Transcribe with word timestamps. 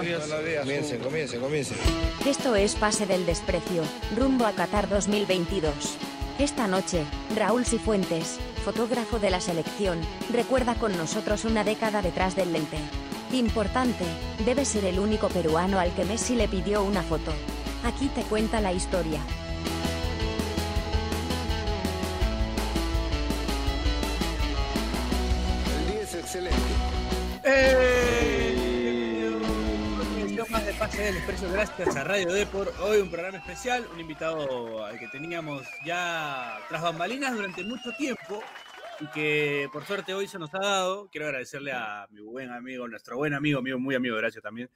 Comience, 0.00 0.98
comience, 0.98 1.38
comience. 1.38 1.74
Esto 2.24 2.56
es 2.56 2.74
Pase 2.74 3.04
del 3.04 3.26
Desprecio, 3.26 3.82
rumbo 4.16 4.46
a 4.46 4.52
Qatar 4.52 4.88
2022. 4.88 5.74
Esta 6.38 6.66
noche, 6.66 7.04
Raúl 7.36 7.66
Cifuentes, 7.66 8.38
fotógrafo 8.64 9.18
de 9.18 9.28
la 9.28 9.42
selección, 9.42 10.00
recuerda 10.32 10.74
con 10.76 10.96
nosotros 10.96 11.44
una 11.44 11.64
década 11.64 12.00
detrás 12.00 12.34
del 12.34 12.54
lente. 12.54 12.78
Importante, 13.32 14.06
debe 14.46 14.64
ser 14.64 14.86
el 14.86 14.98
único 14.98 15.28
peruano 15.28 15.78
al 15.78 15.94
que 15.94 16.06
Messi 16.06 16.34
le 16.34 16.48
pidió 16.48 16.82
una 16.82 17.02
foto. 17.02 17.34
Aquí 17.84 18.08
te 18.08 18.22
cuenta 18.22 18.62
la 18.62 18.72
historia. 18.72 19.20
Expreso, 30.92 31.50
gracias 31.52 31.96
a 31.96 32.04
Radio 32.04 32.32
Depor. 32.32 32.72
Hoy 32.80 32.98
un 32.98 33.10
programa 33.10 33.38
especial, 33.38 33.86
un 33.94 34.00
invitado 34.00 34.84
al 34.84 34.98
que 34.98 35.06
teníamos 35.08 35.66
ya 35.86 36.58
tras 36.68 36.82
bambalinas 36.82 37.34
durante 37.34 37.62
mucho 37.62 37.92
tiempo 37.92 38.42
y 38.98 39.06
que 39.08 39.68
por 39.72 39.84
suerte 39.84 40.14
hoy 40.14 40.26
se 40.26 40.38
nos 40.38 40.52
ha 40.54 40.58
dado. 40.58 41.08
Quiero 41.10 41.26
agradecerle 41.26 41.72
a 41.72 42.06
mi 42.10 42.20
buen 42.20 42.50
amigo, 42.50 42.88
nuestro 42.88 43.16
buen 43.16 43.34
amigo, 43.34 43.60
amigo 43.60 43.78
muy 43.78 43.94
amigo, 43.94 44.16
gracias 44.16 44.42
también. 44.42 44.68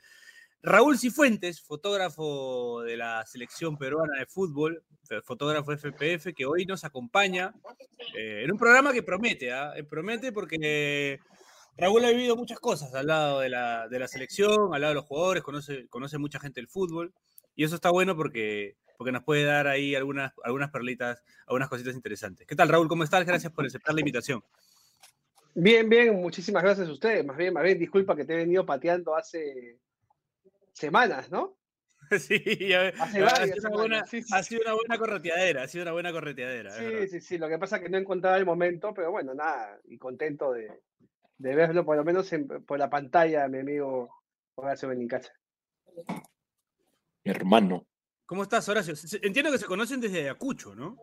Raúl 0.63 0.99
Cifuentes, 0.99 1.61
fotógrafo 1.61 2.83
de 2.83 2.97
la 2.97 3.27
selección 3.27 3.77
peruana 3.77 4.19
de 4.19 4.27
fútbol, 4.27 4.83
fotógrafo 5.25 5.73
FPF, 5.73 6.33
que 6.35 6.47
hoy 6.47 6.65
nos 6.65 6.85
acompaña 6.85 7.53
eh, 8.17 8.43
en 8.45 8.53
un 8.53 8.59
programa 8.59 8.93
que 8.93 9.03
promete, 9.03 9.53
¿ah? 9.53 9.73
Eh, 9.77 9.85
promete 9.85 10.33
porque 10.33 11.21
Raúl 11.77 12.05
ha 12.05 12.11
vivido 12.11 12.37
muchas 12.37 12.61
cosas 12.61 12.95
al 12.95 13.09
lado 13.09 13.41
de 13.41 13.49
la, 13.49 13.89
de 13.89 13.99
la 13.99 14.07
selección, 14.07 14.75
al 14.75 14.81
lado 14.81 14.93
de 14.93 14.95
los 14.95 15.07
jugadores, 15.07 15.43
conoce, 15.43 15.89
conoce 15.89 16.19
mucha 16.19 16.39
gente 16.39 16.61
del 16.61 16.69
fútbol. 16.69 17.13
Y 17.57 17.65
eso 17.65 17.75
está 17.75 17.91
bueno 17.91 18.17
porque, 18.17 18.77
porque 18.97 19.13
nos 19.13 19.25
puede 19.25 19.45
dar 19.45 19.67
ahí 19.67 19.95
algunas, 19.95 20.33
algunas 20.45 20.71
perlitas, 20.71 21.23
algunas 21.47 21.69
cositas 21.69 21.95
interesantes. 21.95 22.47
¿Qué 22.47 22.55
tal, 22.55 22.69
Raúl? 22.69 22.89
¿Cómo 22.89 23.05
estás? 23.05 23.27
Gracias 23.27 23.53
por 23.53 23.67
aceptar 23.67 23.95
la 23.95 24.01
invitación. 24.01 24.43
Bien, 25.55 25.89
bien, 25.89 26.15
muchísimas 26.15 26.63
gracias 26.63 26.89
a 26.89 26.93
ustedes. 26.93 27.25
Más 27.25 27.37
bien, 27.37 27.53
más 27.53 27.63
bien, 27.63 27.79
disculpa 27.79 28.17
que 28.17 28.25
te 28.25 28.35
he 28.35 28.39
venido 28.39 28.67
pateando 28.67 29.17
hace 29.17 29.79
semanas, 30.73 31.31
¿no? 31.31 31.57
Sí, 32.19 32.73
Hace 32.75 33.23
ha, 33.23 33.47
sido 33.47 33.57
una 33.61 33.71
buena, 33.71 34.05
sí, 34.05 34.23
sí, 34.23 34.29
ha 34.35 34.43
sí. 34.43 34.51
sido 34.51 34.63
una 34.63 34.75
buena 34.75 34.99
correteadera, 34.99 35.63
ha 35.63 35.69
sido 35.69 35.83
una 35.83 35.93
buena 35.93 36.13
correteadera. 36.13 36.71
Sí, 36.71 37.09
sí, 37.09 37.21
sí. 37.21 37.39
Lo 37.39 37.49
que 37.49 37.59
pasa 37.59 37.77
es 37.77 37.83
que 37.83 37.89
no 37.89 37.97
encontraba 37.97 38.37
el 38.37 38.45
momento, 38.45 38.93
pero 38.93 39.11
bueno, 39.11 39.33
nada, 39.33 39.81
y 39.85 39.97
contento 39.97 40.53
de, 40.53 40.83
de 41.39 41.55
verlo 41.55 41.85
por 41.85 41.97
lo 41.97 42.05
menos 42.05 42.33
en- 42.33 42.47
por 42.65 42.79
la 42.79 42.89
pantalla, 42.91 43.49
mi 43.49 43.59
amigo 43.59 44.09
Horacio 44.55 44.89
Benincasa. 44.89 45.33
Mi 47.25 47.31
hermano. 47.31 47.87
¿Cómo 48.27 48.43
estás, 48.43 48.69
Horacio? 48.69 48.95
Entiendo 49.23 49.51
que 49.53 49.59
se 49.59 49.67
conocen 49.67 50.01
desde 50.01 50.21
Ayacucho, 50.21 50.75
¿no? 50.75 50.97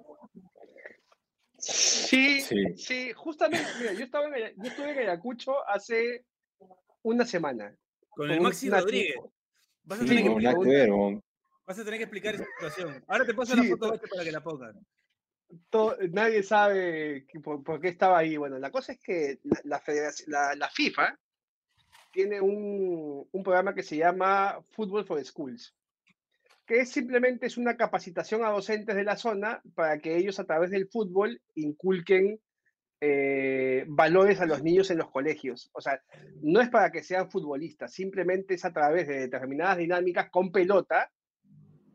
Sí, 1.58 2.42
Sí. 2.42 2.76
sí, 2.76 3.14
justamente, 3.14 3.68
mira, 3.80 3.94
yo, 3.94 4.04
estaba 4.06 4.26
en, 4.36 4.56
yo 4.56 4.70
estuve 4.70 4.92
en 4.92 5.00
Ayacucho 5.00 5.68
hace 5.68 6.26
una 7.04 7.26
semana. 7.26 7.76
Con 8.10 8.28
con 8.28 8.32
el 8.32 8.42
Maxi 8.42 8.70
Rodríguez. 8.70 9.16
Vas 9.84 10.00
a, 10.00 10.04
Sí, 10.04 10.10
tener 10.10 10.24
que, 10.24 10.30
vas 11.66 11.80
a 11.80 11.84
tener 11.84 12.02
explicar 12.02 12.36
esa 12.36 12.46
situación. 12.46 13.04
Ahora 13.08 13.26
te 13.26 13.34
paso 13.34 13.56
la 13.56 13.64
Sí, 13.64 13.70
foto 13.70 13.86
to- 13.88 13.92
Bache, 13.94 14.08
para 14.08 14.24
que 14.24 14.32
la 14.32 14.44
pongan. 14.44 14.74
To- 15.70 15.98
nadie 16.12 16.44
sabe 16.44 17.26
por, 17.44 17.64
por 17.64 17.80
qué 17.80 17.90
estaba 17.90 18.20
ahí. 18.20 18.38
Bueno, 18.38 18.58
la 18.60 18.72
cosa 18.72 18.94
es 18.94 19.00
que 19.00 19.40
la, 19.64 19.80
FIFA 20.70 21.18
tiene 22.12 22.42
un, 22.42 23.28
programa 23.44 23.74
que 23.74 23.84
se 23.84 23.98
llama 23.98 24.64
Football 24.72 25.06
for 25.06 25.24
Schools, 25.24 25.76
que 26.66 26.86
simplemente 26.86 27.48
es 27.48 27.58
una 27.58 27.76
capacitación 27.76 28.44
a 28.44 28.50
docentes 28.50 28.96
de 28.96 29.04
la 29.04 29.18
zona 29.18 29.62
para 29.76 30.00
que 30.00 30.18
ellos 30.18 30.40
a 30.40 30.46
través 30.46 30.72
del 30.72 30.88
fútbol 30.88 31.42
inculquen 31.56 32.40
eh, 33.04 33.86
valores 33.88 34.40
a 34.42 34.46
los 34.46 34.62
niños 34.62 34.92
en 34.92 35.00
los 35.00 35.10
colegios. 35.10 35.70
O 35.74 35.82
sea, 35.82 36.02
no 36.42 36.62
es 36.62 36.70
para 36.70 36.92
que 36.92 37.04
sean 37.04 37.32
futbolistas, 37.32 37.94
simplemente 37.94 38.54
es 38.54 38.66
a 38.66 38.74
través 38.74 39.08
de 39.08 39.22
determinadas 39.22 39.78
dinámicas 39.78 40.30
con 40.30 40.52
pelota 40.52 41.12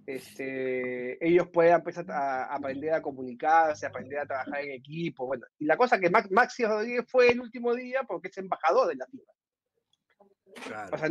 este, 0.06 1.27
ellos 1.27 1.49
puedan 1.49 1.83
pues, 1.83 1.99
a- 1.99 2.44
a 2.44 2.55
aprender 2.55 2.94
a 2.94 3.03
comunicarse, 3.03 3.87
aprender 3.87 4.21
a 4.21 4.27
trabajar 4.27 4.61
en 4.61 4.72
equipo. 4.72 5.27
Bueno, 5.27 5.47
y 5.59 5.65
la 5.65 5.77
cosa 5.77 5.99
que 5.99 6.11
Max, 6.11 6.31
Maxi 6.31 6.65
Rodríguez 6.65 7.05
fue 7.09 7.31
el 7.31 7.41
último 7.41 7.75
día 7.75 8.03
porque 8.05 8.28
es 8.28 8.39
embajador 8.39 8.89
de 8.89 8.97
la 8.97 9.06
FIFA. 9.06 9.33
Claro. 10.67 10.94
O 10.94 10.99
sea, 10.99 11.09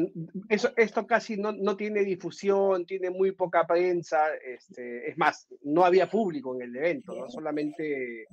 eso, 0.50 0.74
esto 0.76 1.06
casi 1.06 1.38
no, 1.38 1.52
no 1.52 1.78
tiene 1.78 2.04
difusión, 2.04 2.86
tiene 2.86 3.12
muy 3.12 3.32
poca 3.34 3.68
prensa. 3.68 4.34
Este, 4.36 5.10
es 5.10 5.18
más, 5.18 5.48
no 5.62 5.86
había 5.86 6.10
público 6.10 6.56
en 6.56 6.64
el 6.64 6.76
evento, 6.76 7.14
¿no? 7.16 7.30
solamente 7.30 8.26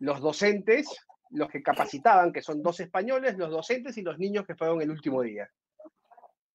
los 0.00 0.20
docentes, 0.20 0.88
los 1.30 1.48
que 1.48 1.62
capacitaban, 1.62 2.32
que 2.32 2.42
son 2.42 2.62
dos 2.62 2.80
españoles, 2.80 3.38
los 3.38 3.50
docentes 3.50 3.96
y 3.96 4.02
los 4.02 4.18
niños 4.18 4.46
que 4.46 4.54
fueron 4.54 4.82
el 4.82 4.90
último 4.90 5.22
día. 5.22 5.48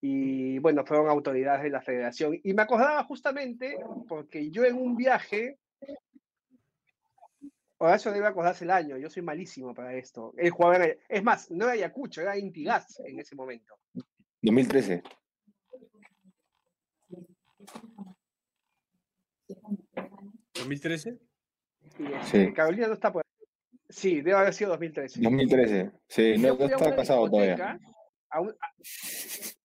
Y 0.04 0.58
bueno, 0.60 0.84
fueron 0.86 1.08
autoridades 1.10 1.62
de 1.64 1.70
la 1.70 1.82
federación. 1.82 2.40
Y 2.44 2.54
me 2.54 2.64
acordaba 2.64 3.04
justamente 3.04 3.78
porque 4.08 4.50
yo 4.50 4.66
en 4.66 4.76
un 4.76 4.96
viaje, 4.96 5.60
Horacio 7.78 8.12
debe 8.12 8.28
acordarse 8.28 8.64
el 8.64 8.72
año, 8.72 8.98
yo 8.98 9.10
soy 9.10 9.22
malísimo 9.24 9.74
para 9.74 9.94
esto. 9.96 10.34
Él 10.38 10.50
jugaba 10.52 10.78
en 10.86 10.98
es 11.08 11.24
más, 11.24 11.50
no 11.52 11.66
era 11.66 11.74
Ayacucho, 11.74 12.22
era 12.22 12.38
Intigas 12.38 13.00
en 13.06 13.20
ese 13.20 13.36
momento. 13.36 13.76
2013. 14.42 15.04
¿2013? 20.54 21.20
Y, 22.00 22.04
este, 22.14 22.48
Sí. 22.48 22.54
Carolina 22.54 22.88
no 22.88 22.94
está 22.94 23.12
por 23.12 23.24
ahí. 23.26 23.46
Sí, 23.90 24.18
debe 24.22 24.34
haber 24.38 24.54
sido 24.54 24.70
2013. 24.72 25.20
2013. 25.22 25.92
Sí, 26.08 26.36
no, 26.38 26.56
una 26.56 26.96
casado 26.96 27.30
todavía. 27.30 27.56
discoteca, 27.56 27.80
a 28.30 28.42
un- 28.42 28.50
a- 28.52 28.74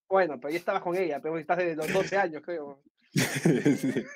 Bueno, 0.09 0.39
pero 0.41 0.51
ya 0.53 0.59
estabas 0.59 0.83
con 0.83 0.97
ella, 0.97 1.21
pero 1.21 1.37
estás 1.39 1.59
desde 1.59 1.77
los 1.77 1.93
12 1.93 2.17
años, 2.17 2.43
creo. 2.45 2.83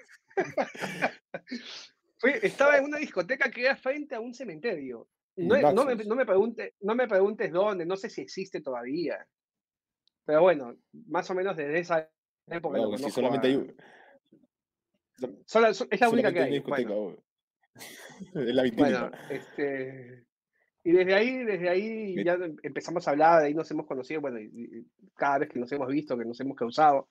Fui- 2.19 2.35
estaba 2.43 2.77
en 2.79 2.85
una 2.85 2.99
discoteca 2.99 3.51
que 3.51 3.63
era 3.63 3.77
frente 3.77 4.15
a 4.15 4.21
un 4.21 4.35
cementerio. 4.35 5.09
No, 5.37 5.73
no 5.73 5.85
me, 5.85 5.95
no, 5.97 6.15
me 6.17 6.27
pregunte, 6.27 6.75
no 6.81 6.95
me 6.95 7.09
preguntes 7.09 7.51
dónde, 7.51 7.87
no 7.87 7.97
sé 7.97 8.11
si 8.11 8.21
existe 8.21 8.61
todavía. 8.61 9.27
Pero 10.27 10.43
bueno, 10.43 10.77
más 11.09 11.31
o 11.31 11.35
menos 11.35 11.57
desde 11.57 11.79
esa 11.79 12.11
época. 12.49 12.79
No, 12.79 12.97
si 12.99 13.11
solamente 13.11 13.49
a- 13.49 13.51
hay, 13.51 13.75
so- 15.75 15.89
es 15.91 16.01
la 16.01 16.09
única 16.11 16.33
que 16.33 16.41
hay 16.41 16.59
Bueno, 16.61 16.95
weón. 16.95 17.25
Es 18.35 18.55
la 18.55 18.63
vitrina. 18.63 19.09
bueno, 19.09 19.11
este, 19.31 20.27
y 20.91 20.93
desde 20.93 21.15
ahí, 21.15 21.45
desde 21.45 21.69
ahí 21.69 22.15
Bien. 22.15 22.25
ya 22.27 22.35
em- 22.35 22.57
empezamos 22.63 23.07
a 23.07 23.11
hablar, 23.13 23.41
de 23.41 23.47
ahí 23.49 23.55
nos 23.55 23.71
hemos 23.71 23.87
conocido, 23.87 24.21
bueno, 24.21 24.39
y, 24.41 24.45
y 24.45 24.87
cada 25.15 25.39
vez 25.39 25.49
que 25.49 25.59
nos 25.59 25.71
hemos 25.73 25.89
visto, 25.89 26.17
que 26.19 26.25
nos 26.25 26.41
hemos 26.41 26.57
cruzado, 26.57 27.09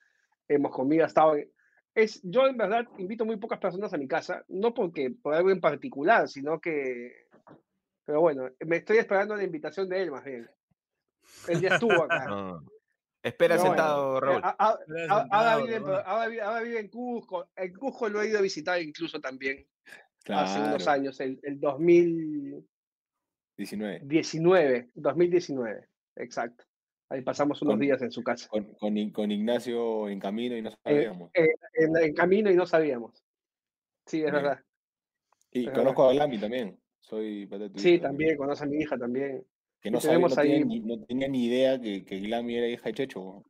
hemos 0.47 0.71
comido, 0.71 1.03
ha 1.03 1.07
estado... 1.07 1.35
Es, 1.95 2.21
yo 2.23 2.45
en 2.47 2.55
verdad 2.57 2.85
invito 2.97 3.25
muy 3.25 3.37
pocas 3.37 3.59
personas 3.59 3.93
a 3.93 3.97
mi 3.97 4.07
casa, 4.07 4.43
no 4.47 4.73
porque 4.73 5.11
por 5.11 5.33
algo 5.33 5.49
en 5.51 5.59
particular, 5.59 6.27
sino 6.27 6.59
que... 6.59 7.25
Pero 8.05 8.21
bueno, 8.21 8.49
me 8.65 8.77
estoy 8.77 8.97
esperando 8.97 9.35
la 9.35 9.43
invitación 9.43 9.87
de 9.89 10.01
él 10.01 10.11
más 10.11 10.23
bien. 10.23 10.49
Él 11.47 11.61
ya 11.61 11.69
estuvo 11.75 12.03
acá. 12.03 12.25
No. 12.29 12.63
Espera 13.21 13.55
bueno, 13.57 13.69
sentado, 13.71 14.19
Raúl. 14.21 14.41
ahora, 14.57 15.57
vive, 15.57 15.79
vive- 15.79 16.79
en 16.79 16.87
Cusco. 16.87 17.49
En 17.55 17.73
Cusco 17.73 18.07
lo 18.07 18.21
he 18.21 18.29
ido 18.29 18.39
a 18.39 18.41
visitar 18.41 18.81
incluso 18.81 19.19
también 19.19 19.67
hace 20.27 20.59
unos 20.61 20.87
años, 20.87 21.19
el, 21.19 21.37
el 21.43 21.59
2019. 21.59 22.65
19. 23.67 24.89
2019, 24.95 25.87
exacto. 26.15 26.63
Ahí 27.09 27.21
pasamos 27.21 27.61
unos 27.61 27.73
Con- 27.73 27.79
días 27.79 28.01
en 28.01 28.11
su 28.11 28.23
casa. 28.23 28.47
Con, 28.49 28.65
con, 29.11 29.31
Ignacio 29.31 30.07
en 30.09 30.19
camino 30.19 30.55
y 30.55 30.61
no 30.61 30.71
sabíamos. 30.83 31.31
Eh, 31.33 31.47
en, 31.73 31.97
en 31.97 32.13
camino 32.13 32.51
y 32.51 32.55
no 32.55 32.65
sabíamos. 32.65 33.23
Sí, 34.05 34.17
es 34.17 34.23
Bien. 34.31 34.33
verdad. 34.33 34.59
y 35.51 35.67
es 35.67 35.73
conozco 35.73 36.07
a 36.09 36.13
Glami 36.13 36.37
también. 36.37 36.79
Soy 36.99 37.47
pata 37.47 37.63
de 37.63 37.69
tu 37.71 37.79
Sí, 37.79 37.93
hijo 37.93 38.03
también, 38.03 38.37
conoce 38.37 38.63
a 38.63 38.67
mi 38.67 38.77
hija 38.77 38.97
también. 38.97 39.43
Que 39.81 39.89
no, 39.89 39.99
sabía, 39.99 40.19
no, 40.19 40.27
tenía 40.35 40.55
ahí- 40.57 40.65
ni, 40.65 40.79
no 40.81 41.03
tenía 41.05 41.27
ni 41.27 41.45
idea 41.45 41.79
que, 41.81 42.05
que 42.05 42.19
Glami 42.19 42.55
era 42.57 42.67
hija 42.67 42.83
de 42.89 42.93
Checho. 42.93 43.43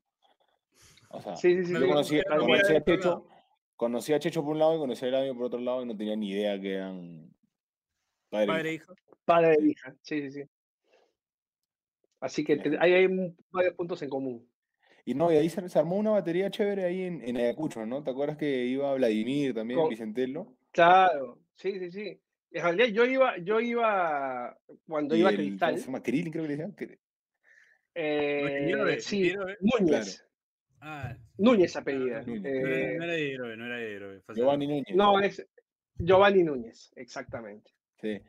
O 1.09 1.21
sea, 1.21 1.35
Sí, 1.35 1.55
sí, 1.57 1.65
sí. 1.65 1.73
Yo 1.73 1.79
yo 1.79 1.85
sí. 1.85 1.89
conocí, 1.91 2.15
Pero 2.23 2.39
conocí 2.41 2.51
mira, 2.71 2.77
a 2.79 2.83
Checho, 2.83 3.09
lado. 3.09 3.27
conocí 3.75 4.13
a 4.13 4.19
Checho 4.19 4.41
por 4.43 4.51
un 4.53 4.59
lado 4.59 4.75
y 4.75 4.79
conocí 4.79 5.05
a 5.05 5.09
Glami 5.09 5.33
por 5.33 5.43
otro 5.45 5.59
lado 5.59 5.81
y 5.83 5.85
no 5.87 5.97
tenía 5.97 6.15
ni 6.15 6.29
idea 6.29 6.59
que 6.61 6.75
eran 6.75 7.29
padre 8.29 8.43
e 8.43 8.47
Padre 8.47 8.69
e 8.69 8.73
hijo. 8.73 8.93
hijo. 8.93 9.17
Padre 9.25 9.57
de 9.59 9.67
hija. 9.69 9.95
Sí, 10.01 10.21
sí, 10.21 10.31
sí. 10.31 10.49
Así 12.19 12.43
que 12.43 12.57
te- 12.57 12.77
ahí 12.79 12.93
hay 12.93 13.05
un- 13.05 13.35
varios 13.51 13.75
puntos 13.75 14.01
en 14.01 14.09
común. 14.09 14.49
Y 15.05 15.13
no, 15.15 15.31
y 15.31 15.37
ahí 15.37 15.49
se, 15.49 15.67
se 15.69 15.79
armó 15.79 15.95
una 15.97 16.11
batería 16.11 16.51
chévere 16.51 16.83
ahí 16.85 17.03
en, 17.03 17.21
en 17.27 17.37
Ayacucho, 17.37 17.85
¿no? 17.85 18.03
¿Te 18.03 18.11
acuerdas 18.11 18.37
que 18.37 18.65
iba 18.65 18.93
Vladimir 18.95 19.53
también, 19.53 19.79
Con- 19.79 19.89
Vicentelo? 19.89 20.55
Claro, 20.71 21.39
sí, 21.55 21.79
sí, 21.79 21.89
sí. 21.91 22.21
En 22.51 22.63
realidad 22.63 22.87
yo 22.87 23.05
iba, 23.05 23.37
yo 23.37 23.59
iba 23.59 24.57
cuando 24.87 25.15
Y 25.15 25.19
iba 25.19 25.29
a 25.29 25.31
el, 25.31 25.37
¿cómo 25.37 25.47
Cristal. 25.49 25.77
se 25.77 25.85
llama? 25.85 26.03
Krillin, 26.03 26.31
creo 26.31 26.43
que 26.43 26.47
le 26.49 26.55
decían. 26.57 26.75
que- 26.75 26.99
eh, 27.95 28.97
sí. 28.99 29.33
Núñez. 29.61 30.25
Ah, 30.81 31.15
Núñez 31.37 31.75
apellida. 31.75 32.21
Núñez. 32.23 32.41
no 32.43 32.49
era, 32.49 32.77
Eh, 32.77 32.97
no 32.97 33.03
era 33.03 33.13
de 33.13 33.27
Hierove, 33.29 33.57
no 33.57 33.65
era 33.65 33.77
de 33.77 34.21
fue 34.21 34.35
Giovanni 34.35 34.67
Núñez. 34.67 34.95
no, 34.95 35.19
es 35.19 35.45
Giovanni 35.97 36.43
Núñez, 36.43 36.91
exactamente. 36.95 37.71
Sí. 38.01 38.21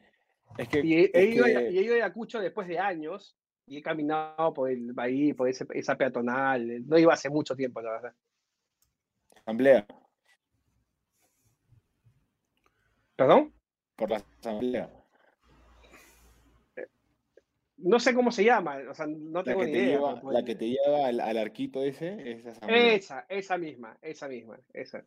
Es 0.59 0.69
que, 0.69 0.81
Y 0.81 0.95
he, 0.95 1.11
he 1.15 1.29
es 1.31 1.43
a- 1.43 1.63
y 1.71 1.79
he 1.79 1.83
ido 1.83 1.95
a 1.95 1.97
Ayacucho 1.99 2.41
después 2.41 2.67
de 2.69 2.79
años 2.79 3.37
y 3.67 3.79
he 3.79 3.83
caminado 3.83 4.53
por 4.53 4.71
el 4.71 4.93
ahí, 4.97 5.33
por 5.33 5.49
ese- 5.49 5.67
esa 5.75 5.97
peatonal. 5.97 6.87
No 6.89 6.99
iba 6.99 7.13
hace 7.15 7.31
mucho 7.31 7.55
tiempo, 7.55 7.81
la 7.81 7.93
verdad. 7.93 8.15
asamblea, 9.37 9.87
¿Perdón? 13.17 13.53
por 13.97 14.11
la 14.11 14.23
asamblea. 14.41 14.91
No 17.79 17.99
sé 17.99 18.15
cómo 18.15 18.31
se 18.31 18.45
llama, 18.45 18.79
o 18.91 18.95
sea, 18.95 19.07
no 19.07 19.39
La 19.39 19.45
tengo 19.45 19.61
que, 19.61 19.67
ni 19.67 19.73
te 19.73 19.79
idea. 19.79 19.93
lleva, 19.97 20.21
la 20.33 20.45
que 20.45 20.55
te 20.55 20.69
lleva 20.69 21.07
al, 21.07 21.21
al 21.21 21.39
arquito 21.39 21.83
ese, 21.83 22.33
esa 22.33 22.51
asamblea. 22.51 22.95
Esa, 22.95 23.27
esa 23.29 23.57
misma, 23.59 23.97
esa 24.03 24.29
misma, 24.29 24.59
esa. 24.75 25.03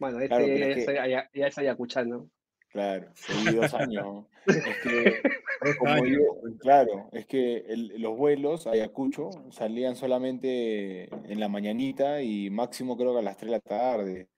Bueno, 0.00 0.18
este 0.18 0.28
Claro, 0.28 0.44
es 0.44 0.78
es 0.78 0.86
que- 0.86 0.94
ya 1.38 1.46
es 1.46 1.58
ayacuchano. 1.58 2.28
Claro, 2.70 3.10
seguí 3.14 3.54
dos 3.54 3.72
años. 3.74 4.26
Es 4.46 4.56
que, 4.82 5.22
como 5.78 5.92
años. 5.92 6.08
yo, 6.10 6.58
claro, 6.58 7.08
es 7.12 7.26
que 7.26 7.58
el- 7.68 8.00
los 8.00 8.16
vuelos 8.16 8.66
a 8.66 8.72
Ayacucho 8.72 9.30
salían 9.50 9.96
solamente 9.96 11.04
en 11.30 11.40
la 11.40 11.48
mañanita 11.48 12.22
y 12.22 12.50
máximo 12.50 12.96
creo 12.96 13.12
que 13.14 13.20
a 13.20 13.22
las 13.22 13.36
3 13.36 13.50
de 13.50 13.56
la 13.56 13.60
tarde. 13.60 14.28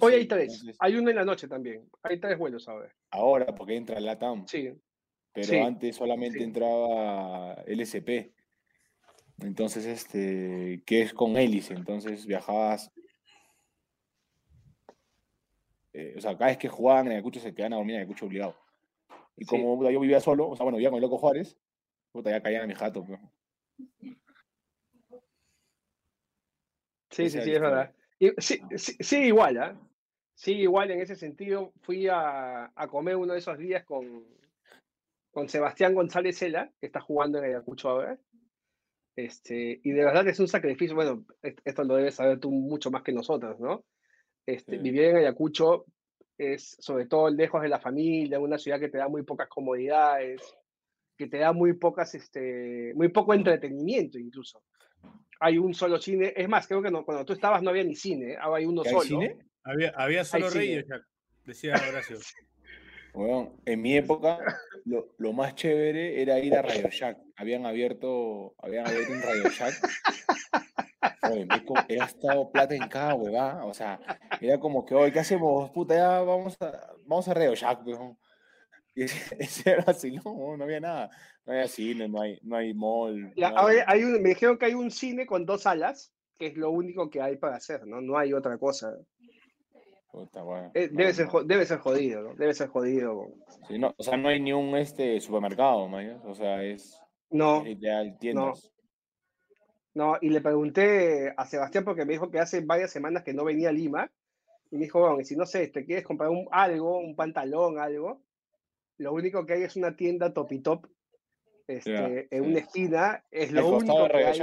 Hoy 0.00 0.14
hay 0.14 0.26
tres, 0.26 0.54
Entonces, 0.54 0.76
hay 0.80 0.96
uno 0.96 1.08
en 1.10 1.16
la 1.16 1.24
noche 1.24 1.46
también. 1.46 1.88
Hay 2.02 2.18
tres 2.18 2.36
vuelos 2.36 2.68
ahora. 2.68 2.92
ahora, 3.12 3.54
porque 3.54 3.76
entra 3.76 4.00
la 4.00 4.18
TAM, 4.18 4.44
Sí, 4.48 4.72
pero 5.32 5.46
sí, 5.46 5.56
antes 5.58 5.94
solamente 5.94 6.38
sí. 6.38 6.44
entraba 6.44 7.54
LSP. 7.64 8.32
Entonces, 9.40 9.86
este, 9.86 10.82
que 10.84 11.02
es 11.02 11.14
con 11.14 11.36
hélice, 11.36 11.74
entonces 11.74 12.26
viajabas. 12.26 12.90
Eh, 15.92 16.14
o 16.16 16.20
sea, 16.20 16.36
cada 16.36 16.50
vez 16.50 16.58
que 16.58 16.68
jugaban 16.68 17.06
en 17.06 17.12
Ayacucho 17.12 17.40
se 17.40 17.54
quedaban 17.54 17.72
a 17.74 17.76
dormir 17.76 17.94
en 17.96 18.00
Ayacucho 18.02 18.26
obligado. 18.26 18.56
Y 19.36 19.44
como 19.46 19.88
yo 19.90 20.00
vivía 20.00 20.20
solo, 20.20 20.48
o 20.48 20.56
sea, 20.56 20.64
bueno, 20.64 20.78
vivía 20.78 20.90
con 20.90 20.96
el 20.98 21.02
loco 21.02 21.18
Juárez, 21.18 21.56
puta, 22.12 22.30
ya 22.30 22.42
caían 22.42 22.62
a 22.62 22.66
mi 22.66 22.74
jato. 22.74 23.04
pues. 23.06 23.20
sí, 27.10 27.24
Esa 27.24 27.38
sí, 27.40 27.44
sí, 27.44 27.54
es 27.54 27.60
verdad. 27.60 27.94
Y, 28.18 28.30
sí, 28.38 28.60
sí, 28.76 28.96
sí, 29.00 29.16
igual, 29.24 29.58
¿ah? 29.58 29.80
Sí, 30.34 30.52
igual 30.54 30.90
en 30.90 31.00
ese 31.00 31.16
sentido. 31.16 31.72
Fui 31.82 32.06
a, 32.08 32.72
a 32.74 32.88
comer 32.88 33.16
uno 33.16 33.32
de 33.32 33.38
esos 33.40 33.58
días 33.58 33.84
con, 33.84 34.24
con 35.30 35.48
Sebastián 35.48 35.94
González 35.94 36.36
Cela, 36.38 36.72
que 36.80 36.86
está 36.86 37.00
jugando 37.00 37.38
en 37.38 37.44
Ayacucho 37.44 37.88
ahora. 37.90 38.18
Este, 39.16 39.80
y 39.82 39.90
de 39.90 40.04
verdad 40.04 40.26
es 40.28 40.38
un 40.38 40.48
sacrificio. 40.48 40.94
Bueno, 40.94 41.24
est- 41.42 41.60
esto 41.64 41.82
lo 41.84 41.96
debes 41.96 42.14
saber 42.14 42.38
tú 42.38 42.50
mucho 42.50 42.90
más 42.90 43.02
que 43.02 43.12
nosotros, 43.12 43.58
¿no? 43.58 43.84
Este, 44.48 44.76
Sí. 44.76 44.82
Vivir 44.82 45.02
en 45.04 45.16
Ayacucho 45.18 45.84
es 46.38 46.76
sobre 46.80 47.04
todo 47.06 47.28
lejos 47.28 47.60
de 47.60 47.68
la 47.68 47.78
familia, 47.78 48.40
una 48.40 48.56
ciudad 48.56 48.80
que 48.80 48.88
te 48.88 48.96
da 48.96 49.06
muy 49.08 49.22
pocas 49.22 49.46
comodidades, 49.48 50.40
que 51.18 51.26
te 51.26 51.36
da 51.36 51.52
muy 51.52 51.74
pocas, 51.74 52.14
este, 52.14 52.92
muy 52.94 53.08
poco 53.08 53.34
entretenimiento 53.34 54.18
incluso. 54.18 54.62
Hay 55.40 55.58
un 55.58 55.74
solo 55.74 56.00
cine, 56.00 56.32
es 56.34 56.48
más, 56.48 56.66
creo 56.66 56.80
que 56.80 56.90
no- 56.90 57.04
cuando 57.04 57.24
tú 57.26 57.34
estabas 57.34 57.62
no 57.62 57.68
había 57.70 57.84
ni 57.84 57.94
cine, 57.94 58.36
ahora 58.40 58.58
hay 58.58 58.64
uno 58.64 58.82
¿Que 58.82 58.88
hay 58.88 58.94
solo. 58.94 59.04
cine? 59.06 59.36
Había, 59.64 59.90
había 59.96 60.24
solo 60.24 60.48
Shack, 60.50 61.02
decía 61.44 61.74
Horacio. 61.74 62.16
Weón, 63.14 63.50
en 63.66 63.82
mi 63.82 63.96
época, 63.96 64.38
lo, 64.86 65.14
lo 65.18 65.32
más 65.34 65.54
chévere 65.56 66.22
era 66.22 66.38
ir 66.38 66.54
a 66.54 66.62
Radio 66.62 66.88
Shack. 66.88 67.18
Habían 67.36 67.66
abierto, 67.66 68.54
habían 68.58 68.86
abierto 68.86 69.12
un 69.12 69.20
Radio 69.22 69.48
Shack. 69.50 69.74
Me 71.30 71.46
he 71.88 71.96
gastado 71.96 72.50
plata 72.50 72.74
en 72.74 72.88
cada 72.88 73.14
huevada. 73.14 73.64
O 73.64 73.74
sea, 73.74 74.00
era 74.40 74.58
como 74.58 74.84
que, 74.84 74.94
oye, 74.94 75.12
¿qué 75.12 75.20
hacemos? 75.20 75.70
Puta, 75.70 75.94
ya 75.94 76.20
vamos 76.22 76.56
a, 76.60 76.94
vamos 77.06 77.28
a 77.28 77.34
Radio 77.34 77.54
Shack, 77.54 77.86
weón. 77.86 78.18
Y 78.94 79.04
ese, 79.04 79.36
ese 79.38 79.70
era 79.70 79.84
así, 79.86 80.10
no, 80.24 80.56
no 80.56 80.64
había 80.64 80.80
nada. 80.80 81.10
No 81.46 81.52
había 81.52 81.68
cine, 81.68 82.08
no 82.08 82.20
hay, 82.20 82.38
no 82.42 82.56
hay 82.56 82.74
mall. 82.74 83.32
Ya, 83.36 83.50
no 83.50 83.58
ahora 83.58 83.84
hay 83.86 84.04
un- 84.04 84.20
me 84.22 84.30
dijeron 84.30 84.58
que 84.58 84.66
hay 84.66 84.74
un 84.74 84.90
cine 84.90 85.26
con 85.26 85.46
dos 85.46 85.62
salas, 85.62 86.12
que 86.38 86.46
es 86.48 86.56
lo 86.56 86.70
único 86.70 87.08
que 87.10 87.20
hay 87.22 87.36
para 87.36 87.56
hacer, 87.56 87.86
¿no? 87.86 88.00
No 88.00 88.18
hay 88.18 88.32
otra 88.32 88.58
cosa. 88.58 88.94
Puta, 90.10 90.42
weón, 90.42 90.70
Eh, 90.74 90.88
no, 90.90 90.98
debe, 90.98 91.12
ser, 91.14 91.26
no. 91.26 91.30
jo- 91.32 91.44
debe 91.44 91.66
ser 91.66 91.78
jodido, 91.78 92.22
¿no? 92.22 92.34
Debe 92.34 92.54
ser 92.54 92.68
jodido. 92.68 93.26
Sí, 93.68 93.78
no, 93.78 93.94
o 93.96 94.02
sea, 94.02 94.16
no 94.16 94.28
hay 94.28 94.40
ni 94.40 94.52
un 94.52 94.74
este, 94.76 95.20
supermercado, 95.20 95.86
man, 95.88 96.20
O 96.24 96.34
sea, 96.34 96.62
es, 96.62 96.98
No, 97.30 97.62
literal 97.62 98.16
tiendas. 98.18 98.70
No, 99.94 100.16
y 100.20 100.30
le 100.30 100.40
pregunté 100.40 101.32
a 101.36 101.44
Sebastián 101.46 101.84
porque 101.84 102.04
me 102.04 102.12
dijo 102.12 102.30
que 102.30 102.38
hace 102.38 102.60
varias 102.60 102.90
semanas 102.90 103.22
que 103.24 103.32
no 103.34 103.44
venía 103.44 103.70
a 103.70 103.72
Lima, 103.72 104.10
y 104.70 104.76
me 104.76 104.84
dijo, 104.84 105.00
bueno, 105.00 105.20
y 105.20 105.24
si 105.24 105.34
no 105.36 105.46
sé, 105.46 105.68
te 105.68 105.84
quieres 105.84 106.04
comprar 106.04 106.30
un, 106.30 106.46
algo, 106.50 106.98
un 106.98 107.16
pantalón, 107.16 107.78
algo, 107.78 108.22
lo 108.98 109.12
único 109.12 109.46
que 109.46 109.54
hay 109.54 109.62
es 109.62 109.76
una 109.76 109.96
tienda 109.96 110.32
Topitop 110.32 110.86
este, 111.66 112.28
en 112.30 112.44
una 112.44 112.58
esquina, 112.60 113.24
es 113.30 113.52
lo 113.52 113.68
único 113.68 114.08
que 114.08 114.24
hay. 114.24 114.40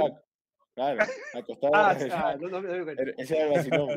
Claro, 0.74 1.00
al 1.32 1.44
costado 1.46 1.72
Ah, 1.74 1.94
de 1.94 2.10
ah, 2.12 2.36
no, 2.38 2.48
no, 2.48 2.60
no, 2.60 2.84
no, 2.84 2.90
Era- 2.90 3.12
Ese 3.16 3.34
era 3.38 3.46
el 3.46 3.52
vacilón. 3.54 3.88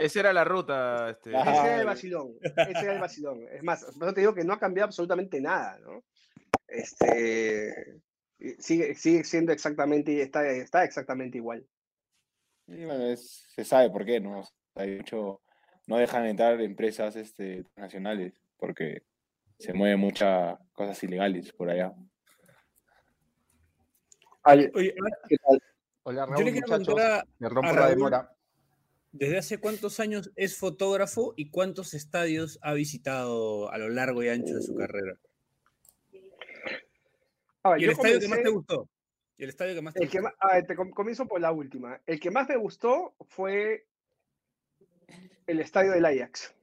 Esa 0.00 0.20
era 0.20 0.32
la 0.32 0.44
ruta. 0.44 1.10
Este. 1.10 1.30
Ese 1.32 1.50
era 1.50 1.80
el 1.80 1.86
vacilón, 1.86 2.34
ese 2.42 2.80
era 2.84 2.92
el 2.94 3.00
vacilón. 3.00 3.40
Es 3.50 3.62
más, 3.64 3.84
por 3.98 4.04
eso 4.04 4.14
te 4.14 4.20
digo 4.20 4.32
que 4.32 4.44
no 4.44 4.52
ha 4.52 4.58
cambiado 4.60 4.86
absolutamente 4.86 5.40
nada, 5.40 5.80
¿no? 5.80 6.04
Este, 6.68 7.96
y 7.96 8.09
sigue, 8.58 8.94
sigue 8.94 9.24
siendo 9.24 9.52
exactamente, 9.52 10.20
está, 10.22 10.48
está 10.50 10.84
exactamente 10.84 11.38
igual. 11.38 11.66
Y 12.66 12.84
bueno, 12.84 13.06
es- 13.06 13.46
se 13.54 13.64
sabe 13.64 13.90
por 13.90 14.04
qué, 14.04 14.20
¿no? 14.20 14.40
O 14.40 14.44
sea, 14.44 14.86
de 14.86 15.00
hecho, 15.00 15.40
no 15.86 15.96
dejan 15.98 16.26
entrar 16.26 16.60
empresas 16.60 17.16
este, 17.16 17.64
nacionales 17.76 18.34
porque 18.56 19.02
se 19.58 19.72
mueven 19.72 19.98
muchas 20.00 20.58
cosas 20.72 21.02
ilegales 21.02 21.52
por 21.52 21.68
allá. 21.70 21.92
Oye, 24.44 24.70
¿qué 25.28 25.36
tal? 25.36 25.60
Hola, 26.02 26.26
yo 26.38 26.44
le 26.44 26.52
quiero 26.52 26.66
preguntar 26.66 27.12
a, 27.20 27.24
Me 27.38 27.48
rompo 27.48 27.68
a 27.68 27.72
la 27.72 27.80
Raúl. 27.82 27.94
demora. 27.94 28.36
¿desde 29.12 29.38
hace 29.38 29.58
cuántos 29.58 29.98
años 30.00 30.30
es 30.36 30.56
fotógrafo 30.56 31.34
y 31.36 31.50
cuántos 31.50 31.94
estadios 31.94 32.58
ha 32.62 32.72
visitado 32.74 33.70
a 33.70 33.76
lo 33.76 33.88
largo 33.88 34.22
y 34.22 34.28
ancho 34.28 34.54
de 34.54 34.62
su 34.62 34.74
carrera? 34.76 35.18
A 37.62 37.70
ver, 37.70 37.80
¿Y 37.80 37.84
el 37.84 37.90
estadio 37.90 38.20
que 38.20 38.28
más 38.28 38.38
te 38.38 38.44
comencé- 38.44 38.52
gustó? 38.52 38.88
¿Y 39.36 39.42
el 39.44 39.48
estadio 39.50 39.74
que 39.74 39.82
más 39.82 39.94
te 39.94 40.02
el 40.04 40.10
que 40.10 40.20
gustó? 40.20 40.36
más- 40.38 40.50
a 40.50 40.54
ver, 40.56 40.66
te 40.66 40.76
com- 40.76 40.90
comienzo 40.90 41.26
por 41.26 41.40
la 41.40 41.52
última. 41.52 42.00
El 42.06 42.20
que 42.20 42.30
más 42.30 42.48
me 42.48 42.56
gustó 42.56 43.14
fue 43.28 43.86
el 45.46 45.60
estadio 45.60 45.92
del 45.92 46.04
Ajax. 46.04 46.54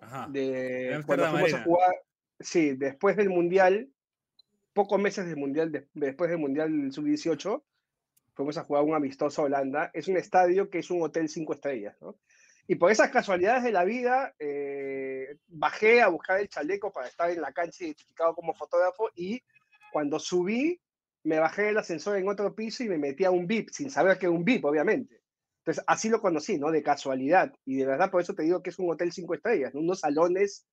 Ajá. 0.00 0.26
De, 0.30 1.02
cuando 1.06 1.30
fuimos 1.30 1.54
a 1.54 1.62
jugar, 1.64 1.94
sí, 2.40 2.74
después 2.74 3.16
del 3.16 3.28
Mundial, 3.30 3.88
pocos 4.72 5.00
meses 5.00 5.26
del 5.26 5.36
Mundial, 5.36 5.70
de- 5.70 5.86
después 5.94 6.30
del 6.30 6.38
Mundial 6.38 6.92
Sub-18, 6.92 7.62
fuimos 8.34 8.56
a 8.58 8.64
jugar 8.64 8.82
un 8.84 8.94
amistoso 8.94 9.42
a 9.42 9.44
Holanda. 9.46 9.90
Es 9.94 10.08
un 10.08 10.16
estadio 10.16 10.70
que 10.70 10.78
es 10.78 10.90
un 10.90 11.02
hotel 11.02 11.28
cinco 11.28 11.52
estrellas, 11.54 11.96
¿no? 12.00 12.16
Y 12.66 12.76
por 12.76 12.90
esas 12.90 13.10
casualidades 13.10 13.64
de 13.64 13.72
la 13.72 13.84
vida, 13.84 14.34
eh, 14.38 15.36
bajé 15.48 16.00
a 16.00 16.08
buscar 16.08 16.40
el 16.40 16.48
chaleco 16.48 16.92
para 16.92 17.08
estar 17.08 17.30
en 17.30 17.40
la 17.40 17.52
cancha 17.52 17.84
identificado 17.84 18.34
como 18.34 18.54
fotógrafo 18.54 19.10
y 19.16 19.42
cuando 19.92 20.18
subí, 20.18 20.80
me 21.24 21.38
bajé 21.38 21.62
del 21.64 21.78
ascensor 21.78 22.16
en 22.16 22.28
otro 22.28 22.54
piso 22.54 22.82
y 22.82 22.88
me 22.88 22.98
metí 22.98 23.24
a 23.24 23.30
un 23.30 23.46
VIP, 23.46 23.68
sin 23.70 23.90
saber 23.90 24.18
que 24.18 24.26
era 24.26 24.34
un 24.34 24.44
VIP, 24.44 24.64
obviamente. 24.64 25.20
Entonces, 25.58 25.84
así 25.86 26.08
lo 26.08 26.20
conocí, 26.20 26.58
¿no? 26.58 26.72
De 26.72 26.82
casualidad. 26.82 27.52
Y 27.64 27.76
de 27.76 27.86
verdad, 27.86 28.10
por 28.10 28.20
eso 28.20 28.34
te 28.34 28.42
digo 28.42 28.62
que 28.62 28.70
es 28.70 28.78
un 28.80 28.90
hotel 28.90 29.12
cinco 29.12 29.34
estrellas, 29.34 29.72
¿no? 29.74 29.80
unos 29.80 30.00
salones 30.00 30.66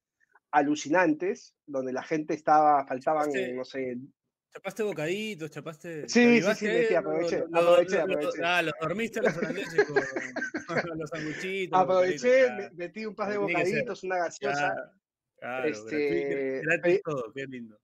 alucinantes, 0.52 1.54
donde 1.68 1.94
la 1.94 2.02
gente 2.02 2.34
estaba, 2.34 2.86
faltaban, 2.88 3.30
Chapaste- 3.30 3.54
no 3.56 3.66
sé, 3.66 3.98
¿Chapaste 4.52 4.82
bocaditos? 4.82 5.52
¿Chapaste? 5.52 6.10
Sí, 6.10 6.42
sí, 6.42 6.56
sí, 6.56 6.66
lo- 6.90 6.98
aproveché, 6.98 7.38
lo- 7.38 7.60
aproveché, 7.60 7.98
lo- 7.98 8.02
aproveché. 8.04 8.42
Ah, 8.44 8.62
los 8.64 8.74
dormiste 8.82 9.22
los 9.22 9.38
holandeses 9.38 9.86
con, 9.86 10.76
con 10.90 10.98
los 10.98 11.10
sanguchitos. 11.12 11.80
aproveché, 11.80 12.42
bocaditos, 12.50 12.78
metí 12.78 13.06
un 13.06 13.14
par 13.16 13.30
de 13.30 13.38
bocaditos, 13.38 14.04
una 14.04 14.18
gaseosa. 14.18 14.74
Claro, 14.74 14.92
claro, 15.40 15.68
Este, 15.68 16.62
gratis, 16.62 16.62
gratis 16.64 17.02
todo, 17.04 17.32
qué 17.32 17.46
lindo. 17.46 17.78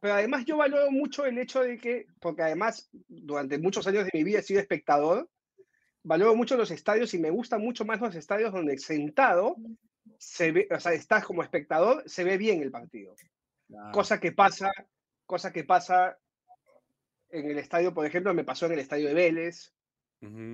Pero 0.00 0.14
además 0.14 0.44
yo 0.44 0.56
valoro 0.56 0.90
mucho 0.90 1.26
el 1.26 1.38
hecho 1.38 1.62
de 1.62 1.78
que, 1.78 2.06
porque 2.20 2.42
además 2.42 2.88
durante 3.08 3.58
muchos 3.58 3.86
años 3.86 4.04
de 4.04 4.10
mi 4.12 4.24
vida 4.24 4.38
he 4.38 4.42
sido 4.42 4.60
espectador, 4.60 5.28
valoro 6.02 6.34
mucho 6.36 6.56
los 6.56 6.70
estadios 6.70 7.12
y 7.14 7.18
me 7.18 7.30
gustan 7.30 7.60
mucho 7.60 7.84
más 7.84 8.00
los 8.00 8.14
estadios 8.14 8.52
donde 8.52 8.78
sentado 8.78 9.56
se 10.18 10.52
ve, 10.52 10.68
o 10.70 10.80
sea, 10.80 10.92
estás 10.92 11.24
como 11.24 11.42
espectador, 11.42 12.02
se 12.06 12.24
ve 12.24 12.38
bien 12.38 12.62
el 12.62 12.70
partido. 12.70 13.14
Claro. 13.66 13.92
Cosa 13.92 14.20
que 14.20 14.32
pasa, 14.32 14.70
cosa 15.26 15.52
que 15.52 15.64
pasa 15.64 16.18
en 17.30 17.50
el 17.50 17.58
estadio, 17.58 17.94
por 17.94 18.06
ejemplo, 18.06 18.34
me 18.34 18.44
pasó 18.44 18.66
en 18.66 18.72
el 18.72 18.78
estadio 18.80 19.08
de 19.08 19.14
Vélez, 19.14 19.72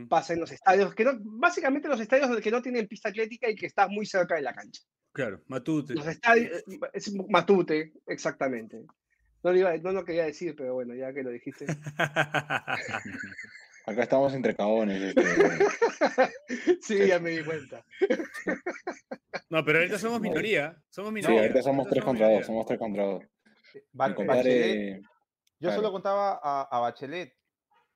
pasa 0.08 0.32
en 0.32 0.40
los 0.40 0.52
estadios 0.52 0.94
que 0.94 1.04
no, 1.04 1.12
básicamente 1.18 1.88
los 1.88 2.00
estadios 2.00 2.28
donde 2.28 2.42
que 2.42 2.50
no 2.50 2.62
tienen 2.62 2.86
pista 2.86 3.08
atlética 3.08 3.50
y 3.50 3.56
que 3.56 3.66
estás 3.66 3.88
muy 3.88 4.06
cerca 4.06 4.36
de 4.36 4.42
la 4.42 4.54
cancha. 4.54 4.82
Claro, 5.12 5.42
Matute. 5.46 5.94
Los 5.94 6.06
estadios, 6.06 6.62
es 6.92 7.12
Matute, 7.28 7.92
exactamente. 8.06 8.84
No 9.46 9.52
lo, 9.52 9.58
iba- 9.60 9.76
no 9.76 9.92
lo 9.92 10.04
quería 10.04 10.24
decir, 10.24 10.56
pero 10.56 10.74
bueno, 10.74 10.92
ya 10.96 11.12
que 11.12 11.22
lo 11.22 11.30
dijiste. 11.30 11.66
Acá 13.86 14.02
estamos 14.02 14.34
entre 14.34 14.56
cagones. 14.56 15.00
Este, 15.00 15.22
Sí, 16.82 17.06
ya 17.06 17.20
me 17.20 17.30
di 17.30 17.44
cuenta. 17.44 17.84
No, 19.48 19.64
pero 19.64 19.78
ahorita 19.78 19.98
somos 20.00 20.20
No. 20.20 20.28
minoría. 20.28 20.76
Somos 20.90 21.10
sí, 21.10 21.14
minoría. 21.14 21.42
ahorita 21.42 21.62
somos 21.62 21.86
ahorita 21.86 21.94
tres 21.94 22.04
contra 22.04 22.24
dos, 22.26 22.30
minoría. 22.32 22.46
somos 22.46 22.66
tres 22.66 22.78
contra 22.80 23.04
dos. 23.04 23.22
Ba- 23.92 24.14
compadre, 24.16 25.02
yo 25.60 25.70
solo 25.70 25.92
contaba 25.92 26.40
a, 26.42 26.62
a 26.62 26.80
Bachelet. 26.80 27.32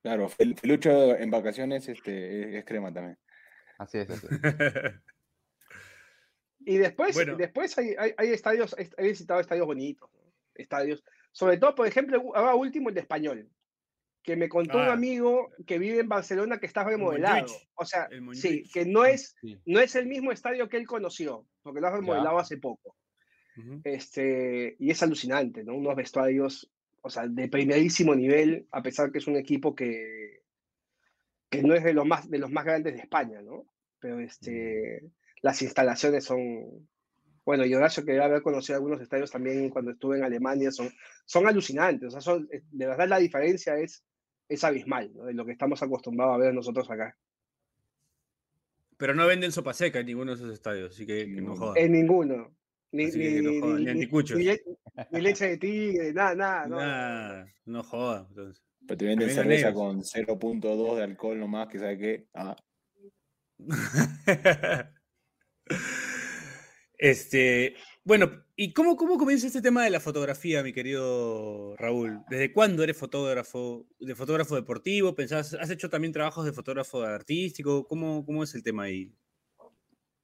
claro, 0.03 0.29
Fel- 0.29 0.57
Felucho 0.57 1.17
en 1.17 1.31
vacaciones 1.33 1.89
este, 1.89 2.43
es, 2.51 2.55
es 2.59 2.65
crema 2.65 2.93
también. 2.93 3.19
Así 3.79 3.99
es, 3.99 4.09
así 4.11 4.29
es. 4.31 4.95
Y 6.61 6.79
después, 6.79 7.15
Bueno. 7.15 7.35
después 7.37 7.77
hay, 7.79 7.97
hay, 7.99 8.13
hay 8.17 8.29
estadios, 8.29 8.77
he 8.79 9.03
visitado 9.09 9.41
estadios 9.41 9.67
bonitos, 9.67 10.09
¿no? 10.15 10.21
estadios, 10.55 11.03
sobre 11.33 11.59
todo, 11.59 11.75
por 11.75 11.87
ejemplo, 11.87 12.35
ahora 12.35 12.55
último 12.55 12.89
el 12.89 12.95
de 12.95 13.01
Español, 13.03 13.49
que 14.23 14.37
me 14.37 14.49
contó 14.49 14.79
un 14.79 14.89
amigo 14.89 15.51
que 15.67 15.79
vive 15.79 16.01
en 16.01 16.09
Barcelona 16.09 16.59
que 16.59 16.67
está 16.67 16.85
remodelado. 16.85 17.47
O 17.75 17.85
sea, 17.87 18.09
sí, 18.33 18.65
que 18.73 18.85
no 18.85 19.05
es, 19.05 19.35
Sí. 19.41 19.59
no 19.65 19.81
es 19.81 19.95
el 19.95 20.07
mismo 20.07 20.31
estadio 20.31 20.69
que 20.69 20.77
él 20.77 20.87
conoció, 20.87 21.47
porque 21.63 21.81
lo 21.81 21.87
ha 21.87 21.93
remodelado 21.97 22.39
hace 22.39 22.59
poco. 22.59 22.97
Este, 23.85 24.77
y 24.79 24.91
es 24.91 25.03
alucinante, 25.03 25.65
¿no? 25.65 25.75
Unos 25.75 25.95
vestuarios, 25.97 26.71
o 27.03 27.11
sea, 27.11 27.27
de 27.27 27.49
primerísimo 27.49 28.15
nivel, 28.15 28.67
a 28.71 28.83
pesar 28.83 29.11
que 29.11 29.19
es 29.19 29.27
un 29.27 29.37
equipo 29.37 29.75
que, 29.75 30.43
que 31.51 31.63
no 31.63 31.75
es 31.75 31.85
de 31.85 31.93
los 31.93 32.07
más, 32.07 32.31
de 32.31 32.39
los 32.39 32.51
más 32.51 32.65
grandes 32.65 32.95
de 32.95 33.01
España, 33.01 33.43
¿no? 33.43 33.67
Pero 33.99 34.21
este, 34.21 35.11
las 35.43 35.61
instalaciones 35.63 36.25
son, 36.25 36.89
bueno, 37.51 37.67
y 37.67 37.75
Horacio 37.75 38.05
que 38.05 38.13
debe 38.13 38.23
haber 38.25 38.43
conocido 38.43 38.77
algunos 38.77 39.01
estadios 39.01 39.29
también 39.29 39.71
cuando 39.71 39.91
estuve 39.91 40.19
en 40.19 40.23
Alemania, 40.23 40.71
son, 40.71 40.89
son 41.25 41.49
alucinantes, 41.49 42.07
o 42.07 42.11
sea, 42.13 42.21
son, 42.21 42.49
de 42.49 42.87
verdad 42.87 43.09
la 43.09 43.19
diferencia 43.19 43.77
es, 43.77 44.05
es 44.49 44.63
abismal, 44.63 45.11
¿no? 45.13 45.25
De 45.25 45.35
lo 45.35 45.45
que 45.45 45.51
estamos 45.51 45.83
acostumbrados 45.83 46.37
a 46.37 46.39
ver 46.39 46.55
nosotros 46.55 46.89
acá. 46.89 47.17
Pero 48.97 49.17
no 49.17 49.27
venden 49.27 49.51
sopa 49.51 49.73
seca 49.75 49.99
en 49.99 50.07
ninguno 50.07 50.31
de 50.31 50.37
esos 50.37 50.53
estadios, 50.53 50.93
así 50.95 51.05
que, 51.05 51.25
que 51.35 51.41
no 51.41 51.57
jodan. 51.57 51.77
En 51.77 51.91
ninguno. 51.91 52.55
Ni, 52.93 53.07
Así 53.07 53.19
que 53.19 53.35
que 53.35 53.43
no 53.43 53.51
ni- 53.51 53.61
jodan, 53.61 53.75
ni- 53.77 53.79
ni 53.81 53.85
ni- 53.85 53.91
anticuchos. 53.91 54.39
ni 54.39 54.45
le- 54.45 54.63
ni 55.11 55.21
leche 55.21 55.49
de 55.49 55.57
tigre, 55.59 56.13
nada, 56.13 56.35
nada. 56.37 56.67
no. 56.69 56.77
Nah, 56.77 57.45
no 57.65 57.83
jodan. 57.83 58.27
entonces. 58.29 58.63
Pero 58.87 58.97
te 58.99 59.05
venden 59.07 59.31
cerveza 59.31 59.75
con 59.75 60.03
0.2 60.05 60.97
de 60.97 61.03
alcohol 61.03 61.39
nomás, 61.41 61.67
que 61.69 61.79
sabe 61.81 61.99
qué. 61.99 62.27
Ah, 62.33 62.55
este, 67.01 67.75
bueno, 68.05 68.45
¿y 68.57 68.73
cómo, 68.75 68.97
cómo 68.97 69.17
comienza 69.19 69.47
este 69.47 69.63
tema 69.63 69.85
de 69.85 69.91
la 69.91 70.01
fotografía, 70.01 70.63
mi 70.63 70.73
querido 70.73 71.75
Raúl? 71.79 72.21
¿Desde 72.29 72.53
cuándo 72.53 72.83
eres 72.83 72.97
fotógrafo, 72.99 73.87
de 73.99 74.15
fotógrafo 74.15 74.55
deportivo? 74.55 75.15
¿Pensás, 75.15 75.55
¿Has 75.55 75.71
hecho 75.71 75.89
también 75.89 76.13
trabajos 76.13 76.45
de 76.45 76.53
fotógrafo 76.53 77.03
artístico? 77.03 77.87
¿Cómo, 77.87 78.25
cómo 78.25 78.45
es 78.45 78.55
el 78.55 78.63
tema 78.63 78.85
ahí? 78.85 79.11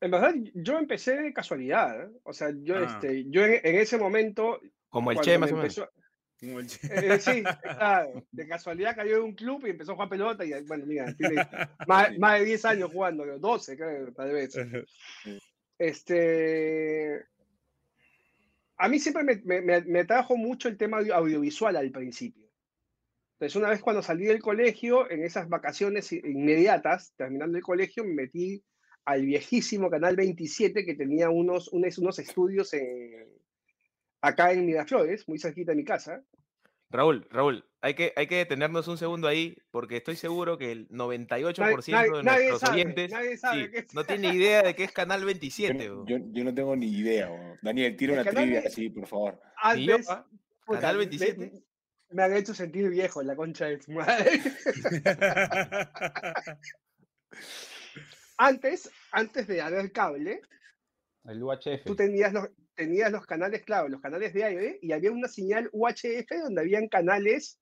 En 0.02 0.10
verdad, 0.10 0.34
yo 0.54 0.78
empecé 0.78 1.16
de 1.16 1.32
casualidad. 1.32 1.98
¿eh? 2.04 2.10
O 2.24 2.32
sea, 2.34 2.50
yo, 2.62 2.76
Ah. 2.76 2.84
este, 3.00 3.24
yo 3.30 3.44
en, 3.46 3.54
en 3.64 3.76
ese 3.76 3.96
momento. 3.96 4.60
Como 4.90 5.10
el 5.10 5.18
Che, 5.20 5.38
más 5.38 5.50
o 5.50 5.56
menos. 5.56 5.78
empezó- 5.78 5.90
Como 6.38 6.60
el 6.60 6.66
che- 6.66 6.86
eh, 7.14 7.18
sí, 7.18 7.42
claro. 7.62 8.26
De 8.30 8.46
casualidad 8.46 8.94
cayó 8.94 9.16
en 9.16 9.22
un 9.22 9.34
club 9.34 9.66
y 9.66 9.70
empezó 9.70 9.92
a 9.92 9.94
jugar 9.94 10.10
pelota. 10.10 10.44
Y 10.44 10.52
bueno, 10.64 10.84
mira, 10.84 11.14
tiene 11.16 11.36
más, 11.88 12.16
más 12.18 12.38
de 12.40 12.44
10 12.44 12.64
años 12.66 12.90
jugando, 12.92 13.22
creo, 13.22 13.38
12, 13.38 13.76
creo, 13.78 14.12
tal 14.12 14.32
vez. 14.32 14.54
Este. 15.78 17.26
A 18.78 18.88
mí 18.88 18.98
siempre 18.98 19.22
me, 19.24 19.62
me, 19.62 19.80
me- 19.82 20.04
trajo 20.04 20.36
mucho 20.36 20.68
el 20.68 20.76
tema 20.76 20.98
audio- 20.98 21.14
audiovisual 21.14 21.76
al 21.76 21.90
principio. 21.90 22.44
Entonces, 23.34 23.56
una 23.56 23.70
vez 23.70 23.80
cuando 23.82 24.02
salí 24.02 24.24
del 24.26 24.40
colegio, 24.40 25.10
en 25.10 25.22
esas 25.24 25.48
vacaciones 25.48 26.10
inmediatas, 26.12 27.12
terminando 27.16 27.56
el 27.56 27.64
colegio, 27.64 28.04
me 28.04 28.14
metí 28.14 28.62
al 29.04 29.24
viejísimo 29.24 29.90
Canal 29.90 30.16
27 30.16 30.84
que 30.84 30.94
tenía 30.94 31.30
unos, 31.30 31.68
unos, 31.68 31.98
unos 31.98 32.18
estudios 32.18 32.72
en, 32.74 33.26
acá 34.20 34.52
en 34.52 34.66
Miraflores, 34.66 35.28
muy 35.28 35.38
cerquita 35.38 35.72
de 35.72 35.76
mi 35.76 35.84
casa. 35.84 36.24
Raúl, 36.88 37.26
Raúl, 37.30 37.68
hay 37.80 37.94
que, 37.94 38.12
hay 38.16 38.26
que 38.28 38.36
detenernos 38.36 38.86
un 38.88 38.96
segundo 38.96 39.26
ahí, 39.28 39.56
porque 39.70 39.96
estoy 39.96 40.14
seguro 40.16 40.56
que 40.56 40.70
el 40.72 40.88
98% 40.88 41.88
nadie- 41.88 42.16
de 42.16 42.22
nadie 42.22 42.48
nuestros 42.48 42.60
sabe, 42.60 42.72
oyentes 42.74 43.10
nadie 43.10 43.36
sabe 43.36 43.64
sí, 43.64 43.70
qué 43.72 43.78
es. 43.78 43.94
no 43.94 44.04
tiene 44.04 44.28
idea 44.34 44.62
de 44.62 44.74
qué 44.76 44.84
es 44.84 44.92
Canal 44.92 45.20
yo, 45.20 45.26
27. 45.26 45.74
no- 45.88 45.94
weón. 45.94 46.06
yo, 46.06 46.16
yo 46.32 46.44
no 46.44 46.54
tengo 46.54 46.76
ni 46.76 46.86
idea. 46.86 47.28
weón. 47.30 47.58
Daniel, 47.62 47.96
tira 47.96 48.14
El 48.14 48.20
una 48.20 48.30
trivia 48.30 48.60
de- 48.60 48.68
así, 48.68 48.88
por 48.88 49.06
favor. 49.06 49.40
Yo, 49.78 49.94
Antes, 49.96 50.06
Canal 50.66 50.94
me- 50.96 51.06
27. 51.06 51.38
Me, 51.40 51.52
me 52.10 52.22
han 52.22 52.36
hecho 52.36 52.54
sentir 52.54 52.88
viejo 52.88 53.20
la 53.22 53.34
concha 53.34 53.66
de 53.66 53.82
su 53.82 53.90
madre. 53.92 54.30
Antes, 58.38 58.90
antes 59.12 59.46
de 59.46 59.62
haber 59.62 59.92
cable, 59.92 60.42
El 61.24 61.42
UHF. 61.42 61.84
tú 61.86 61.96
tenías 61.96 62.34
los, 62.34 62.46
tenías 62.76 63.10
los 63.10 63.26
canales, 63.26 63.62
claro, 63.64 63.88
los 63.88 64.00
canales 64.00 64.32
de 64.32 64.44
aire, 64.44 64.78
y 64.82 64.92
había 64.92 65.10
una 65.10 65.26
señal 65.28 65.68
UHF 65.72 66.30
donde 66.42 66.60
habían 66.60 66.88
canales, 66.88 67.58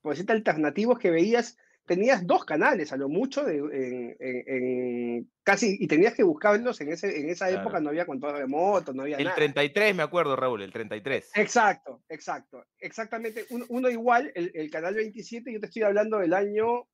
por 0.00 0.12
decirte, 0.12 0.32
alternativos 0.32 0.98
que 0.98 1.10
veías, 1.10 1.56
tenías 1.86 2.26
dos 2.26 2.46
canales 2.46 2.92
a 2.92 2.96
lo 2.96 3.10
mucho 3.10 3.44
de, 3.44 3.56
en, 3.58 4.16
en- 4.18 4.44
en 4.46 5.30
casi, 5.42 5.76
y 5.78 5.86
tenías 5.86 6.14
que 6.14 6.22
buscarlos 6.22 6.80
en, 6.80 6.90
ese, 6.92 7.20
en 7.20 7.28
esa 7.28 7.50
época, 7.50 7.70
Claro. 7.72 7.80
no 7.84 7.90
había 7.90 8.06
control 8.06 8.38
remoto, 8.38 8.94
no 8.94 9.02
había 9.02 9.18
El 9.18 9.24
nada. 9.24 9.36
33, 9.36 9.94
me 9.94 10.02
acuerdo, 10.02 10.34
Raúl, 10.34 10.62
el 10.62 10.72
33. 10.72 11.32
Exacto, 11.34 12.02
exacto. 12.08 12.64
Exactamente. 12.78 13.44
un- 13.50 13.66
uno 13.68 13.90
igual, 13.90 14.32
el, 14.34 14.50
el 14.54 14.70
canal 14.70 14.94
27, 14.94 15.52
yo 15.52 15.60
te 15.60 15.66
estoy 15.66 15.82
hablando 15.82 16.18
del 16.18 16.32
año 16.32 16.86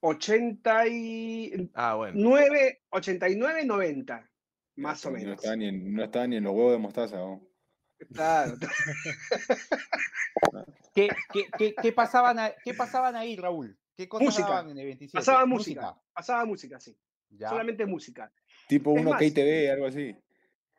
89, 0.00 1.70
Ah, 1.74 1.94
bueno. 1.94 2.18
89, 2.90 3.64
90, 3.64 4.30
más 4.76 5.04
o 5.06 5.10
No 5.10 5.16
menos. 5.18 5.34
estaba 5.36 5.56
ni 5.56 5.68
en, 5.68 5.94
no 5.94 6.04
estaba 6.04 6.26
ni 6.26 6.36
en 6.36 6.44
los 6.44 6.52
huevos 6.54 6.72
de 6.72 6.78
mostaza. 6.78 7.16
weón. 7.16 7.48
Claro. 8.12 8.54
¿Qué, 10.94 11.08
qué, 11.32 11.46
qué, 11.58 11.74
qué 11.80 11.92
pasaban 11.92 12.38
a- 12.38 12.52
qué 12.64 12.74
pasaban 12.74 13.16
ahí, 13.16 13.36
Raúl? 13.36 13.76
¿Qué 13.96 14.08
cosas 14.08 14.26
Música. 14.26 14.48
daban 14.48 14.70
en 14.70 14.78
el 14.78 14.84
27? 14.86 15.18
Pasaba 15.18 15.46
música, 15.46 15.96
pasaba 16.12 16.44
música, 16.44 16.78
sí. 16.80 16.96
Ya. 17.30 17.48
Solamente 17.48 17.84
música. 17.86 18.30
Tipo 18.68 18.94
Es 18.94 19.00
uno 19.00 19.10
más- 19.10 19.20
KTV, 19.22 19.70
algo 19.72 19.86
así. 19.86 20.14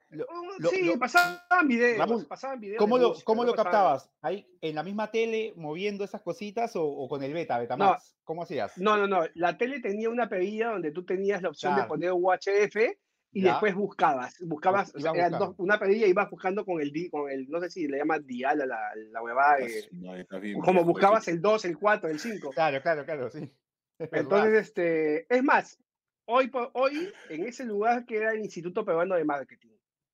Lo- 0.09 0.25
lo- 0.59 0.69
sí, 0.69 0.83
lo- 0.85 0.97
pasaban 0.97 1.67
videos, 1.67 1.97
Raúl, 1.97 2.25
pasaban 2.27 2.59
videos. 2.59 2.79
¿Cómo 2.79 2.97
lo, 2.97 3.09
música, 3.09 3.25
cómo 3.25 3.43
no 3.43 3.53
captabas? 3.53 4.09
¿Ahí 4.21 4.47
en 4.61 4.75
la 4.75 4.83
misma 4.83 5.11
tele 5.11 5.53
moviendo 5.57 6.03
esas 6.05 6.21
cositas 6.21 6.75
o, 6.77 6.83
o 6.85 7.09
con 7.09 7.21
el 7.23 7.33
beta, 7.33 7.59
Betamax? 7.59 8.15
¿Cómo 8.23 8.43
hacías? 8.43 8.77
No, 8.77 8.95
no, 8.95 9.07
no. 9.07 9.25
La 9.33 9.57
tele 9.57 9.81
tenía 9.81 10.09
una 10.09 10.29
pedida 10.29 10.71
donde 10.71 10.91
tú 10.91 11.03
tenías 11.05 11.41
la 11.41 11.49
opción 11.49 11.73
Claro. 11.73 11.83
de 11.83 11.89
poner 11.89 12.11
UHF 12.13 12.97
y 13.31 13.41
Ya. 13.41 13.51
después 13.51 13.75
buscabas. 13.75 14.35
Buscabas, 14.41 14.89
o 14.95 14.99
sea, 14.99 15.11
ibas 15.11 15.15
eran 15.15 15.31
buscando. 15.31 15.45
dos- 15.47 15.55
una 15.59 15.79
pedida 15.79 16.07
y 16.07 16.09
ibas 16.09 16.29
buscando 16.29 16.65
con 16.65 16.81
el, 16.81 16.91
con 17.11 17.29
el, 17.29 17.49
no 17.49 17.59
sé 17.61 17.69
si 17.69 17.87
le 17.87 17.97
llaman 17.97 18.25
dial 18.25 18.61
a 18.61 18.65
la, 18.65 18.79
la 19.11 19.21
huevada. 19.21 19.59
eh, 19.59 19.87
No, 19.91 20.13
bien 20.39 20.59
como 20.59 20.83
buscabas 20.83 21.27
el 21.27 21.41
2, 21.41 21.65
el 21.65 21.77
4, 21.77 22.09
el 22.09 22.19
5. 22.19 22.51
Claro, 22.51 22.81
claro, 22.81 23.05
claro, 23.05 23.29
sí. 23.29 23.39
Es 23.99 24.11
verdad. 24.11 24.21
Entonces, 24.21 24.67
este, 24.67 25.35
es 25.35 25.43
más, 25.43 25.79
hoy 26.25 26.51
hoy, 26.73 27.11
en 27.29 27.45
ese 27.45 27.65
lugar 27.65 28.05
que 28.05 28.17
era 28.17 28.31
el 28.33 28.41
Instituto 28.41 28.85
Peruano 28.85 29.15
de 29.15 29.25
Marketing. 29.25 29.69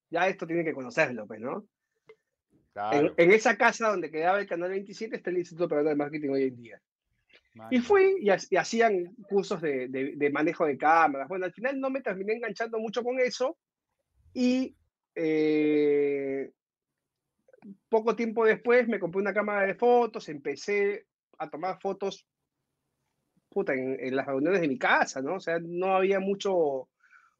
Ya 0.10 0.28
esto 0.28 0.46
tiene 0.48 0.64
que 0.64 0.74
conocerlo, 0.74 1.26
pues, 1.28 1.40
¿no? 1.42 1.66
En, 2.92 3.12
en 3.18 3.32
esa 3.32 3.56
casa 3.58 3.90
donde 3.90 4.10
quedaba 4.10 4.40
el 4.40 4.48
canal 4.48 4.70
27 4.70 5.16
está 5.18 5.30
el 5.30 5.38
Instituto 5.40 5.68
Peruano 5.68 5.90
de 5.90 5.96
Marketing 5.96 6.30
hoy 6.30 6.44
en 6.44 6.56
día. 6.56 6.82
Y 7.70 7.80
fui 7.80 8.16
y, 8.22 8.30
y 8.50 8.58
hacían 8.58 9.14
cursos 9.28 9.62
de, 9.62 9.88
de- 9.88 10.14
de 10.16 10.30
manejo 10.32 10.66
de 10.66 10.78
cámaras. 10.78 11.28
Bueno, 11.28 11.46
al 11.46 11.54
final 11.54 11.80
no 11.80 11.90
me 11.90 12.02
terminé 12.02 12.34
enganchando 12.34 12.80
mucho 12.80 13.04
con 13.04 13.20
eso 13.20 13.58
y 14.34 14.76
eh, 15.16 16.52
poco 17.90 18.16
tiempo 18.16 18.46
después 18.46 18.88
me 18.88 19.00
compré 19.00 19.22
una 19.22 19.34
cámara 19.34 19.66
de 19.66 19.76
fotos, 19.76 20.28
empecé 20.30 21.06
a 21.38 21.50
tomar 21.50 21.80
fotos 21.80 22.28
puta, 23.50 23.74
en, 23.74 23.98
en 24.00 24.16
las 24.16 24.26
reuniones 24.26 24.62
de 24.62 24.68
mi 24.68 24.78
casa, 24.78 25.22
¿no? 25.22 25.36
O 25.36 25.40
sea, 25.40 25.60
no 25.62 25.96
había 25.96 26.20
mucho, 26.20 26.90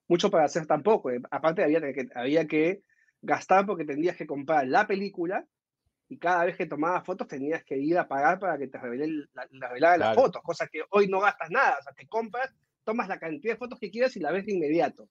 mucho 0.08 0.30
para 0.30 0.46
hacer 0.46 0.66
tampoco. 0.68 1.12
eh, 1.12 1.20
Aparte 1.32 1.64
había 1.64 1.82
que, 1.82 2.08
había 2.16 2.48
que 2.48 2.84
gastar 3.22 3.66
porque 3.66 3.86
tendrías 3.86 4.16
que 4.18 4.28
comprar 4.28 4.68
la 4.68 4.86
película 4.88 5.46
y 6.10 6.18
cada 6.18 6.46
vez 6.46 6.56
que 6.58 6.66
tomabas 6.66 7.06
fotos 7.06 7.28
tenías 7.28 7.64
que 7.64 7.78
ir 7.78 7.98
a 7.98 8.08
pagar 8.08 8.40
para 8.40 8.58
que 8.58 8.68
te 8.68 8.78
revelen 8.78 9.28
la, 9.34 9.48
la- 9.52 9.68
revelaran 9.70 10.00
las 10.00 10.16
fotos, 10.16 10.42
cosa 10.44 10.68
que 10.68 10.82
hoy 10.92 11.08
no 11.08 11.20
gastas 11.20 11.50
nada, 11.50 11.78
o 11.80 11.84
sea, 11.84 11.94
te 11.94 12.08
compras, 12.08 12.54
tomas 12.84 13.08
la 13.08 13.18
cantidad 13.20 13.54
de 13.54 13.58
fotos 13.60 13.80
que 13.80 13.90
quieras 13.90 14.16
y 14.16 14.20
la 14.20 14.32
ves 14.32 14.46
de 14.46 14.54
inmediato. 14.54 15.08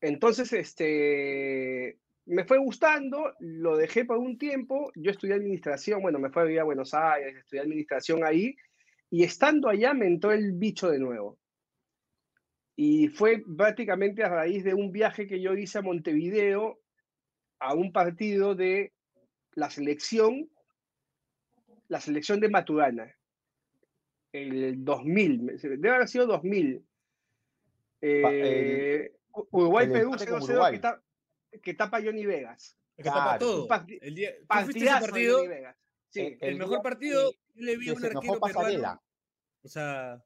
Entonces, 0.00 0.52
este, 0.52 1.98
me 2.26 2.44
fue 2.44 2.58
gustando, 2.58 3.34
lo 3.40 3.76
dejé 3.76 4.04
por 4.04 4.18
un 4.18 4.38
tiempo, 4.38 4.92
yo 4.94 5.10
estudié 5.10 5.34
administración, 5.34 6.00
bueno, 6.02 6.18
me 6.18 6.30
fui 6.30 6.42
a 6.42 6.44
vivir 6.44 6.60
a 6.60 6.64
Buenos 6.64 6.94
Aires, 6.94 7.36
estudié 7.36 7.62
administración 7.62 8.24
ahí, 8.24 8.54
y 9.10 9.24
estando 9.24 9.68
allá 9.68 9.94
me 9.94 10.06
entró 10.06 10.30
el 10.32 10.52
bicho 10.52 10.88
de 10.90 10.98
nuevo. 11.00 11.38
Y 12.76 13.08
fue 13.08 13.42
prácticamente 13.56 14.22
a 14.22 14.28
raíz 14.28 14.62
de 14.62 14.74
un 14.74 14.92
viaje 14.92 15.26
que 15.26 15.40
yo 15.40 15.54
hice 15.54 15.78
a 15.78 15.82
Montevideo 15.82 16.78
a 17.58 17.74
un 17.74 17.90
partido 17.90 18.54
de 18.54 18.92
la 19.58 19.70
selección 19.70 20.48
la 21.88 22.00
selección 22.00 22.38
de 22.40 22.48
Maturana. 22.48 23.14
El 24.30 24.84
2000, 24.84 25.58
debe 25.62 25.90
haber 25.90 26.08
sido 26.08 26.26
2000. 26.26 26.84
Eh, 28.02 29.16
Uruguay-Perú 29.32 30.12
0-0 30.12 31.00
que, 31.50 31.60
que, 31.60 31.74
tapa 31.74 32.00
Johnny 32.02 32.26
Vegas. 32.26 32.76
Que 32.96 33.04
tapa 33.04 33.38
todo. 33.38 33.66
El 34.00 34.14
día, 34.14 34.34
partido? 34.46 35.44
Sí, 36.10 36.36
el, 36.40 36.56
mejor 36.56 36.82
partido, 36.82 37.32
yo 37.54 37.64
le 37.64 37.76
vi 37.76 37.88
a 37.88 37.94
un 37.94 38.04
arquero 38.04 38.40
peruano. 38.40 39.02
O 39.62 39.68
sea, 39.68 40.22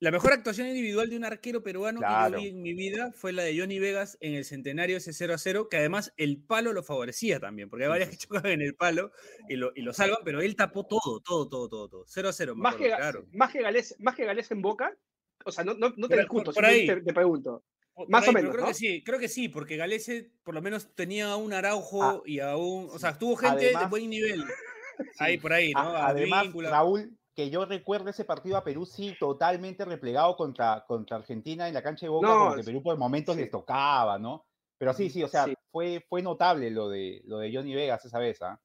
la 0.00 0.10
mejor 0.10 0.32
actuación 0.32 0.66
individual 0.66 1.10
de 1.10 1.16
un 1.16 1.24
arquero 1.24 1.62
peruano 1.62 2.00
que 2.00 2.06
yo 2.06 2.38
vi 2.38 2.48
en 2.48 2.62
mi 2.62 2.72
vida 2.74 3.12
fue 3.12 3.32
la 3.32 3.42
de 3.42 3.58
Johnny 3.58 3.78
Vegas 3.78 4.16
en 4.20 4.34
el 4.34 4.44
centenario 4.44 4.96
ese 4.96 5.12
0 5.12 5.34
a 5.34 5.38
0, 5.38 5.68
que 5.68 5.76
además 5.76 6.12
el 6.16 6.42
palo 6.42 6.72
lo 6.72 6.82
favorecía 6.82 7.38
también, 7.38 7.68
porque 7.68 7.84
hay 7.84 7.90
varias 7.90 8.10
que 8.10 8.16
chocan 8.16 8.46
en 8.46 8.62
el 8.62 8.74
palo 8.74 9.12
y 9.48 9.56
lo, 9.56 9.72
y 9.74 9.82
lo 9.82 9.92
salvan, 9.92 10.18
pero 10.24 10.40
él 10.40 10.56
tapó 10.56 10.86
todo, 10.86 11.20
todo, 11.20 11.48
todo, 11.48 11.68
todo, 11.68 11.88
todo. 11.88 12.04
0 12.06 12.28
a 12.28 12.32
0. 12.32 12.54
Más, 12.56 12.76
que, 12.76 12.86
claro. 12.86 13.26
más, 13.32 13.52
que 13.52 13.62
Gales, 13.62 13.94
más 13.98 14.16
que 14.16 14.24
Gales 14.24 14.50
en 14.50 14.62
boca, 14.62 14.96
o 15.44 15.52
sea, 15.52 15.64
no, 15.64 15.74
no, 15.74 15.92
no 15.96 16.08
te 16.08 16.16
discuto, 16.16 16.52
por, 16.52 16.64
ahí. 16.64 16.86
Te, 16.86 17.12
pregunto. 17.12 17.64
Más 18.08 18.26
o 18.26 18.32
menos. 18.32 18.54
Creo 18.54 18.66
que 18.66 18.74
sí, 18.74 19.02
creo 19.04 19.18
que 19.18 19.28
sí, 19.28 19.48
porque 19.48 19.76
Galese 19.76 20.30
por 20.42 20.54
lo 20.54 20.62
menos 20.62 20.94
tenía 20.94 21.30
a 21.32 21.36
un 21.36 21.52
Araujo 21.52 22.02
ah, 22.02 22.22
y 22.24 22.40
a 22.40 22.56
un. 22.56 22.88
O 22.90 22.98
sea, 22.98 23.18
tuvo 23.18 23.36
gente 23.36 23.66
de 23.66 23.86
buen 23.88 24.08
nivel. 24.08 24.42
Ahí, 25.18 25.38
por 25.38 25.50
ahí, 25.50 25.72
¿no? 25.72 25.80
además, 25.80 26.48
Raúl, 26.52 27.18
que 27.34 27.50
yo 27.50 27.64
recuerdo 27.64 28.10
ese 28.10 28.24
partido 28.24 28.56
a 28.56 28.64
Perú, 28.64 28.84
sí, 28.84 29.16
totalmente 29.18 29.84
replegado 29.84 30.36
contra, 30.36 30.84
contra 30.86 31.16
Argentina 31.16 31.68
en 31.68 31.74
la 31.74 31.82
cancha 31.82 32.06
de 32.06 32.10
Boca, 32.10 32.48
porque 32.48 32.64
Perú 32.64 32.82
por 32.82 32.96
momentos 32.98 33.36
les 33.36 33.50
tocaba, 33.50 34.18
¿no? 34.18 34.46
Pero 34.78 34.94
sí, 34.94 35.10
sí, 35.10 35.22
o 35.22 35.28
sea, 35.28 35.46
Fue, 35.70 36.04
fue 36.08 36.22
notable 36.22 36.70
lo 36.70 36.88
de, 36.88 37.22
lo 37.26 37.38
de 37.38 37.54
Johnny 37.54 37.74
Vegas 37.74 38.04
esa 38.04 38.18
vez, 38.18 38.40
¿ah? 38.42 38.58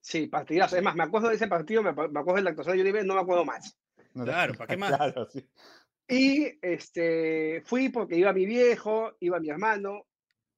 Sí, 0.00 0.26
partidazo. 0.26 0.76
Es 0.76 0.82
más, 0.82 0.94
me 0.94 1.04
acuerdo 1.04 1.28
de 1.28 1.34
ese 1.34 1.46
partido, 1.46 1.82
me, 1.82 1.90
acuerdo 1.90 2.34
de 2.34 2.42
la 2.42 2.50
actuación 2.50 2.76
de 2.76 2.82
Johnny 2.82 2.92
Vegas, 2.92 3.06
no 3.06 3.14
me 3.14 3.20
acuerdo 3.20 3.44
más. 3.44 3.76
Claro, 4.12 4.54
¿para 4.54 4.66
qué 4.66 4.76
más? 4.76 4.90
claro, 4.96 5.28
sí. 5.30 5.48
Y 6.08 6.58
este, 6.62 7.62
fui 7.64 7.90
porque 7.90 8.16
iba 8.16 8.32
mi 8.32 8.44
viejo, 8.44 9.12
iba 9.20 9.38
mi 9.38 9.50
hermano, 9.50 10.08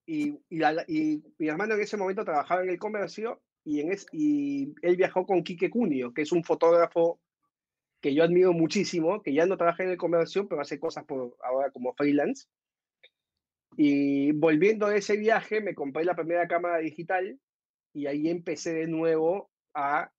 y, 0.07 0.29
y, 0.49 0.63
y, 0.87 1.23
mi 1.37 1.47
hermano 1.47 1.75
en 1.75 1.81
ese 1.81 1.95
momento 1.95 2.25
trabajaba 2.25 2.63
en 2.63 2.69
el 2.69 2.79
comercio 2.79 3.42
y, 3.65 3.79
en 3.79 3.91
es, 3.91 4.05
y 4.11 4.73
él 4.81 4.95
viajó 4.97 5.25
con 5.25 5.43
Quique 5.43 5.69
Cunio, 5.69 6.13
que 6.13 6.23
es 6.23 6.31
un 6.31 6.43
fotógrafo 6.43 7.19
que 8.01 8.13
yo 8.13 8.23
admiro 8.23 8.51
muchísimo, 8.51 9.21
que 9.21 9.33
ya 9.33 9.45
no 9.45 9.57
trabaja 9.57 9.83
en 9.83 9.91
el 9.91 9.97
comercio, 9.97 10.47
pero 10.47 10.61
hace 10.61 10.79
cosas 10.79 11.05
por 11.05 11.37
ahora 11.41 11.71
como 11.71 11.93
freelance. 11.93 12.47
Y 13.77 14.33
volviendo 14.33 14.87
de 14.87 14.97
ese 14.97 15.15
viaje, 15.15 15.61
me 15.61 15.73
compré 15.73 16.03
la 16.03 16.15
primera 16.15 16.47
cámara 16.47 16.79
digital 16.79 17.39
y 17.93 18.07
ahí 18.07 18.27
empecé 18.29 18.73
de 18.73 18.87
nuevo 18.87 19.49
a, 19.73 20.11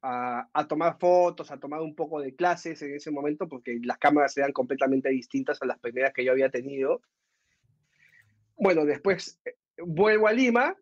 a, 0.00 0.48
a, 0.52 0.68
tomar 0.68 0.98
fotos, 0.98 1.50
a 1.50 1.60
tomar 1.60 1.82
un 1.82 1.94
poco 1.94 2.20
de 2.20 2.34
clases 2.34 2.80
en 2.80 2.94
ese 2.94 3.10
momento, 3.10 3.46
porque 3.46 3.78
las 3.82 3.98
cámaras 3.98 4.36
eran 4.38 4.52
completamente 4.52 5.10
distintas 5.10 5.60
a 5.60 5.66
las 5.66 5.78
primeras 5.78 6.14
que 6.14 6.24
yo 6.24 6.32
había 6.32 6.50
tenido. 6.50 7.02
Bueno, 8.56 8.86
después 8.86 9.38
eh, 9.44 9.54
vuelvo 9.84 10.28
a 10.28 10.32
Lima 10.32 10.76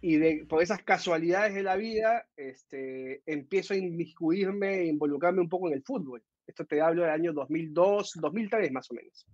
y 0.00 0.16
de, 0.16 0.46
por 0.48 0.62
esas 0.62 0.82
casualidades 0.82 1.54
de 1.54 1.62
la 1.62 1.76
vida, 1.76 2.26
este, 2.36 3.22
empiezo 3.26 3.74
a 3.74 3.78
inmiscuirme, 3.78 4.84
involucrarme 4.84 5.40
un 5.40 5.48
poco 5.48 5.68
en 5.68 5.74
el 5.74 5.82
fútbol. 5.82 6.22
Esto 6.46 6.64
te 6.64 6.80
hablo 6.80 7.02
del 7.02 7.10
año 7.10 7.32
2002, 7.32 8.12
2003 8.20 8.72
más 8.72 8.90
o 8.90 8.94
menos. 8.94 9.26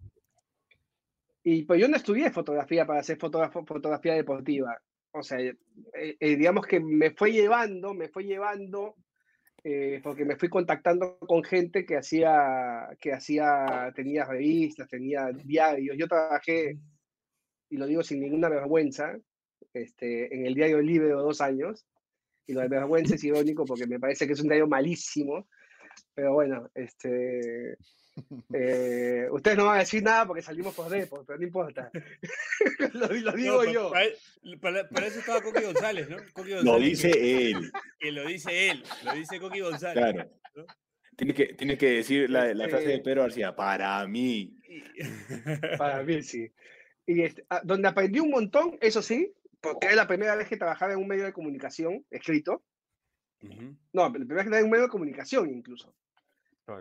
Y 1.43 1.63
pues 1.65 1.81
yo 1.81 1.89
no 1.89 1.97
estudié 1.97 2.31
fotografía 2.31 2.87
para 2.87 3.01
hacer 3.01 3.19
fotografía 3.19 4.15
deportiva. 4.15 4.79
O 5.13 5.23
sea, 5.23 5.39
eh, 5.39 5.57
eh, 5.93 6.37
digamos 6.37 6.67
que 6.67 6.81
me 6.81 7.11
fue 7.11 7.33
llevando, 7.33 7.93
me 7.93 8.09
fue 8.09 8.25
llevando, 8.25 8.97
eh, 9.63 10.01
porque 10.03 10.25
me 10.25 10.37
fui 10.37 10.49
contactando 10.49 11.19
con 11.19 11.45
gente 11.45 11.85
que 11.85 11.99
hacía, 11.99 12.89
que 12.99 13.13
hacía, 13.13 13.93
tenía 13.95 14.25
revistas, 14.25 14.89
tenía 14.89 15.31
diarios. 15.33 15.97
Yo 15.99 16.09
trabajé, 16.09 16.79
y 17.69 17.77
lo 17.77 17.87
digo 17.87 18.03
sin 18.03 18.21
ninguna 18.21 18.49
vergüenza, 18.49 19.15
este, 19.75 20.35
en 20.35 20.47
el 20.47 20.55
diario 20.55 20.81
Libre 20.81 21.09
de 21.09 21.15
dos 21.15 21.41
años. 21.41 21.87
Y 22.47 22.53
lo 22.53 22.61
de 22.61 22.69
vergüenza 22.69 23.15
es 23.15 23.25
irónico 23.25 23.65
porque 23.65 23.87
me 23.87 23.99
parece 23.99 24.27
que 24.27 24.35
es 24.35 24.41
un 24.41 24.49
diario 24.49 24.67
malísimo. 24.67 25.49
Pero 26.15 26.35
bueno, 26.35 26.71
este, 26.75 27.77
eh, 28.53 29.29
ustedes 29.31 29.57
no 29.57 29.67
van 29.67 29.77
a 29.77 29.81
decir 29.81 30.03
nada 30.03 30.27
porque 30.27 30.43
salimos 30.43 30.75
por 30.75 30.89
depo, 30.89 31.25
pero 31.27 31.39
no 31.39 31.45
importa. 31.45 31.91
lo, 32.93 33.09
digo 33.09 33.65
yo. 33.65 33.93
Para, 34.61 34.81
eso 35.07 35.19
estaba 35.19 35.43
Coqui 35.43 35.63
González, 35.63 36.09
¿no? 36.09 36.17
lo 36.63 36.79
dice 36.79 37.51
él. 37.51 37.73
Que 37.99 38.13
lo 38.13 38.27
dice 38.27 38.71
él, 38.71 38.85
lo 39.05 39.15
dice 39.15 39.41
Coqui 39.41 39.61
González. 39.61 39.95
Claro. 39.95 40.31
Tiene 41.17 41.35
que, 41.35 41.55
tiene 41.55 41.79
que 41.79 41.91
decir 41.91 42.29
la, 42.29 42.53
la 42.55 42.69
frase 42.69 42.89
de 42.89 42.99
Pedro 42.99 43.23
García, 43.23 43.55
para 43.55 44.07
mí. 44.07 44.57
Para 45.79 46.03
mí, 46.03 46.23
sí. 46.23 46.51
Y 47.07 47.23
este, 47.23 47.45
ah, 47.51 47.61
donde 47.65 47.89
aprendí 47.89 48.19
un 48.19 48.31
montón, 48.31 48.77
eso 48.81 49.03
sí, 49.03 49.33
porque 49.65 49.87
era 49.87 49.97
la 49.97 50.07
primera 50.07 50.37
vez 50.37 50.47
que 50.47 50.59
trabajaba 50.59 50.93
en 50.93 50.99
un 50.99 51.09
medio 51.09 51.25
de 51.25 51.33
comunicación 51.33 52.05
escrito. 52.11 52.63
No, 53.93 54.05
la 54.05 54.11
primera 54.11 54.37
vez 54.37 54.45
que 54.45 54.51
trabajaba 54.51 54.59
en 54.59 54.65
un 54.65 54.71
medio 54.71 54.85
de 54.85 54.91
comunicación 54.91 55.51
incluso. 55.51 55.95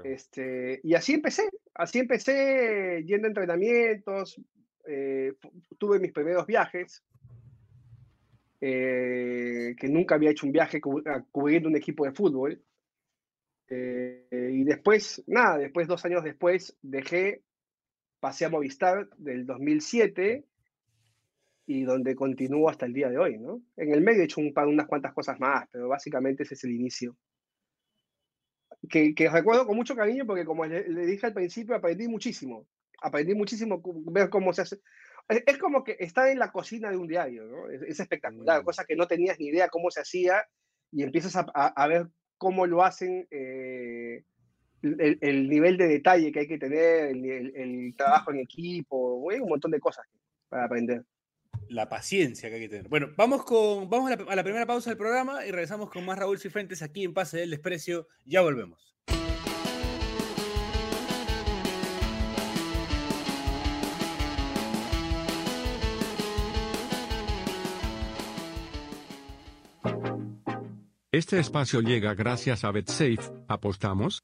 Este, 0.03 0.79
y 0.83 0.93
así 0.93 1.13
empecé, 1.13 1.49
así 1.73 1.99
empecé 1.99 3.03
yendo 3.05 3.27
a 3.27 3.29
entrenamientos, 3.29 4.39
eh, 4.85 5.33
tuve 5.77 5.99
mis 5.99 6.11
primeros 6.11 6.45
viajes, 6.45 7.03
eh, 8.61 9.75
que 9.77 9.87
nunca 9.89 10.15
había 10.15 10.31
hecho 10.31 10.45
un 10.45 10.53
viaje 10.53 10.79
cubriendo 10.79 11.69
un 11.69 11.75
equipo 11.77 12.05
de 12.05 12.13
fútbol. 12.13 12.61
Eh, 13.69 14.51
y 14.51 14.63
después, 14.63 15.23
nada, 15.27 15.57
después, 15.57 15.87
dos 15.87 16.03
años 16.05 16.23
después, 16.23 16.77
dejé, 16.81 17.43
pasé 18.19 18.45
a 18.45 18.49
Movistar 18.49 19.09
del 19.17 19.45
2007 19.45 20.45
y 21.65 21.83
donde 21.83 22.15
continúo 22.15 22.69
hasta 22.69 22.85
el 22.85 22.93
día 22.93 23.09
de 23.09 23.17
hoy, 23.17 23.37
¿no? 23.37 23.61
En 23.77 23.93
el 23.93 24.01
medio 24.01 24.21
he 24.21 24.25
hecho 24.25 24.41
un, 24.41 24.53
unas 24.55 24.87
cuantas 24.87 25.13
cosas 25.13 25.39
más, 25.39 25.67
pero 25.71 25.87
básicamente 25.87 26.43
ese 26.43 26.55
es 26.55 26.63
el 26.63 26.71
inicio. 26.71 27.15
Que, 28.89 29.15
que 29.15 29.29
recuerdo 29.29 29.65
con 29.65 29.77
mucho 29.77 29.95
cariño 29.95 30.25
porque 30.25 30.43
como 30.43 30.65
le, 30.65 30.83
dije 31.05 31.25
al 31.25 31.33
principio, 31.33 31.75
aprendí 31.75 32.07
muchísimo. 32.07 32.67
Aprendí 33.01 33.33
muchísimo 33.33 33.81
ver 34.11 34.29
cómo 34.29 34.51
se 34.51 34.63
hace. 34.63 34.79
Es, 35.29 35.57
como 35.57 35.85
que 35.85 35.95
estar 35.99 36.27
en 36.27 36.39
la 36.39 36.51
cocina 36.51 36.91
de 36.91 36.97
un 36.97 37.07
diario, 37.07 37.45
¿no? 37.45 37.69
Es, 37.69 37.99
espectacular, 37.99 38.61
mm. 38.61 38.65
cosa 38.65 38.83
que 38.85 38.97
no 38.97 39.07
tenías 39.07 39.39
ni 39.39 39.47
idea 39.47 39.69
cómo 39.69 39.89
se 39.89 40.01
hacía 40.01 40.43
y 40.91 41.03
empiezas 41.03 41.37
a, 41.37 41.45
a, 41.53 41.87
ver 41.87 42.07
cómo 42.37 42.67
lo 42.67 42.83
hacen, 42.83 43.25
eh, 43.31 44.25
el, 44.81 45.17
el, 45.21 45.49
nivel 45.49 45.77
de 45.77 45.87
detalle 45.87 46.31
que 46.31 46.41
hay 46.41 46.47
que 46.47 46.59
tener, 46.59 47.05
el, 47.05 47.55
el 47.55 47.95
trabajo 47.95 48.31
en 48.31 48.41
equipo, 48.41 49.15
un 49.15 49.49
montón 49.49 49.71
de 49.71 49.79
cosas 49.79 50.05
para 50.49 50.65
aprender 50.65 51.03
la 51.69 51.89
paciencia 51.89 52.49
que 52.49 52.55
hay 52.55 52.61
que 52.61 52.69
tener. 52.69 52.89
Bueno, 52.89 53.09
vamos, 53.17 53.43
con, 53.43 53.89
vamos 53.89 54.11
a, 54.11 54.35
la, 54.35 54.43
primera 54.43 54.65
pausa 54.65 54.89
del 54.89 54.97
programa 54.97 55.45
y 55.45 55.51
regresamos 55.51 55.89
con 55.89 56.05
más 56.05 56.17
Raúl 56.17 56.39
Cifuentes 56.39 56.81
aquí 56.81 57.03
en 57.03 57.13
Pase 57.13 57.37
del 57.37 57.51
Desprecio. 57.51 58.07
Ya 58.25 58.41
volvemos. 58.41 58.93
Este 71.11 71.37
espacio 71.37 71.81
llega 71.81 72.15
gracias 72.15 72.63
a 72.63 72.71
BetSafe. 72.71 73.19
¿Apostamos? 73.47 74.23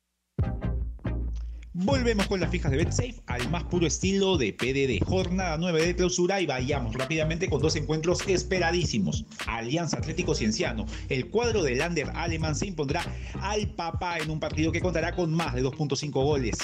Volvemos 1.81 2.27
con 2.27 2.41
las 2.41 2.51
fijas 2.51 2.71
de 2.71 2.77
BetSafe 2.77 3.15
al 3.27 3.49
más 3.51 3.63
puro 3.63 3.87
estilo 3.87 4.37
de 4.37 4.51
PDD. 4.51 5.01
Jornada 5.07 5.57
9 5.57 5.85
de 5.85 5.95
clausura 5.95 6.41
y 6.41 6.45
vayamos 6.45 6.93
rápidamente 6.93 7.49
con 7.49 7.61
dos 7.61 7.77
encuentros 7.77 8.19
esperadísimos. 8.27 9.23
Alianza 9.47 9.95
Atlético 9.95 10.35
Cienciano. 10.35 10.85
El 11.07 11.29
cuadro 11.29 11.63
del 11.63 11.77
Lander 11.77 12.11
alemán 12.15 12.57
se 12.57 12.65
impondrá 12.65 13.01
al 13.39 13.69
papá 13.75 14.17
en 14.17 14.29
un 14.29 14.41
partido 14.41 14.73
que 14.73 14.81
contará 14.81 15.15
con 15.15 15.33
más 15.33 15.53
de 15.53 15.63
2.5 15.63 16.11
goles. 16.11 16.57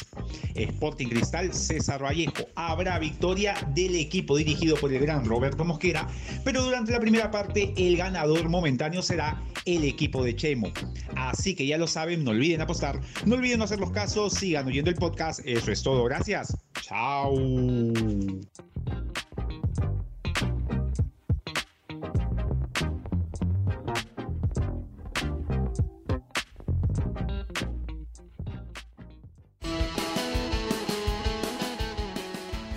Sporting 0.54 1.08
Cristal 1.08 1.54
César 1.54 2.04
Vallejo. 2.04 2.50
Habrá 2.56 3.00
victoria 3.00 3.56
del 3.74 3.96
equipo 3.96 4.36
dirigido 4.36 4.76
por 4.76 4.92
el 4.92 5.00
gran 5.00 5.24
Roberto 5.24 5.64
Mosquera, 5.64 6.10
pero 6.44 6.62
durante 6.62 6.92
la 6.92 7.00
primera 7.00 7.32
parte 7.32 7.74
el 7.78 7.96
ganador 7.96 8.50
momentáneo 8.50 9.02
será 9.02 9.42
el 9.64 9.86
equipo 9.86 10.26
de 10.26 10.36
Chemo. 10.36 10.74
Así 11.16 11.56
que 11.56 11.66
ya 11.66 11.78
lo 11.78 11.88
saben, 11.88 12.26
no 12.26 12.32
olviden 12.32 12.60
apostar, 12.60 13.00
no 13.26 13.36
olviden 13.36 13.62
hacer 13.62 13.80
los 13.80 13.92
casos, 13.92 14.34
sigan 14.34 14.68
oyendo 14.68 14.90
el 14.90 14.98
podcast. 14.98 15.05
Eso 15.46 15.72
es 15.72 15.84
todo. 15.84 16.04
Gracias. 16.06 16.56
Chao. 16.82 17.34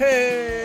Hey, 0.00 0.57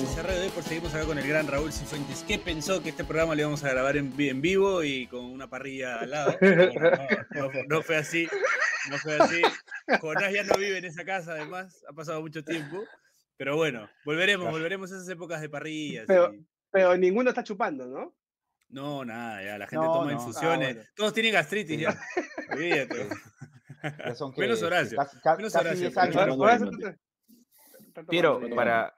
bloque 0.00 0.16
de 0.16 0.22
Radio 0.22 0.40
Depor. 0.42 0.62
Seguimos 0.64 0.94
acá 0.94 1.04
con 1.04 1.18
el 1.18 1.28
gran 1.28 1.46
Raúl 1.46 1.72
Cifuentes. 1.72 2.24
¿Qué 2.26 2.38
pensó 2.38 2.82
que 2.82 2.90
este 2.90 3.04
programa 3.04 3.34
lo 3.34 3.40
íbamos 3.40 3.64
a 3.64 3.70
grabar 3.70 3.96
en, 3.96 4.16
vi- 4.16 4.28
en 4.28 4.40
vivo 4.40 4.82
y 4.82 5.06
con 5.06 5.24
una 5.24 5.48
parrilla 5.48 6.00
al 6.00 6.10
lado? 6.10 6.36
Bueno, 6.40 6.66
no, 7.34 7.40
no 7.42 7.50
fue- 7.50 7.66
no 7.68 7.82
fue 7.82 7.96
así. 7.96 8.28
No 8.90 8.98
fue 8.98 9.16
así. 9.16 9.42
Jonás 10.00 10.32
ya 10.32 10.44
no 10.44 10.54
vive 10.56 10.78
en 10.78 10.84
esa 10.84 11.04
casa, 11.04 11.32
además. 11.32 11.82
Ha 11.88 11.92
pasado 11.92 12.20
mucho 12.20 12.42
tiempo. 12.44 12.82
Pero 13.36 13.56
bueno, 13.56 13.88
volveremos, 14.04 14.50
volveremos 14.50 14.90
a 14.92 14.96
esas 14.96 15.08
épocas 15.08 15.40
de 15.40 15.48
parrillas. 15.48 16.04
Pero, 16.06 16.32
y- 16.34 16.46
pero 16.70 16.96
ninguno 16.96 17.30
está 17.30 17.42
chupando, 17.44 17.86
¿no? 17.86 18.14
No, 18.70 19.04
nada, 19.04 19.42
ya 19.42 19.56
la 19.58 19.66
gente 19.66 19.84
No, 19.86 19.92
toma 19.92 20.06
no. 20.12 20.18
infusiones. 20.18 20.68
Ah, 20.70 20.74
bueno. 20.74 20.90
Todos 20.94 21.14
tienen 21.14 21.32
gastritis 21.32 21.80
ya. 21.80 21.98
Olvídate. 22.52 23.08
Ya 23.80 24.12
son 24.16 24.32
que 24.34 24.40
Menos 24.40 24.60
Horacio. 24.60 24.98
Casi, 24.98 25.36
Menos 25.36 25.54
Horacio, 25.54 25.88
10 26.68 26.96
pero 28.08 28.40
para, 28.56 28.92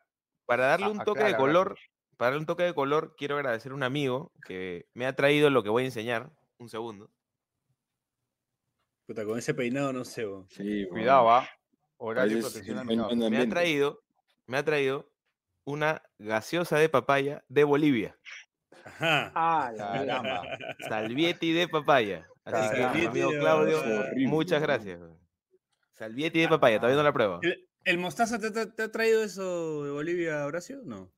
para 0.50 0.66
darle 0.66 0.86
Ah, 0.86 0.90
un 0.90 0.98
toque 1.04 1.22
de 1.22 1.36
color, 1.36 1.78
para 2.16 2.30
darle 2.30 2.40
un 2.40 2.46
toque 2.46 2.64
de 2.64 2.74
color, 2.74 3.14
quiero 3.16 3.36
agradecer 3.36 3.70
a 3.70 3.74
un 3.76 3.84
amigo 3.84 4.32
que 4.44 4.88
me 4.94 5.06
ha 5.06 5.14
traído 5.14 5.48
lo 5.48 5.62
que 5.62 5.68
voy 5.68 5.84
a 5.84 5.86
enseñar. 5.86 6.32
Un 6.58 6.68
segundo. 6.68 7.08
Puta, 9.06 9.24
con 9.24 9.38
ese 9.38 9.54
peinado 9.54 9.92
no 9.92 10.04
sé. 10.04 10.24
bo. 10.24 10.46
Sí. 10.50 10.88
Cuidado, 10.90 11.30
¿ah? 11.30 11.48
Horario 11.98 12.38
y 12.38 12.42
Pareces 12.42 12.52
protección 12.52 12.78
al 12.78 12.86
buen- 12.86 12.98
menor. 12.98 13.16
buen 13.16 13.30
Me 13.32 13.38
ha 13.38 13.48
traído, 13.48 14.02
me 14.46 14.56
ha 14.58 14.64
traído 14.64 15.08
una 15.64 16.02
gaseosa 16.18 16.78
de 16.78 16.88
papaya 16.88 17.44
de 17.48 17.62
Bolivia. 17.62 18.18
Ajá. 18.84 19.30
Ah, 19.36 19.72
la. 19.72 19.92
Caramba. 19.92 20.42
Salvietti 20.88 21.52
de 21.52 21.68
papaya. 21.68 22.26
Así 22.44 22.74
que, 22.74 23.06
amigo 23.06 23.30
Claudio, 23.30 23.80
muchas 24.26 24.60
gracias. 24.60 24.98
Salvietti 25.92 26.40
de 26.40 26.48
papaya, 26.48 26.78
todavía 26.78 26.96
no 26.96 27.04
la 27.04 27.12
pruebo. 27.12 27.38
¿El, 27.42 27.68
el 27.84 27.98
mostaza 27.98 28.38
te, 28.38 28.50
te- 28.50 28.66
te 28.66 28.82
ha 28.84 28.90
traído 28.90 29.22
eso 29.22 29.84
de 29.84 29.90
Bolivia, 29.90 30.46
Horacio? 30.46 30.80
No. 30.84 31.12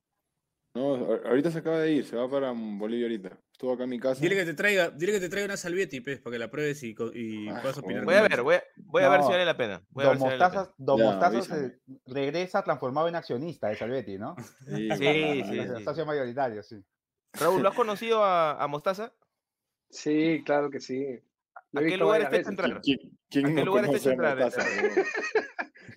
No, 0.75 0.95
ahorita 0.95 1.51
se 1.51 1.59
acaba 1.59 1.79
de 1.79 1.91
ir, 1.91 2.05
se 2.05 2.15
va 2.15 2.27
para 2.29 2.51
Bolivia 2.51 3.05
ahorita. 3.05 3.37
Estuvo 3.51 3.73
acá 3.73 3.83
en 3.83 3.89
mi 3.91 3.99
casa. 3.99 4.21
Dile 4.21 4.35
que 4.35 4.45
te 4.45 4.55
traiga, 4.55 4.89
dile 4.89 5.11
que 5.11 5.19
te 5.19 5.29
traiga 5.29 5.45
una 5.45 5.57
salvietti, 5.57 6.01
pues, 6.01 6.19
para 6.19 6.33
que 6.33 6.39
la 6.39 6.49
pruebes 6.49 6.81
y, 6.81 6.95
y 7.13 7.49
Ah, 7.49 7.59
puedas 7.61 7.77
opinar. 7.77 8.05
Voy 8.05 8.15
a 8.15 8.21
ver, 8.21 8.41
voy 8.41 8.55
a, 8.55 8.63
voy 8.77 9.03
a 9.03 9.09
ver 9.09 9.23
si 9.23 9.29
vale 9.29 9.45
la 9.45 9.55
pena. 9.55 9.83
Voy 9.91 10.03
Don 10.05 10.17
si 10.17 10.23
vale 10.23 10.39
Mostaza, 10.39 10.73
Don 10.79 10.99
Ya, 10.99 11.05
Mostaza 11.05 11.27
avísame. 11.37 11.69
se 11.69 12.11
regresa 12.11 12.63
transformado 12.63 13.07
en 13.07 13.15
accionista 13.15 13.67
de 13.69 13.75
Salvetti, 13.75 14.17
¿no? 14.17 14.35
Sí, 14.67 14.89
Sí, 14.97 15.43
sí, 15.43 15.93
sí. 15.95 16.05
mayoritario, 16.05 16.63
sí. 16.63 16.83
Raúl, 17.33 17.61
¿lo 17.61 17.69
has 17.69 17.75
conocido 17.75 18.23
a, 18.23 18.61
a 18.61 18.67
Mostaza? 18.67 19.13
Sí, 19.91 20.41
claro 20.43 20.71
que 20.71 20.79
sí. 20.79 21.19
¿A 21.75 21.79
qué 21.81 21.97
lugar 21.97 22.21
está 22.21 22.49
entrar? 22.49 22.81
¿Quién, 22.81 22.99
quién 23.29 23.45
¿A 23.45 23.49
qué 23.49 23.55
no 23.55 23.65
lugar 23.65 23.85
está 23.95 24.09
weón? 24.09 25.05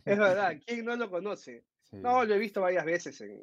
Es 0.05 0.19
verdad, 0.19 0.57
¿quién 0.65 0.85
no 0.85 0.97
lo 0.97 1.11
conoce? 1.11 1.65
sí. 1.83 1.97
No, 1.97 2.25
lo 2.25 2.35
he 2.35 2.39
visto 2.39 2.61
varias 2.61 2.85
veces 2.85 3.21
en, 3.21 3.41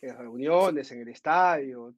en 0.00 0.16
reuniones, 0.18 0.90
en 0.92 1.00
el 1.00 1.08
estadio. 1.08 1.94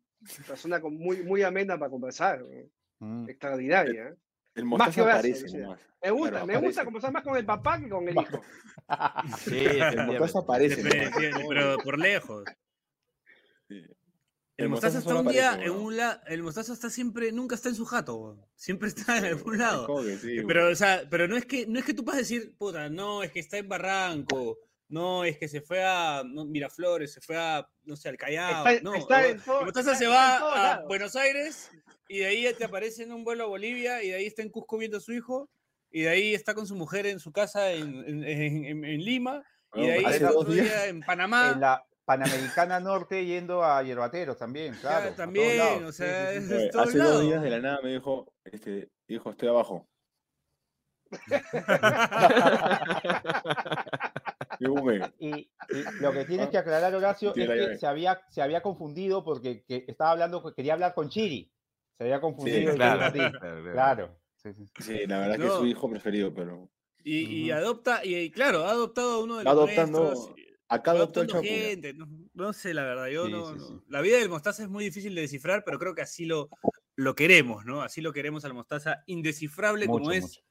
Persona 0.46 0.80
con 0.80 0.96
muy, 0.96 1.22
muy 1.22 1.42
amena 1.42 1.78
para 1.78 1.90
conversar. 1.90 2.42
¿no? 2.42 2.68
Mm. 3.00 3.28
Extraordinaria. 3.28 4.08
¿eh? 4.08 4.14
El 4.54 4.64
Más 4.66 4.94
que 4.94 5.00
aparece 5.00 5.58
nomás. 5.58 5.80
Me 6.02 6.10
gusta, 6.10 6.30
Claro, 6.30 6.46
me 6.46 6.56
gusta 6.58 6.84
conversar 6.84 7.12
más 7.12 7.22
con 7.22 7.36
el 7.36 7.46
papá 7.46 7.80
que 7.80 7.88
con 7.88 8.08
el 8.08 8.14
hijo. 8.20 8.40
Sí, 9.38 9.64
El. 9.66 10.06
Mostaza 10.06 10.40
aparece. 10.40 10.82
Sí, 10.82 11.30
pero 11.48 11.78
por 11.78 11.98
lejos. 11.98 12.44
Sí. 13.68 13.82
El 14.56 14.64
El 14.66 14.70
mostaza 14.70 14.98
Mostaza 14.98 14.98
está 15.16 15.20
un 15.28 15.32
día 15.32 15.50
aparece, 15.52 15.66
en 15.72 15.76
un 15.76 15.96
lado. 15.96 16.20
El 16.28 16.42
mostaza 16.44 16.72
está 16.72 16.88
siempre, 16.90 17.32
nunca 17.32 17.56
está 17.56 17.68
en 17.70 17.74
su 17.74 17.84
jato, 17.84 18.38
siempre 18.54 18.88
está 18.88 19.18
en 19.18 19.24
algún 19.24 19.58
lado. 19.58 19.86
¿Cómo 19.86 20.02
que 20.04 20.16
sí, 20.16 20.36
Pero, 20.46 20.68
o 20.70 20.74
sea, 20.76 21.02
pero 21.10 21.26
no 21.26 21.36
es 21.36 21.44
que 21.44 21.66
no 21.66 21.78
es 21.78 21.84
que 21.84 21.92
tú 21.94 22.04
puedas 22.04 22.20
decir, 22.20 22.54
puta, 22.56 22.88
no, 22.88 23.22
es 23.24 23.32
que 23.32 23.40
está 23.40 23.58
en 23.58 23.68
Barranco, 23.68 24.58
no, 24.88 25.24
es 25.24 25.38
que 25.38 25.48
se 25.48 25.60
fue 25.60 25.82
a 25.82 26.22
no, 26.24 26.44
Miraflores, 26.44 27.12
se 27.12 27.20
fue 27.20 27.36
a, 27.36 27.68
no 27.84 27.96
sé, 27.96 28.08
al 28.10 28.16
Callao. 28.16 28.68
Está, 28.68 28.82
no, 28.82 28.94
está 28.94 29.26
el 29.26 29.32
en 29.32 29.40
todo- 29.40 29.64
mostaza 29.64 29.92
está- 29.92 29.98
se 29.98 30.06
va 30.06 30.74
a. 30.74 30.82
Buenos 30.86 31.16
Aires 31.16 31.70
y 32.08 32.18
de 32.18 32.26
ahí 32.26 32.46
te 32.56 32.64
aparece 32.64 33.02
en 33.02 33.12
un 33.12 33.24
vuelo 33.24 33.44
a 33.44 33.46
Bolivia 33.48 34.04
y 34.04 34.10
de 34.10 34.14
ahí 34.16 34.26
está 34.26 34.42
en 34.42 34.50
Cusco 34.50 34.78
viendo 34.78 34.98
a 34.98 35.00
su 35.00 35.12
hijo 35.12 35.50
y 35.90 36.02
de 36.02 36.10
ahí 36.10 36.32
está 36.34 36.54
con 36.54 36.66
su 36.68 36.76
mujer 36.76 37.06
en 37.06 37.18
su 37.18 37.32
casa 37.32 37.72
en, 37.72 38.04
en- 38.06 38.22
en- 38.24 38.64
en- 38.66 38.84
en 38.84 39.04
Lima 39.04 39.42
y 39.74 39.86
de 39.86 39.92
ahí 39.94 40.04
hace 40.04 40.16
está 40.16 40.28
dos 40.28 40.42
otro 40.42 40.52
días- 40.54 40.66
día 40.66 40.86
en 40.86 41.00
Panamá. 41.00 41.50
En 41.54 41.60
la 41.60 41.84
Panamericana 42.04 42.80
Norte 42.80 43.24
yendo 43.24 43.64
a 43.64 43.82
Hierbateros 43.82 44.36
también, 44.36 44.74
claro. 44.80 45.12
también, 45.14 45.58
lados. 45.58 45.82
o 45.82 45.92
Sí, 45.92 45.98
sea, 45.98 46.32
sí, 46.32 46.40
sí. 46.40 46.44
es- 46.44 46.52
Oye, 46.60 46.68
todos 46.70 46.88
hace 46.88 46.98
lados. 46.98 47.12
dos 47.14 47.22
días 47.22 47.42
de 47.42 47.50
la 47.50 47.60
nada 47.60 47.80
me 47.82 47.92
dijo, 47.92 48.32
este, 48.44 48.90
hijo, 49.08 49.30
estoy 49.30 49.48
abajo. 49.48 49.88
Y 54.60 54.66
Y, 55.26 55.50
lo 56.00 56.12
que 56.12 56.24
tienes 56.24 56.48
que 56.48 56.58
aclarar, 56.58 56.94
Horacio, 56.94 57.34
es 57.34 57.48
que 57.48 57.78
se 57.78 57.86
había, 57.86 58.20
se 58.30 58.42
había 58.42 58.62
confundido 58.62 59.24
porque 59.24 59.64
que 59.64 59.84
estaba 59.88 60.10
hablando, 60.12 60.54
quería 60.54 60.74
hablar 60.74 60.94
con 60.94 61.08
Chiri. 61.08 61.50
Se 61.98 62.04
había 62.04 62.20
confundido. 62.20 62.74
claro, 62.76 63.12
claro, 63.12 63.72
claro. 63.72 64.20
Sí, 64.36 64.52
sí. 64.54 64.66
Sí, 64.80 65.06
la 65.06 65.20
verdad 65.20 65.36
que 65.36 65.42
es 65.46 65.48
No. 65.48 65.58
su 65.58 65.66
hijo 65.66 65.88
preferido, 65.90 66.32
pero 66.34 66.68
Y, 67.02 67.50
adopta, 67.50 68.04
y, 68.04 68.30
claro, 68.30 68.64
ha 68.64 68.70
adoptado 68.70 69.14
a 69.14 69.22
uno 69.24 69.36
de 69.38 69.44
los 69.44 69.52
adoptando- 69.52 70.00
nuestros, 70.04 70.36
acá 70.68 70.94
ya. 70.94 71.40
gente, 71.42 71.94
no, 71.94 72.08
no 72.32 72.52
sé, 72.52 72.74
la 72.74 72.84
verdad, 72.84 73.08
yo 73.08 73.26
Sí, 73.26 73.32
no, 73.32 73.46
sí, 73.46 73.54
no-. 73.58 73.84
La 73.88 74.00
vida 74.00 74.18
del 74.18 74.28
Mostaza 74.28 74.62
es 74.62 74.68
muy 74.68 74.84
difícil 74.84 75.14
de 75.14 75.22
descifrar, 75.22 75.64
pero 75.64 75.78
creo 75.78 75.94
que 75.94 76.02
así 76.02 76.24
lo, 76.24 76.48
lo 76.96 77.14
queremos, 77.14 77.64
¿no? 77.64 77.82
Así 77.82 78.00
lo 78.00 78.12
queremos 78.12 78.44
al 78.44 78.54
Mostaza, 78.54 79.02
indescifrable 79.06 79.86
como 79.86 80.12
es. 80.12 80.42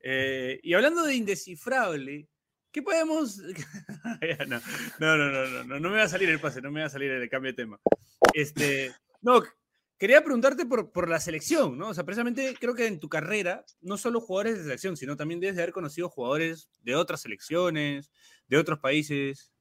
Eh, 0.00 0.60
y 0.62 0.74
hablando 0.74 1.02
de 1.02 1.14
indescifrable, 1.14 2.28
¿qué 2.70 2.82
podemos...? 2.82 3.40
No, 4.98 5.16
no, 5.16 5.30
no, 5.30 5.46
no, 5.46 5.64
no, 5.64 5.80
no 5.80 5.90
me 5.90 5.96
va 5.96 6.04
a 6.04 6.08
salir 6.08 6.28
el 6.28 6.40
pase, 6.40 6.60
no 6.60 6.70
me 6.70 6.80
va 6.80 6.86
a 6.86 6.90
salir 6.90 7.10
el 7.10 7.28
cambio 7.28 7.52
de 7.52 7.56
tema. 7.56 7.80
Este, 8.32 8.92
no, 9.22 9.42
quería 9.98 10.22
preguntarte 10.22 10.66
por, 10.66 10.92
por 10.92 11.08
la 11.08 11.20
selección, 11.20 11.78
¿no? 11.78 11.88
O 11.88 11.94
sea, 11.94 12.04
precisamente 12.04 12.54
creo 12.58 12.74
que 12.74 12.86
en 12.86 13.00
tu 13.00 13.08
carrera, 13.08 13.64
no 13.80 13.96
solo 13.96 14.20
jugadores 14.20 14.58
de 14.58 14.64
selección, 14.64 14.96
sino 14.96 15.16
también 15.16 15.40
debes 15.40 15.56
de 15.56 15.62
haber 15.62 15.72
conocido 15.72 16.08
jugadores 16.08 16.68
de 16.82 16.94
otras 16.94 17.22
selecciones, 17.22 18.10
de 18.48 18.58
otros 18.58 18.78
países. 18.78 19.52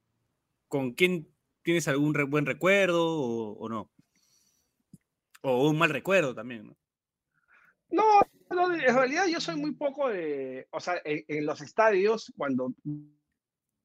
¿Con 0.67 0.93
quién 0.93 1.27
tienes 1.61 1.87
algún 1.87 2.13
re- 2.13 2.23
buen 2.23 2.45
recuerdo 2.45 3.05
o, 3.05 3.53
o 3.53 3.69
no? 3.69 3.91
O 5.41 5.69
un 5.69 5.77
mal 5.77 5.89
recuerdo 5.89 6.33
también, 6.33 6.67
¿no? 6.67 6.77
No, 7.89 8.21
no, 8.49 8.73
en 8.73 8.95
realidad 8.95 9.27
yo 9.27 9.39
soy 9.39 9.55
muy 9.55 9.73
poco 9.73 10.09
de, 10.09 10.67
o 10.71 10.79
sea, 10.79 10.99
en, 11.05 11.23
en 11.27 11.45
los 11.45 11.61
estadios, 11.61 12.33
cuando 12.35 12.73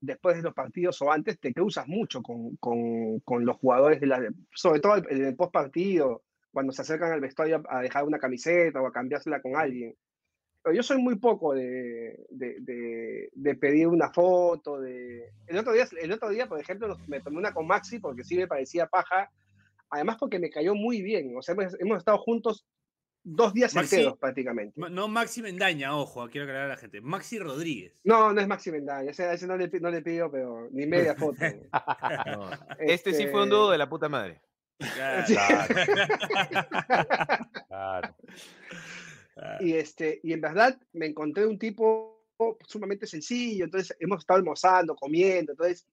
después 0.01 0.37
de 0.37 0.43
los 0.43 0.55
partidos 0.55 1.03
o 1.03 1.13
antes, 1.13 1.39
te 1.39 1.53
cruzas 1.53 1.87
mucho 1.89 2.23
con, 2.23 2.57
con, 2.57 3.21
con 3.21 3.45
los 3.45 3.57
jugadores, 3.57 4.01
de 4.01 4.07
la, 4.07 4.27
sobre 4.55 4.81
todo 4.81 4.97
en 4.97 5.27
el 5.27 5.37
post 5.37 5.53
partido, 5.53 6.23
cuando 6.51 6.73
se 6.73 6.83
acercan 6.83 7.13
al 7.13 7.21
vestuario 7.21 7.63
a 7.69 7.83
dejar 7.83 8.05
una 8.05 8.19
camiseta 8.19 8.81
o 8.81 8.87
a 8.87 8.93
cambiársela 8.93 9.43
con 9.43 9.57
alguien. 9.57 9.95
Pero 10.69 10.77
yo 10.77 10.83
soy 10.83 10.99
muy 10.99 11.17
poco 11.17 11.55
de, 11.55 12.27
de, 12.29 12.57
de- 12.61 13.31
de 13.33 13.55
pedir 13.55 13.87
una 13.89 14.11
foto. 14.11 14.79
De... 14.81 15.33
El, 15.47 15.57
otro 15.57 15.73
día, 15.73 15.89
el 15.99 16.13
otro 16.13 16.29
día, 16.29 16.47
por 16.47 16.61
ejemplo, 16.61 16.95
me 17.07 17.23
tomé 17.23 17.39
una 17.39 17.55
con 17.55 17.67
Maxi 17.67 18.01
porque 18.01 18.23
sí 18.23 18.37
me 18.37 18.47
parecía 18.47 18.87
paja. 18.87 19.31
Además, 19.89 20.19
porque 20.21 20.39
me 20.39 20.51
cayó 20.51 20.75
muy 20.75 21.01
bien. 21.01 21.35
O 21.39 21.41
sea, 21.41 21.55
hemos, 21.55 21.75
hemos 21.81 21.97
estado 21.99 22.19
juntos 22.19 22.67
dos 23.25 23.55
días 23.55 23.75
Maxi- 23.75 23.95
enteros 23.95 24.19
prácticamente. 24.19 24.75
No 24.77 25.09
Maxi 25.09 25.41
Mendaña, 25.41 25.97
ojo, 25.97 26.29
quiero 26.29 26.45
aclarar 26.45 26.67
a 26.67 26.75
la 26.75 26.77
gente. 26.77 27.01
Maxi 27.01 27.39
Rodríguez. 27.39 27.95
No, 28.05 28.35
no 28.35 28.41
es 28.43 28.47
Maxi 28.47 28.71
Mendaña. 28.71 29.11
Ese, 29.11 29.25
a 29.25 29.33
ese 29.33 29.47
no, 29.47 29.57
le, 29.57 29.69
no 29.81 29.91
le 29.91 30.03
pido, 30.03 30.31
pero 30.31 30.69
ni 30.71 30.85
media 30.87 31.15
foto. 31.19 31.39
No. 32.27 32.51
Este 32.79 33.15
sí 33.15 33.27
fue 33.29 33.45
un 33.45 33.49
dúo 33.49 33.71
de 33.71 33.79
la 33.79 33.89
puta 33.89 34.11
madre. 34.11 34.43
Claro. 34.95 35.27
Sí. 35.27 35.35
Claro. 37.69 38.15
Y, 39.61 39.74
este, 39.74 40.20
y 40.22 40.33
en 40.33 40.40
verdad 40.40 40.81
me 40.92 41.07
encontré 41.07 41.46
un 41.46 41.59
tipo 41.59 42.16
sumamente 42.66 43.07
sencillo, 43.07 43.64
entonces 43.64 43.96
hemos 44.01 44.20
estado 44.20 44.38
almorzando, 44.38 44.94
comiendo, 44.94 45.53
entonces, 45.53 45.87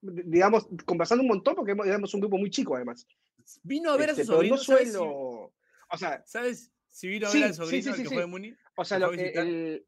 digamos, 0.00 0.68
conversando 0.84 1.22
un 1.22 1.28
montón 1.28 1.56
porque 1.56 1.72
éramos 1.72 2.14
un 2.14 2.20
grupo 2.20 2.38
muy 2.38 2.50
chico 2.50 2.76
además. 2.76 3.06
Vino 3.62 3.90
a 3.90 3.96
ver 3.96 4.10
Este, 4.10 4.22
a 4.22 4.24
su 4.24 4.30
pero 4.30 4.36
sobrino. 4.36 4.56
no 4.56 4.62
¿sabes, 4.62 4.88
si, 4.88 4.92
suelo, 4.94 5.52
o 5.90 5.96
sea, 5.98 6.22
sabes 6.26 6.72
si 6.88 7.08
vino 7.08 7.26
a 7.26 7.30
Sí, 7.32 7.38
ver 7.38 7.44
al 7.48 7.54
sí, 7.54 7.56
sobrino 7.56 7.82
sí, 7.82 7.90
sí, 7.96 8.02
que 8.02 8.08
sí. 8.08 8.14
fue 8.14 8.22
de 8.22 8.26
Muni? 8.28 8.54
o 8.76 8.84
sea, 8.84 8.98
¿Lo 8.98 9.06
lo 9.06 9.12
fue 9.14 9.24
a 9.24 9.32
que 9.32 9.38
el- 9.40 9.86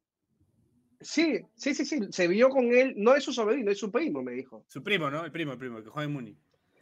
sí, 1.01 1.41
sí, 1.55 1.75
sí, 1.75 1.85
sí, 1.85 2.01
se 2.11 2.29
vio 2.29 2.49
con 2.49 2.73
él, 2.73 2.95
no 2.97 3.15
es 3.15 3.25
su 3.25 3.33
sobrino, 3.33 3.71
es 3.71 3.79
su 3.79 3.91
primo, 3.91 4.23
me 4.23 4.33
dijo. 4.33 4.65
Su 4.69 4.83
primo, 4.83 5.11
¿no? 5.11 5.25
El 5.25 5.33
primo, 5.33 5.53
el 5.53 5.59
primo, 5.59 5.79
el 5.79 5.85
que 5.85 5.91
juega 5.91 6.07
en 6.07 6.13
Muni. 6.13 6.37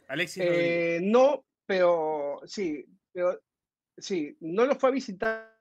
Alexis. 0.07 0.43
Eh, 0.43 0.99
no, 1.03 1.45
pero 1.65 2.41
sí, 2.45 2.85
pero 3.11 3.39
sí, 3.97 4.35
no 4.39 4.65
lo 4.65 4.75
fue 4.75 4.89
a 4.89 4.93
visitar, 4.93 5.58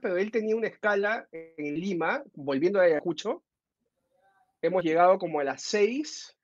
pero 0.00 0.16
él 0.16 0.30
tenía 0.30 0.56
una 0.56 0.68
escala 0.68 1.28
en 1.32 1.74
Lima, 1.80 2.22
volviendo 2.34 2.80
de 2.80 2.86
Ayacucho. 2.86 3.42
Hemos 4.62 4.82
llegado 4.84 5.18
como 5.18 5.40
a 5.40 5.44
las 5.44 5.62
6 5.62 6.36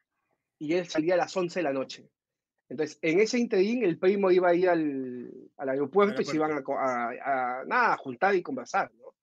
y 0.58 0.74
él 0.74 0.86
salía 0.86 1.14
a 1.14 1.18
las 1.18 1.36
11 1.36 1.60
de 1.60 1.64
la 1.64 1.72
noche. 1.72 2.08
Entonces, 2.68 2.98
en 3.02 3.20
ese 3.20 3.38
interín, 3.38 3.84
el 3.84 3.98
primo 3.98 4.30
iba 4.30 4.50
a 4.50 4.54
ir 4.54 4.68
al, 4.70 5.30
al 5.58 5.68
aeropuerto 5.68 6.22
y 6.22 6.24
se 6.24 6.36
iban 6.36 6.52
a, 6.52 6.62
a- 6.66 7.60
a- 7.60 7.64
nada, 7.66 7.94
a 7.94 7.98
juntar 7.98 8.34
y 8.36 8.42
conversar, 8.42 8.92
¿no? 8.94 9.14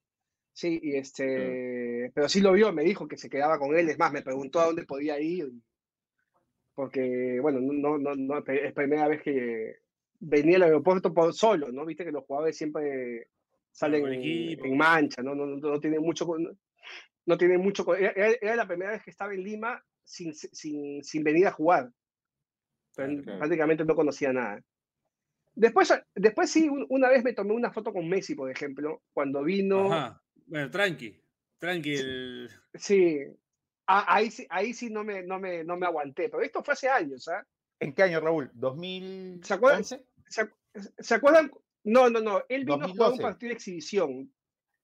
Sí, 0.53 0.79
y 0.83 0.97
este, 0.97 2.11
pero 2.15 2.29
sí 2.29 2.41
lo 2.41 2.53
vio, 2.53 2.73
me 2.73 2.83
dijo 2.83 3.07
que 3.07 3.17
se 3.17 3.29
quedaba 3.29 3.59
con 3.59 3.75
él, 3.75 3.89
es 3.89 3.99
más, 3.99 4.13
me 4.13 4.23
preguntó 4.23 4.61
a 4.61 4.67
dónde 4.67 4.85
podía 4.85 5.19
ir. 5.19 5.51
porque, 6.75 7.39
bueno, 7.41 7.59
no, 7.61 7.97
no, 7.97 8.15
no, 8.15 8.37
es 8.45 8.73
primera 8.73 9.07
vez 9.07 9.21
que 9.21 9.75
venía 10.19 10.57
al 10.57 10.63
aeropuerto 10.63 11.13
por 11.13 11.33
solo, 11.33 11.71
¿no? 11.71 11.85
Viste 11.85 12.05
que 12.05 12.11
los 12.11 12.25
jugadores 12.25 12.57
siempre 12.57 13.27
salen 13.73 14.05
en, 14.05 14.77
mancha, 14.77 15.21
¿no? 15.21 15.35
No, 15.35 15.45
no, 15.45 15.57
no 15.57 15.79
tienen 15.79 16.01
mucho, 16.01 16.25
no 17.25 17.37
tiene 17.37 17.57
mucho, 17.57 17.85
era, 17.95 18.55
la 18.55 18.67
primera 18.67 18.91
vez 18.91 19.03
que 19.03 19.11
estaba 19.11 19.33
en 19.33 19.43
Lima 19.43 19.83
sin, 20.03 20.33
sin, 20.33 21.03
sin 21.03 21.23
venir 21.23 21.47
a 21.47 21.51
jugar. 21.51 21.91
Prácticamente 22.95 23.83
no 23.83 23.95
conocía 23.95 24.31
nada. 24.31 24.61
Después, 25.55 25.93
después 26.15 26.49
sí, 26.49 26.69
una 26.89 27.09
vez 27.09 27.23
me 27.23 27.33
tomé 27.33 27.53
una 27.53 27.71
foto 27.71 27.91
con 27.91 28.07
Messi, 28.07 28.35
por 28.35 28.49
ejemplo, 28.49 29.01
cuando 29.13 29.43
vino. 29.43 30.19
Bueno, 30.45 30.69
tranqui, 30.69 31.19
tranqui. 31.57 31.95
Sí, 32.75 33.19
ahí, 33.87 34.31
sí, 34.31 34.45
ahí 34.49 34.73
sí 34.73 34.89
no 34.89 35.03
me, 35.03 35.23
no, 35.23 35.39
me, 35.39 35.63
no 35.63 35.77
me 35.77 35.85
aguanté, 35.85 36.29
pero 36.29 36.43
esto 36.43 36.63
fue 36.63 36.73
hace 36.73 36.89
años, 36.89 37.27
¿ah? 37.27 37.45
¿En 37.79 37.93
qué 37.93 38.03
año, 38.03 38.19
Raúl? 38.19 38.51
¿2000? 38.53 39.43
¿Se 39.43 39.53
acuerdan? 39.53 39.83
¿Se, 39.83 41.13
acuerdan? 41.13 41.51
No, 41.83 42.09
no, 42.09 42.19
no. 42.21 42.43
Él 42.49 42.65
vino 42.65 42.85
a 42.85 42.87
jugar 42.87 43.11
un 43.11 43.19
partido 43.19 43.49
de 43.49 43.55
exhibición. 43.55 44.33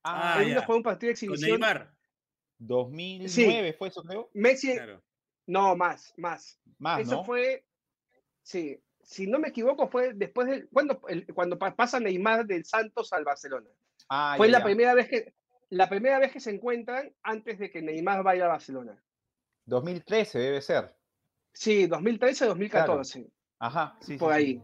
Ah, 0.03 0.37
él 0.39 0.47
vino 0.47 0.59
a 0.59 0.65
jugar 0.65 0.77
un 0.77 0.83
partido 0.83 1.07
de 1.07 1.13
exhibición. 1.13 1.51
Con 1.51 1.59
Neymar. 1.59 1.93
2009 2.59 3.73
fue 3.73 3.87
eso, 3.87 4.03
creo. 4.03 4.29
Messi. 4.33 4.77
No, 5.47 5.75
más, 5.75 6.13
más. 6.17 6.59
Más, 6.77 7.01
Eso 7.01 7.23
fue. 7.23 7.65
Sí, 8.43 8.81
si 9.01 9.27
no 9.27 9.39
me 9.39 9.49
equivoco, 9.49 9.87
fue 9.87 10.13
después 10.13 10.47
de. 10.47 10.67
Cuando, 10.67 11.01
cuando 11.33 11.57
pasa 11.57 11.99
Neymar 11.99 12.45
del 12.45 12.65
Santos 12.65 13.11
al 13.13 13.23
Barcelona. 13.23 13.69
Ah, 14.09 14.35
fue 14.37 14.49
la 14.49 14.63
primera 14.63 14.93
vez 14.93 15.07
que. 15.07 15.33
La 15.69 15.87
primera 15.87 16.17
vez 16.17 16.31
que 16.31 16.39
se 16.39 16.49
encuentran 16.49 17.13
antes 17.21 17.59
de 17.59 17.69
que 17.69 17.81
Neymar 17.81 18.23
vaya 18.23 18.45
a 18.45 18.49
Barcelona. 18.49 19.01
2013 19.65 20.39
debe 20.39 20.61
ser. 20.61 20.95
Sí, 21.53 21.87
2013, 21.87 22.45
2014. 22.45 23.27
Ajá, 23.59 23.97
sí. 24.01 24.17
Por 24.17 24.33
ahí. 24.33 24.61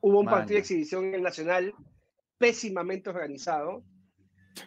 Hubo 0.00 0.20
un 0.20 0.26
partido 0.26 0.54
de 0.54 0.60
exhibición 0.60 1.06
en 1.06 1.14
el 1.14 1.22
Nacional 1.22 1.74
pésimamente 2.38 3.10
organizado 3.10 3.82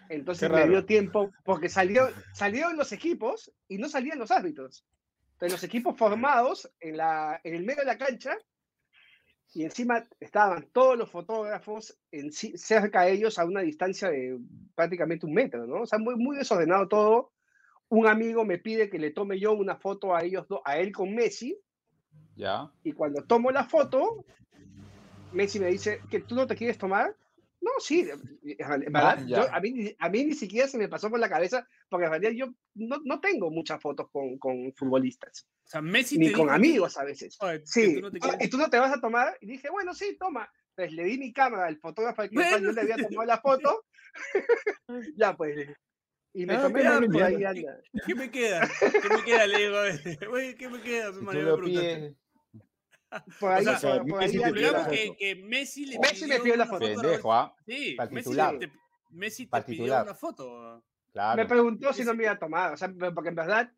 entonces 0.10 0.50
me 0.50 0.68
dio 0.68 0.86
tiempo, 0.86 1.32
porque 1.44 1.70
salió, 1.70 2.10
salieron 2.34 2.78
los 2.78 2.92
equipos 2.92 3.52
y 3.68 3.78
no 3.78 3.90
salían 3.90 4.20
los 4.20 4.32
árbitros. 4.32 4.86
Entonces 5.34 5.54
los 5.54 5.64
equipos 5.64 5.98
formados 5.98 6.70
en, 6.80 6.98
la, 6.98 7.40
en 7.44 7.56
el 7.56 7.64
medio 7.64 7.82
de 7.82 7.88
la 7.88 7.98
cancha 7.98 8.38
y 9.54 9.64
encima 9.64 10.08
estaban 10.20 10.68
todos 10.72 10.98
los 10.98 11.10
fotógrafos 11.10 11.98
en, 12.12 12.32
cerca 12.32 13.04
de 13.04 13.14
ellos 13.14 13.40
a 13.40 13.46
una 13.46 13.62
distancia 13.62 14.10
de 14.10 14.38
prácticamente 14.76 15.26
un 15.26 15.34
metro, 15.34 15.66
¿no? 15.66 15.82
O 15.82 15.86
sea, 15.86 15.98
muy, 15.98 16.16
muy 16.16 16.38
desordenado 16.38 16.88
todo. 16.88 17.32
Un 17.88 18.06
amigo 18.06 18.46
me 18.46 18.60
pide 18.60 18.90
que 18.90 19.00
le 19.00 19.12
tome 19.12 19.40
yo 19.40 19.54
una 19.54 19.76
foto 19.76 20.16
a 20.16 20.24
ellos 20.24 20.46
a 20.66 20.78
él 20.78 20.92
con 20.92 21.16
Messi. 21.16 21.58
Ya. 22.36 22.72
Y 22.84 22.92
cuando 22.92 23.24
tomo 23.24 23.50
la 23.50 23.64
foto, 23.64 24.24
Messi 25.32 25.60
me 25.60 25.68
dice 25.68 26.02
que 26.10 26.22
tú 26.22 26.36
no 26.36 26.48
te 26.48 26.56
quieres 26.56 26.78
tomar. 26.78 27.16
No, 27.62 27.72
sí, 27.80 28.08
¿verdad? 28.58 29.20
a, 29.52 29.60
mí, 29.60 29.96
a 30.00 30.10
mí 30.10 30.24
ni 30.24 30.34
siquiera 30.34 30.68
se 30.68 30.78
me 30.78 30.88
pasó 30.88 31.10
por 31.10 31.20
la 31.20 31.30
cabeza, 31.30 31.68
porque 31.90 32.06
en 32.06 32.12
realidad 32.12 32.32
yo 32.32 32.54
no, 32.76 33.02
no 33.04 33.20
tengo 33.20 33.52
muchas 33.52 33.82
fotos 33.82 34.10
con, 34.12 34.38
con 34.38 34.74
futbolistas. 34.76 35.46
O 35.66 35.70
sea, 35.70 35.82
Messi 35.82 36.18
ni 36.18 36.32
con 36.32 36.50
amigos 36.50 36.98
a 36.98 37.04
veces. 37.04 37.38
sí, 37.66 38.02
y 38.40 38.50
tú 38.50 38.58
no 38.58 38.70
te 38.70 38.80
vas 38.80 38.96
a 38.96 39.02
tomar. 39.02 39.38
Y 39.42 39.48
dije, 39.48 39.70
bueno, 39.70 39.94
sí, 39.94 40.18
toma. 40.18 40.50
Entonces 40.70 40.96
le 40.96 41.04
di 41.04 41.18
mi 41.18 41.34
cámara 41.34 41.68
al 41.68 41.78
fotógrafo 41.78 42.22
al 42.22 42.30
que 42.30 42.38
yo 42.62 42.72
le 42.72 42.82
había 42.82 42.96
tomado 42.96 43.26
la 43.26 43.40
foto. 43.40 43.86
ya, 45.18 45.36
pues. 45.36 45.68
Y 46.34 46.46
me 46.46 46.58
tomé 46.58 46.84
la 46.84 47.02
por 47.02 47.24
ahí 47.24 47.44
anda. 47.44 47.82
¿Qué 48.06 48.16
me 48.16 48.32
queda? 48.32 48.70
¿Qué 48.80 49.10
me 49.10 49.24
queda? 49.24 49.48
Le 49.48 49.58
digo, 49.58 49.78
¿qué 50.58 50.70
me 50.70 50.82
queda? 50.82 51.12
Me 51.12 52.16
por 53.40 53.52
ahí, 53.52 53.66
o 53.66 53.78
sea, 53.78 54.04
por, 54.04 54.22
ahí 54.22 54.32
que, 54.90 55.16
que, 55.18 55.36
Messi 55.36 55.86
le 55.86 56.00
Messi 56.00 56.28
me 56.28 56.40
pidió 56.40 56.56
la 56.56 56.68
foto. 56.68 56.86
Pendejo, 56.86 57.34
¿ah? 57.34 57.56
Sí, 57.66 57.98
Messi 58.12 58.36
te, 58.36 58.72
Messi 59.10 59.48
te 59.48 59.62
pidió 59.64 60.02
una 60.02 60.16
foto. 60.16 60.84
Claro. 61.12 61.42
Me 61.42 61.48
preguntó 61.48 61.92
si 61.92 62.04
no 62.04 62.14
me 62.14 62.24
iba 62.24 62.34
a 62.34 62.40
tomar, 62.40 62.74
o 62.74 62.78
sea, 62.78 62.94
porque 63.14 63.30
en 63.30 63.36
verdad, 63.36 63.72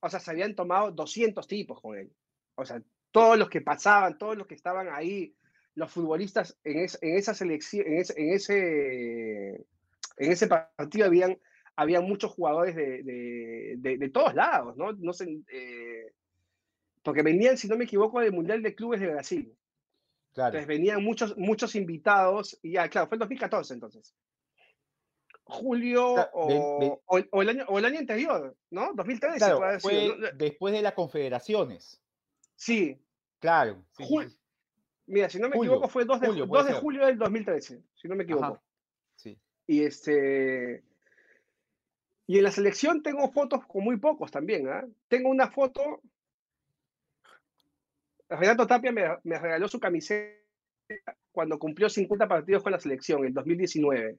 o 0.00 0.08
sea, 0.08 0.20
se 0.20 0.30
habían 0.30 0.54
tomado 0.54 0.92
200 0.92 1.46
tipos 1.46 1.80
con 1.80 1.98
él. 1.98 2.12
O 2.54 2.64
sea, 2.64 2.80
todos 3.10 3.36
los 3.36 3.48
que 3.48 3.60
pasaban, 3.60 4.18
todos 4.18 4.36
los 4.36 4.46
que 4.46 4.54
estaban 4.54 4.88
ahí, 4.88 5.34
los 5.74 5.90
futbolistas 5.90 6.56
en, 6.62 6.78
es, 6.78 6.98
en 7.02 7.16
esa 7.16 7.34
selección, 7.34 7.86
en 7.86 7.98
ese, 7.98 8.14
en 8.16 8.32
ese, 8.32 9.66
en 10.16 10.32
ese 10.32 10.46
partido 10.46 11.06
habían, 11.06 11.38
habían 11.74 12.04
muchos 12.04 12.30
jugadores 12.32 12.76
de, 12.76 13.02
de, 13.02 13.74
de, 13.78 13.98
de 13.98 14.08
todos 14.10 14.34
lados, 14.34 14.76
¿no? 14.76 14.92
No 14.92 15.12
sé, 15.12 15.42
eh, 15.48 16.12
porque 17.06 17.22
venían, 17.22 17.56
si 17.56 17.68
no 17.68 17.76
me 17.76 17.84
equivoco, 17.84 18.18
del 18.18 18.32
Mundial 18.32 18.64
de 18.64 18.74
Clubes 18.74 19.00
de 19.00 19.06
Brasil. 19.06 19.56
Claro. 20.34 20.48
Entonces 20.48 20.66
venían 20.66 21.04
muchos, 21.04 21.36
muchos 21.38 21.76
invitados, 21.76 22.58
y 22.62 22.72
ya, 22.72 22.88
claro, 22.88 23.06
fue 23.06 23.14
el 23.14 23.20
2014 23.20 23.74
entonces. 23.74 24.12
Julio 25.44 26.14
o, 26.32 27.00
o, 27.06 27.42
el 27.42 27.48
año, 27.48 27.64
o 27.68 27.78
el 27.78 27.84
año 27.84 28.00
anterior, 28.00 28.56
¿no? 28.70 28.92
2013. 28.94 29.38
Claro, 29.38 29.78
fue 29.78 30.16
después 30.34 30.74
de 30.74 30.82
las 30.82 30.94
confederaciones. 30.94 32.02
Sí. 32.56 33.00
Claro. 33.38 33.84
Sí, 33.96 34.04
Mira, 35.06 35.30
si 35.30 35.38
no 35.38 35.48
me 35.48 35.56
equivoco, 35.56 35.86
fue 35.86 36.04
2 36.04 36.20
de 36.20 36.26
julio, 36.26 36.46
2 36.46 36.66
de 36.66 36.72
julio 36.72 37.06
del 37.06 37.18
2013, 37.18 37.84
si 37.94 38.08
no 38.08 38.16
me 38.16 38.24
equivoco. 38.24 38.44
Ajá. 38.46 38.62
Sí. 39.14 39.38
Y 39.68 39.84
este. 39.84 40.82
Y 42.26 42.38
en 42.38 42.42
la 42.42 42.50
selección 42.50 43.04
tengo 43.04 43.30
fotos 43.30 43.64
con 43.64 43.84
muy 43.84 43.98
pocos 43.98 44.32
también. 44.32 44.66
¿eh? 44.66 44.88
Tengo 45.06 45.30
una 45.30 45.48
foto 45.48 46.02
Renato 48.28 48.66
Tapia 48.66 48.92
me, 48.92 49.02
me, 49.24 49.38
regaló 49.38 49.68
su 49.68 49.78
camiseta 49.78 50.36
cuando 51.32 51.58
cumplió 51.58 51.88
50 51.88 52.28
partidos 52.28 52.62
con 52.62 52.72
la 52.72 52.80
selección, 52.80 53.24
en 53.24 53.34
2019. 53.34 54.18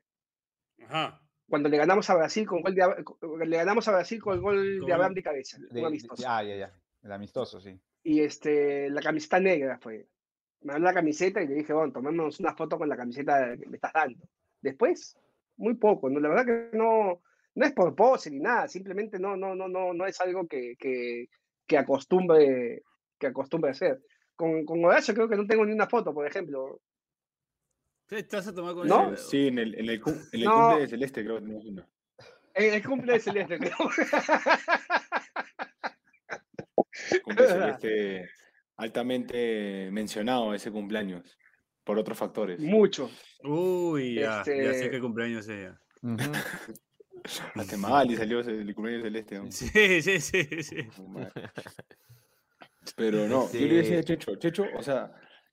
Ajá. 0.86 1.22
Cuando 1.50 1.70
le 1.70 1.78
ganamos 1.78 2.10
a 2.10 2.16
Brasil 2.16 2.46
con 2.46 2.62
gol 2.62 2.76
de, 2.76 3.46
le 3.46 3.58
ganamos 3.58 3.88
a 3.88 3.92
Brasil 3.92 4.22
con 4.22 4.36
el 4.36 4.42
gol 4.42 4.86
de 4.86 4.94
Abraham 4.94 5.14
de 5.14 5.24
cabeza. 5.24 5.58
De, 5.72 5.86
amistoso. 5.86 6.24
ah, 6.28 6.44
ya, 6.44 6.56
ya. 6.56 6.74
El 7.04 7.12
amistoso, 7.12 7.62
sí. 7.62 7.80
Y 8.04 8.22
este, 8.22 8.90
la 8.90 9.02
camiseta 9.02 9.40
negra 9.40 9.80
fue. 9.80 10.08
Me 10.62 10.74
dio 10.74 10.84
la 10.84 10.94
camiseta 10.94 11.42
y 11.42 11.48
le 11.48 11.56
dije, 11.56 11.72
bueno, 11.72 11.94
tomemos 11.94 12.40
una 12.40 12.56
foto 12.56 12.78
con 12.78 12.90
la 12.90 12.98
camiseta 12.98 13.56
que 13.58 13.68
me 13.68 13.78
estás 13.78 13.94
dando. 13.94 14.28
Después, 14.62 15.18
muy 15.56 15.76
poco. 15.76 16.10
¿no? 16.10 16.20
La 16.20 16.30
verdad 16.30 16.46
que 16.46 16.78
no, 16.78 17.22
no 17.56 17.66
es 17.66 17.74
por 17.74 17.96
pose 17.96 18.30
ni 18.30 18.40
nada, 18.40 18.68
simplemente 18.68 19.20
no, 19.20 19.38
no, 19.38 19.56
no, 19.56 19.68
no, 19.68 19.94
no 19.94 20.06
es 20.06 20.20
algo 20.22 20.48
que, 20.48 20.76
que, 20.78 21.30
que 21.66 21.78
acostumbre 21.78 22.84
que 23.20 23.28
acostumbra 23.28 23.70
a 23.70 23.72
hacer. 23.72 24.02
Con, 24.36 24.66
con 24.66 24.84
Horacio 24.86 25.14
creo 25.14 25.28
que 25.28 25.36
no 25.36 25.48
tengo 25.48 25.66
ni 25.66 25.74
una 25.74 25.88
foto, 25.88 26.14
por 26.14 26.28
ejemplo. 26.28 26.82
¿Estás 28.10 28.48
a 28.48 28.54
tomar 28.54 28.74
con 28.74 28.88
¿No? 28.88 29.16
Sí, 29.18 29.48
en 29.48 29.60
el, 29.60 29.76
en 29.76 29.90
el, 29.90 30.02
en 30.02 30.04
el 30.32 30.44
no. 30.44 30.54
cumple 30.54 30.82
de 30.82 30.88
Celeste 30.88 31.24
creo 31.24 31.36
que 31.36 31.42
tenemos 31.42 31.66
una. 31.66 31.88
En 32.54 32.74
el 32.74 32.84
cumple 32.86 33.14
de 33.14 33.20
Celeste, 33.20 33.60
creo. 33.60 33.76
cumple 37.24 37.44
de 37.44 37.50
Celeste 37.50 38.30
altamente 38.78 39.90
mencionado 39.92 40.54
ese 40.54 40.72
cumpleaños 40.72 41.38
por 41.84 41.98
otros 41.98 42.18
factores. 42.18 42.60
Mucho. 42.60 43.10
Uy, 43.44 44.16
ya, 44.16 44.40
este... 44.40 44.64
ya 44.64 44.74
sé 44.74 44.90
qué 44.90 45.02
cumpleaños 45.02 45.48
es. 45.50 45.72
Uh 46.02 46.10
-huh. 46.10 46.80
Hasta 47.56 47.78
Magali 47.78 48.16
salió 48.16 48.40
el 48.42 48.74
cumpleaños 48.76 49.04
celeste. 49.04 49.40
¿no? 49.40 49.52
Sí, 49.52 50.02
sí, 50.02 50.20
sí, 50.20 50.64
sí. 50.64 50.88
Pero 52.96 53.28
no, 53.28 53.48
sí. 53.48 53.60
yo 53.60 53.68
le 53.68 53.76
decía 53.76 54.00
a 54.00 54.04
Checho, 54.04 54.36
Checho, 54.36 54.66
o 54.78 54.84
sea, 54.84 55.12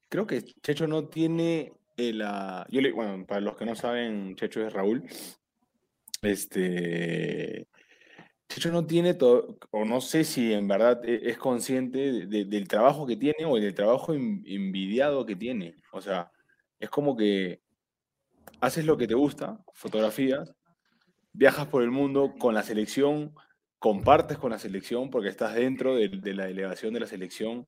creo 0.08 0.26
que 0.26 0.42
Checho 0.42 0.86
no 0.86 1.08
tiene 1.08 1.72
el, 1.96 2.22
uh, 2.22 2.64
yo 2.70 2.80
le, 2.80 2.92
bueno, 2.92 3.24
para 3.26 3.40
los 3.40 3.56
que 3.56 3.66
no 3.66 3.74
saben, 3.74 4.36
Checho 4.36 4.66
es 4.66 4.72
Raúl. 4.72 5.04
Este, 6.22 7.68
Checho 8.48 8.70
no 8.70 8.86
tiene 8.86 9.14
todo, 9.14 9.58
o 9.70 9.84
no 9.84 10.00
sé 10.00 10.24
si 10.24 10.52
en 10.52 10.68
verdad 10.68 11.04
e, 11.04 11.30
es 11.30 11.38
consciente 11.38 12.12
de, 12.12 12.26
de, 12.26 12.44
del 12.44 12.68
trabajo 12.68 13.06
que 13.06 13.16
tiene 13.16 13.44
o 13.44 13.56
del 13.56 13.74
trabajo 13.74 14.14
envidiado 14.14 15.26
que 15.26 15.36
tiene. 15.36 15.76
O 15.92 16.00
sea, 16.00 16.30
es 16.78 16.90
como 16.90 17.16
que 17.16 17.60
haces 18.60 18.84
lo 18.84 18.96
que 18.96 19.06
te 19.06 19.14
gusta, 19.14 19.58
fotografías, 19.74 20.54
viajas 21.32 21.66
por 21.66 21.82
el 21.82 21.90
mundo 21.90 22.34
con 22.38 22.54
la 22.54 22.62
selección, 22.62 23.34
compartes 23.84 24.38
con 24.38 24.50
la 24.50 24.58
selección 24.58 25.10
porque 25.10 25.28
estás 25.28 25.54
dentro 25.54 25.94
de, 25.94 26.08
de 26.08 26.32
la 26.32 26.46
delegación 26.46 26.94
de 26.94 27.00
la 27.00 27.06
selección. 27.06 27.66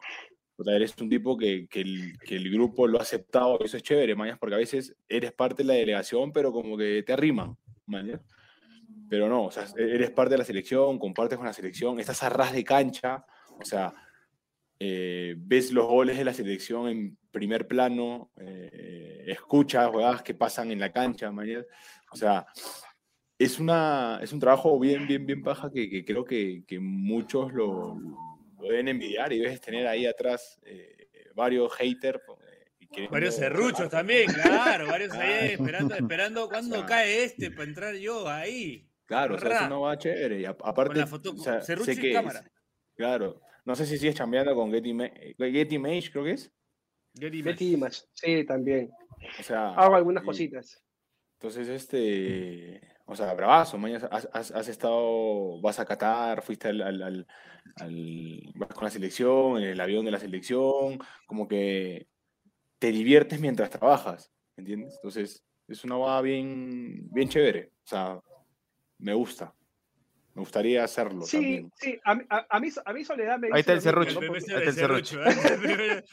O 0.56 0.64
sea, 0.64 0.74
eres 0.74 0.96
un 0.98 1.10
tipo 1.10 1.36
que, 1.36 1.68
que, 1.68 1.82
el, 1.82 2.18
que, 2.18 2.36
el, 2.36 2.50
grupo 2.50 2.86
lo 2.86 2.98
ha 2.98 3.02
aceptado, 3.02 3.58
eso 3.62 3.76
es 3.76 3.82
chévere, 3.82 4.14
mañas, 4.14 4.38
porque 4.38 4.54
a 4.54 4.58
veces 4.58 4.96
eres 5.10 5.32
parte 5.32 5.62
de 5.62 5.66
la 5.66 5.74
delegación, 5.74 6.32
pero 6.32 6.52
como 6.52 6.78
que 6.78 7.02
te 7.02 7.12
arrima, 7.12 7.54
mañas. 7.84 8.22
Pero 9.10 9.28
no, 9.28 9.44
o 9.44 9.50
sea, 9.50 9.66
eres 9.76 10.10
parte 10.10 10.30
de 10.32 10.38
la 10.38 10.46
selección, 10.46 10.98
compartes 10.98 11.36
con 11.36 11.46
la 11.46 11.52
selección, 11.52 12.00
estás 12.00 12.22
a 12.22 12.30
ras 12.30 12.54
de 12.54 12.64
cancha, 12.64 13.26
o 13.60 13.64
sea, 13.66 13.92
eh, 14.78 15.34
ves 15.36 15.70
los 15.70 15.86
goles 15.86 16.16
de 16.16 16.24
la 16.24 16.32
selección 16.32 16.88
en 16.88 17.18
primer 17.30 17.68
plano, 17.68 18.30
eh, 18.40 19.24
escuchas 19.26 19.90
jugadas 19.90 20.22
que 20.22 20.32
pasan 20.32 20.70
en 20.70 20.80
la 20.80 20.90
cancha, 20.90 21.30
mañas. 21.30 21.66
O 22.10 22.16
sea, 22.16 22.46
es, 23.38 23.58
una, 23.60 24.18
es 24.22 24.32
un 24.32 24.40
trabajo 24.40 24.78
bien, 24.78 25.06
bien, 25.06 25.26
bien 25.26 25.42
paja 25.42 25.70
que, 25.70 25.88
que 25.90 26.04
creo 26.04 26.24
que, 26.24 26.64
que 26.66 26.78
muchos 26.80 27.52
lo, 27.52 27.94
lo 28.58 28.62
deben 28.68 28.88
envidiar 28.88 29.32
y 29.32 29.38
debes 29.38 29.60
tener 29.60 29.86
ahí 29.86 30.06
atrás 30.06 30.60
eh, 30.64 31.08
varios 31.34 31.72
haters. 31.74 32.20
eh, 32.42 33.08
Varios 33.10 33.34
serruchos 33.34 33.90
también, 33.90 34.26
claro, 34.32 34.86
varios 34.86 35.12
ahí 35.12 35.52
esperando, 35.52 35.94
esperando 35.94 36.48
cuándo 36.48 36.86
cae 36.86 37.24
este 37.24 37.50
para 37.50 37.64
entrar 37.64 37.94
yo 37.96 38.26
ahí. 38.28 38.88
Claro, 39.04 39.34
o 39.34 39.38
sea, 39.38 39.48
Ra. 39.50 39.60
es 39.60 39.66
una 39.66 39.78
va 39.78 39.98
chévere. 39.98 40.40
Y 40.40 40.44
a- 40.46 40.56
aparte, 40.64 40.98
la 40.98 41.06
foto 41.06 41.32
o 41.32 41.36
sea, 41.36 41.58
con 41.58 41.84
sé 41.84 41.96
que 42.00 42.10
es- 42.10 42.16
cámara. 42.16 42.50
claro. 42.94 43.40
No 43.64 43.74
sé 43.74 43.84
si 43.84 43.98
sigues 43.98 44.14
chambeando 44.14 44.54
con 44.54 44.70
Getty, 44.72 44.94
Ma- 44.94 45.06
eh, 45.06 45.34
Getty 45.36 45.74
Image, 45.74 46.10
creo 46.12 46.24
que 46.24 46.30
es. 46.32 46.52
Getty 47.18 47.42
Getty 47.42 47.74
Image, 47.74 48.02
sí, 48.14 48.44
también. 48.44 48.90
O 49.40 49.42
sea, 49.42 49.70
Hago 49.74 49.96
algunas 49.96 50.22
y- 50.22 50.26
cositas. 50.26 50.82
Entonces, 51.40 51.68
este, 51.68 52.80
o 53.06 53.16
sea, 53.16 53.32
bravazo, 53.34 53.78
has- 54.32 54.50
has 54.52 54.68
estado, 54.68 55.60
vas 55.60 55.78
a 55.78 55.84
Qatar, 55.86 56.42
fuiste 56.42 56.68
al, 56.68 56.82
al- 56.82 57.02
al- 57.02 57.26
al- 57.76 58.52
vas 58.56 58.68
con 58.74 58.84
la 58.84 58.90
selección, 58.90 59.58
en 59.58 59.64
el 59.70 59.80
avión 59.80 60.04
de 60.04 60.10
la 60.10 60.18
selección, 60.20 60.98
como 61.26 61.48
que 61.48 62.08
te 62.78 62.92
diviertes 62.92 63.40
mientras 63.40 63.70
trabajas, 63.70 64.32
¿entiendes? 64.56 64.94
Entonces, 64.96 65.44
es 65.68 65.84
una 65.84 65.96
va 65.96 66.20
bien, 66.22 67.08
bien 67.12 67.28
chévere, 67.28 67.72
o 67.84 67.88
sea, 67.88 68.20
me 68.98 69.14
gusta, 69.14 69.55
me 70.36 70.40
gustaría 70.40 70.84
hacerlo 70.84 71.22
Sí, 71.22 71.36
también. 71.38 71.72
sí, 71.80 71.98
a, 72.04 72.14
mí- 72.14 72.24
a, 72.28 72.46
a 72.50 72.60
mí, 72.60 72.68
a 72.84 72.92
mí 72.92 73.04
Soledad 73.06 73.38
me 73.38 73.48
Ahí 73.52 73.60
está 73.60 73.74
dice 73.74 73.88
el 73.88 73.94
serrucho. 73.94 74.20
¿no? 74.20 74.32
Ahí 74.32 74.38
está 74.68 75.54
el 75.54 76.04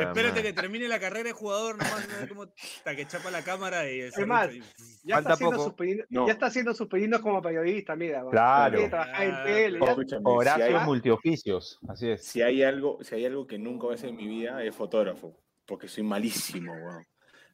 Espérate 0.08 0.42
que 0.42 0.52
termine 0.54 0.88
la 0.88 0.98
carrera 0.98 1.24
de 1.24 1.32
jugador 1.32 1.76
nomás, 1.76 2.08
¿no? 2.22 2.26
como 2.28 2.42
hasta 2.44 2.96
que 2.96 3.06
chapa 3.06 3.30
la 3.30 3.42
cámara 3.42 3.86
y 3.90 4.00
el 4.00 4.06
Es 4.08 4.26
más, 4.26 4.46
serrucho 4.50 4.64
ahí. 4.78 4.98
Ya 5.04 5.14
Falta 5.16 5.18
está, 5.20 5.32
haciendo 5.34 5.56
poco. 5.58 5.74
sus 5.78 6.06
No. 6.08 6.26
ya 6.26 6.32
está 6.32 6.46
haciendo 6.46 6.74
sus 6.74 6.88
pininos 6.88 7.20
como 7.20 7.42
periodista, 7.42 7.94
mira. 7.96 8.24
Claro. 8.30 8.88
Trabajar 8.88 9.22
en 9.24 9.34
Ah, 9.34 9.44
tele. 9.44 9.78
si 10.08 10.14
Horacio 10.24 10.78
hay- 10.78 10.84
multioficios, 10.86 11.78
así 11.86 12.08
es. 12.10 12.24
si 12.24 12.40
hay 12.40 12.62
algo, 12.62 12.98
si 13.04 13.14
hay 13.14 13.26
algo 13.26 13.46
que 13.46 13.58
nunca 13.58 13.84
voy 13.84 13.92
a 13.92 13.96
hacer 13.96 14.08
en 14.08 14.16
mi 14.16 14.26
vida 14.26 14.64
es 14.64 14.74
fotógrafo, 14.74 15.38
porque 15.66 15.86
soy 15.86 16.02
malísimo, 16.02 16.72
weón. 16.72 17.04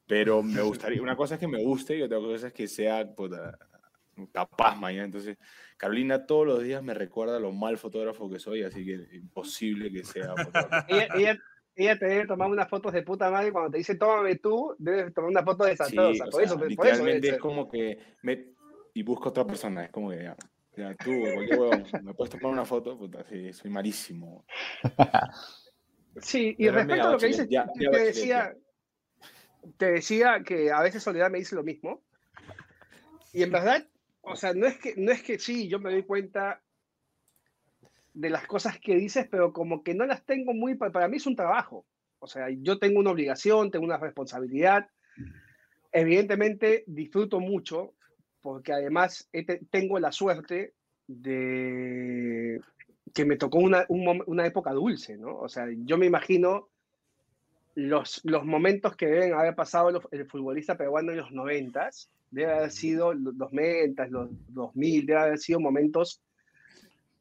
Pero 0.07 0.41
me 0.43 0.63
gustaría, 0.63 1.03
una 1.03 1.17
cosa 1.17 1.35
es 1.35 1.41
que 1.41 1.49
me 1.49 1.63
guste 1.65 1.97
y 1.97 2.03
otra 2.03 2.19
cosa 2.19 2.47
es 2.49 2.53
que 2.53 2.69
sea 2.69 3.05
puta, 3.13 3.59
capaz 4.33 4.77
mañana. 4.77 5.05
Entonces, 5.05 5.39
Carolina 5.77 6.27
todos 6.27 6.47
los 6.47 6.63
días 6.63 6.83
me 6.83 6.95
recuerda 6.95 7.39
lo 7.41 7.53
mal 7.53 7.79
fotógrafo 7.79 8.31
que 8.31 8.39
soy, 8.39 8.63
así 8.63 8.85
que 8.85 8.95
es 8.95 9.13
imposible 9.15 9.91
que 9.93 10.05
sea 10.05 10.37
fotógrafo. 10.37 10.87
Ella, 10.89 11.09
ella, 11.15 11.39
ella 11.75 11.99
te 11.99 12.07
debe 12.07 12.27
tomar 12.27 12.49
unas 12.49 12.69
fotos 12.69 12.93
de 12.93 13.03
puta 13.03 13.31
madre 13.31 13.51
cuando 13.53 13.71
te 13.71 13.79
dice 13.79 13.95
tómame 13.97 14.37
tú, 14.37 14.75
debes 14.79 15.15
tomar 15.15 15.31
una 15.31 15.43
foto 15.43 15.65
Sí, 15.65 15.71
desastrosa. 15.71 16.25
o 16.25 16.31
por, 16.31 16.33
sea, 16.33 16.45
eso, 16.45 16.55
por 16.57 16.67
eso 16.67 16.69
literalmente 16.69 17.27
debe 17.27 17.37
es 17.37 17.41
como 17.41 17.69
que 17.71 17.99
me, 18.23 18.47
y 18.95 19.03
busco 19.03 19.31
otra 19.31 19.47
persona, 19.47 19.85
es 19.85 19.91
como 19.91 20.11
que 20.11 20.23
ya, 20.23 20.37
ya, 20.77 20.95
tú, 20.97 21.31
cualquier 21.33 21.59
huevón, 21.59 21.85
me 22.03 22.15
puedes 22.15 22.31
tomar 22.31 22.53
una 22.53 22.65
foto, 22.67 22.99
puta, 22.99 23.25
sí, 23.25 23.53
soy 23.53 23.71
malísimo. 23.71 24.45
Sí, 26.21 26.55
y 26.59 26.67
Pero 26.67 26.77
respecto 26.77 27.09
a 27.09 27.13
lo 27.13 27.19
que 27.19 27.27
dices, 27.29 27.49
ya- 27.49 27.65
te, 27.65 27.85
ya 27.85 27.91
te 27.91 27.97
Bachelet, 27.97 28.15
decía, 28.15 28.57
te 29.79 29.87
decía 29.93 30.43
que 30.45 30.71
a 30.71 30.81
veces 30.83 31.03
Soledad 31.03 31.31
me 31.31 31.39
dice 31.39 31.55
lo 31.55 31.63
mismo. 31.63 32.03
Y 33.33 33.43
en 33.43 33.51
verdad, 33.51 33.87
o 34.23 34.37
sea, 34.37 34.55
no 34.55 34.67
es 34.67 34.79
que, 34.79 34.95
no 34.97 35.13
es 35.13 35.23
que 35.23 35.39
sí, 35.39 35.69
yo 35.69 35.79
me 35.79 35.91
doy 35.93 36.03
cuenta 36.05 36.63
de 38.15 38.31
las 38.31 38.47
cosas 38.47 38.79
que 38.79 38.95
dices, 38.95 39.27
pero 39.31 39.53
como 39.53 39.83
que 39.83 39.95
no 39.95 40.05
las 40.07 40.25
tengo 40.25 40.53
muy, 40.53 40.75
pa- 40.75 40.91
para 40.93 41.09
mí 41.09 41.17
es 41.17 41.27
un 41.27 41.37
trabajo. 41.37 41.85
O 42.19 42.27
sea, 42.27 42.49
yo 42.51 42.79
tengo 42.79 43.01
una 43.01 43.11
obligación, 43.11 43.71
tengo 43.71 43.85
una 43.85 43.97
responsabilidad. 43.97 44.89
Evidentemente 45.93 46.85
disfruto 46.87 47.41
mucho 47.41 47.95
porque 48.41 48.73
además 48.73 49.29
tengo 49.71 49.99
la 49.99 50.13
suerte 50.13 50.75
de 51.07 52.61
que 53.15 53.25
me 53.25 53.37
tocó 53.37 53.59
una, 53.59 53.85
un 53.89 54.23
una 54.27 54.47
época 54.47 54.73
dulce, 54.73 55.17
¿no? 55.17 55.37
O 55.39 55.49
sea, 55.49 55.67
yo 55.85 55.99
me 55.99 56.07
imagino 56.07 56.69
los, 57.75 58.21
los 58.25 58.45
momentos 58.45 58.97
que 58.97 59.07
deben 59.07 59.35
haber 59.35 59.55
pasado 59.55 59.91
los- 59.91 60.09
el 60.11 60.27
futbolista 60.27 60.77
peruano 60.77 61.13
en 61.13 61.19
los 61.19 61.33
noventas, 61.33 62.11
debe 62.33 62.53
haber 62.53 62.71
sido 62.73 63.15
los 63.15 63.35
noventas, 63.37 64.11
los 64.11 64.29
2000, 64.49 65.07
debe 65.07 65.21
haber 65.21 65.39
sido 65.39 65.61
momentos 65.61 66.21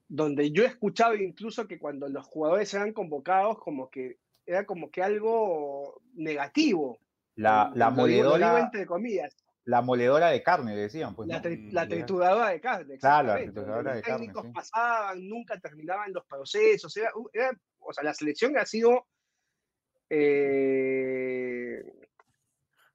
donde 0.08 0.52
yo 0.52 0.64
he 0.64 0.68
escuchado 0.68 1.16
incluso 1.16 1.68
que 1.68 1.78
cuando 1.80 2.10
los 2.10 2.26
jugadores 2.26 2.74
eran 2.74 2.92
convocados, 2.92 3.60
como 3.60 3.90
que 3.90 4.18
era 4.46 4.66
como 4.66 4.90
que 4.90 5.04
algo 5.04 6.02
negativo. 6.16 6.98
La, 7.36 7.72
la 7.76 7.90
moledora, 7.92 8.60
entre 8.60 8.86
comillas, 8.86 9.36
la 9.64 9.82
moledora 9.82 10.30
de 10.32 10.42
carne, 10.42 10.76
decían, 10.76 11.16
pues. 11.16 11.30
la, 11.30 11.38
¿no? 11.38 11.44
tri- 11.44 11.72
la 11.72 11.88
trituradora 11.88 12.50
de 12.50 12.60
carne. 12.60 12.98
Claro, 12.98 13.28
la 13.30 13.38
trituradora 13.38 13.84
los 13.84 13.96
de 13.96 14.02
carne, 14.02 14.18
técnicos 14.18 14.46
sí. 14.48 14.52
pasaban, 14.52 15.30
nunca 15.30 15.60
terminaban 15.60 16.12
los 16.12 16.26
procesos. 16.26 16.98
Era, 16.98 17.12
era- 17.32 17.58
o 17.80 17.94
sea, 17.94 18.04
la 18.04 18.14
selección 18.14 18.58
ha 18.58 18.66
sido 18.66 19.06
eh, 20.10 21.84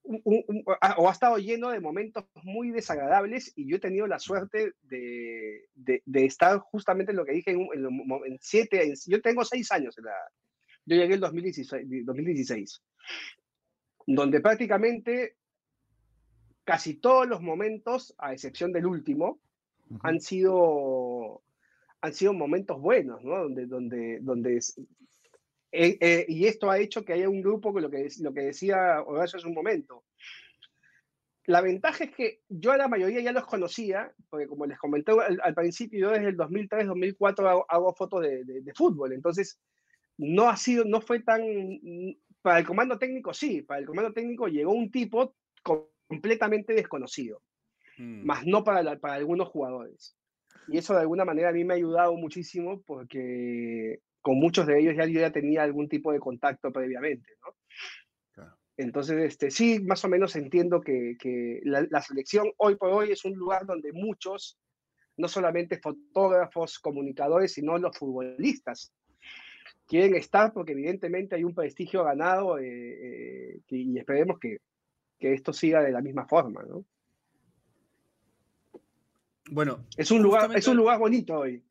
un- 0.06 0.20
un- 0.24 0.44
un- 0.48 0.64
ha- 0.80 0.96
o 0.98 1.08
ha 1.08 1.12
estado 1.12 1.36
lleno 1.38 1.70
de 1.70 1.80
momentos 1.80 2.24
muy 2.42 2.70
desagradables 2.70 3.52
y 3.56 3.68
yo 3.68 3.76
he 3.76 3.80
tenido 3.80 4.06
la 4.06 4.18
suerte 4.18 4.72
de, 4.82 5.68
de- 5.74 6.02
de 6.04 6.24
estar 6.24 6.58
justamente 6.58 7.10
en 7.12 7.16
lo 7.16 7.24
que 7.24 7.32
dije 7.32 7.50
en, 7.50 7.68
en 7.74 7.86
en 8.26 8.38
siete, 8.40 8.82
en- 8.84 8.94
yo 9.06 9.20
tengo 9.20 9.44
seis 9.44 9.70
años, 9.72 9.96
en 9.98 10.04
la, 10.04 10.14
yo 10.84 10.96
llegué 10.96 11.14
en 11.14 11.20
2016, 11.20 11.86
2016, 12.06 12.82
donde 14.06 14.40
prácticamente 14.40 15.36
casi 16.64 16.94
todos 16.94 17.26
los 17.28 17.42
momentos, 17.42 18.14
a 18.18 18.32
excepción 18.32 18.72
del 18.72 18.86
último, 18.86 19.38
han 20.02 20.20
sido, 20.20 21.42
han 22.00 22.12
sido 22.12 22.32
momentos 22.32 22.80
buenos, 22.80 23.22
¿no? 23.24 23.38
Donde, 23.38 23.66
donde, 24.20 24.60
eh, 25.76 25.98
eh, 26.00 26.24
y 26.28 26.46
esto 26.46 26.70
ha 26.70 26.78
hecho 26.78 27.04
que 27.04 27.12
haya 27.12 27.28
un 27.28 27.40
grupo 27.42 27.74
que 27.74 27.80
lo 27.80 27.90
que, 27.90 28.08
lo 28.20 28.32
que 28.32 28.40
decía 28.40 29.02
Horacio 29.02 29.38
hace 29.38 29.46
un 29.48 29.54
momento. 29.54 30.04
La 31.46 31.60
ventaja 31.60 32.04
es 32.04 32.10
que 32.10 32.40
yo 32.48 32.72
a 32.72 32.76
la 32.76 32.88
mayoría 32.88 33.20
ya 33.20 33.30
los 33.32 33.46
conocía, 33.46 34.12
porque 34.30 34.48
como 34.48 34.66
les 34.66 34.78
comenté 34.78 35.12
al, 35.12 35.38
al 35.42 35.54
principio, 35.54 36.00
yo 36.00 36.10
desde 36.10 36.28
el 36.30 36.36
2003, 36.36 36.86
2004 36.88 37.48
hago, 37.48 37.66
hago 37.68 37.94
fotos 37.94 38.22
de, 38.22 38.44
de- 38.44 38.62
de 38.62 38.74
fútbol, 38.74 39.12
entonces 39.12 39.60
no 40.18 40.48
ha 40.48 40.56
sido, 40.56 40.84
no 40.84 41.00
fue 41.00 41.20
tan, 41.20 41.42
para 42.42 42.58
el 42.58 42.66
comando 42.66 42.98
técnico 42.98 43.32
sí, 43.32 43.62
para 43.62 43.78
el 43.80 43.86
comando 43.86 44.12
técnico 44.12 44.48
llegó 44.48 44.72
un 44.72 44.90
tipo 44.90 45.36
completamente 46.08 46.72
desconocido 46.74 47.42
Mm. 47.98 48.26
más 48.26 48.44
no 48.44 48.62
para, 48.62 48.82
la- 48.82 48.98
para 48.98 49.14
algunos 49.14 49.48
jugadores. 49.48 50.16
Y 50.68 50.76
eso 50.78 50.92
de 50.94 51.00
alguna 51.00 51.24
manera 51.24 51.48
a 51.48 51.52
mí 51.52 51.64
me 51.64 51.72
ha 51.72 51.76
ayudado 51.78 52.14
muchísimo 52.14 52.82
porque 52.82 54.00
con 54.26 54.40
muchos 54.40 54.66
de 54.66 54.80
ellos 54.80 54.96
ya 54.96 55.06
yo 55.06 55.20
ya 55.20 55.30
tenía 55.30 55.62
algún 55.62 55.88
tipo 55.88 56.10
de 56.10 56.18
contacto 56.18 56.72
previamente, 56.72 57.30
¿no? 57.44 57.54
Claro. 58.32 58.58
Entonces, 58.76 59.18
este, 59.22 59.52
sí, 59.52 59.78
más 59.84 60.04
o 60.04 60.08
menos 60.08 60.34
entiendo 60.34 60.80
que, 60.80 61.16
que 61.16 61.60
la, 61.62 61.86
la 61.88 62.02
selección 62.02 62.50
hoy 62.56 62.74
por 62.74 62.90
hoy 62.90 63.12
es 63.12 63.24
un 63.24 63.34
lugar 63.36 63.66
donde 63.66 63.92
muchos, 63.92 64.58
no 65.16 65.28
solamente 65.28 65.78
fotógrafos, 65.78 66.80
comunicadores, 66.80 67.52
sino 67.52 67.78
los 67.78 67.96
futbolistas, 67.96 68.92
quieren 69.86 70.16
estar 70.16 70.52
porque 70.52 70.72
evidentemente 70.72 71.36
hay 71.36 71.44
un 71.44 71.54
prestigio 71.54 72.02
ganado 72.02 72.58
eh, 72.58 72.64
eh, 72.66 73.60
y 73.68 73.96
esperemos 73.96 74.40
que, 74.40 74.56
que 75.20 75.34
esto 75.34 75.52
siga 75.52 75.82
de 75.82 75.92
la 75.92 76.02
misma 76.02 76.26
forma, 76.26 76.64
¿no? 76.64 76.84
Bueno, 79.52 79.86
Es 79.96 80.10
un 80.10 80.20
lugar, 80.20 80.50
es 80.56 80.66
un 80.66 80.78
lugar 80.78 80.98
bonito 80.98 81.38
hoy. 81.38 81.62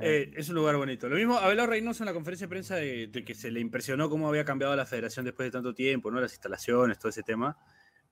Eh, 0.00 0.32
es 0.36 0.48
un 0.48 0.54
lugar 0.56 0.76
bonito. 0.76 1.08
Lo 1.08 1.16
mismo, 1.16 1.36
Abelard 1.38 1.68
Reynoso 1.70 2.02
en 2.02 2.06
la 2.06 2.12
conferencia 2.14 2.46
de 2.46 2.50
prensa 2.50 2.76
de, 2.76 3.06
de 3.08 3.24
que 3.24 3.34
se 3.34 3.50
le 3.50 3.60
impresionó 3.60 4.08
cómo 4.10 4.28
había 4.28 4.44
cambiado 4.44 4.74
la 4.76 4.86
federación 4.86 5.24
después 5.24 5.46
de 5.46 5.50
tanto 5.52 5.74
tiempo, 5.74 6.10
¿no? 6.10 6.20
Las 6.20 6.32
instalaciones, 6.32 6.98
todo 6.98 7.08
ese 7.10 7.22
tema. 7.22 7.56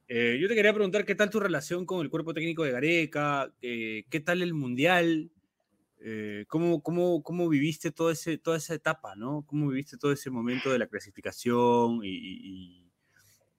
Eh, 0.09 0.39
yo 0.41 0.49
te 0.49 0.55
quería 0.55 0.73
preguntar 0.75 1.05
qué 1.05 1.15
tal 1.15 1.31
tu 1.31 1.41
relación 1.41 1.87
con 1.87 2.01
el 2.01 2.11
cuerpo 2.11 2.35
técnico 2.35 2.65
de 2.65 2.73
Gareca, 2.73 3.53
Eh, 3.63 4.05
qué 4.11 4.21
tal 4.21 4.43
el 4.43 4.53
Mundial, 4.55 5.31
¿cómo, 6.49 6.83
cómo, 6.83 7.23
cómo 7.23 7.49
viviste 7.49 7.93
todo 7.93 8.11
ese, 8.11 8.37
toda 8.37 8.57
esa 8.57 8.75
etapa, 8.75 9.15
¿no? 9.15 9.45
¿Cómo 9.47 9.69
viviste 9.69 9.97
todo 9.97 10.11
ese 10.13 10.31
momento 10.31 10.71
de 10.73 10.79
la 10.81 10.89
clasificación 10.89 12.01
y, 12.05 12.09
y- 12.09 12.41
y- 12.43 12.93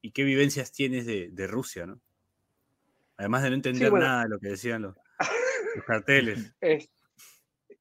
y 0.01 0.11
qué 0.11 0.23
vivencias 0.25 0.73
tienes 0.73 1.05
de, 1.05 1.29
de 1.31 1.47
Rusia, 1.47 1.85
¿no? 1.87 2.01
Además 3.15 3.43
de 3.43 3.49
no 3.51 3.55
entender 3.55 3.89
bueno. 3.89 4.05
nada 4.05 4.23
de 4.23 4.29
lo 4.29 4.39
que 4.39 4.49
decían 4.49 4.81
los, 4.81 4.95
los 5.75 5.85
carteles. 5.85 6.53
Es- 6.59 6.89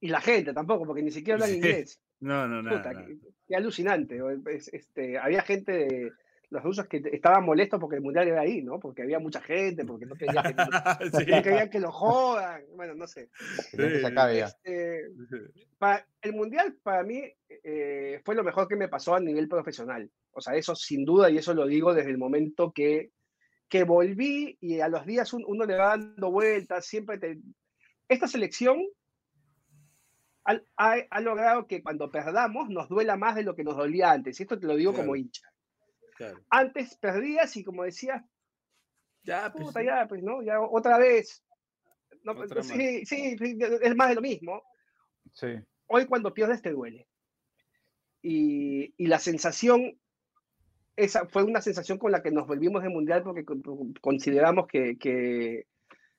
y 0.03 0.09
la 0.09 0.21
gente 0.21 0.53
tampoco, 0.53 0.85
porque 0.85 1.03
ni 1.03 1.11
siquiera 1.11 1.37
hablan 1.37 1.49
Sí. 1.51 1.57
inglés. 1.57 2.01
No, 2.21 2.47
no. 2.47 2.63
Puta, 2.69 2.93
nada. 2.93 3.07
qué, 3.07 3.17
qué 3.49 3.57
alucinante. 3.57 4.21
este, 4.73 5.17
había 5.19 5.43
gente, 5.43 5.73
de, 5.73 6.13
los 6.51 6.63
rusos 6.63 6.87
que 6.87 7.01
estaban 7.13 7.45
molestos 7.47 7.81
porque 7.81 7.97
el 7.97 8.03
mundial 8.03 8.29
era 8.29 8.43
ahí, 8.43 8.61
¿no? 8.63 8.79
Porque 8.79 9.01
había 9.03 9.19
mucha 9.19 9.41
gente, 9.41 9.87
porque 9.87 10.05
no 10.05 10.15
querían 10.15 10.45
que, 10.45 10.55
Sí. 11.25 11.31
no 11.31 11.43
querían 11.43 11.71
que 11.71 11.81
lo 11.81 11.91
jodan. 11.91 12.63
Bueno, 12.77 12.95
no 12.95 13.07
sé. 13.07 13.31
Sí. 13.71 13.77
Este, 13.81 15.09
pa- 15.79 16.07
el 16.21 16.33
mundial 16.35 16.77
para 16.83 17.03
mí 17.05 17.23
eh, 17.49 18.21
fue 18.25 18.35
lo 18.35 18.45
mejor 18.45 18.69
que 18.69 18.77
me 18.77 18.89
pasó 18.89 19.15
a 19.15 19.21
nivel 19.21 19.49
profesional. 19.49 20.11
O 20.33 20.41
sea, 20.43 20.55
eso 20.55 20.75
sin 20.75 21.05
duda, 21.07 21.31
y 21.31 21.39
eso 21.39 21.55
lo 21.55 21.67
digo 21.67 21.95
desde 21.95 22.11
el 22.11 22.19
momento 22.19 22.71
que, 22.73 23.11
que 23.69 23.85
volví 23.85 24.59
y 24.61 24.81
a 24.81 24.89
los 24.89 25.07
días 25.07 25.33
un- 25.33 25.45
uno 25.47 25.65
le 25.65 25.77
va 25.77 25.97
dando 25.97 26.31
vueltas, 26.31 26.85
siempre 26.87 27.19
te... 27.19 27.39
Esta 28.09 28.29
selección 28.29 28.85
ha, 30.45 30.61
ha- 30.77 31.07
ha 31.11 31.21
logrado 31.21 31.67
que 31.67 31.83
cuando 31.83 32.11
perdamos 32.11 32.69
nos 32.69 32.89
duela 32.89 33.17
más 33.17 33.35
de 33.35 33.43
lo 33.45 33.55
que 33.55 33.65
nos 33.65 33.77
dolía 33.77 34.11
antes. 34.11 34.39
Y 34.39 34.43
esto 34.45 34.59
te 34.59 34.67
lo 34.67 34.77
digo 34.77 34.93
como 34.93 35.05
Claro. 35.13 35.17
hincha. 35.17 35.49
Claro. 36.17 36.39
Antes 36.51 36.97
perdías 36.97 37.57
y 37.57 37.65
como 37.65 37.85
decías, 37.85 38.23
Ya, 39.23 39.53
pues, 39.53 39.65
puta, 39.67 39.81
sí. 39.81 39.87
ya, 39.87 40.07
pues, 40.09 40.23
¿no? 40.23 40.43
Ya 40.43 40.61
otra 40.61 40.99
vez. 40.99 41.45
No, 42.25 42.33
Otra 42.33 42.47
pues, 42.47 42.67
sí, 42.69 43.05
sí, 43.07 43.37
sí, 43.39 43.59
es 43.83 43.97
más 43.97 44.09
de 44.11 44.15
lo 44.17 44.21
mismo. 44.21 44.63
Sí. 45.33 45.49
Hoy 45.87 46.07
cuando 46.07 46.33
pierdes 46.35 46.61
te 46.63 46.71
duele. 46.71 47.09
Y, 48.23 48.95
y 48.97 49.07
la 49.07 49.19
sensación, 49.19 49.99
esa 50.97 51.27
fue 51.27 51.43
una 51.43 51.61
sensación 51.61 51.99
con 51.99 52.13
la 52.13 52.23
que 52.23 52.31
nos 52.31 52.47
volvimos 52.47 52.83
de 52.83 52.89
mundial 52.89 53.23
porque 53.23 53.45
con- 53.45 53.95
consideramos 54.01 54.67
que, 54.69 54.97
que, 54.99 55.67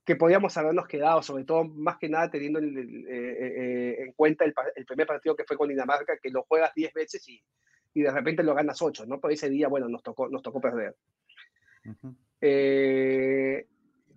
que 0.06 0.16
podíamos 0.16 0.56
habernos 0.58 0.88
quedado, 0.88 1.22
sobre 1.22 1.45
todo 1.45 1.64
más 1.64 1.97
que 1.97 2.10
nada 2.10 2.30
teniendo 2.30 2.60
el- 2.60 2.78
el, 2.78 3.08
eh, 3.08 3.38
eh, 3.38 3.95
en 4.04 4.14
cuenta 4.14 4.43
el, 4.45 4.54
primer 4.86 5.08
partido 5.08 5.36
que 5.36 5.45
fue 5.45 5.58
con 5.58 5.70
Dinamarca, 5.70 6.18
que 6.22 6.30
lo 6.30 6.43
juegas 6.43 6.74
10 6.76 6.91
veces 6.93 7.28
y, 7.30 7.41
y 7.93 8.01
de 8.01 8.12
repente 8.12 8.43
lo 8.43 8.54
ganas 8.54 8.82
8, 8.82 9.06
¿no? 9.06 9.20
Por 9.20 9.32
ese 9.32 9.49
día, 9.49 9.68
bueno, 9.70 9.88
nos 9.88 10.04
tocó, 10.04 10.28
nos 10.28 10.41
tocó 10.41 10.60
perder. 10.60 10.95
Ujú. 11.86 12.16
Eh, 12.41 13.66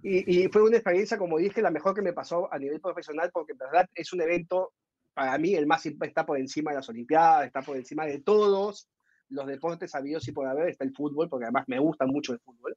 y, 0.02 0.44
y 0.44 0.48
fue 0.48 0.62
una 0.62 0.76
experiencia, 0.76 1.18
como 1.18 1.38
dije, 1.38 1.62
la 1.62 1.70
mejor 1.70 1.94
que 1.94 2.02
me 2.02 2.12
pasó 2.12 2.52
a 2.52 2.58
nivel 2.58 2.80
profesional, 2.80 3.30
porque 3.32 3.52
en 3.52 3.58
verdad 3.58 3.88
es 3.94 4.12
un 4.12 4.20
evento, 4.22 4.72
para 5.14 5.38
mí, 5.38 5.54
el 5.54 5.66
más 5.66 5.86
está 5.86 6.26
por 6.26 6.38
encima 6.38 6.72
de 6.72 6.76
las 6.78 6.88
Olimpiadas, 6.88 7.46
está 7.46 7.62
por 7.62 7.76
encima 7.76 8.06
de 8.06 8.20
todos 8.20 8.88
los 9.28 9.46
deportes 9.46 9.94
habidos 9.94 10.26
y 10.28 10.32
por 10.32 10.46
haber, 10.46 10.68
está 10.68 10.84
el 10.84 10.94
fútbol, 10.94 11.28
porque 11.28 11.44
además 11.44 11.64
me 11.68 11.78
gusta 11.78 12.06
mucho 12.06 12.32
el 12.32 12.40
fútbol. 12.40 12.76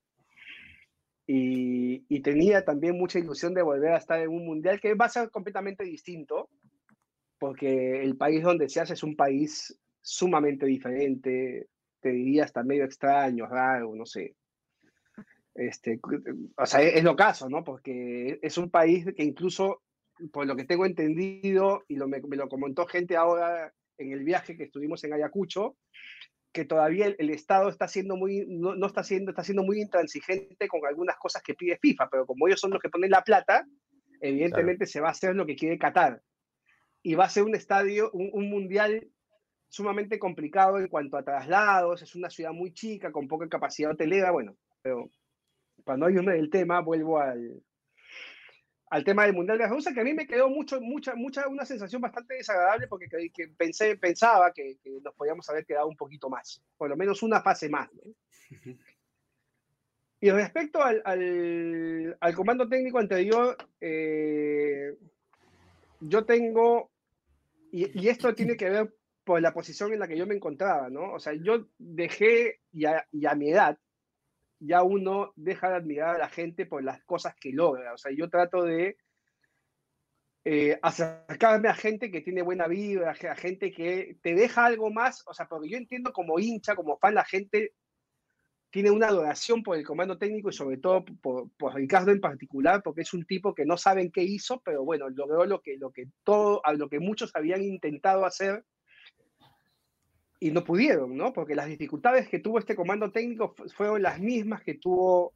Y, 1.32 2.05
y 2.09 2.21
tenía 2.21 2.65
también 2.65 2.97
mucha 2.97 3.19
ilusión 3.19 3.53
de 3.53 3.61
volver 3.61 3.91
a 3.91 3.97
estar 3.97 4.19
en 4.19 4.30
un 4.30 4.47
mundial 4.47 4.80
que 4.80 4.95
va 4.95 5.05
a 5.05 5.09
ser 5.09 5.30
completamente 5.30 5.84
distinto, 5.84 6.49
porque 7.38 8.01
el 8.01 8.17
país 8.17 8.41
donde 8.41 8.67
se 8.67 8.82
hace 8.82 8.93
es 8.93 9.03
un 9.03 9.15
país 9.15 9.80
sumamente 10.01 10.65
diferente, 10.65 11.67
te 11.99 12.09
diría 12.09 12.45
hasta 12.45 12.63
medio 12.63 12.84
extraño, 12.84 13.45
raro, 13.45 13.93
no 13.93 14.07
sé. 14.07 14.34
Este, 15.53 15.99
o 16.57 16.65
sea, 16.65 16.82
es 16.82 17.03
lo 17.03 17.15
caso, 17.15 17.47
¿no? 17.47 17.63
Porque 17.63 18.39
es 18.41 18.57
un 18.57 18.71
país 18.71 19.05
que 19.15 19.23
incluso, 19.23 19.84
por 20.32 20.47
lo 20.47 20.55
que 20.55 20.65
tengo 20.65 20.88
entendido, 20.88 21.84
y 21.88 21.95
lo, 21.95 22.07
me, 22.07 22.21
me 22.21 22.38
lo 22.38 22.49
comentó 22.49 22.88
gente 22.88 23.15
ahora 23.15 23.71
en 23.99 24.13
el 24.13 24.23
viaje 24.23 24.57
que 24.57 24.63
estuvimos 24.63 25.03
en 25.03 25.13
Ayacucho, 25.13 25.77
que 26.52 26.66
todavía 26.66 27.08
el, 27.08 27.16
el 27.20 27.30
Estado 27.30 27.70
está 27.70 27.88
siendo 27.88 28.16
muy, 28.16 28.45
no, 28.47 28.76
no 28.76 28.88
está 28.88 29.04
siendo, 29.04 29.32
está 29.32 29.43
siendo 29.43 29.64
muy 29.64 29.82
intransigente 29.82 30.68
con 30.68 30.86
algunas 30.86 31.18
cosas 31.18 31.43
que 31.43 31.54
pide 31.54 31.78
FIFA, 31.78 32.10
pero 32.10 32.26
como 32.26 32.47
ellos 32.47 32.60
son 32.60 32.72
los 32.72 32.82
que 32.82 32.89
ponen 32.89 33.12
la 33.12 33.24
plata, 33.24 33.66
evidentemente 34.22 34.86
se 34.86 35.00
va 35.00 35.10
a 35.10 35.12
hacer 35.12 35.36
lo 35.36 35.45
que 35.45 35.56
quiere 35.56 35.78
Qatar. 35.78 36.22
Y 37.02 37.16
va 37.16 37.26
a 37.26 37.30
ser 37.30 37.43
un 37.43 37.56
estadio, 37.56 38.12
un, 38.12 38.30
un 38.34 38.50
mundial 38.50 39.08
sumamente 39.70 40.18
complicado 40.18 40.80
en 40.80 40.88
cuanto 40.88 41.18
a 41.18 41.24
traslados, 41.24 42.02
es 42.02 42.16
una 42.16 42.30
ciudad 42.30 42.52
muy 42.52 42.74
chica, 42.74 43.12
con 43.12 43.28
poca 43.28 43.47
capacidad 43.47 43.91
hotelera, 43.91 44.32
bueno, 44.32 44.58
pero 44.82 45.10
para 45.86 45.97
no 45.97 46.10
irme 46.10 46.34
del 46.34 46.50
tema, 46.50 46.82
vuelvo 46.82 47.20
al, 47.20 47.62
al 48.89 49.03
tema 49.03 49.25
del 49.25 49.35
Mundial 49.35 49.57
de 49.57 49.67
Rusia, 49.67 49.93
que 49.93 50.01
a 50.01 50.03
mí 50.03 50.13
me 50.13 50.25
quedó 50.25 50.49
mucho, 50.49 50.81
mucha, 50.81 51.13
mucha, 51.15 51.47
una 51.47 51.65
sensación 51.65 52.01
bastante 52.01 52.35
desagradable 52.35 52.87
porque 52.87 53.07
que, 53.07 53.29
que 53.29 53.47
pensé, 53.49 53.95
pensaba 53.97 54.51
que, 54.51 54.77
que 54.83 54.99
nos 55.01 55.13
podíamos 55.13 55.47
haber 55.49 55.65
quedado 55.65 55.87
un 55.87 55.95
poquito 55.95 56.29
más, 56.29 56.61
por 56.77 56.89
lo 56.89 56.97
menos 56.97 57.21
una 57.21 57.41
fase 57.41 57.69
más. 57.69 57.89
¿no? 57.93 58.01
Y 60.21 60.31
respecto 60.31 60.83
al, 60.83 61.01
al, 61.05 62.17
al 62.19 62.35
comando 62.35 62.67
técnico 62.67 62.99
anterior, 62.99 63.55
eh, 63.79 64.97
yo 66.01 66.25
tengo, 66.25 66.91
y, 67.71 68.01
y 68.01 68.09
esto 68.09 68.33
tiene 68.35 68.57
que 68.57 68.69
ver 68.69 68.93
por 69.23 69.41
la 69.41 69.53
posición 69.53 69.93
en 69.93 69.99
la 69.99 70.07
que 70.07 70.17
yo 70.17 70.27
me 70.27 70.35
encontraba, 70.35 70.89
¿no? 70.89 71.13
O 71.13 71.19
sea, 71.19 71.33
yo 71.33 71.67
dejé, 71.77 72.59
y 72.73 72.85
a, 72.85 73.07
y 73.11 73.27
a 73.27 73.35
mi 73.35 73.51
edad, 73.51 73.77
ya 74.60 74.84
uno 74.84 75.34
deja 75.36 75.70
de 75.70 75.76
admirar 75.76 76.16
a 76.16 76.20
la 76.20 76.30
gente 76.30 76.66
por 76.66 76.84
las 76.84 77.03
cosas 77.03 77.36
que 77.39 77.51
logra. 77.51 77.93
O 77.93 77.97
sea, 77.97 78.12
yo 78.12 78.30
trato 78.30 78.64
de 78.64 78.97
eh, 80.45 80.80
acercarme 80.82 81.70
a 81.70 81.76
gente 81.76 82.12
que 82.12 82.22
tiene 82.22 82.41
buena 82.41 82.68
vibra, 82.68 83.12
a 83.12 83.36
gente 83.36 83.72
que 83.72 84.18
te 84.22 84.36
deja 84.36 84.66
algo 84.66 84.91
más. 84.91 85.24
O 85.28 85.34
sea, 85.34 85.47
porque 85.47 85.70
yo 85.70 85.78
entiendo 85.78 86.12
como 86.12 86.39
hincha, 86.39 86.76
como 86.76 86.97
fan, 86.97 87.16
la 87.16 87.26
gente 87.26 87.74
tiene 88.72 88.91
una 88.91 89.07
adoración 89.07 89.64
por 89.64 89.78
el 89.78 89.86
comando 89.86 90.18
técnico 90.18 90.49
y 90.49 90.53
sobre 90.53 90.78
todo 90.78 91.03
por, 91.03 91.49
por 91.57 91.74
Ricardo 91.74 92.12
en 92.12 92.22
particular, 92.22 92.84
porque 92.84 93.01
es 93.01 93.14
un 93.14 93.26
tipo 93.26 93.55
que 93.55 93.66
no 93.66 93.78
saben 93.78 94.12
qué 94.12 94.24
hizo, 94.24 94.62
pero 94.62 94.84
bueno, 94.84 95.10
logró 95.10 95.45
lo 95.45 95.62
que, 95.62 95.78
lo 95.78 95.91
que, 95.91 96.07
todo, 96.24 96.62
lo 96.76 96.89
que 96.89 96.99
muchos 96.99 97.32
habían 97.36 97.64
intentado 97.64 98.26
hacer 98.26 98.64
y 100.39 100.51
no 100.51 100.63
pudieron, 100.63 101.15
¿no? 101.17 101.33
Porque 101.33 101.55
las 101.55 101.67
dificultades 101.67 102.29
que 102.29 102.39
tuvo 102.39 102.59
este 102.59 102.75
comando 102.75 103.11
técnico 103.11 103.53
fu- 103.55 103.67
fueron 103.69 104.01
las 104.01 104.19
mismas 104.19 104.63
que 104.63 104.75
tuvo 104.75 105.33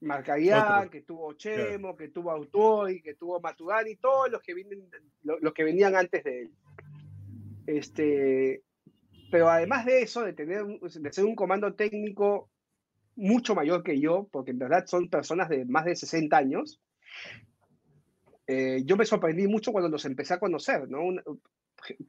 Marcarián, 0.00 0.90
que 0.90 1.00
tuvo 1.02 1.32
Chemo, 1.32 1.96
que 1.96 2.08
tuvo 2.08 2.30
Autori, 2.30 3.00
que 3.00 3.14
tuvo 3.14 3.40
Maturani, 3.40 3.96
todos 3.96 4.30
los 4.30 4.42
que, 4.42 4.52
vienen, 4.54 4.88
lo- 5.22 5.38
los 5.40 5.54
que 5.54 5.64
venían 5.64 5.96
antes 5.96 6.22
de 6.24 6.42
él. 6.42 6.50
Este, 7.66 8.62
pero 9.30 9.48
además 9.48 9.86
de 9.86 10.02
eso, 10.02 10.22
de, 10.22 10.34
tener, 10.34 10.64
de 10.66 11.12
ser 11.12 11.24
un 11.24 11.34
comando 11.34 11.74
técnico 11.74 12.50
mucho 13.16 13.54
mayor 13.54 13.82
que 13.82 13.98
yo, 13.98 14.28
porque 14.30 14.50
en 14.50 14.58
verdad 14.58 14.84
son 14.86 15.08
personas 15.08 15.48
de 15.48 15.64
más 15.64 15.86
de 15.86 15.96
60 15.96 16.36
años, 16.36 16.80
eh, 18.46 18.82
yo 18.84 18.96
me 18.98 19.06
sorprendí 19.06 19.46
mucho 19.46 19.72
cuando 19.72 19.88
los 19.88 20.04
empecé 20.04 20.34
a 20.34 20.38
conocer, 20.40 20.86
¿no? 20.90 21.02
Una- 21.02 21.22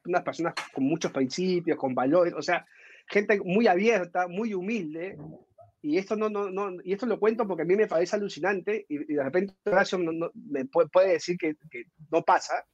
unas 0.06 0.24
personas 0.24 0.54
con 0.74 0.84
muchos 0.86 1.12
principios, 1.12 1.78
con 1.78 1.94
valores, 1.96 2.34
o 2.34 2.42
sea, 2.42 2.66
gente 3.08 3.40
muy 3.44 3.68
abierta, 3.68 4.28
muy 4.28 4.54
humilde. 4.54 5.18
Y 5.82 5.98
esto 6.00 6.16
no, 6.16 6.30
no, 6.30 6.50
no, 6.50 6.72
y 6.84 6.94
esto 6.94 7.06
lo 7.06 7.20
cuento 7.20 7.48
porque 7.48 7.62
a 7.62 7.66
mí 7.66 7.76
me 7.76 7.86
parece 7.88 8.16
alucinante 8.16 8.86
y, 8.90 8.96
y 9.12 9.16
de 9.16 9.24
repente 9.24 9.54
Horacio 9.66 10.00
no- 10.00 10.12
no- 10.12 10.32
me 10.34 10.66
puede, 10.66 10.90
puede 10.90 11.12
decir 11.14 11.38
que, 11.38 11.56
que 11.70 11.84
no 12.12 12.24
pasa, 12.24 12.66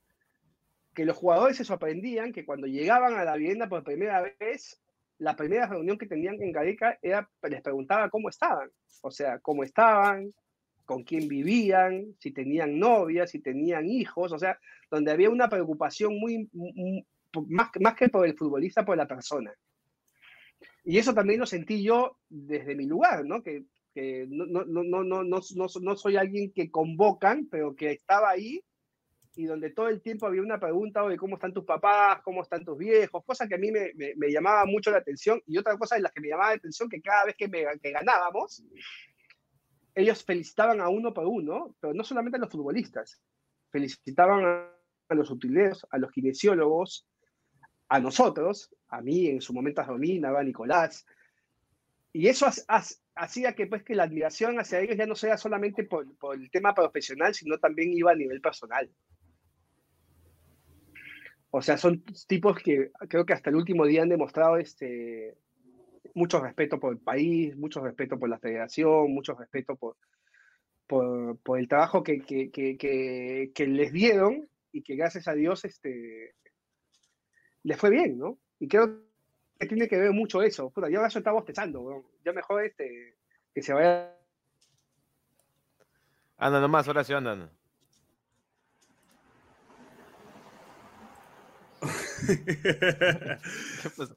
que 0.94 1.06
los 1.06 1.18
jugadores 1.18 1.58
se 1.58 1.66
sorprendían 1.66 2.32
que 2.32 2.46
cuando 2.46 2.68
llegaban 2.68 3.16
a 3.16 3.24
la 3.26 3.36
vivienda 3.36 3.68
por 3.68 3.84
primera 3.84 4.22
vez, 4.40 4.82
la 5.18 5.36
primera 5.36 5.68
reunión 5.68 5.98
que 5.98 6.08
tenían 6.08 6.38
con 6.38 6.52
Gareca 6.52 6.98
era, 7.02 7.30
les 7.44 7.62
preguntaba 7.62 8.10
cómo 8.10 8.30
estaban, 8.30 8.70
o 9.02 9.12
sea, 9.12 9.40
cómo 9.40 9.64
estaban, 9.64 10.34
con 10.92 11.04
quién 11.06 11.30
vivían, 11.30 12.18
si 12.20 12.32
tenían 12.32 12.78
novias, 12.78 13.32
si 13.32 13.40
tenían 13.40 13.88
hijos, 13.88 14.34
o 14.34 14.38
sea, 14.38 14.60
donde 14.90 15.10
había 15.12 15.30
una 15.30 15.48
preocupación 15.48 16.20
muy, 16.20 16.50
muy- 16.52 17.08
más, 17.48 17.70
más 17.80 17.96
que 17.96 18.10
por 18.10 18.28
el 18.28 18.36
futbolista, 18.36 18.84
por 18.84 18.98
la 18.98 19.08
persona. 19.08 19.54
Y 20.84 20.98
eso 20.98 21.14
también 21.14 21.40
lo 21.40 21.46
sentí 21.46 21.82
yo 21.82 22.18
desde 22.28 22.76
mi 22.76 22.88
lugar, 22.88 23.24
¿no? 23.26 23.42
Que, 23.42 23.64
que 23.94 24.26
no, 24.30 24.46
no, 24.48 24.66
no, 24.66 24.84
no, 24.84 25.04
no, 25.04 25.24
no, 25.24 25.68
no, 25.82 25.96
soy 25.96 26.18
alguien 26.18 26.52
que 26.52 26.70
convocan, 26.70 27.48
pero 27.50 27.74
que 27.74 27.92
estaba 27.92 28.30
ahí 28.30 28.62
y 29.38 29.46
donde 29.46 29.70
todo 29.70 29.88
el 29.88 30.02
tiempo 30.02 30.28
había 30.28 30.42
una 30.42 30.60
pregunta 30.60 31.08
de 31.08 31.16
cómo 31.16 31.36
están 31.36 31.54
tus 31.54 31.64
papás, 31.64 32.20
cómo 32.22 32.42
están 32.42 32.66
tus 32.66 32.78
viejos, 32.78 33.24
cosa 33.26 33.48
que 33.48 33.56
a 33.56 33.58
mí 33.58 33.72
me, 33.72 33.94
me, 33.96 34.14
me 34.18 34.30
llamaba 34.30 34.66
mucho 34.66 34.92
la 34.92 34.98
atención. 34.98 35.42
Y 35.48 35.58
otra 35.58 35.78
cosa 35.78 35.96
de 35.96 36.02
las 36.02 36.12
que 36.12 36.20
me 36.20 36.28
llamaba 36.28 36.50
la 36.50 36.58
atención, 36.58 36.90
que 36.90 37.02
cada 37.02 37.24
vez 37.24 37.36
que, 37.38 37.48
me, 37.48 37.64
que 37.82 37.92
ganábamos, 37.92 38.62
ellos 39.96 40.24
felicitaban 40.24 40.82
a 40.82 40.90
uno 40.90 41.14
por 41.14 41.26
uno, 41.26 41.76
pero 41.80 41.94
no 41.94 42.04
solamente 42.04 42.38
a 42.38 42.42
los 42.42 42.50
futbolistas, 42.50 43.22
felicitaban 43.70 44.46
a, 44.46 45.16
los 45.16 45.30
utileros, 45.30 45.86
a 45.92 45.98
los 45.98 46.12
kinesiólogos, 46.12 47.08
a 47.90 48.00
nosotros, 48.00 48.74
a 48.88 49.02
mí, 49.02 49.28
en 49.28 49.42
su 49.42 49.54
momento 49.54 49.82
a 49.82 49.86
Romina, 49.86 50.30
a 50.30 50.44
Nicolás. 50.44 51.06
Y 52.14 52.28
eso 52.28 52.48
hacía 53.16 53.54
que, 53.54 53.68
pues, 53.68 53.84
que 53.84 53.96
la 53.96 54.04
admiración 54.04 54.60
hacia 54.60 54.80
ellos 54.80 54.98
ya 54.98 55.06
no 55.06 55.16
sea 55.16 55.38
solamente 55.38 55.84
por 55.84 56.06
el 56.34 56.50
tema 56.50 56.74
profesional, 56.74 57.34
sino 57.34 57.58
también 57.58 57.92
iba 57.92 58.12
a 58.12 58.16
nivel 58.16 58.40
personal. 58.40 58.90
O 61.54 61.62
sea, 61.62 61.78
son 61.78 62.04
tipos 62.28 62.58
que 62.60 62.92
creo 63.10 63.26
que 63.26 63.34
hasta 63.34 63.50
el 63.50 63.58
último 63.58 63.86
día 63.86 64.04
han 64.04 64.10
demostrado 64.10 64.56
este, 64.56 65.38
mucho 66.14 66.40
respeto 66.42 66.80
por 66.80 66.94
el 66.94 67.00
país, 67.00 67.56
mucho 67.56 67.82
respeto 67.82 68.20
por 68.20 68.30
la 68.30 68.40
federación, 68.40 69.14
mucho 69.14 69.34
respeto 69.36 69.76
por, 69.76 69.98
por, 70.88 71.38
por 71.40 71.60
el 71.60 71.68
trabajo 71.68 72.04
que, 72.04 72.22
que, 72.22 72.52
que, 72.52 72.78
que, 72.78 73.52
que 73.54 73.68
les 73.68 73.92
dieron 73.92 74.50
y 74.72 74.84
que 74.84 74.96
gracias 74.96 75.28
a 75.28 75.34
Dios 75.34 75.66
este, 75.66 76.36
les 77.64 77.78
fue 77.78 77.90
bien, 77.90 78.18
¿no? 78.18 78.40
Y 78.60 78.68
creo 78.68 79.02
que 79.60 79.68
tiene 79.68 79.88
que 79.88 79.98
ver 79.98 80.12
mucho 80.12 80.42
eso. 80.42 80.70
Puta, 80.70 80.90
yo 80.90 80.98
ahora 80.98 81.10
eso 81.10 81.20
está 81.20 81.32
bostezando, 81.32 81.82
weón. 81.82 82.04
Ya 82.24 82.34
mejor 82.34 82.64
este, 82.64 83.18
que 83.54 83.62
se 83.62 83.74
vaya. 83.74 84.18
Anda 86.38 86.60
nomás, 86.60 86.88
Horacio, 86.88 87.18
anda. 87.18 87.34
anda. 87.34 87.52
¿Qué 92.28 93.90
pasó? 93.98 94.16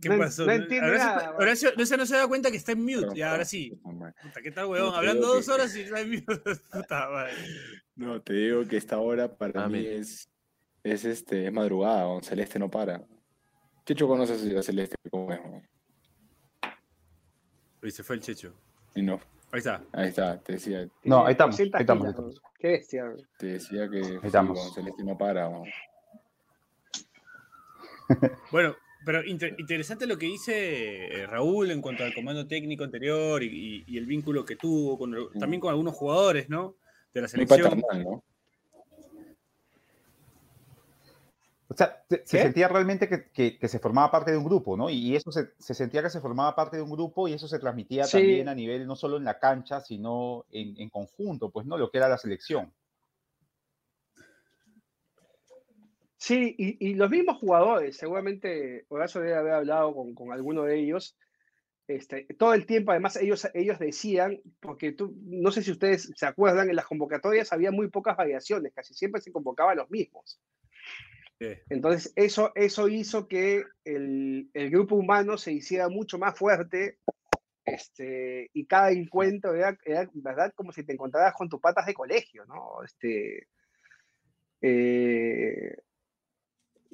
¿Qué 0.00 0.08
No 0.08 0.18
pasó? 0.18 0.44
no 0.46 0.52
entiendo 0.52 0.88
Horacio- 0.88 1.06
nada, 1.06 1.30
weón. 1.30 1.42
Horacio, 1.42 1.70
no 1.76 1.86
se 1.86 1.96
no 1.96 2.06
se 2.06 2.16
da 2.16 2.26
cuenta 2.28 2.50
que 2.50 2.56
está 2.56 2.72
en 2.72 2.80
mute. 2.82 3.00
Pero, 3.00 3.16
Y 3.16 3.22
ahora 3.22 3.44
sí. 3.44 3.78
puta 3.82 4.40
¿Qué 4.42 4.50
tal, 4.50 4.66
weón? 4.66 4.94
Hablando 4.94 5.26
dos 5.28 5.46
que- 5.46 5.52
horas 5.52 5.74
y 5.76 5.80
está 5.82 6.00
en 6.00 6.10
mute. 6.10 6.24
Puta 6.72 7.08
madre. 7.10 7.32
No, 7.96 8.20
te 8.22 8.32
digo 8.34 8.64
que 8.66 8.76
esta 8.76 8.98
hora 8.98 9.32
para 9.36 9.64
Ah, 9.64 9.68
mí 9.68 9.84
es 9.86 10.28
Es 10.82 11.04
este, 11.04 11.46
es 11.46 11.52
madrugada, 11.52 12.06
weón, 12.08 12.22
Celeste 12.22 12.58
no 12.58 12.70
para. 12.70 13.02
Checho 13.86 14.06
conoce 14.08 14.32
a 14.58 14.62
Celeste 14.62 14.96
cómo 15.10 15.32
es. 15.32 15.40
Y 17.82 17.90
se 17.90 18.02
fue 18.02 18.16
el 18.16 18.22
checho. 18.22 18.54
Y 18.94 19.02
no. 19.02 19.20
Ahí 19.52 19.58
está. 19.58 19.82
Ahí 19.92 20.08
está, 20.08 20.40
te 20.40 20.54
decía, 20.54 20.88
No, 21.04 21.24
ahí 21.26 21.32
estamos. 21.32 21.58
Ahí 21.60 21.70
200 21.70 21.80
estamos. 21.80 22.06
ahí 22.06 22.12
kilos, 22.14 22.30
estamos. 22.34 22.52
Qué 22.58 22.68
bestia. 22.68 23.04
te 23.38 23.46
decía 23.46 23.88
que 23.90 24.18
estamos. 24.26 24.58
weón, 24.58 24.72
Celeste 24.74 25.04
no 25.04 25.16
para. 25.18 25.48
Bueno, 28.50 28.76
pero 29.04 29.24
inter- 29.24 29.54
interesante 29.58 30.06
lo 30.06 30.16
que 30.18 30.26
dice 30.26 31.06
eh, 31.22 31.26
Raúl 31.26 31.70
en 31.70 31.80
cuanto 31.82 32.04
al 32.04 32.14
comando 32.14 32.46
técnico 32.46 32.84
anterior 32.84 33.42
y, 33.42 33.46
y- 33.46 33.84
y 33.86 33.98
el 33.98 34.06
vínculo 34.06 34.44
que 34.44 34.56
tuvo 34.56 34.98
con, 34.98 35.14
el- 35.14 35.28
también 35.38 35.60
con 35.60 35.70
algunos 35.70 35.94
jugadores, 35.94 36.48
¿no? 36.48 36.76
De 37.12 37.20
la 37.20 37.26
Muy 37.26 37.46
selección. 37.46 37.62
paternal, 37.80 38.04
¿no? 38.04 38.24
O 41.66 41.74
sea, 41.76 42.04
se, 42.08 42.24
sentía 42.24 42.68
realmente 42.68 43.08
que, 43.08 43.30
que- 43.32 43.58
que 43.58 43.68
se 43.68 43.78
formaba 43.78 44.10
parte 44.10 44.30
de 44.30 44.36
un 44.36 44.44
grupo, 44.44 44.76
¿no? 44.76 44.90
Y 44.90 45.16
eso 45.16 45.32
se, 45.32 45.50
se 45.58 45.74
sentía 45.74 46.02
que 46.02 46.10
se 46.10 46.20
formaba 46.20 46.54
parte 46.54 46.76
de 46.76 46.82
un 46.82 46.90
grupo 46.90 47.26
y 47.26 47.32
eso 47.32 47.48
se 47.48 47.58
transmitía 47.58 48.04
Sí. 48.04 48.18
también 48.18 48.48
a 48.48 48.54
nivel 48.54 48.86
no 48.86 48.94
solo 48.96 49.16
en 49.16 49.24
la 49.24 49.38
cancha, 49.38 49.80
sino 49.80 50.44
en, 50.50 50.78
en 50.80 50.90
conjunto, 50.90 51.50
pues, 51.50 51.66
¿no? 51.66 51.76
Lo 51.78 51.90
que 51.90 51.98
era 51.98 52.08
la 52.08 52.18
selección. 52.18 52.72
Sí, 56.24 56.54
y, 56.56 56.88
y 56.88 56.94
los 56.94 57.10
mismos 57.10 57.36
jugadores, 57.36 57.98
seguramente 57.98 58.86
Horacio 58.88 59.20
debe 59.20 59.34
haber 59.34 59.52
hablado 59.52 59.94
con, 59.94 60.14
con 60.14 60.32
alguno 60.32 60.62
de 60.62 60.80
ellos, 60.80 61.18
este, 61.86 62.24
todo 62.38 62.54
el 62.54 62.64
tiempo, 62.64 62.92
además, 62.92 63.16
ellos, 63.16 63.46
ellos 63.52 63.78
decían, 63.78 64.40
porque 64.58 64.92
tú, 64.92 65.14
no 65.22 65.50
sé 65.50 65.62
si 65.62 65.70
ustedes 65.70 66.10
se 66.16 66.24
acuerdan, 66.24 66.70
en 66.70 66.76
las 66.76 66.86
convocatorias 66.86 67.52
había 67.52 67.70
muy 67.72 67.90
pocas 67.90 68.16
variaciones, 68.16 68.72
casi 68.72 68.94
siempre 68.94 69.20
se 69.20 69.32
convocaban 69.32 69.76
los 69.76 69.90
mismos. 69.90 70.40
Sí. 71.38 71.48
Entonces, 71.68 72.10
eso, 72.16 72.52
eso 72.54 72.88
hizo 72.88 73.28
que 73.28 73.62
el, 73.84 74.48
el 74.54 74.70
grupo 74.70 74.94
humano 74.94 75.36
se 75.36 75.52
hiciera 75.52 75.90
mucho 75.90 76.18
más 76.18 76.38
fuerte 76.38 77.00
este, 77.66 78.48
y 78.54 78.64
cada 78.64 78.92
encuentro 78.92 79.54
era, 79.54 79.76
era, 79.84 80.08
¿verdad? 80.14 80.54
Como 80.54 80.72
si 80.72 80.84
te 80.84 80.94
encontraras 80.94 81.34
con 81.34 81.50
tus 81.50 81.60
patas 81.60 81.84
de 81.84 81.92
colegio, 81.92 82.46
¿no? 82.46 82.82
Este, 82.82 83.48
eh, 84.62 85.76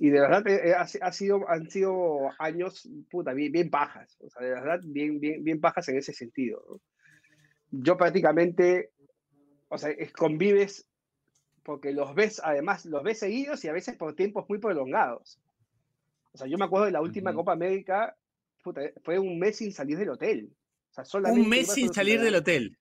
y 0.03 0.09
de 0.09 0.19
verdad 0.21 0.47
eh, 0.49 0.71
eh, 0.71 0.75
ha, 0.75 0.87
si- 0.87 0.99
ha 1.03 1.13
sido, 1.13 1.47
han 1.49 1.69
sido 1.71 2.31
años, 2.39 2.89
puta, 3.11 3.33
bien, 3.35 3.53
bien 3.53 3.69
pajas, 3.71 4.17
o 4.21 4.31
sea, 4.31 4.43
de 4.43 4.51
verdad, 4.51 4.81
bien, 4.83 5.21
bien, 5.21 5.45
bien 5.45 5.61
pajas 5.61 5.89
en 5.91 5.99
ese 5.99 6.13
sentido. 6.15 6.65
¿no? 6.69 6.81
Yo 7.71 7.97
prácticamente, 7.99 8.91
o 9.69 9.77
sea, 9.79 9.91
es- 9.91 10.13
convives 10.13 10.87
porque 11.63 11.93
los 11.93 12.15
ves, 12.15 12.41
además, 12.43 12.87
los 12.87 13.03
ves 13.03 13.19
seguidos 13.19 13.63
y 13.65 13.69
a 13.69 13.73
veces 13.73 13.95
por 13.97 14.15
tiempos 14.17 14.47
muy 14.49 14.59
prolongados. 14.59 15.39
O 16.33 16.39
sea, 16.39 16.47
yo 16.47 16.57
me 16.57 16.65
acuerdo 16.65 16.87
de 16.87 16.93
la 16.93 17.03
última. 17.03 17.35
Copa 17.35 17.53
América, 17.53 18.17
puta, 18.65 18.81
fue 19.05 19.19
un 19.19 19.39
mes 19.39 19.57
sin 19.59 19.73
salir 19.73 19.99
del 19.99 20.09
hotel. 20.09 20.49
O 20.91 20.93
sea, 20.95 21.05
solamente 21.05 21.43
Un 21.43 21.49
mes 21.49 21.71
sin 21.73 21.93
salir 21.93 22.21
del 22.21 22.37
hotel. 22.37 22.77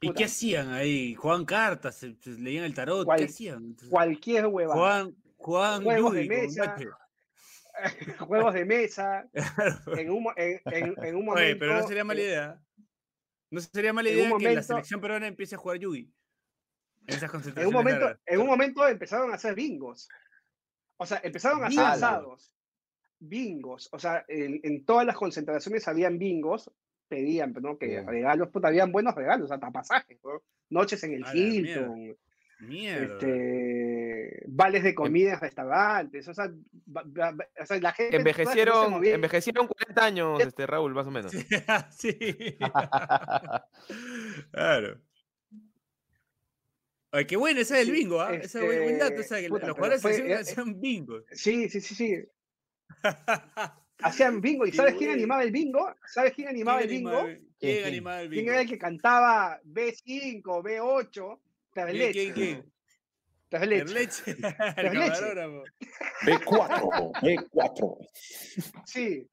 ¿Y 0.00 0.08
Puta. 0.08 0.18
qué 0.18 0.24
hacían 0.24 0.68
ahí? 0.70 1.14
¿Jugaban 1.14 1.44
cartas? 1.46 1.96
¿Se- 1.96 2.14
se 2.20 2.30
leían 2.32 2.64
el 2.64 2.74
tarot? 2.74 3.04
Cual- 3.06 3.18
¿Qué 3.18 3.24
hacían? 3.24 3.74
Cualquier 3.88 4.46
hueva. 4.46 4.74
¿Jugaban, 4.74 5.14
jugaban 5.14 5.23
Juegos 5.82 6.14
de 6.14 6.24
mesa? 6.26 6.76
Juegos 8.18 8.54
de 8.54 8.64
mesa. 8.64 9.28
En 9.96 10.10
un, 10.10 10.26
en, 10.36 10.60
en- 10.66 10.94
en 11.04 11.16
un 11.16 11.24
momento. 11.24 11.44
Oye, 11.46 11.56
pero 11.56 11.74
no 11.74 11.86
sería 11.86 12.04
mala 12.04 12.20
eh, 12.20 12.24
idea. 12.24 12.60
No 13.50 13.60
sería 13.60 13.92
mala 13.92 14.08
idea 14.08 14.30
que 14.38 14.54
la 14.54 14.62
selección 14.62 15.00
peruana 15.00 15.26
empiece 15.26 15.54
a 15.54 15.58
jugar 15.58 15.78
Yugi. 15.78 16.10
En 17.06 17.14
esas 17.14 17.22
En 17.22 17.26
un, 17.26 17.30
concentraciones 17.32 17.72
momento, 17.72 18.18
en 18.26 18.40
un 18.40 18.46
momento 18.46 18.88
empezaron 18.88 19.30
a 19.32 19.34
hacer 19.34 19.54
bingos. 19.54 20.08
O 20.96 21.04
sea, 21.06 21.20
empezaron 21.22 21.62
a 21.62 21.66
hacer 21.66 21.78
Bingos. 21.78 21.92
asados. 21.94 22.54
Bingos. 23.18 23.88
O 23.92 23.98
sea, 23.98 24.24
en, 24.28 24.60
en 24.62 24.84
todas 24.84 25.06
las 25.06 25.16
concentraciones 25.16 25.86
habían 25.88 26.18
bingos. 26.18 26.70
Pedían, 27.06 27.52
¿no? 27.60 27.76
Que 27.76 27.86
Bien. 27.86 28.06
regalos, 28.06 28.48
puta, 28.48 28.68
habían 28.68 28.90
buenos 28.90 29.14
regalos, 29.14 29.50
hasta 29.50 29.70
pasajes, 29.70 30.18
¿no? 30.24 30.42
Noches 30.70 31.04
en 31.04 31.12
el. 31.12 31.36
Hilton, 31.36 32.16
Mierda. 32.60 33.14
este, 33.14 34.42
vales 34.46 34.82
de 34.84 34.94
comida 34.94 35.34
en 35.34 35.40
restaurantes, 35.40 36.26
o 36.28 36.34
sea, 36.34 36.50
ba- 36.86 37.02
ba- 37.04 37.32
ba- 37.32 37.48
o 37.60 37.66
sea, 37.66 37.78
la 37.80 37.92
gente... 37.92 38.12
se 38.12 38.16
Envejecieron, 38.18 39.04
envejecieron 39.04 39.66
40 39.66 40.04
años, 40.04 40.40
este 40.54 40.66
Raúl, 40.66 40.94
más 40.94 41.06
o 41.06 41.10
menos. 41.10 41.32
sí. 41.90 42.16
claro. 44.50 45.00
Ay, 47.12 47.26
qué 47.26 47.36
bueno 47.36 47.60
ese 47.60 47.80
es 47.80 47.86
el 47.86 47.92
bingo, 47.94 48.20
¿ah? 48.20 48.34
Ese 48.34 48.58
es 48.58 48.64
buen, 48.66 48.82
buen 48.82 48.98
dato, 48.98 49.14
o 49.16 49.20
este, 49.20 49.28
sea, 49.34 49.40
que 49.40 49.48
puta, 49.48 49.66
los 49.68 49.76
jugadores 49.76 50.02
fue- 50.02 50.12
hacían, 50.12 50.30
eh, 50.30 50.34
hacían 50.34 50.80
bingo. 50.80 51.20
Sí, 51.30 51.68
sí, 51.68 51.80
sí, 51.80 51.94
sí. 51.94 52.16
Hacían 54.00 54.40
bingo. 54.40 54.66
¿Y 54.66 54.72
Qué 54.72 54.76
sabes 54.76 54.94
quién 54.96 55.12
animaba 55.12 55.44
el 55.44 55.52
bingo? 55.52 55.94
¿Sabes 56.06 56.32
quién 56.34 56.48
animaba 56.48 56.80
el 56.82 56.88
bingo? 56.88 57.10
animaba- 57.10 57.26
¿Quién, 57.28 57.48
¿Quién 57.60 57.72
quién? 57.76 57.86
animaba 57.86 58.20
el 58.22 58.28
¿Quién 58.28 58.40
bingo? 58.40 58.52
era 58.52 58.60
el 58.62 58.68
que 58.68 58.78
cantaba 58.78 59.60
B5, 59.64 60.42
B8? 60.42 61.38
Camarógrafo. 64.92 65.64
B4, 66.22 67.12
B4. 67.22 68.08
Sí. 68.86 69.28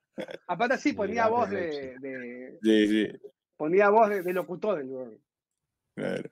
Aparte 0.48 0.78
sí 0.78 0.94
ponía 0.94 1.28
voz 1.28 1.50
de, 1.50 1.96
de- 2.00 2.60
Sí, 2.62 2.88
sí. 2.88 3.08
ponía 3.58 3.90
voz 3.90 4.10
de, 4.10 4.22
de 4.24 4.34
locutor. 4.34 4.86
Claro. 5.96 6.30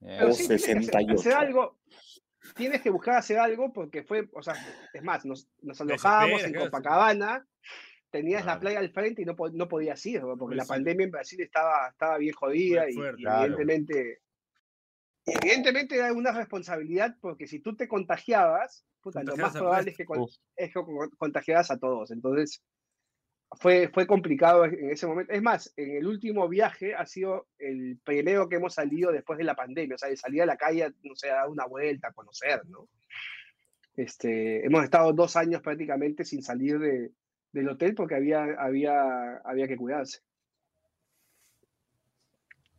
Pero 0.00 0.28
O 0.28 0.32
sí, 0.32 0.46
tienes 0.46 0.64
que 0.64 0.72
hacer, 0.72 0.84
68. 0.84 1.20
hacer 1.20 1.32
algo. 1.34 1.78
Tienes 2.54 2.80
que 2.80 2.90
buscar 2.90 3.16
hacer 3.16 3.38
algo 3.38 3.72
porque 3.72 4.02
fue, 4.04 4.28
o 4.32 4.42
sea, 4.42 4.54
es 4.92 5.02
más, 5.02 5.24
nos, 5.24 5.48
nos 5.62 5.80
alojábamos 5.80 6.44
en. 6.44 6.54
Copacabana, 6.54 7.44
tenías 8.10 8.40
la 8.42 8.52
Claro. 8.52 8.60
playa 8.60 8.78
al 8.78 8.90
frente 8.90 9.22
y 9.22 9.24
no, 9.24 9.34
no 9.52 9.68
podías 9.68 10.04
ir, 10.06 10.20
porque 10.20 10.38
Pues 10.38 10.56
la 10.56 10.64
sí. 10.64 10.68
pandemia 10.68 11.04
en 11.04 11.10
Brasil 11.10 11.40
estaba, 11.40 11.88
estaba 11.88 12.18
bien 12.18 12.34
jodida 12.34 12.88
y, 12.88 12.92
y 12.92 12.94
Claro. 12.94 13.44
evidentemente, 13.44 14.20
evidentemente 15.26 15.96
era 15.96 16.12
una 16.12 16.32
responsabilidad 16.32 17.16
porque 17.20 17.46
si 17.46 17.60
tú 17.60 17.76
te 17.76 17.88
contagiabas, 17.88 18.86
puta, 19.02 19.20
lo 19.22 19.32
Contagiabas 19.32 19.54
más 19.54 19.60
probable 19.60 19.90
es 19.90 19.96
que, 19.96 20.04
con- 20.04 20.18
es 20.56 20.68
que 20.68 20.74
con- 20.74 21.10
contagiaras 21.18 21.70
a 21.70 21.78
todos. 21.78 22.10
Entonces, 22.10 22.62
fue, 23.60 23.88
fue 23.88 24.06
complicado 24.06 24.64
en 24.64 24.90
ese 24.90 25.06
momento. 25.06 25.32
Es 25.32 25.42
más, 25.42 25.72
en 25.76 25.96
el 25.96 26.06
último 26.06 26.48
viaje 26.48 26.94
ha 26.94 27.06
sido 27.06 27.46
el 27.58 27.98
primero 28.02 28.48
que 28.48 28.56
hemos 28.56 28.74
salido 28.74 29.12
después 29.12 29.38
de 29.38 29.44
la 29.44 29.54
pandemia, 29.54 29.94
o 29.94 29.98
sea, 29.98 30.08
de 30.08 30.16
salir 30.16 30.42
a 30.42 30.46
la 30.46 30.56
calle, 30.56 30.92
no 31.02 31.14
sé, 31.14 31.30
a 31.30 31.36
dar 31.36 31.48
una 31.48 31.64
vuelta, 31.66 32.08
a 32.08 32.12
conocer, 32.12 32.66
¿no? 32.66 32.88
Este, 33.96 34.66
hemos 34.66 34.84
estado 34.84 35.12
dos 35.12 35.36
años 35.36 35.62
prácticamente 35.62 36.24
sin 36.24 36.42
salir 36.42 36.78
de, 36.78 37.12
del 37.52 37.68
hotel 37.68 37.94
porque 37.94 38.16
había, 38.16 38.44
había, 38.58 39.36
había 39.38 39.68
que 39.68 39.76
cuidarse. 39.76 40.20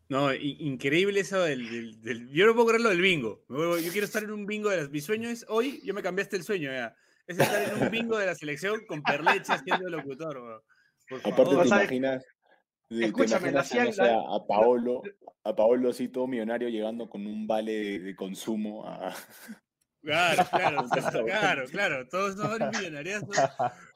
No, 0.09 0.33
increíble 0.33 1.19
eso 1.19 1.41
del, 1.43 1.69
del- 1.69 2.01
del- 2.01 2.29
Yo 2.29 2.45
no 2.45 2.53
puedo 2.53 2.67
creer 2.67 2.81
lo 2.81 2.89
del 2.89 3.01
bingo. 3.01 3.43
Yo 3.49 3.91
quiero 3.91 4.05
estar 4.05 4.23
en 4.23 4.31
un 4.31 4.45
bingo 4.45 4.69
de 4.69 4.77
las... 4.77 4.89
Mi 4.89 5.01
sueño 5.01 5.29
es 5.29 5.45
hoy, 5.49 5.81
yo 5.83 5.93
me 5.93 6.01
cambiaste 6.01 6.37
el 6.37 6.43
sueño, 6.43 6.71
ya. 6.71 6.95
Es 7.27 7.37
estar 7.37 7.73
en 7.75 7.83
un 7.83 7.91
bingo 7.91 8.17
de 8.17 8.25
la 8.25 8.35
selección 8.35 8.85
con 8.87 9.03
Perleche 9.03 9.51
haciendo 9.51 9.89
locutor. 9.89 10.63
Por 11.09 11.19
Aparte, 11.19 11.35
favor. 11.35 11.61
Te 11.63 11.67
imaginas, 11.67 12.25
te 12.87 13.05
Escúchame, 13.05 13.51
lo 13.51 13.57
imaginas 13.59 13.99
a, 13.99 14.03
no 14.03 14.07
la- 14.29 14.35
a, 14.37 14.47
Paolo, 14.47 15.01
a 15.43 15.53
Paolo 15.55 15.89
así 15.89 16.07
todo 16.07 16.25
millonario 16.25 16.69
llegando 16.69 17.09
con 17.09 17.25
un 17.27 17.45
vale 17.45 17.73
de, 17.73 17.99
de 17.99 18.15
consumo 18.15 18.87
a, 18.87 19.13
Claro, 20.01 20.45
claro, 20.49 20.85
Claro. 21.25 21.65
claro. 21.69 22.07
Todos 22.07 22.35
con 22.37 22.61
un 22.61 22.71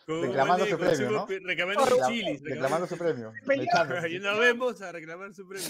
Reclamando 0.07 0.65
de 0.65 0.71
su 0.71 0.77
premio, 0.77 1.11
¿no? 1.11 1.27
Reclamando 1.27 1.97
chilis. 2.07 2.41
Reclamando 2.43 2.87
su 2.87 2.97
premio. 2.97 3.33
Y 4.09 4.19
nos 4.19 4.39
vemos 4.39 4.81
a 4.81 4.91
reclamar 4.91 5.33
su 5.33 5.47
premio. 5.47 5.67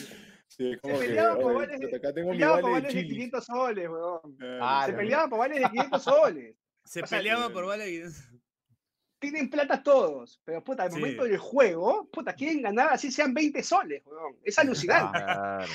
Sí, 0.48 0.72
es 0.74 0.82
como 0.82 1.00
que, 1.00 1.08
peleaba 1.08 1.36
por 1.36 1.46
"Oye, 1.46 1.56
vales 1.66 1.80
de- 1.80 1.88
puta, 1.88 1.98
acá 1.98 2.14
tengo 2.14 2.30
mi 2.32 2.34
Peleaba 2.38 2.60
por 2.62 2.72
vale 2.72 2.76
de 2.76 2.82
vales 2.82 2.94
de 2.96 3.02
chili. 3.02 3.14
500 3.16 3.46
soles, 3.46 3.90
weón. 3.90 4.38
Ah, 4.62 4.84
Se 4.86 4.94
peleaban 4.94 5.30
por 5.30 5.40
vales 5.40 5.60
de 5.62 5.70
500 5.70 6.04
soles. 6.04 6.56
Se 6.84 7.02
O 7.04 7.08
sea, 7.08 7.18
peleaba 7.20 7.46
eh, 7.46 7.50
por 7.52 7.66
vale. 7.66 8.04
Tienen 9.20 9.50
plata 9.52 9.84
todos, 9.84 10.42
pero 10.44 10.64
puta, 10.64 10.84
al 10.84 10.92
Sí. 10.92 11.00
momento 11.00 11.24
del 11.26 11.38
juego, 11.38 12.10
puta, 12.12 12.34
quieren 12.34 12.64
ganar 12.64 12.90
así 12.92 13.12
sean 13.12 13.34
20 13.36 13.62
soles, 13.62 14.02
weón. 14.06 14.36
Es 14.44 14.58
alucinante. 14.60 15.20
Claro. 15.20 15.66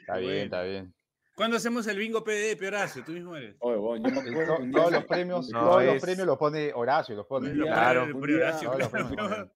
Está 0.00 0.16
bien, 0.16 0.36
está 0.44 0.62
bien. 0.62 0.94
¿Cuándo 1.36 1.58
hacemos 1.58 1.86
el 1.86 1.98
bingo 1.98 2.24
PD, 2.24 2.56
Horacio? 2.66 3.04
Tú 3.04 3.12
mismo 3.12 3.36
eres. 3.36 3.56
Oye, 3.60 3.76
bueno, 3.76 4.08
yo 4.08 4.14
me 4.14 4.30
acuerdo 4.30 4.58
día 4.62 4.72
todos 4.72 4.90
me- 4.90 4.96
los 4.96 5.04
premios, 5.06 5.48
No, 5.50 5.60
todos 5.60 5.84
los 5.84 5.94
es- 5.96 6.02
premios 6.02 6.26
los 6.26 6.38
pone 6.38 6.72
Horacio, 6.74 7.14
los 7.14 7.26
pone. 7.26 7.52
Lo 7.54 7.66
Claro, 7.66 8.04
un 8.04 8.26
día- 8.26 8.36
Horacio, 8.36 8.74
los 8.78 8.88
claro. 8.88 9.08
los. 9.14 9.48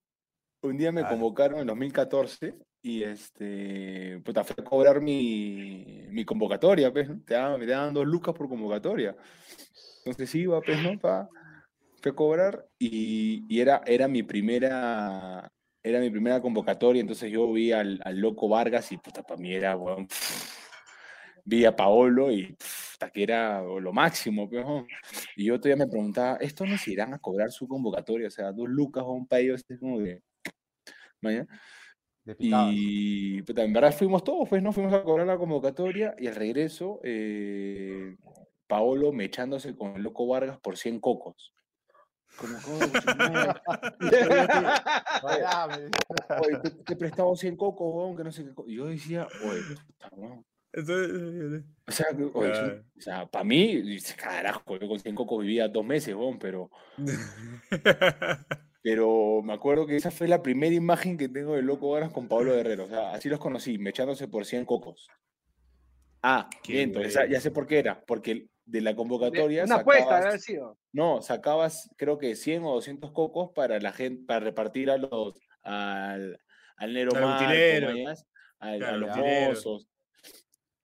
Un 0.63 0.77
día 0.77 0.93
me 0.93 1.01
Claro. 1.01 1.15
convocaron 1.17 1.61
en 1.61 1.67
2014 1.67 2.55
y 2.83 3.03
este, 3.03 4.21
puta, 4.23 4.45
fui 4.45 4.57
a 4.59 4.63
cobrar 4.65 5.01
mi, 5.01 6.05
mi 6.11 6.23
convocatoria, 6.27 6.93
pues, 6.93 7.09
¿no? 7.09 7.23
Te 7.25 7.33
daban, 7.33 7.59
me 7.59 7.65
daban 7.67 7.95
dos 7.95 8.07
lucas 8.07 8.35
por 8.35 8.47
convocatoria. 8.47 9.17
Entonces 10.05 10.35
iba, 10.35 10.61
pues, 10.61 10.83
¿no? 10.83 10.99
Pa, 10.99 11.31
fui 12.03 12.13
a 12.13 12.15
cobrar 12.15 12.67
y, 12.79 13.47
y 13.49 13.61
era, 13.61 13.81
era 13.87 14.07
mi 14.07 14.23
primera, 14.23 15.51
era 15.83 15.99
mi 15.99 16.11
primera 16.11 16.43
convocatoria, 16.43 17.01
entonces 17.01 17.33
yo 17.33 17.51
vi 17.51 17.73
al, 17.73 17.99
al 18.05 18.19
loco 18.19 18.47
Vargas 18.51 18.93
y 18.93 18.99
puta, 18.99 19.23
para 19.23 19.41
mí 19.41 19.55
era, 19.55 19.77
weón, 19.79 20.07
vi 21.45 21.65
a 21.65 21.75
Paolo 21.75 22.31
y 22.31 22.53
pff, 22.55 22.93
hasta 22.93 23.11
que 23.11 23.23
era 23.23 23.63
lo 23.63 23.93
máximo, 23.93 24.49
pero, 24.49 24.87
y 25.37 25.47
yo 25.47 25.59
todavía 25.59 25.85
me 25.85 25.91
preguntaba, 25.91 26.37
¿estos 26.37 26.69
nos 26.69 26.87
irán 26.89 27.15
a 27.15 27.19
cobrar 27.19 27.51
su 27.51 27.67
convocatoria? 27.67 28.29
O 28.29 28.31
sea, 28.31 28.53
dos 28.53 28.69
lucas 28.69 29.05
o 29.07 29.13
un 29.13 29.27
país, 29.27 29.53
este 29.55 29.75
es 29.75 29.81
como 29.81 29.99
que, 29.99 30.23
¿vaya? 31.23 31.47
Y 32.39 33.43
pues, 33.43 33.59
en 33.59 33.73
verdad 33.73 33.93
fuimos 33.93 34.23
todos, 34.23 34.49
pues, 34.49 34.63
¿no? 34.63 34.73
Fuimos 34.73 34.93
a 34.93 35.03
cobrar 35.03 35.27
la 35.27 35.39
convocatoria 35.39 36.15
y 36.19 36.27
al 36.27 36.37
regreso, 36.37 37.01
eh, 37.03 38.17
Paolo 38.67 39.13
me 39.13 39.25
echándose 39.25 39.75
con 39.75 39.97
el 39.97 40.03
loco 40.03 40.27
Vargas 40.27 40.59
por 40.61 40.77
100 40.77 41.01
cocos. 41.01 41.55
Como, 42.37 42.59
oye, 46.41 46.59
te, 46.63 46.71
te 46.71 46.93
he 46.93 46.97
prestado 46.97 47.35
100 47.35 47.57
cocos, 47.57 47.93
weón, 47.93 48.17
que 48.17 48.25
no 48.25 48.31
sé 48.31 48.45
qué. 48.45 48.55
co-". 48.55 48.69
Y 48.69 48.77
yo 48.77 48.87
decía, 48.87 49.27
oye, 49.45 49.61
puta, 49.87 50.11
weón. 50.73 51.75
O 51.87 51.93
sea, 51.93 52.07
Claro. 52.15 52.85
o 52.97 53.01
sea, 53.01 53.27
para 53.27 53.45
mí, 53.45 53.83
carajo, 54.17 54.79
yo 54.79 54.89
con 54.89 54.99
100 55.01 55.15
cocos 55.15 55.41
vivía 55.43 55.69
dos 55.69 55.85
meses, 55.85 56.15
weón, 56.15 56.39
pero, 56.39 56.71
pero 58.83 59.43
me 59.43 59.53
acuerdo 59.53 59.87
que 59.87 59.97
esa 59.97 60.11
fue 60.11 60.29
la 60.29 60.43
primera 60.43 60.75
imagen 60.75 61.17
que 61.19 61.29
tengo 61.29 61.55
de 61.57 61.63
Loco 61.63 61.91
Vargas 61.91 62.13
con 62.13 62.29
Pablo 62.29 62.55
Guerrero. 62.55 62.85
O 62.85 62.89
sea, 62.89 63.13
así 63.13 63.29
los 63.29 63.39
conocí, 63.41 63.79
me 63.79 63.91
echándose 63.91 64.29
por 64.29 64.45
100 64.47 64.65
cocos. 64.65 65.09
Ah, 66.23 66.49
miento, 66.69 67.01
esa- 67.01 67.27
ya 67.27 67.41
sé 67.41 67.51
por 67.51 67.67
qué 67.67 67.79
era, 67.79 68.03
porque 68.07 68.49
de 68.67 68.81
la 68.83 68.95
convocatoria 68.95 69.65
Una 69.65 69.77
apuesta, 69.77 70.05
sacabas- 70.05 70.19
debe 70.21 70.29
haber 70.29 70.41
sido. 70.41 70.79
no, 70.93 71.23
sacabas 71.23 71.91
creo 71.97 72.19
que 72.19 72.37
100 72.37 72.63
o 72.65 72.75
200 72.75 73.11
cocos 73.13 73.51
para 73.55 73.81
la 73.81 73.93
gente, 73.93 74.25
para 74.27 74.41
repartir 74.41 74.91
a 74.91 74.99
los, 74.99 75.35
al, 75.63 76.39
al 76.77 76.93
Nero 76.93 77.11
Al 78.61 78.79
Claro, 78.79 78.95
a 78.95 78.97
los 78.99 79.17
mozos. 79.17 79.89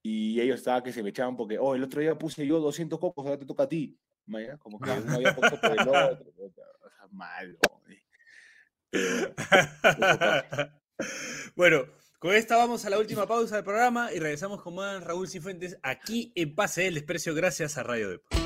Y 0.09 0.41
ellos 0.41 0.59
estaban 0.59 0.85
que 0.85 0.93
se 0.93 1.03
me 1.03 1.09
echaban 1.09 1.37
porque, 1.37 1.59
oh, 1.59 1.75
el 1.75 1.83
otro 1.83 2.01
día 2.01 2.17
puse 2.17 2.47
yo 2.47 2.61
200 2.61 2.97
cocos, 2.97 3.27
ahora 3.27 3.41
te 3.41 3.45
toca 3.45 3.65
a 3.65 3.69
ti. 3.69 3.99
mañas, 4.27 4.57
Como 4.61 4.79
que 4.79 4.89
uno 4.89 5.15
había 5.15 5.35
puesto 5.35 5.61
por 5.61 5.73
el 5.73 5.81
otro. 5.81 6.33
O 6.39 6.49
sea, 6.49 6.65
malo. 7.11 7.59
Pero, 8.89 9.35
bueno, 11.57 11.87
con 12.21 12.37
esta 12.37 12.57
vamos 12.57 12.85
a 12.85 12.91
la 12.91 13.01
última 13.01 13.27
pausa 13.27 13.57
del 13.57 13.65
programa 13.65 14.13
y 14.13 14.21
regresamos 14.21 14.63
con 14.63 14.77
más 14.77 15.03
Raúl 15.03 15.27
Cifuentes 15.27 15.77
aquí 15.83 16.31
en 16.37 16.55
Pase 16.55 16.83
del 16.83 16.95
Desprecio 16.95 17.35
gracias 17.35 17.77
a 17.77 17.83
Radio 17.83 18.09
Depor. 18.09 18.46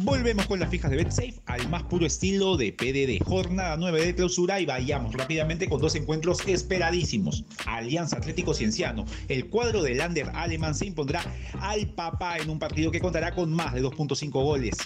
Volvemos 0.00 0.46
con 0.46 0.60
las 0.60 0.70
fijas 0.70 0.92
de 0.92 0.96
BetSafe 0.96 1.34
al 1.46 1.68
más 1.70 1.82
puro 1.82 2.06
estilo 2.06 2.56
de 2.56 2.72
PDD. 2.72 3.20
Jornada 3.24 3.76
9 3.76 4.06
de 4.06 4.14
clausura 4.14 4.60
y 4.60 4.64
vayamos 4.64 5.12
rápidamente 5.12 5.68
con 5.68 5.80
dos 5.80 5.96
encuentros 5.96 6.46
esperadísimos. 6.46 7.44
Alianza 7.66 8.16
Atlético 8.16 8.54
Cienciano. 8.54 9.06
El 9.26 9.48
cuadro 9.48 9.82
del 9.82 9.98
Lander 9.98 10.30
alemán 10.34 10.76
se 10.76 10.86
impondrá 10.86 11.24
al 11.58 11.88
papá 11.88 12.38
en 12.38 12.48
un 12.48 12.60
partido 12.60 12.92
que 12.92 13.00
contará 13.00 13.34
con 13.34 13.52
más 13.52 13.74
de 13.74 13.82
2.5 13.82 14.30
goles. 14.30 14.76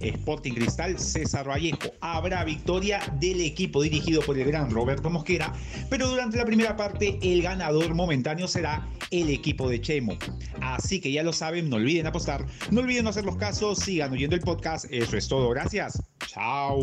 Sporting 0.00 0.52
Cristal 0.52 0.98
César 0.98 1.48
Vallejo. 1.48 1.78
Habrá 2.02 2.44
victoria 2.44 3.00
del 3.18 3.40
equipo 3.40 3.80
dirigido 3.80 4.20
por 4.20 4.38
el 4.38 4.44
gran 4.44 4.70
Roberto 4.70 5.08
Mosquera, 5.08 5.54
pero 5.88 6.06
durante 6.06 6.36
la 6.36 6.44
primera 6.44 6.76
parte 6.76 7.18
el 7.22 7.40
ganador 7.40 7.94
momentáneo 7.94 8.46
será 8.46 8.86
el 9.10 9.30
equipo 9.30 9.70
de 9.70 9.80
Chemo. 9.80 10.18
Así 10.60 11.00
que 11.00 11.10
ya 11.10 11.22
lo 11.22 11.32
saben, 11.32 11.70
no 11.70 11.76
olviden 11.76 12.06
apostar, 12.06 12.44
no 12.70 12.82
olviden 12.82 13.06
hacer 13.06 13.24
los 13.24 13.36
casos, 13.36 13.78
sigan 13.78 14.12
oyendo 14.12 14.36
el 14.36 14.42
podcast. 14.42 14.49
Eso 14.90 15.16
es 15.16 15.28
todo, 15.28 15.48
gracias. 15.50 16.02
Chao. 16.26 16.78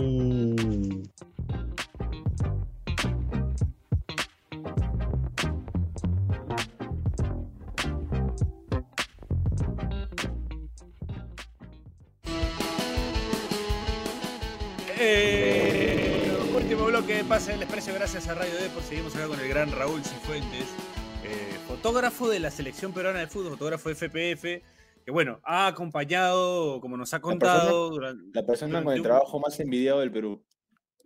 Último 16.55 16.85
bloque 16.85 17.15
de 17.15 17.23
Pase 17.25 17.51
del 17.51 17.59
Desprecio 17.59 17.93
gracias 17.93 18.27
a 18.27 18.35
Radio 18.35 18.55
Depor. 18.55 18.81
Seguimos 18.83 19.15
acá 19.15 19.27
con 19.27 19.39
el 19.39 19.49
gran 19.49 19.71
Raúl 19.71 20.03
Cifuentes, 20.03 20.67
eh, 21.23 21.57
fotógrafo 21.67 22.29
de 22.29 22.39
la 22.39 22.49
selección 22.49 22.93
peruana 22.93 23.19
de 23.19 23.27
fútbol, 23.27 23.51
fotógrafo 23.51 23.89
de 23.89 23.95
FPF, 23.95 24.63
que 25.07 25.11
bueno, 25.13 25.39
ha 25.45 25.67
acompañado, 25.67 26.81
como 26.81 26.97
nos 26.97 27.13
ha 27.13 27.21
contado, 27.21 27.91
durante, 27.91 28.29
la 28.37 28.45
persona 28.45 28.83
con 28.83 28.91
el 28.91 28.99
un- 28.99 29.03
trabajo 29.05 29.39
más 29.39 29.57
envidiado 29.61 30.01
del 30.01 30.11
Perú. 30.11 30.43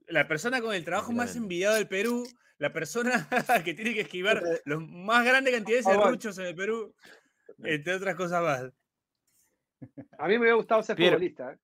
la 0.07 0.27
persona 0.27 0.59
con 0.59 0.73
el 0.73 0.83
trabajo 0.83 1.11
más 1.11 1.35
envidiado 1.35 1.75
del 1.75 1.87
Perú, 1.87 2.23
la 2.57 2.73
persona 2.73 3.29
que 3.63 3.75
tiene 3.75 3.93
que 3.93 4.01
esquivar 4.01 4.41
los 4.65 4.81
más 4.89 5.23
grandes 5.23 5.53
cantidades 5.53 5.85
de 5.85 5.91
Aguanta. 5.91 6.09
ruchos 6.13 6.35
en 6.39 6.45
el 6.47 6.55
Perú, 6.55 6.95
entre 7.59 7.93
otras 7.93 8.15
cosas 8.15 8.41
más. 8.41 8.73
A 10.17 10.27
mí 10.27 10.33
me 10.33 10.39
hubiera 10.39 10.55
gustado 10.55 10.81
ser 10.81 10.95
Piero. 10.95 11.17
futbolista. 11.17 11.53
¿eh? 11.53 11.57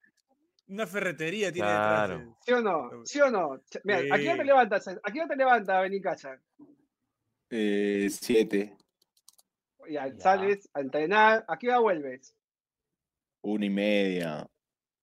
Una 0.67 0.85
ferretería 0.85 1.51
tiene 1.51 1.67
Claro. 1.69 2.19
detrás. 2.19 2.29
eh. 2.35 2.39
¿Sí 2.45 2.51
o 2.53 2.61
no? 2.61 2.89
¿Sí 3.03 3.19
o 3.21 3.31
no? 3.31 3.61
Mira, 3.83 3.97
aquí 4.15 4.25
no 4.27 4.33
te 4.35 4.41
Sí. 4.41 4.47
levantas, 4.47 4.87
aquí 5.01 5.17
no 5.17 5.27
te 5.27 5.35
levantas 5.35 5.75
a 5.75 5.81
venir 5.81 6.03
casa. 6.03 6.39
Eh, 7.49 8.07
siete, 8.11 8.77
Ya, 9.89 10.07
Ya. 10.07 10.19
sales 10.19 10.69
a 10.73 10.81
entrenar, 10.81 11.45
¿a 11.47 11.57
qué 11.57 11.67
hora 11.69 11.79
vuelves? 11.79 12.33
una 13.41 13.65
y 13.65 13.69
media, 13.69 14.45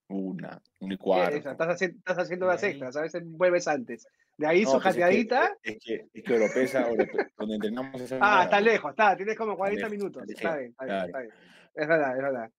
una, 0.08 0.60
una 0.80 0.94
y 0.94 0.98
cuarto. 0.98 1.36
estás, 1.36 1.68
haciendo, 1.68 1.96
estás 1.98 2.18
haciendo 2.18 2.50
ahí- 2.50 2.58
extras, 2.62 2.96
a 2.96 3.00
veces 3.02 3.22
vuelves 3.24 3.66
antes. 3.68 4.06
De 4.36 4.46
ahí 4.46 4.64
No, 4.64 4.72
su 4.72 4.76
pues 4.80 4.86
es 4.88 4.94
que- 4.96 5.00
jateadita. 5.02 5.56
Es 5.62 5.78
que, 5.82 6.06
es 6.12 6.22
que 6.24 6.34
Oropesa, 6.34 6.88
Orope- 6.90 7.30
donde 7.38 7.54
entrenamos 7.54 8.00
esa 8.00 8.18
Ah, 8.20 8.44
está 8.44 8.60
lejos, 8.60 8.90
está, 8.90 9.16
tienes 9.16 9.38
como 9.38 9.56
40 9.56 9.88
lejos, 9.88 9.92
minutos. 9.96 10.28
está 10.28 10.56
bien, 10.58 10.70
está 10.72 10.84
bien, 10.84 10.96
claro. 10.96 11.06
está 11.06 11.18
bien. 11.20 11.32
Es 11.74 11.88
verdad, 11.88 12.16
es 12.16 12.22
verdad. 12.22 12.50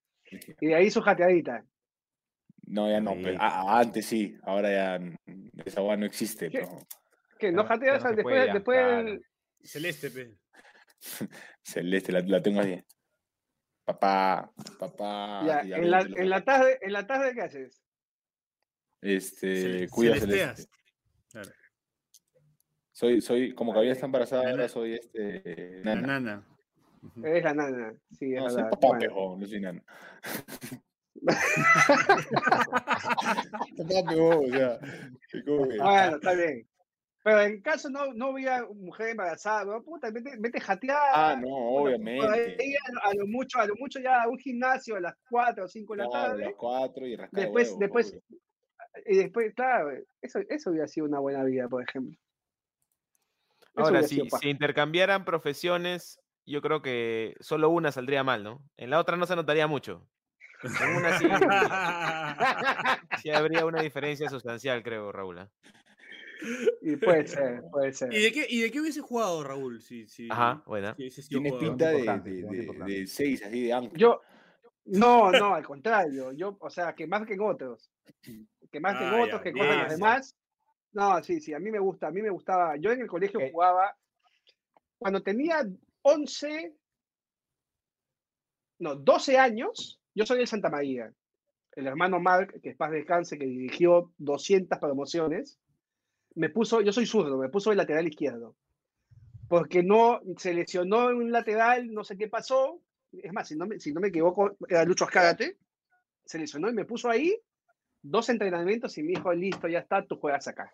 Y 0.62 0.66
de 0.68 0.76
ahí 0.76 0.90
su 0.90 1.02
jateadita. 1.02 1.64
No, 2.68 2.90
ya 2.90 3.00
no. 3.00 3.14
pe- 3.14 3.32
Sí. 3.34 3.38
a- 3.40 3.62
a- 3.62 3.80
antes 3.82 4.06
sí, 4.08 4.38
ahora 4.42 4.72
ya 4.72 5.14
esa 5.66 5.82
agua 5.82 5.98
no 5.98 6.06
existe. 6.08 6.50
¿Qué? 6.50 6.66
pero 7.38 7.52
no 7.52 7.66
jateas 7.66 8.04
no 8.04 8.10
después, 8.14 8.24
puede 8.24 8.54
después 8.54 8.78
claro. 8.80 9.04
del- 9.04 9.26
Celeste, 9.62 10.10
pe. 10.10 10.32
Celeste, 11.64 12.12
la, 12.12 12.22
la 12.22 12.42
tengo 12.42 12.60
así. 12.62 12.84
Papá, 13.86 14.52
papá. 14.80 15.44
ya, 15.46 15.64
ya 15.64 15.78
en, 15.78 15.92
la, 15.92 16.02
en 16.02 16.30
la 16.30 16.44
tarde, 16.44 16.80
en 16.82 16.92
la 16.94 17.06
tarde 17.06 17.34
¿qué 17.36 17.42
haces? 17.42 17.84
Este, 19.02 19.88
cuida 19.90 20.16
celesteas. 20.16 20.56
Celeste. 20.56 20.78
Claro. 21.32 21.52
Soy, 22.92 23.22
soy, 23.22 23.54
como 23.54 23.74
que 23.74 23.80
había 23.80 23.92
está 23.92 24.06
embarazada, 24.08 24.42
Nana. 24.44 24.54
ahora 24.54 24.70
soy 24.70 24.94
este. 24.96 25.82
La 25.84 25.96
Nana. 25.96 26.20
nana. 26.20 26.48
Ujú. 27.04 27.26
Eres 27.26 27.44
la 27.44 27.54
nana. 27.54 27.94
Sí, 28.18 28.34
es 28.34 28.42
No, 28.42 28.50
soy 28.50 28.64
papá, 28.64 28.88
Bueno. 28.88 29.00
pejo, 29.00 29.38
no 29.38 29.46
soy 29.46 29.60
nana. 29.60 29.84
papá, 33.78 34.10
pejo, 34.10 34.40
o 34.42 34.48
sea, 34.50 34.80
es 35.34 35.46
Bueno, 35.46 36.16
está 36.16 36.34
bien. 36.34 36.68
Pero 37.26 37.42
en 37.42 37.60
caso 37.60 37.90
no, 37.90 38.14
no 38.14 38.30
hubiera 38.30 38.68
mujer 38.72 39.10
embarazada, 39.10 39.66
¿no? 39.66 39.82
puta, 39.84 40.12
vete, 40.12 40.36
vete 40.38 40.60
jatear. 40.62 41.00
Ah, 41.12 41.36
no, 41.42 41.48
ahí 41.48 41.96
obviamente. 41.96 42.78
a, 42.88 42.92
lo- 42.92 43.02
a 43.04 43.14
lo 43.16 43.26
mucho, 43.26 43.60
a 43.60 43.66
lo 43.66 43.76
mucho 43.78 44.00
ya 44.00 44.22
a 44.22 44.28
un 44.30 44.38
gimnasio 44.38 44.96
a 44.96 45.00
las 45.00 45.16
4 45.28 45.66
o 45.66 45.68
5 45.68 45.94
de 45.96 46.04
la 46.04 46.10
Claro, 46.10 46.24
a 46.26 46.28
tarde. 46.30 46.44
las 46.46 46.54
cuatro 46.56 47.08
y 47.08 47.16
rascar 47.16 47.42
Después, 47.42 47.80
después, 47.80 48.10
obvio. 48.12 48.22
y 49.08 49.18
después, 49.18 49.56
claro, 49.56 49.90
eso, 50.22 50.40
eso 50.48 50.70
hubiera 50.70 50.88
sido 50.88 51.08
una 51.08 51.18
buena 51.18 51.44
vida, 51.44 51.68
por 51.68 51.82
ejemplo. 51.82 52.16
Eso 53.74 53.86
Ahora, 53.86 54.04
si, 54.04 54.30
si 54.30 54.50
intercambiaran 54.52 55.26
profesiones, 55.26 56.20
yo 56.46 56.62
creo 56.62 56.84
que 56.84 57.34
solo 57.40 57.70
una 57.72 57.92
saldría 57.92 58.24
mal, 58.24 58.44
¿no? 58.44 58.62
En 58.78 58.92
la 58.92 59.00
otra 59.00 59.18
no 59.18 59.26
se 59.26 59.36
notaría 59.36 59.66
mucho. 59.66 60.08
En 60.62 60.90
una 60.96 61.18
sí, 61.18 61.26
sí 63.18 63.32
habría 63.32 63.66
una 63.66 63.80
diferencia 63.82 64.30
sustancial, 64.30 64.84
creo, 64.84 65.12
Raúl. 65.12 65.50
¿Ah? 66.46 66.70
Y 66.82 66.96
puede 66.98 67.28
ser, 67.28 67.64
puede 67.72 67.94
ser. 67.94 68.14
¿Y 68.14 68.22
de 68.22 68.32
qué, 68.32 68.46
y 68.50 68.62
de 68.62 68.72
qué 68.72 68.82
hubiese 68.82 69.02
jugado 69.02 69.44
Raúl? 69.44 69.82
Si, 69.82 70.08
si, 70.08 70.28
Ajá, 70.30 70.64
buena. 70.66 70.96
si 70.96 71.28
Tiene 71.28 71.52
pinta 71.54 71.90
de, 71.90 72.04
de, 72.24 72.42
de, 72.44 72.84
de 72.86 73.08
seis, 73.08 73.44
así 73.44 73.64
de 73.66 73.74
ancla. 73.74 73.98
Yo, 73.98 74.22
no, 74.86 75.32
no, 75.32 75.56
al 75.56 75.66
contrario. 75.66 76.32
Yo, 76.34 76.58
o 76.60 76.70
sea, 76.70 76.94
que 76.94 77.08
más 77.08 77.26
que 77.26 77.34
en 77.34 77.42
otros. 77.42 77.92
Que 78.72 78.80
más 78.82 78.98
que 78.98 79.04
en 79.06 79.10
Ah, 79.14 79.22
otros, 79.22 79.40
ya, 79.40 79.44
que 79.44 79.52
con 79.54 79.68
los 79.68 79.90
demás. 79.90 80.36
No, 80.92 81.24
sí, 81.24 81.40
sí, 81.40 81.54
a 81.54 81.60
mí 81.60 81.72
me 81.72 81.80
gusta, 81.80 82.08
a 82.08 82.12
mí 82.12 82.22
me 82.22 82.30
gustaba. 82.30 82.76
Yo 82.78 82.92
en 82.92 83.02
el 83.02 83.08
colegio 83.08 83.40
Eh. 83.40 83.52
jugaba, 83.52 83.96
cuando 84.98 85.22
tenía 85.24 85.66
11, 86.02 86.76
no, 88.80 88.96
12 88.96 89.38
años, 89.38 90.02
yo 90.14 90.26
soy 90.26 90.40
de 90.40 90.48
Santa 90.48 90.70
María. 90.70 91.14
El 91.74 91.88
hermano 91.88 92.20
Mark, 92.20 92.60
que 92.62 92.70
es 92.70 92.76
paz 92.76 92.92
descanse, 92.92 93.38
que 93.38 93.46
dirigió 93.46 94.12
200 94.18 94.78
promociones, 94.80 95.60
me 96.36 96.50
puso, 96.50 96.82
yo 96.82 96.92
soy 96.94 97.06
zurdo, 97.06 97.38
me 97.38 97.50
puso 97.50 97.72
el 97.72 97.78
lateral 97.78 98.08
izquierdo. 98.08 98.56
Porque 99.48 99.84
no, 99.84 100.22
se 100.38 100.54
lesionó 100.54 101.10
en 101.10 101.18
un 101.18 101.32
lateral, 101.32 101.94
no 101.94 102.04
sé 102.04 102.18
qué 102.18 102.28
pasó, 102.28 102.82
es 103.12 103.32
más, 103.32 103.48
si 103.48 103.56
no 103.56 103.66
me, 103.66 103.80
si 103.80 103.94
no 103.94 104.02
me 104.02 104.08
equivoco, 104.10 104.58
era 104.68 104.84
Lucho 104.84 105.06
Escárate, 105.06 105.58
se 106.26 106.40
lesionó 106.40 106.70
y 106.70 106.74
me 106.74 106.86
puso 106.86 107.10
ahí 107.10 107.40
dos 108.02 108.30
entrenamientos 108.30 108.98
y 108.98 109.04
me 109.04 109.10
dijo, 109.10 109.34
listo, 109.34 109.68
ya 109.68 109.80
está, 109.80 110.06
tú 110.06 110.18
juegas 110.18 110.48
acá. 110.48 110.72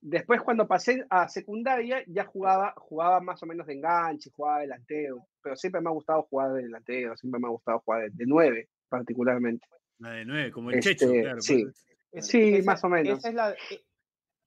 Después, 0.00 0.40
cuando 0.42 0.68
pasé 0.68 1.04
a 1.10 1.28
secundaria, 1.28 2.04
ya 2.06 2.24
jugaba, 2.24 2.72
jugaba 2.76 3.20
más 3.20 3.42
o 3.42 3.46
menos 3.46 3.66
de 3.66 3.74
enganche, 3.74 4.30
jugaba 4.30 4.60
delantero, 4.60 5.26
pero 5.42 5.56
siempre 5.56 5.80
me 5.80 5.88
ha 5.88 5.92
gustado 5.92 6.22
jugar 6.22 6.52
de 6.52 6.62
delantero, 6.62 7.16
siempre 7.16 7.40
me 7.40 7.48
ha 7.48 7.50
gustado 7.50 7.80
jugar 7.80 8.10
de, 8.12 8.26
nueve, 8.26 8.68
particularmente. 8.88 9.66
La 9.98 10.10
de 10.12 10.24
nueve, 10.24 10.52
como 10.52 10.70
el 10.70 10.78
Este, 10.78 10.94
Checho, 10.94 11.12
claro. 11.12 11.40
sí. 11.40 11.64
pues. 11.64 12.26
Sí, 12.26 12.54
Esa- 12.54 12.66
más 12.70 12.84
o 12.84 12.88
menos. 12.88 13.18
Esa 13.18 13.28
es, 13.28 13.34
la, 13.34 13.52
e- 13.52 13.84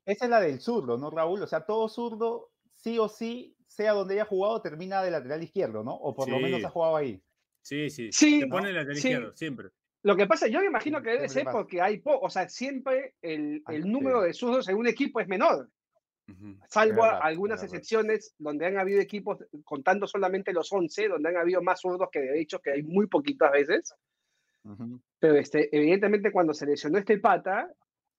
esa 0.06 0.26
es 0.26 0.32
la 0.32 0.39
del 0.39 0.60
zurdo, 0.60 0.97
¿no, 0.97 1.10
Raúl? 1.10 1.41
O 1.41 1.47
sea, 1.47 1.66
todo 1.66 1.88
zurdo, 1.88 2.49
sí 2.74 2.97
o 2.99 3.08
sí, 3.08 3.56
sea 3.68 3.93
donde 3.93 4.16
haya 4.16 4.26
jugado, 4.26 4.62
termina 4.62 5.02
de 5.02 5.12
lateral 5.12 5.43
izquierdo, 5.43 5.84
¿no? 5.84 5.93
O 5.93 6.14
por 6.14 6.30
lo 6.30 6.39
menos 6.39 6.64
ha 6.64 6.70
jugado 6.70 6.97
ahí. 6.97 7.22
Sí, 7.62 7.89
sí. 7.89 8.10
Sí, 8.12 8.41
Te 8.41 8.47
pone 8.47 8.70
el 8.70 8.76
lateral 8.76 8.97
sí. 8.97 9.08
izquierdo, 9.08 9.36
siempre. 9.36 9.70
Lo 10.04 10.16
que 10.16 10.26
pasa, 10.26 10.47
yo 10.47 10.60
me 10.60 10.66
imagino 10.66 11.02
que 11.02 11.12
debe 11.12 11.30
ser 11.30 11.45
porque 11.52 11.80
hay 11.80 11.99
poco, 11.99 12.26
o 12.26 12.30
sea, 12.30 12.49
siempre 12.49 13.14
el, 13.22 13.62
número 13.86 14.22
de 14.22 14.34
zurdos 14.34 14.68
en 14.68 14.78
un 14.78 14.88
equipo 14.88 15.20
es 15.20 15.28
menor, 15.28 15.70
salvo 16.70 17.04
verdad, 17.04 17.20
algunas 17.22 17.62
excepciones 17.62 18.34
donde 18.39 18.66
han 18.66 18.80
habido 18.80 18.99
equipos, 18.99 19.45
contando 19.64 20.08
solamente 20.08 20.54
los 20.54 20.72
11, 20.72 21.10
donde 21.10 21.30
han 21.30 21.38
habido 21.38 21.62
más 21.62 21.82
zurdos 21.82 22.10
que 22.12 22.20
derechos, 22.20 22.62
que 22.62 22.72
hay 22.72 22.84
muy 22.84 23.06
poquitas 23.08 23.52
veces. 23.52 23.93
Pero 25.20 25.36
este, 25.36 25.76
evidentemente 25.76 26.32
cuando 26.32 26.54
se 26.54 26.66
lesionó 26.66 26.97
este 26.97 27.20
pata, 27.20 27.72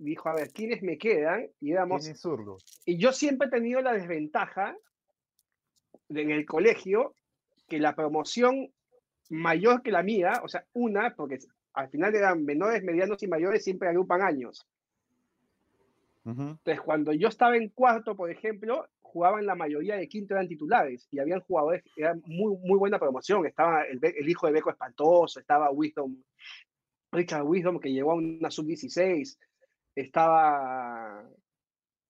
dijo, 0.05 0.29
a 0.29 0.35
ver, 0.35 0.51
¿quiénes 0.53 0.83
me 0.83 0.99
quedan? 0.99 1.49
Y 1.61 1.73
éramos, 1.73 2.05
y 2.87 2.99
yo 2.99 3.13
siempre 3.13 3.49
he 3.49 3.51
tenido 3.51 3.81
la 3.81 3.93
desventaja 3.93 4.77
de- 6.09 6.23
en 6.23 6.31
el 6.31 6.45
colegio 6.47 7.15
que 7.69 7.79
la 7.79 7.95
promoción 7.95 8.73
mayor 9.31 9.83
que 9.83 9.91
la 9.93 10.03
mía, 10.03 10.41
o 10.45 10.49
sea, 10.49 10.65
una, 10.75 11.15
porque 11.15 11.39
al 11.75 11.89
final 11.89 12.15
eran 12.15 12.45
menores, 12.45 12.83
medianos 12.83 13.23
y 13.23 13.29
mayores, 13.29 13.65
siempre 13.65 13.89
agrupan 13.89 14.21
años. 14.23 14.67
Entonces, 16.51 16.81
cuando 16.83 17.13
yo 17.13 17.29
estaba 17.29 17.57
en 17.57 17.69
cuarto, 17.71 18.15
por 18.15 18.31
ejemplo, 18.31 18.87
jugaban 19.01 19.45
la 19.45 19.55
mayoría 19.55 19.97
de 19.97 20.09
quinto 20.09 20.35
eran 20.35 20.49
titulares 20.49 21.07
y 21.11 21.19
habían 21.19 21.41
jugadores, 21.41 21.83
era 21.97 22.15
muy, 22.27 22.57
muy 22.59 22.79
buena 22.79 22.99
promoción. 22.99 23.45
Estaba 23.47 23.83
el, 23.85 23.99
el 24.03 24.29
hijo 24.29 24.47
de 24.47 24.53
Beco 24.53 24.71
Espantoso, 24.71 25.41
estaba 25.41 25.71
Wisdom, 25.71 26.17
Richard 27.11 27.45
Wisdom, 27.45 27.79
que 27.81 27.93
llegó 27.93 28.13
a 28.13 28.15
una 28.15 28.51
sub-16, 28.51 29.37
estaba 29.95 31.29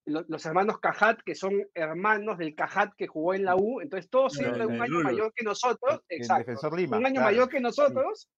lo- 0.05 0.25
los 0.29 0.45
hermanos 0.47 0.81
Cajat, 0.81 1.21
que 1.23 1.35
son 1.35 1.65
hermanos 1.75 2.39
del 2.39 2.55
Cajat 2.55 2.93
que 2.97 3.07
jugó 3.07 3.35
en 3.35 3.45
la 3.45 3.55
U, 3.57 3.81
entonces 3.81 4.11
todos 4.11 4.33
siempre 4.35 4.63
el 4.63 4.69
un 4.69 4.83
año 4.83 5.01
mayor 5.01 5.33
que 5.35 5.45
nosotros, 5.45 6.01
El 6.09 6.19
exacto, 6.19 6.41
defensor 6.41 6.77
Lima. 6.79 6.97
un 6.99 7.07
año 7.07 7.15
claro. 7.15 7.27
mayor 7.31 7.49
que 7.49 7.61
nosotros, 7.61 8.29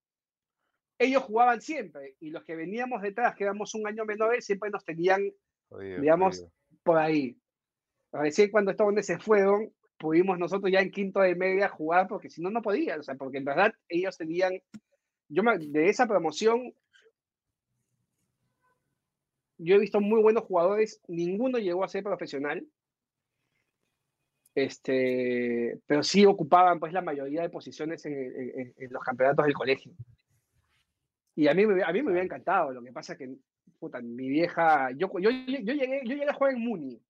ellos 0.99 1.23
jugaban 1.23 1.61
siempre 1.61 2.17
y 2.21 2.31
los 2.31 2.45
que 2.45 2.55
veníamos 2.57 3.03
detrás, 3.03 3.35
que 3.35 3.45
éramos 3.45 3.75
un 3.75 3.87
año 3.87 4.05
menores, 4.05 4.45
siempre 4.45 4.71
nos 4.71 4.85
tenían 4.85 5.23
Jodido, 5.69 6.01
digamos, 6.01 6.37
jodido. 6.39 6.53
por 6.83 6.99
ahí. 6.99 7.37
Recién 8.13 8.51
cuando 8.51 8.71
estos 8.71 8.87
hombres 8.87 9.07
se 9.07 9.19
fueron, 9.19 9.73
pudimos 9.99 10.39
nosotros 10.39 10.71
ya 10.71 10.81
en 10.81 10.91
quinto 10.91 11.21
de 11.21 11.35
media 11.35 11.69
jugar, 11.69 12.07
porque 12.09 12.31
si 12.31 12.43
no, 12.43 12.51
no 12.51 12.63
podían. 12.63 13.01
O 13.01 13.03
sea, 13.03 13.15
porque 13.17 13.39
en 13.39 13.45
verdad 13.45 13.73
ellos 13.89 14.17
tenían. 14.17 14.53
Yo 15.29 15.43
me- 15.43 15.59
de 15.59 15.89
esa 15.89 16.07
promoción, 16.07 16.73
yo 19.59 19.77
he 19.77 19.79
visto 19.79 20.01
muy 20.01 20.21
buenos 20.23 20.45
jugadores, 20.45 21.01
ninguno 21.09 21.59
llegó 21.59 21.85
a 21.85 21.89
ser 21.89 22.03
profesional. 22.05 22.67
Este, 24.55 25.81
pero 25.87 26.03
sí 26.03 26.25
ocupaban 26.27 26.79
pues 26.79 26.93
la 26.93 27.03
mayoría 27.03 27.43
de 27.43 27.51
posiciones 27.51 28.05
en, 28.07 28.13
en- 28.15 28.61
en- 28.61 28.75
en 28.77 28.93
los 28.93 29.03
campeonatos 29.03 29.45
del 29.45 29.55
colegio. 29.55 29.93
Y 31.35 31.49
a 31.49 31.55
mí, 31.55 31.67
me, 31.67 31.83
a 31.83 31.93
mí 31.93 32.03
me 32.03 32.11
hubiera 32.13 32.25
encantado, 32.25 32.73
lo 32.73 32.83
que 32.83 32.93
pasa 32.93 33.17
que 33.17 33.35
puta, 33.81 34.01
mi 34.01 34.29
vieja, 34.29 34.91
yo, 34.93 35.11
yo, 35.19 35.31
yo, 35.31 35.73
llegué, 35.75 36.03
yo 36.05 36.15
llegué 36.15 36.29
a 36.29 36.35
jugar 36.35 36.53
en 36.55 36.61
Muni, 36.61 37.03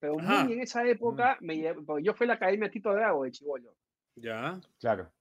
pero 0.00 0.18
Ajá. 0.18 0.42
Muni 0.42 0.54
en 0.54 0.60
esa 0.62 0.84
época, 0.86 1.38
me, 1.40 1.54
lle- 1.54 1.84
porque 1.86 2.02
yo 2.02 2.14
fui 2.14 2.24
a 2.24 2.28
la 2.28 2.34
Academia 2.34 2.70
Tito 2.70 2.92
Drago 2.92 3.22
de 3.22 3.30
Chivolo, 3.30 3.72
Ya. 4.16 4.60
Claro. 4.80 5.12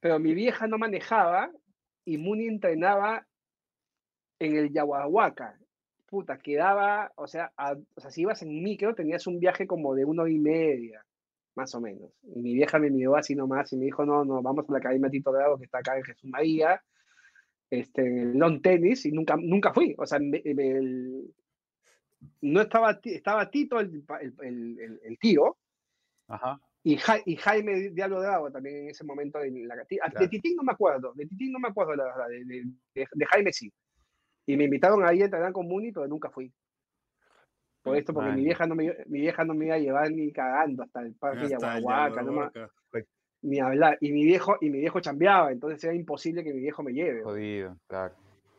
pero 0.00 0.18
mi 0.18 0.34
vieja 0.34 0.66
no 0.66 0.76
manejaba 0.78 1.52
y 2.04 2.18
Muni 2.18 2.46
entrenaba 2.48 3.24
en 4.40 4.56
el 4.56 4.72
Yaguahuaca. 4.72 5.56
Puta, 6.08 6.38
quedaba, 6.38 7.12
o 7.16 7.26
sea, 7.26 7.52
a- 7.56 7.76
o 7.94 8.00
sea, 8.00 8.10
si 8.10 8.22
ibas 8.22 8.40
en 8.42 8.62
micro 8.62 8.94
tenías 8.94 9.26
un 9.26 9.38
viaje 9.38 9.66
como 9.66 9.94
de 9.94 10.06
una 10.06 10.22
hora 10.22 10.32
y 10.32 10.38
media, 10.38 11.04
más 11.54 11.74
o 11.74 11.80
menos. 11.82 12.10
Y 12.22 12.40
mi 12.40 12.54
vieja 12.54 12.78
me 12.78 12.88
miró 12.88 13.14
así 13.16 13.34
nomás 13.34 13.70
y 13.72 13.76
me 13.76 13.84
dijo, 13.86 14.06
no, 14.06 14.24
no, 14.24 14.40
vamos 14.40 14.64
a 14.68 14.72
la 14.72 14.78
Academia 14.78 15.10
Tito 15.10 15.32
Drago 15.32 15.58
que 15.58 15.64
está 15.66 15.78
acá 15.78 15.96
en 15.98 16.04
Jesús 16.04 16.30
María, 16.30 16.82
este, 17.70 18.00
en 18.06 18.18
el 18.30 18.38
lawn 18.38 18.62
tenis, 18.62 19.04
y 19.04 19.12
nunca, 19.12 19.36
nunca 19.36 19.74
fui. 19.74 19.94
O 19.98 20.06
sea, 20.06 20.18
me- 20.18 20.42
me- 20.42 20.70
el- 20.70 21.34
no 22.40 22.62
estaba, 22.62 22.98
estaba 23.04 23.50
Tito, 23.50 23.78
el, 23.78 24.02
el, 24.40 25.18
tío, 25.18 25.58
Ajá. 26.28 26.58
y, 26.82 26.96
Ja- 26.96 27.20
y 27.24 27.36
Jaime 27.36 27.90
Diablo 27.90 28.22
Drago 28.22 28.50
también 28.50 28.76
en 28.84 28.90
ese 28.90 29.04
momento 29.04 29.42
en 29.42 29.68
la 29.68 29.76
Claro. 29.84 30.20
De 30.20 30.28
Titín 30.28 30.56
no 30.56 30.62
me 30.62 30.72
acuerdo, 30.72 31.12
de 31.14 31.26
Titín 31.26 31.52
no 31.52 31.58
me 31.58 31.68
acuerdo 31.68 31.94
la 31.94 32.04
verdad, 32.04 32.28
de, 32.28 32.44
de- 32.46 32.64
de- 32.94 33.08
de 33.12 33.26
Jaime 33.26 33.52
sí. 33.52 33.70
Y 34.48 34.56
me 34.56 34.64
invitaron 34.64 35.04
ahí 35.04 35.20
a 35.20 35.26
entrenar 35.26 35.52
con 35.52 35.68
Muni, 35.68 35.92
pero 35.92 36.08
nunca 36.08 36.30
fui. 36.30 36.50
Por 37.82 37.98
esto, 37.98 38.14
porque 38.14 38.32
mi 38.32 38.44
vieja, 38.44 38.66
no 38.66 38.74
me, 38.74 38.96
mi 39.06 39.20
vieja 39.20 39.44
no 39.44 39.52
me 39.52 39.66
iba 39.66 39.74
a 39.74 39.78
llevar 39.78 40.10
ni 40.10 40.32
cagando 40.32 40.84
hasta 40.84 41.02
el 41.02 41.14
parque 41.16 41.44
el 41.44 41.50
Yaguahuaca, 41.50 42.22
no 42.22 42.32
Yaguahuaca. 42.32 42.70
ni 43.42 43.60
hablar. 43.60 43.98
Y 44.00 44.10
mi 44.10 44.24
viejo, 44.24 44.56
y 44.62 44.70
mi 44.70 44.78
viejo 44.78 45.00
chambeaba, 45.00 45.52
entonces 45.52 45.84
era 45.84 45.92
imposible 45.92 46.42
que 46.42 46.54
mi 46.54 46.60
viejo 46.60 46.82
me 46.82 46.94
lleve. 46.94 47.22
Jodido, 47.22 47.76
claro. 47.86 48.14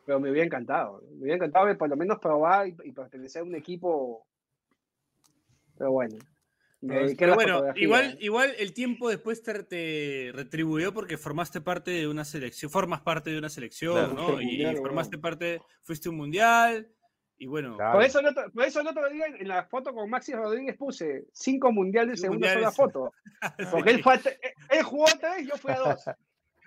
Pero 0.06 0.20
me 0.20 0.30
hubiera 0.30 0.46
encantado. 0.46 1.02
Me 1.10 1.22
hubiera 1.22 1.34
encantado 1.34 1.66
de 1.66 1.74
por 1.74 1.88
lo 1.88 1.96
menos 1.96 2.20
probar 2.20 2.68
y, 2.68 2.76
y 2.84 2.92
pertenecer 2.92 3.42
a 3.42 3.44
un 3.44 3.56
equipo. 3.56 4.24
Pero 5.76 5.90
bueno. 5.90 6.16
Me 6.80 7.12
a 7.12 7.14
Pero 7.16 7.34
bueno, 7.34 7.62
igual, 7.76 8.16
igual 8.20 8.54
el 8.58 8.72
tiempo 8.72 9.08
después 9.08 9.42
te, 9.42 9.62
te 9.64 10.30
retribuyó 10.34 10.94
porque 10.94 11.18
formaste 11.18 11.60
parte 11.60 11.90
de 11.90 12.08
una 12.08 12.24
selección, 12.24 12.70
formas 12.70 13.00
parte 13.02 13.30
de 13.30 13.38
una 13.38 13.50
selección, 13.50 14.14
Claro. 14.14 14.14
¿no? 14.14 14.40
Y 14.40 14.46
mundial, 14.46 14.76
formaste 14.78 15.18
parte, 15.18 15.60
fuiste 15.82 16.08
un 16.08 16.16
mundial, 16.16 16.90
y 17.36 17.46
bueno, 17.46 17.76
Claro. 17.76 17.94
Por 17.94 18.02
eso, 18.04 18.20
el 18.20 18.26
otro, 18.26 18.50
por 18.52 18.64
eso 18.64 18.80
el 18.82 18.86
otro 18.88 19.08
día 19.08 19.24
en 19.26 19.48
la 19.48 19.64
foto 19.64 19.94
con 19.94 20.10
Maxi 20.10 20.34
Rodríguez 20.34 20.76
puse 20.76 21.24
cinco 21.32 21.72
mundiales 21.72 22.22
en 22.22 22.32
una 22.32 22.52
sola 22.52 22.70
foto. 22.70 23.12
Porque 23.72 23.90
él, 23.92 24.02
fue 24.02 24.14
a 24.14 24.20
él 24.70 24.82
jugó 24.82 25.08
a 25.08 25.12
tres 25.12 25.42
y 25.42 25.46
yo 25.48 25.56
fui 25.56 25.72
a 25.72 25.78
dos. 25.78 26.04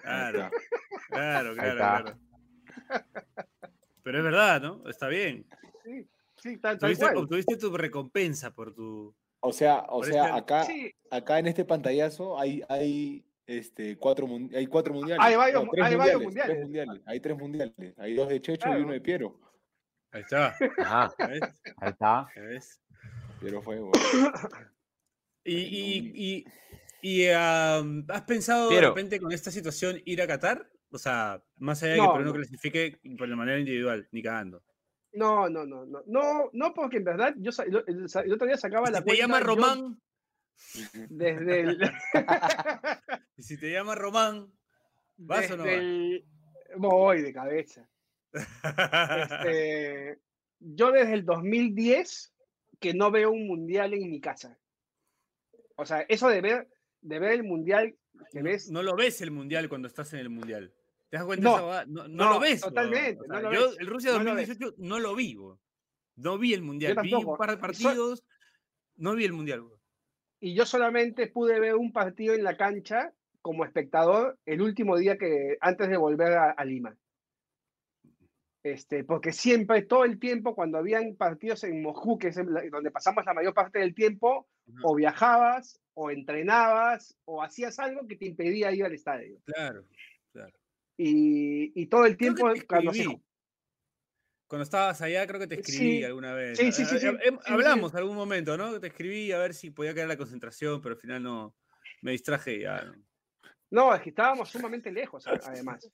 claro, 0.02 0.50
claro, 1.10 1.54
claro, 1.56 1.76
claro. 1.78 2.20
Pero 4.02 4.18
es 4.18 4.24
verdad, 4.24 4.62
¿no? 4.62 4.90
Está 4.90 5.08
bien. 5.08 5.46
Sí, 5.84 6.08
sí, 6.36 6.58
tal, 6.58 6.78
tal 6.80 6.90
Obtuviste, 6.92 7.06
cual. 7.06 7.18
obtuviste 7.18 7.58
tu 7.58 7.78
recompensa 7.78 8.52
por 8.52 8.74
tu... 8.74 9.16
O 9.46 9.52
sea, 9.52 9.86
o 9.90 10.04
sea, 10.06 10.24
este- 10.26 10.38
acá, 10.38 10.64
Sí, 10.64 10.96
acá 11.12 11.38
en 11.40 11.48
este 11.48 11.66
pantallazo 11.66 12.40
hay, 12.40 12.64
hay, 12.70 13.26
este, 13.46 13.98
cuatro, 13.98 14.26
hay 14.56 14.66
cuatro 14.68 14.94
mundiales. 14.94 15.24
Hay 15.26 15.36
varios- 15.36 15.66
tres 15.70 15.86
hay 15.86 15.96
varios 15.96 16.16
Tres 16.16 16.24
mundiales. 16.28 16.64
mundiales. 16.64 17.02
Hay 17.06 17.20
tres 17.20 17.38
mundiales. 17.38 17.94
Hay 17.98 18.14
dos 18.16 18.30
de 18.30 18.42
Checho 18.42 18.70
y 18.78 18.82
uno 18.82 18.94
de 18.94 19.02
Piero. 19.02 19.38
Ahí 20.12 20.22
está. 20.22 20.56
Ahí 21.18 21.40
está. 21.90 22.28
¿Ya 22.36 22.42
ves? 22.44 22.82
Piero 23.42 23.62
fue, 23.62 23.80
weón. 23.80 23.92
Y, 25.46 25.58
y, 25.58 26.46
y, 27.02 27.16
y, 27.26 27.26
¿has 27.28 28.22
pensado 28.26 28.70
de 28.70 28.80
repente 28.80 29.20
con 29.20 29.34
esta 29.34 29.52
situación 29.52 30.02
ir 30.06 30.22
a 30.22 30.28
Qatar? 30.28 30.70
O 30.90 30.98
sea, 30.98 31.44
más 31.58 31.84
allá 31.84 31.94
de 31.94 31.98
No, 31.98 32.14
que 32.14 32.20
Perú 32.20 32.24
no 32.24 32.32
no. 32.32 32.34
clasifique 32.38 32.98
por 33.18 33.28
la 33.28 33.36
manera 33.36 33.60
individual, 33.60 34.08
ni 34.14 34.24
cagando. 34.24 34.64
No, 35.14 35.50
no, 35.50 35.66
no, 35.66 35.86
no, 35.86 36.04
no, 36.06 36.50
no, 36.52 36.74
porque 36.74 36.98
en 36.98 37.04
verdad 37.04 37.34
yo 37.38 37.52
el, 37.66 37.84
el- 37.88 38.08
el 38.26 38.34
otro 38.34 38.48
día 38.48 38.58
sacaba 38.58 38.88
Si 38.88 38.94
la 38.94 39.00
te 39.00 39.06
cuenta. 39.06 39.22
llama 39.24 39.40
yo 39.40 39.46
Román, 39.46 40.02
Desde 41.10 41.60
el, 41.62 41.80
si 43.38 43.58
te 43.60 43.72
llama 43.72 43.96
Román, 43.96 44.52
¿vas 45.18 45.50
o 45.52 45.58
no 45.58 45.64
desde 45.64 45.76
vas? 45.78 45.84
el- 45.86 46.26
voy 46.78 47.22
de 47.22 47.34
cabeza. 47.34 47.90
Este, 48.34 50.20
yo 50.60 50.92
desde 50.92 51.14
el 51.14 51.26
2010 51.26 52.34
que 52.80 52.94
no 52.94 53.12
veo 53.12 53.32
un 53.32 53.48
mundial 53.48 53.94
en 53.94 54.10
mi 54.10 54.20
casa. 54.20 54.58
O 55.76 55.86
sea, 55.86 56.02
eso 56.10 56.28
de 56.30 56.42
ver, 56.42 56.68
de 57.02 57.20
ver 57.20 57.32
el 57.34 57.44
mundial 57.44 57.96
que 58.32 58.40
No- 58.40 58.46
ves. 58.46 58.70
No 58.72 58.84
lo 58.84 58.96
ves 58.96 59.22
el 59.22 59.32
mundial 59.32 59.70
cuando 59.70 59.88
estás 59.88 60.14
en 60.14 60.20
el 60.20 60.30
mundial. 60.30 60.74
¿Te 61.14 61.18
das 61.18 61.28
cuenta 61.28 61.44
No, 61.48 61.72
esa? 61.72 61.86
No, 61.86 62.08
no 62.08 62.26
no, 62.26 62.34
lo 62.34 62.40
ves. 62.40 62.62
totalmente, 62.62 63.22
O 63.22 63.28
no 63.28 63.40
lo 63.40 63.54
yo 63.54 63.70
ves, 63.70 63.78
el 63.80 63.86
Rusia 63.86 64.14
no 64.14 64.24
lo 64.24 64.34
ves. 64.34 64.48
2018 64.48 64.76
no 64.80 65.00
lo 65.00 65.14
vi. 65.14 65.38
No 66.16 66.40
vi 66.40 66.54
el 66.56 66.64
mundial. 66.64 66.96
Vi 67.04 67.14
un 67.14 67.38
par 67.38 67.52
de 67.52 67.56
So- 67.58 67.62
partidos. 67.62 68.24
No 68.96 69.14
vi 69.14 69.26
el 69.26 69.34
mundial. 69.34 69.64
Y 70.40 70.56
yo 70.56 70.66
solamente 70.66 71.28
pude 71.28 71.60
ver 71.60 71.76
un 71.76 71.94
partido 71.94 72.34
en 72.34 72.44
la 72.44 72.58
cancha 72.58 73.14
como 73.44 73.64
espectador 73.64 74.40
el 74.48 74.64
último 74.64 74.98
día 74.98 75.20
que 75.20 75.56
antes 75.62 75.88
de 75.88 75.98
volver 75.98 76.34
a, 76.34 76.50
a 76.50 76.66
Lima. 76.66 76.98
Este, 78.64 79.04
porque 79.04 79.34
siempre, 79.34 79.84
todo 79.84 80.06
el 80.06 80.18
tiempo, 80.18 80.56
cuando 80.56 80.80
habían 80.80 81.16
partidos 81.16 81.64
en 81.64 81.84
Moscú, 81.84 82.18
que 82.18 82.30
es 82.30 82.36
donde 82.72 82.90
pasamos 82.90 83.24
la 83.24 83.36
mayor 83.36 83.54
parte 83.54 83.78
del 83.78 83.94
tiempo, 83.94 84.48
o 84.82 84.96
viajabas 84.96 85.80
o 85.94 86.10
entrenabas 86.10 87.16
o 87.26 87.44
hacías 87.44 87.78
algo 87.78 88.08
que 88.08 88.16
te 88.16 88.26
impedía 88.26 88.72
ir 88.72 88.84
al 88.84 88.94
estadio. 88.96 89.38
Claro, 89.46 89.84
claro. 90.32 90.54
Y, 90.98 91.72
y 91.82 91.88
todo 91.88 92.06
el 92.06 92.16
tiempo, 92.18 92.48
cuando 92.68 92.94
se. 92.94 93.06
Cuando 94.48 94.64
estabas 94.64 95.02
allá, 95.02 95.26
creo 95.26 95.40
que 95.40 95.48
te 95.48 95.56
escribí 95.60 95.98
Sí. 96.00 96.04
alguna 96.04 96.34
vez. 96.36 96.58
Sí, 96.60 96.72
sí, 96.72 96.86
sí, 96.86 97.00
sí, 97.00 97.08
eh, 97.08 97.18
sí, 97.24 97.30
sí, 97.46 97.52
Hablamos 97.54 97.96
algún 97.96 98.16
momento, 98.16 98.56
¿no? 98.56 98.80
Te 98.80 98.88
escribí 98.88 99.32
a 99.32 99.40
ver 99.40 99.54
si 99.56 99.72
podía 99.72 99.96
caer 99.96 100.08
la 100.08 100.18
concentración, 100.18 100.82
pero 100.82 100.94
al 100.96 101.02
final 101.02 101.24
no. 101.24 101.56
Me 102.04 102.12
distraje 102.12 102.56
y 102.58 102.62
ya. 102.62 102.84
¿no? 102.84 102.94
No, 103.72 103.96
es 103.96 104.02
que 104.02 104.10
estábamos 104.10 104.50
sumamente 104.50 104.92
lejos, 104.92 105.26
además. 105.28 105.90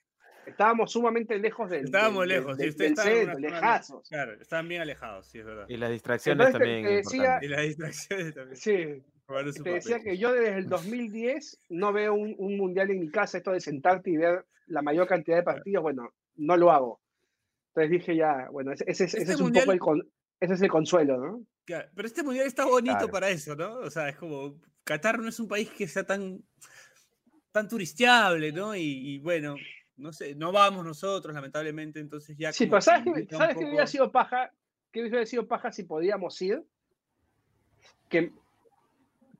Estábamos 0.45 0.91
sumamente 0.91 1.37
lejos 1.37 1.69
del. 1.69 1.85
Estábamos 1.85 2.21
del- 2.21 2.29
del- 2.29 2.37
lejos, 2.39 2.57
sí, 2.57 2.69
ustedes 2.69 2.91
estaban 2.91 3.41
lejazos. 3.41 4.09
Claro, 4.09 4.33
estaban 4.41 4.67
bien 4.67 4.81
alejados, 4.81 5.27
sí, 5.29 5.39
es 5.39 5.45
verdad. 5.45 5.65
Y 5.69 5.77
las 5.77 5.91
distracciones 5.91 6.47
Entonces 6.47 6.59
también. 6.67 6.85
te 6.85 6.91
decía- 6.95 7.17
importantes. 7.17 7.47
Y 7.47 7.51
las 7.51 7.61
distracciones 7.63 8.33
también. 8.33 8.55
Sí, 8.57 9.03
te 9.63 9.69
decía 9.71 9.99
que 10.01 10.17
yo 10.17 10.33
desde 10.33 10.57
el 10.57 10.67
2010 10.69 11.59
no 11.69 11.93
veo 11.93 12.13
un, 12.13 12.35
un 12.37 12.57
mundial 12.57 12.89
en 12.91 12.99
mi 12.99 13.09
casa, 13.11 13.37
esto 13.37 13.51
de 13.51 13.59
sentarte 13.61 14.09
y 14.09 14.17
ver 14.17 14.45
la 14.67 14.81
mayor 14.81 15.07
cantidad 15.07 15.37
de 15.37 15.43
partidos, 15.43 15.83
bueno, 15.83 16.13
no 16.35 16.57
lo 16.57 16.71
hago. 16.71 17.01
Entonces 17.69 17.91
dije 17.91 18.15
ya, 18.15 18.49
bueno, 18.51 18.71
ese, 18.71 18.83
ese 18.87 19.05
es- 19.05 19.13
ese 19.13 19.21
Este 19.23 19.33
es 19.33 19.39
un 19.39 19.45
mundial- 19.47 19.65
poco 19.65 19.73
el, 19.73 19.79
con- 19.79 20.09
ese 20.39 20.53
es 20.53 20.61
el 20.61 20.69
consuelo, 20.69 21.17
¿no? 21.17 21.43
Claro, 21.65 21.89
Pero 21.95 22.07
este 22.07 22.23
mundial 22.23 22.47
está 22.47 22.65
bonito 22.65 22.95
Claro. 22.97 23.11
para 23.11 23.29
eso, 23.29 23.55
¿no? 23.55 23.75
O 23.79 23.89
sea, 23.91 24.09
es 24.09 24.15
como. 24.17 24.55
Qatar 24.83 25.19
no 25.19 25.29
es 25.29 25.39
un 25.39 25.47
país 25.47 25.69
que 25.69 25.87
sea 25.87 26.03
tan. 26.03 26.41
tan 27.51 27.67
turisteable, 27.67 28.51
¿no? 28.51 28.75
Y, 28.75 28.81
y 29.15 29.19
bueno, 29.19 29.55
no 29.97 30.11
sé, 30.13 30.33
no 30.35 30.51
vamos 30.51 30.83
nosotros, 30.85 31.33
lamentablemente, 31.33 31.99
entonces 31.99 32.35
ya. 32.37 32.51
Sí, 32.53 32.65
pero 32.67 32.81
¿sabes 32.81 33.03
que 33.03 33.09
un 33.09 33.27
¿sabes 33.29 33.55
qué 33.57 33.63
hubiera 33.65 33.83
poco- 33.83 33.87
sido 33.87 34.11
paja? 34.11 34.51
¿Qué 34.91 35.01
hubiera 35.01 35.25
sido 35.25 35.47
paja 35.47 35.71
si 35.71 35.83
podíamos 35.83 36.41
ir? 36.41 36.63
Que 38.07 38.31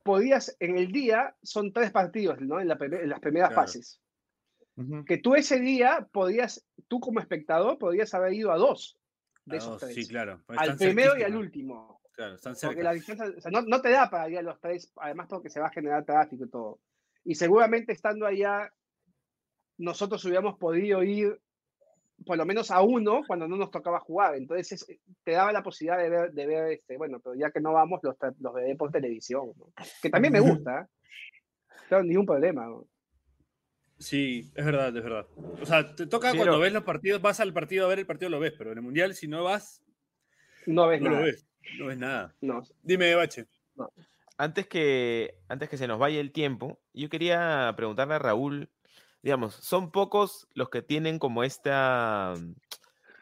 podías, 0.04 0.56
en 0.60 0.78
el 0.78 0.92
día, 0.92 1.36
son 1.44 1.72
tres 1.74 1.92
partidos, 1.92 2.40
¿no? 2.42 2.60
En, 2.60 2.68
la 2.68 2.78
primer- 2.78 3.02
en 3.02 3.10
las 3.10 3.20
primeras 3.20 3.50
Claro. 3.50 3.62
fases. 3.62 4.02
Que 5.06 5.18
tú 5.18 5.36
ese 5.36 5.60
día 5.60 6.08
podías, 6.14 6.66
tú 6.88 7.02
como 7.02 7.20
espectador, 7.20 7.78
podías 7.78 8.14
haber 8.14 8.34
ido 8.34 8.50
a 8.52 8.58
dos 8.58 8.98
de 9.44 9.58
esos 9.58 9.78
tres. 9.78 9.94
Sí, 9.94 10.08
claro. 10.08 10.42
porque 10.46 10.64
al 10.64 10.78
primero 10.78 11.18
y 11.18 11.24
al 11.24 11.36
último. 11.36 12.02
Claro, 12.14 12.36
están 12.36 12.54
Porque 12.54 12.68
cerca. 12.68 12.84
la 12.84 12.94
distancia, 12.94 13.26
o 13.38 13.42
sea, 13.42 13.52
no, 13.52 13.62
no 13.62 13.82
te 13.82 13.90
da 13.92 14.10
para 14.10 14.30
ir 14.30 14.38
a 14.38 14.42
los 14.42 14.60
tres, 14.62 14.92
además 14.98 15.28
porque 15.30 15.50
se 15.50 15.60
va 15.60 15.68
a 15.68 15.72
generar 15.72 16.06
tráfico 16.06 16.46
y 16.46 16.50
todo. 16.50 16.80
Y 17.26 17.36
seguramente 17.36 17.92
estando 17.92 18.26
allá, 18.26 18.74
nosotros 19.78 20.24
hubiéramos 20.26 20.58
podido 20.58 21.04
ir 21.04 21.40
por 22.26 22.38
lo 22.38 22.46
menos 22.46 22.72
a 22.72 22.82
uno 22.82 23.22
cuando 23.28 23.48
no 23.48 23.56
nos 23.58 23.72
tocaba 23.72 24.00
jugar. 24.00 24.36
Entonces 24.36 24.72
es- 24.90 25.00
te 25.24 25.32
daba 25.32 25.52
la 25.52 25.64
posibilidad 25.64 25.98
de 26.02 26.10
ver, 26.10 26.32
de 26.32 26.46
ver 26.48 26.72
este, 26.74 26.98
bueno, 26.98 27.20
pero 27.20 27.36
ya 27.36 27.52
que 27.52 27.60
no 27.62 27.74
vamos, 27.74 28.00
los, 28.04 28.16
los 28.40 28.54
veré 28.54 28.76
por 28.76 28.92
televisión, 28.92 29.52
¿no? 29.58 29.72
que 30.02 30.10
también 30.10 30.34
me 30.34 30.40
gusta. 30.40 30.82
¿eh? 30.82 30.86
Claro, 31.88 32.04
ningún 32.04 32.26
problema. 32.26 32.66
¿no? 32.66 32.86
Sí, 33.98 34.50
es 34.56 34.66
verdad, 34.66 34.96
es 34.96 35.04
verdad. 35.04 35.28
O 35.62 35.66
sea, 35.66 35.94
te 35.96 36.08
toca 36.08 36.32
Pero- 36.32 36.44
cuando 36.44 36.60
ves 36.60 36.72
los 36.74 36.84
partidos, 36.84 37.22
vas 37.22 37.40
al 37.40 37.54
partido 37.54 37.86
a 37.86 37.90
ver 37.90 38.00
el 38.00 38.06
partido, 38.06 38.30
lo 38.30 38.40
ves, 38.40 38.54
pero 38.58 38.72
en 38.72 38.78
el 38.78 38.84
mundial, 38.84 39.14
si 39.14 39.28
no 39.28 39.44
vas, 39.44 39.84
No 40.66 40.88
ves 40.88 41.02
no 41.02 41.10
nada. 41.10 41.20
lo 41.22 41.26
ves. 41.26 41.46
No 41.78 41.86
ves 41.88 41.98
nada. 41.98 42.36
No. 42.42 42.62
Dime, 42.82 43.14
Bache. 43.16 43.46
Antes 44.38 44.68
que, 44.68 45.36
antes 45.50 45.68
que 45.68 45.78
se 45.78 45.88
nos 45.88 46.00
vaya 46.00 46.20
el 46.22 46.32
tiempo, 46.32 46.80
yo 46.94 47.10
quería 47.10 47.74
preguntarle 47.76 48.14
a 48.16 48.20
Raúl, 48.20 48.70
digamos, 49.22 49.56
son 49.56 49.92
pocos 49.92 50.48
los 50.54 50.70
que 50.70 50.82
tienen 50.82 51.20
como 51.20 51.44
esta, 51.44 52.34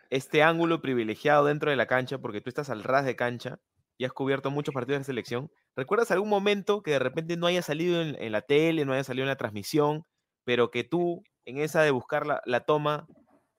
este 0.09 0.43
ángulo 0.43 0.81
privilegiado 0.81 1.45
dentro 1.45 1.69
de 1.69 1.77
la 1.77 1.87
cancha, 1.87 2.19
porque 2.19 2.41
tú 2.41 2.49
estás 2.49 2.69
al 2.69 2.83
ras 2.83 3.05
de 3.05 3.15
cancha 3.15 3.59
y 3.97 4.05
has 4.05 4.13
cubierto 4.13 4.51
muchos 4.51 4.73
partidos 4.73 5.01
de 5.01 5.05
selección. 5.05 5.51
¿Recuerdas 5.75 6.11
algún 6.11 6.29
momento 6.29 6.81
que 6.81 6.91
de 6.91 6.99
repente 6.99 7.37
no 7.37 7.47
haya 7.47 7.61
salido 7.61 8.01
en, 8.01 8.15
en 8.21 8.31
la 8.31 8.41
tele, 8.41 8.85
no 8.85 8.93
haya 8.93 9.03
salido 9.03 9.23
en 9.23 9.29
la 9.29 9.37
transmisión, 9.37 10.05
pero 10.43 10.71
que 10.71 10.83
tú, 10.83 11.23
en 11.45 11.57
esa 11.57 11.81
de 11.81 11.91
buscar 11.91 12.25
la, 12.25 12.41
la 12.45 12.61
toma, 12.61 13.07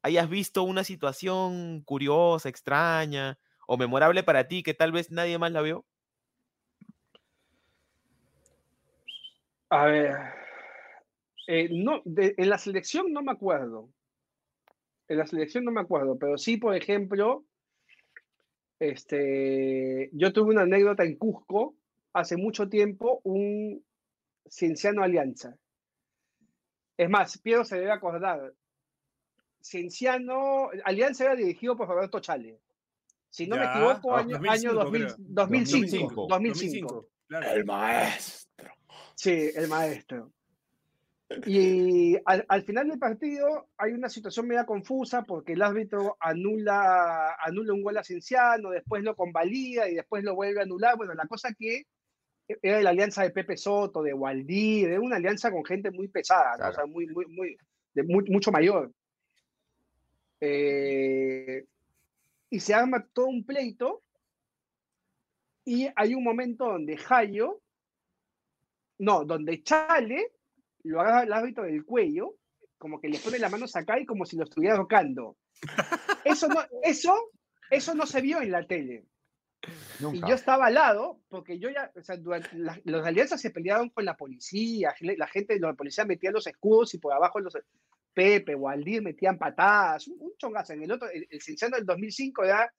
hayas 0.02 0.28
visto 0.28 0.62
una 0.62 0.84
situación 0.84 1.82
curiosa, 1.82 2.48
extraña 2.48 3.38
o 3.66 3.76
memorable 3.76 4.22
para 4.22 4.48
ti 4.48 4.62
que 4.62 4.74
tal 4.74 4.92
vez 4.92 5.10
nadie 5.10 5.38
más 5.38 5.52
la 5.52 5.60
vio? 5.60 5.84
A 9.70 9.84
ver. 9.84 10.47
Eh, 11.50 11.68
no, 11.72 12.02
de- 12.04 12.34
en 12.36 12.50
la 12.50 12.58
selección 12.58 13.10
no 13.12 13.22
me 13.22 13.32
acuerdo. 13.32 13.88
En 15.08 15.16
la 15.16 15.26
selección 15.26 15.64
no 15.64 15.72
me 15.72 15.80
acuerdo, 15.80 16.18
pero 16.18 16.36
sí, 16.36 16.58
por 16.58 16.76
ejemplo, 16.76 17.46
este, 18.78 20.10
yo 20.12 20.32
tuve 20.32 20.50
una 20.50 20.62
anécdota 20.62 21.04
en 21.04 21.16
Cusco 21.16 21.74
hace 22.12 22.36
mucho 22.36 22.68
tiempo, 22.68 23.20
un 23.24 23.82
Cienciano 24.48 25.02
Alianza. 25.02 25.56
Es 26.96 27.08
más, 27.08 27.38
Piero 27.38 27.64
se 27.64 27.76
debe 27.78 27.92
acordar. 27.92 28.52
Cienciano, 29.62 30.68
Alianza 30.84 31.24
era 31.24 31.34
dirigido 31.34 31.76
por 31.76 31.88
Roberto 31.88 32.20
Chale. 32.20 32.60
Si 33.30 33.46
no 33.46 33.56
me 33.56 33.64
equivoco, 33.64 34.14
ah, 34.14 34.20
año, 34.20 34.38
2005 34.38 34.50
año 34.50 34.74
2000 34.74 35.06
creo. 35.06 35.16
2005. 35.18 36.26
2005, 36.26 36.26
2005. 36.28 37.08
claro. 37.26 37.50
El 37.52 37.64
maestro. 37.64 38.70
Sí, 39.14 39.50
el 39.54 39.68
maestro. 39.68 40.32
Y 41.46 42.16
al, 42.24 42.46
al 42.48 42.62
final 42.62 42.88
del 42.88 42.98
partido 42.98 43.68
hay 43.76 43.92
una 43.92 44.08
situación 44.08 44.48
media 44.48 44.64
confusa 44.64 45.24
porque 45.24 45.52
el 45.52 45.62
árbitro 45.62 46.16
anula, 46.20 47.36
anula 47.42 47.74
un 47.74 47.82
gol 47.82 47.98
a 47.98 48.02
Cienciano, 48.02 48.70
después 48.70 49.02
lo 49.02 49.14
convalida 49.14 49.88
y 49.90 49.96
después 49.96 50.24
lo 50.24 50.34
vuelve 50.34 50.60
a 50.60 50.62
anular. 50.62 50.96
Bueno, 50.96 51.12
la 51.12 51.26
cosa 51.26 51.52
que 51.52 51.82
era 52.62 52.80
la 52.80 52.90
alianza 52.90 53.22
de 53.22 53.30
Pepe 53.30 53.58
Soto, 53.58 54.02
de 54.02 54.14
Waldir, 54.14 54.88
era 54.88 55.00
una 55.00 55.16
alianza 55.16 55.50
con 55.50 55.66
gente 55.66 55.90
muy 55.90 56.08
pesada, 56.08 56.70
o 56.70 56.72
sea, 56.72 56.86
muy, 56.86 57.06
muy, 57.08 57.26
muy, 57.26 57.58
de 57.92 58.02
mu- 58.04 58.24
mucho 58.28 58.50
mayor. 58.50 58.90
Eh, 60.40 61.66
y 62.48 62.60
se 62.60 62.72
arma 62.72 63.06
todo 63.12 63.26
un 63.26 63.44
pleito 63.44 64.02
y 65.66 65.90
hay 65.94 66.14
un 66.14 66.24
momento 66.24 66.64
donde 66.64 66.96
Jayo, 66.96 67.60
no, 68.96 69.26
donde 69.26 69.62
Chale 69.62 70.32
lo 70.84 71.00
agarra 71.00 71.20
al 71.20 71.32
árbitro 71.32 71.64
del 71.64 71.84
cuello, 71.84 72.36
como 72.78 73.00
que 73.00 73.08
le 73.08 73.18
pone 73.18 73.38
las 73.38 73.50
manos 73.50 73.74
acá 73.76 73.98
y 73.98 74.06
como 74.06 74.24
si 74.24 74.36
lo 74.36 74.44
estuviera 74.44 74.76
tocando. 74.76 75.36
Eso 76.24 76.48
no, 76.48 76.60
eso, 76.82 77.14
eso 77.70 77.94
no 77.94 78.06
se 78.06 78.20
vio 78.20 78.40
en 78.40 78.52
la 78.52 78.66
tele. 78.66 79.04
Y 80.12 80.20
yo 80.20 80.34
estaba 80.34 80.66
al 80.66 80.74
lado, 80.74 81.20
porque 81.28 81.58
yo 81.58 81.68
ya, 81.68 81.90
o 81.94 82.02
sea, 82.02 82.16
durante 82.16 82.50
las 82.56 83.06
alianzas 83.06 83.40
se 83.40 83.50
pelearon 83.50 83.90
con 83.90 84.04
la 84.04 84.16
policía, 84.16 84.94
la 85.00 85.26
gente, 85.26 85.58
la 85.58 85.74
policía 85.74 86.04
metía 86.04 86.30
los 86.30 86.46
escudos 86.46 86.94
y 86.94 86.98
por 86.98 87.12
abajo 87.12 87.40
los 87.40 87.58
Pepe, 88.14 88.54
Waldir 88.54 89.02
metían 89.02 89.38
patadas, 89.38 90.08
un, 90.08 90.16
un 90.20 90.32
chongazo. 90.36 90.72
En 90.72 90.82
el 90.82 90.92
otro, 90.92 91.08
el, 91.08 91.26
el 91.30 91.40
Cienciano 91.40 91.76
del 91.76 91.86
2005 91.86 92.44
era 92.44 92.72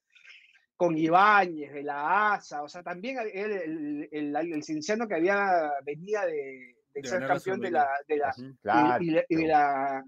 con 0.76 0.98
Ibáñez, 0.98 1.74
de 1.74 1.84
la 1.84 2.34
ASA, 2.34 2.64
o 2.64 2.70
sea, 2.70 2.82
también 2.82 3.18
el, 3.20 3.28
el, 3.62 4.10
el, 4.12 4.36
el 4.36 4.64
Cienciano 4.64 5.08
que 5.08 5.16
había, 5.16 5.74
venía 5.84 6.26
de, 6.26 6.79
de 6.94 7.02
De 7.02 7.08
ser 7.08 7.28
campeón 7.28 7.60
de 7.62 7.72
la, 7.72 7.88
de 8.08 8.18
la. 8.18 8.36
Claro. 8.62 9.04
y, 9.04 9.16
y, 9.16 9.20
y 9.30 9.36
de 9.36 9.48
la 9.48 10.04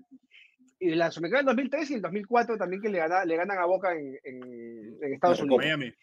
y 0.82 0.90
de 0.90 0.96
la 0.96 1.12
Sudamericana 1.12 1.40
del 1.42 1.56
2003 1.58 1.92
y 1.92 1.94
el 1.94 2.02
2004 2.02 2.58
también 2.58 2.82
que 2.82 2.90
le, 2.90 2.98
gana, 2.98 3.24
le 3.24 3.38
ganan 3.38 3.60
a 3.60 3.66
Boca 3.66 3.94
en, 3.94 4.18
en, 4.24 4.98
en 5.00 5.14
Estados 5.14 5.40
En 5.40 5.46
Unidos. 5.46 5.64
Miami. 5.64 5.94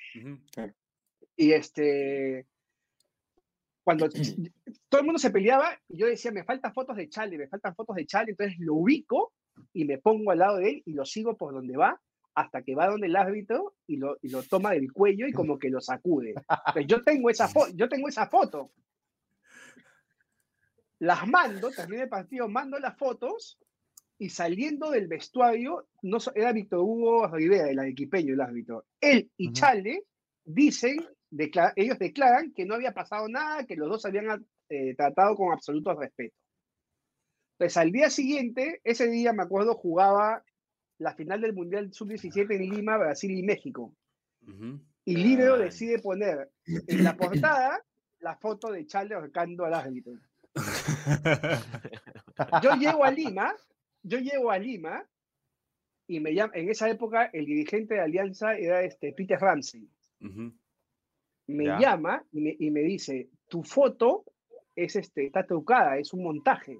Y 1.36 1.52
este, 1.52 2.46
cuando 3.82 4.08
todo 4.88 5.00
el 5.00 5.04
mundo 5.04 5.18
se 5.18 5.30
peleaba, 5.30 5.76
y 5.88 5.98
yo 5.98 6.06
decía, 6.06 6.30
me 6.30 6.44
faltan 6.44 6.72
fotos 6.72 6.96
de 6.96 7.08
Charlie, 7.08 7.38
me 7.38 7.48
faltan 7.48 7.74
fotos 7.74 7.96
de 7.96 8.06
Charlie, 8.06 8.30
entonces 8.30 8.56
lo 8.60 8.74
ubico 8.74 9.32
y 9.72 9.84
me 9.84 9.98
pongo 9.98 10.30
al 10.30 10.38
lado 10.38 10.58
de 10.58 10.70
él 10.70 10.82
y 10.86 10.92
lo 10.92 11.04
sigo 11.04 11.36
por 11.36 11.52
donde 11.54 11.76
va, 11.76 12.00
hasta 12.34 12.62
que 12.62 12.76
va 12.76 12.86
donde 12.86 13.08
el 13.08 13.16
árbitro 13.16 13.74
y 13.88 13.96
lo, 13.96 14.16
y 14.22 14.28
lo 14.28 14.44
toma 14.44 14.70
del 14.70 14.92
cuello 14.92 15.26
y 15.26 15.32
como 15.32 15.58
que 15.58 15.70
lo 15.70 15.80
sacude. 15.80 16.34
Pues 16.72 16.86
yo 16.86 17.02
tengo 17.02 17.30
esa 17.30 17.48
foto, 17.48 17.72
yo 17.74 17.88
tengo 17.88 18.08
esa 18.08 18.28
foto. 18.28 18.70
Las 21.00 21.26
mando, 21.26 21.70
terminé 21.70 22.02
el 22.02 22.08
partido, 22.08 22.48
mando 22.48 22.78
las 22.78 22.96
fotos 22.96 23.58
y 24.18 24.30
saliendo 24.30 24.90
del 24.90 25.06
vestuario, 25.06 25.86
no, 26.02 26.18
era 26.34 26.52
Víctor 26.52 26.80
Hugo 26.80 27.28
Rivera, 27.28 27.70
el 27.70 27.78
equipeño, 27.78 28.34
el 28.34 28.40
árbitro. 28.40 28.84
Él 29.00 29.30
y 29.36 29.48
Ujú. 29.48 29.54
Chale 29.54 30.04
dicen, 30.44 31.06
ellos 31.76 31.98
declaran 31.98 32.52
que 32.52 32.64
no 32.64 32.74
había 32.74 32.92
pasado 32.92 33.28
nada, 33.28 33.64
que 33.64 33.76
los 33.76 33.88
dos 33.88 34.04
habían 34.06 34.44
eh, 34.68 34.94
tratado 34.96 35.36
con 35.36 35.52
absoluto 35.52 35.94
respeto. 35.94 36.34
Pues 37.58 37.76
al 37.76 37.92
día 37.92 38.10
siguiente, 38.10 38.80
ese 38.84 39.08
día 39.08 39.32
me 39.32 39.42
acuerdo, 39.42 39.74
jugaba 39.74 40.42
la 40.98 41.14
final 41.14 41.40
del 41.40 41.54
Mundial 41.54 41.92
Sub-17 41.92 42.54
en 42.56 42.70
Lima, 42.70 42.96
Brasil 42.96 43.30
y 43.30 43.42
México. 43.42 43.94
Ujú. 44.42 44.80
Y 45.04 45.16
Libero 45.16 45.54
Ay. 45.54 45.64
decide 45.64 46.00
poner 46.00 46.50
en 46.66 47.04
la 47.04 47.16
portada 47.16 47.82
la 48.20 48.36
foto 48.36 48.72
de 48.72 48.84
Chale 48.86 49.14
ahorcando 49.14 49.64
al 49.64 49.74
árbitro. 49.74 50.12
Yo 52.62 52.74
llego 52.76 53.04
a 53.04 53.10
Lima, 53.10 53.54
yo 54.02 54.18
llego 54.18 54.50
a 54.50 54.58
Lima 54.58 55.04
y 56.06 56.20
me 56.20 56.34
llama, 56.34 56.52
en 56.54 56.68
esa 56.70 56.88
época 56.88 57.26
el 57.32 57.46
dirigente 57.46 57.94
de 57.94 58.00
Alianza 58.00 58.56
era 58.56 58.82
este 58.82 59.12
Peter 59.12 59.38
Ramsey. 59.38 59.88
Me 61.48 61.64
Ya. 61.64 61.78
llama 61.78 62.24
y 62.32 62.40
me, 62.40 62.56
y 62.58 62.70
me 62.70 62.80
dice, 62.80 63.28
tu 63.48 63.62
foto 63.62 64.24
es 64.76 64.96
este, 64.96 65.26
está 65.26 65.44
trucada, 65.46 65.98
es 65.98 66.12
un 66.12 66.22
montaje. 66.22 66.78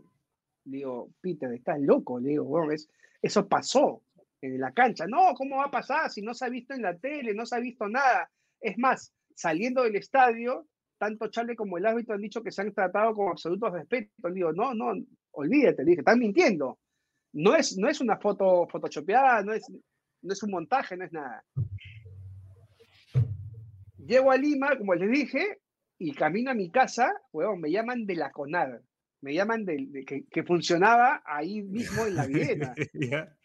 Digo, 0.65 1.11
Peter, 1.21 1.53
estás 1.53 1.81
loco. 1.81 2.21
Le 2.21 2.31
digo, 2.31 2.45
bueno, 2.45 2.73
es, 2.73 2.89
eso 3.23 3.49
pasó 3.49 4.03
en 4.41 4.61
la 4.61 4.73
cancha. 4.73 5.07
No, 5.07 5.35
¿cómo 5.35 5.57
va 5.57 5.65
a 5.65 5.71
pasar 5.71 6.11
si 6.11 6.23
no 6.23 6.35
se 6.35 6.45
ha 6.45 6.49
visto 6.49 6.75
en 6.75 6.83
la 6.83 6.97
tele, 6.97 7.35
no 7.35 7.47
se 7.47 7.57
ha 7.57 7.61
visto 7.61 7.89
nada? 7.89 8.31
Es 8.61 8.79
más, 8.79 9.13
saliendo 9.35 9.83
del 9.83 9.97
estadio, 9.97 10.67
tanto 10.99 11.29
Charlie 11.29 11.57
como 11.57 11.79
el 11.79 11.87
árbitro 11.87 12.15
han 12.15 12.21
dicho 12.21 12.43
que 12.43 12.51
se 12.51 12.63
han 12.63 12.73
tratado 12.73 13.15
con 13.15 13.29
absoluto 13.29 13.71
respeto. 13.71 14.31
Digo, 14.33 14.53
no, 14.53 14.75
no, 14.75 14.93
olvídate, 15.33 15.83
le 15.83 15.91
dije, 15.91 16.01
están 16.01 16.19
mintiendo. 16.19 16.79
No 17.33 17.55
es, 17.55 17.77
no 17.79 17.89
es 17.89 18.01
una 18.01 18.19
foto 18.19 18.67
photoshopeada, 18.69 19.43
no 19.43 19.53
es, 19.53 19.65
no 20.23 20.33
es 20.33 20.43
un 20.43 20.51
montaje, 20.51 20.97
no 20.97 21.05
es 21.05 21.13
nada. 21.13 21.45
Llego 23.99 24.31
a 24.31 24.37
Lima, 24.37 24.77
como 24.77 24.95
les 24.95 25.11
dije, 25.11 25.59
y 25.99 26.13
camino 26.13 26.51
a 26.51 26.55
mi 26.55 26.71
casa, 26.71 27.13
weón, 27.33 27.61
me 27.61 27.71
llaman 27.71 28.07
de 28.07 28.15
la 28.15 28.31
CONAR, 28.31 28.83
me 29.21 29.35
llaman 29.35 29.65
de, 29.65 30.05
que, 30.07 30.25
que, 30.31 30.43
funcionaba 30.45 31.23
ahí 31.27 31.63
mismo 31.63 32.07
en 32.07 32.15
la 32.15 32.27
Viena. 32.27 32.75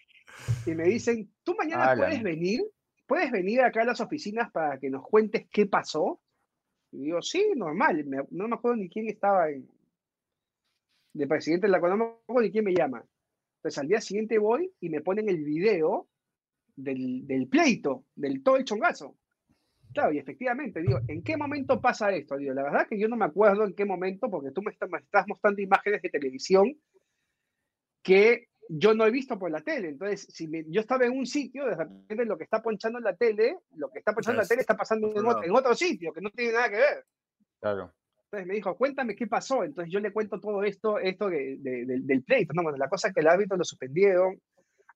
Y 0.65 0.73
me 0.73 0.85
dicen, 0.85 1.31
¿tú 1.43 1.55
mañana 1.55 1.95
puedes 1.95 2.23
venir? 2.23 2.61
¿Puedes 3.05 3.31
venir 3.31 3.61
acá 3.61 3.83
a 3.83 3.85
las 3.85 4.01
oficinas 4.01 4.51
para 4.51 4.79
que 4.79 4.89
nos 4.89 5.03
cuentes 5.03 5.45
qué 5.51 5.67
pasó? 5.67 6.21
Y 6.93 7.05
digo, 7.05 7.21
sí, 7.21 7.43
normal, 7.55 8.05
no 8.29 8.47
me 8.47 8.55
acuerdo 8.55 8.77
ni 8.77 8.87
quién 8.87 9.09
estaba 9.09 9.49
en, 9.49 9.67
de 11.13 11.27
presidente 11.27 11.67
de 11.67 11.71
la 11.71 11.79
no 11.79 11.97
me 11.97 12.03
acuerdo 12.05 12.41
ni 12.41 12.51
quién 12.51 12.65
me 12.65 12.73
llama. 12.73 13.05
Entonces 13.57 13.79
al 13.79 13.87
día 13.87 14.01
siguiente 14.01 14.37
voy 14.37 14.71
y 14.79 14.89
me 14.89 15.01
ponen 15.01 15.27
el 15.29 15.43
video 15.43 16.07
del, 16.75 17.25
del 17.25 17.47
pleito, 17.47 18.05
del 18.15 18.43
todo 18.43 18.57
el 18.57 18.65
chongazo. 18.65 19.15
Claro, 19.93 20.11
y 20.11 20.17
efectivamente, 20.17 20.81
digo, 20.81 20.99
¿en 21.07 21.23
qué 21.23 21.37
momento 21.37 21.79
pasa 21.79 22.11
esto? 22.11 22.35
Digo, 22.37 22.53
la 22.53 22.63
verdad 22.63 22.87
que 22.87 22.97
yo 22.97 23.07
no 23.07 23.15
me 23.15 23.25
acuerdo 23.25 23.63
en 23.63 23.73
qué 23.73 23.85
momento, 23.85 24.29
porque 24.29 24.51
tú 24.51 24.61
me 24.63 24.71
estás, 24.71 25.27
mostrando 25.27 25.61
imágenes 25.61 26.01
de 26.01 26.09
televisión 26.09 26.75
que 28.01 28.47
yo 28.75 28.93
no 28.95 29.05
he 29.05 29.11
visto 29.11 29.37
por 29.37 29.51
la 29.51 29.61
tele. 29.61 29.89
Entonces, 29.89 30.25
si 30.29 30.49
yo 30.67 30.81
estaba 30.81 31.05
en 31.05 31.17
un 31.17 31.25
sitio, 31.25 31.65
de 31.65 31.75
repente 31.75 32.25
lo 32.25 32.37
que 32.37 32.43
está 32.43 32.61
ponchando 32.61 32.97
en 32.97 33.03
la 33.03 33.15
tele, 33.15 33.59
lo 33.75 33.89
que 33.89 33.99
está 33.99 34.13
ponchando 34.13 34.41
en 34.41 34.43
la 34.43 34.47
tele 34.47 34.61
está 34.61 34.75
pasando 34.75 35.11
en 35.11 35.25
otro, 35.25 35.43
en 35.43 35.55
otro, 35.55 35.75
sitio, 35.75 36.11
que 36.11 36.21
no 36.21 36.31
tiene 36.31 36.53
nada 36.53 36.69
que 36.69 36.77
ver. 36.77 37.05
Claro. 37.59 37.93
Entonces 38.25 38.47
me 38.47 38.55
dijo, 38.55 38.75
cuéntame 38.75 39.15
qué 39.15 39.27
pasó. 39.27 39.63
Entonces 39.63 39.93
yo 39.93 39.99
le 39.99 40.11
cuento 40.11 40.39
todo 40.39 40.63
esto, 40.63 40.97
esto 40.97 41.29
de, 41.29 41.57
del 41.59 42.23
pleito. 42.23 42.53
No, 42.53 42.63
bueno, 42.63 42.77
la 42.77 42.89
cosa 42.89 43.09
es 43.09 43.13
que 43.13 43.21
el 43.21 43.27
árbitro 43.27 43.57
lo 43.57 43.63
suspendieron, 43.63 44.41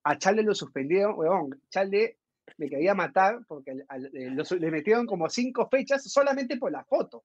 a 0.04 0.18
Charlie 0.18 0.44
lo 0.44 0.56
suspendieron, 0.56 1.14
weón, 1.16 1.62
Charlie 1.70 2.18
me 2.58 2.70
quería 2.70 2.96
matar 2.96 3.42
porque 3.48 3.72
eh, 3.72 4.60
le 4.60 4.72
metieron 4.72 5.06
como 5.06 5.30
cinco 5.30 5.68
fechas 5.70 6.04
solamente 6.12 6.58
por 6.58 6.72
la 6.72 6.84
foto. 6.86 7.24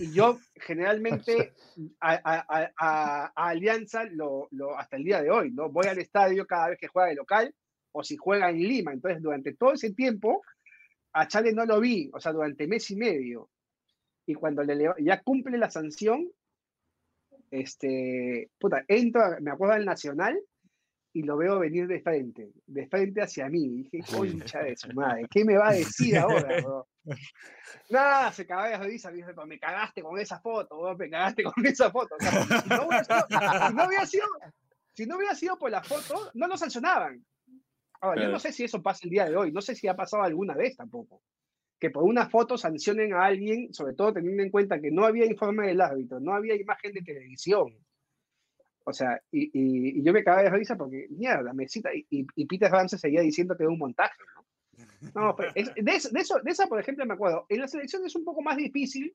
Y 0.00 0.12
yo 0.12 0.40
generalmente 0.56 1.52
a, 2.00 3.32
Alianza 3.34 4.04
lo, 4.04 4.48
hasta 4.76 4.96
el 4.96 5.04
día 5.04 5.22
de 5.22 5.30
hoy, 5.30 5.52
¿no? 5.52 5.70
Voy 5.70 5.86
al 5.86 5.98
estadio 5.98 6.46
cada 6.46 6.70
vez 6.70 6.78
que 6.78 6.88
juega 6.88 7.08
de 7.08 7.14
local 7.14 7.54
o 7.92 8.02
si 8.02 8.16
juega 8.16 8.50
en 8.50 8.58
Lima. 8.58 8.92
Entonces, 8.92 9.22
durante 9.22 9.54
todo 9.54 9.72
ese 9.74 9.92
tiempo, 9.92 10.42
a 11.12 11.28
Chale 11.28 11.52
no 11.52 11.64
lo 11.64 11.80
vi, 11.80 12.10
o 12.12 12.20
sea, 12.20 12.32
durante 12.32 12.66
mes 12.66 12.90
y 12.90 12.96
medio. 12.96 13.50
Y 14.26 14.34
cuando 14.34 14.62
le, 14.62 14.90
ya 14.98 15.22
cumple 15.22 15.56
la 15.58 15.70
sanción, 15.70 16.28
este, 17.50 18.50
puta, 18.58 18.84
entro, 18.88 19.22
me 19.40 19.50
acuerdo 19.50 19.74
al 19.74 19.84
Nacional 19.84 20.40
y 21.12 21.22
lo 21.22 21.36
veo 21.36 21.58
venir 21.58 21.86
de 21.86 22.00
frente, 22.00 22.52
de 22.66 22.86
frente 22.86 23.22
hacia 23.22 23.48
mí. 23.48 23.64
Y 23.64 23.82
dije, 23.82 24.16
concha 24.16 24.62
de 24.62 24.76
su 24.76 24.92
madre, 24.92 25.26
¿qué 25.30 25.44
me 25.44 25.56
va 25.56 25.70
a 25.70 25.72
decir 25.72 26.16
ahora, 26.18 26.60
bro? 26.62 26.86
Nada, 27.88 28.32
se 28.32 28.46
cagaba 28.46 28.78
de 28.78 28.88
risa, 28.88 29.10
me 29.10 29.58
cagaste 29.58 30.02
con 30.02 30.18
esa 30.18 30.40
foto, 30.40 30.78
bro, 30.78 30.96
me 30.96 31.10
cagaste 31.10 31.42
con 31.42 31.66
esa 31.66 31.90
foto. 31.90 32.14
si, 32.20 32.68
no 32.68 33.86
hubiera 33.86 34.06
sido, 34.06 34.26
si, 34.92 35.06
no 35.06 35.16
hubiera 35.16 35.34
sido, 35.34 35.58
por 35.58 35.70
la 35.70 35.82
foto, 35.82 36.30
no 36.34 36.46
lo 36.46 36.56
sancionaban. 36.56 37.24
Ahora, 38.02 38.22
yo 38.22 38.30
no 38.30 38.38
sé 38.38 38.52
si 38.52 38.64
eso 38.64 38.82
pasa 38.82 39.00
el 39.04 39.10
día 39.10 39.26
de 39.26 39.36
hoy, 39.36 39.52
no 39.52 39.60
sé 39.60 39.74
si 39.74 39.88
ha 39.88 39.96
pasado 39.96 40.22
alguna 40.22 40.54
vez 40.54 40.76
tampoco. 40.76 41.22
Que 41.78 41.90
por 41.90 42.04
una 42.04 42.28
foto 42.28 42.56
sancionen 42.56 43.14
a 43.14 43.24
alguien, 43.24 43.72
sobre 43.74 43.94
todo 43.94 44.12
teniendo 44.12 44.42
en 44.42 44.50
cuenta 44.50 44.80
que 44.80 44.90
no 44.90 45.04
había 45.04 45.26
informe 45.26 45.66
del 45.66 45.80
árbitro, 45.80 46.20
no 46.20 46.34
había 46.34 46.54
imagen 46.54 46.92
de 46.92 47.02
televisión 47.02 47.74
o 48.90 48.92
sea, 48.92 49.20
y, 49.32 49.50
y, 49.52 50.02
yo 50.02 50.12
me 50.12 50.22
cagaba 50.22 50.42
de 50.42 50.50
risa 50.50 50.76
porque, 50.76 51.06
mierda, 51.10 51.52
me 51.52 51.68
cita, 51.68 51.90
y, 51.94 52.06
y 52.10 52.44
Peter 52.46 52.70
Ramsey 52.70 52.98
seguía 52.98 53.22
diciendo 53.22 53.56
que 53.56 53.62
era 53.62 53.72
un 53.72 53.78
montaje, 53.78 54.18
¿no? 54.34 54.44
No, 55.14 55.34
pero 55.36 55.52
de, 55.52 55.82
de, 55.82 55.92
eso, 55.92 56.40
de 56.40 56.50
esa, 56.50 56.66
por 56.66 56.80
ejemplo, 56.80 57.06
me 57.06 57.14
acuerdo. 57.14 57.46
En 57.48 57.60
la 57.60 57.68
selección 57.68 58.04
es 58.04 58.14
un 58.14 58.24
poco 58.24 58.42
más 58.42 58.56
difícil, 58.56 59.14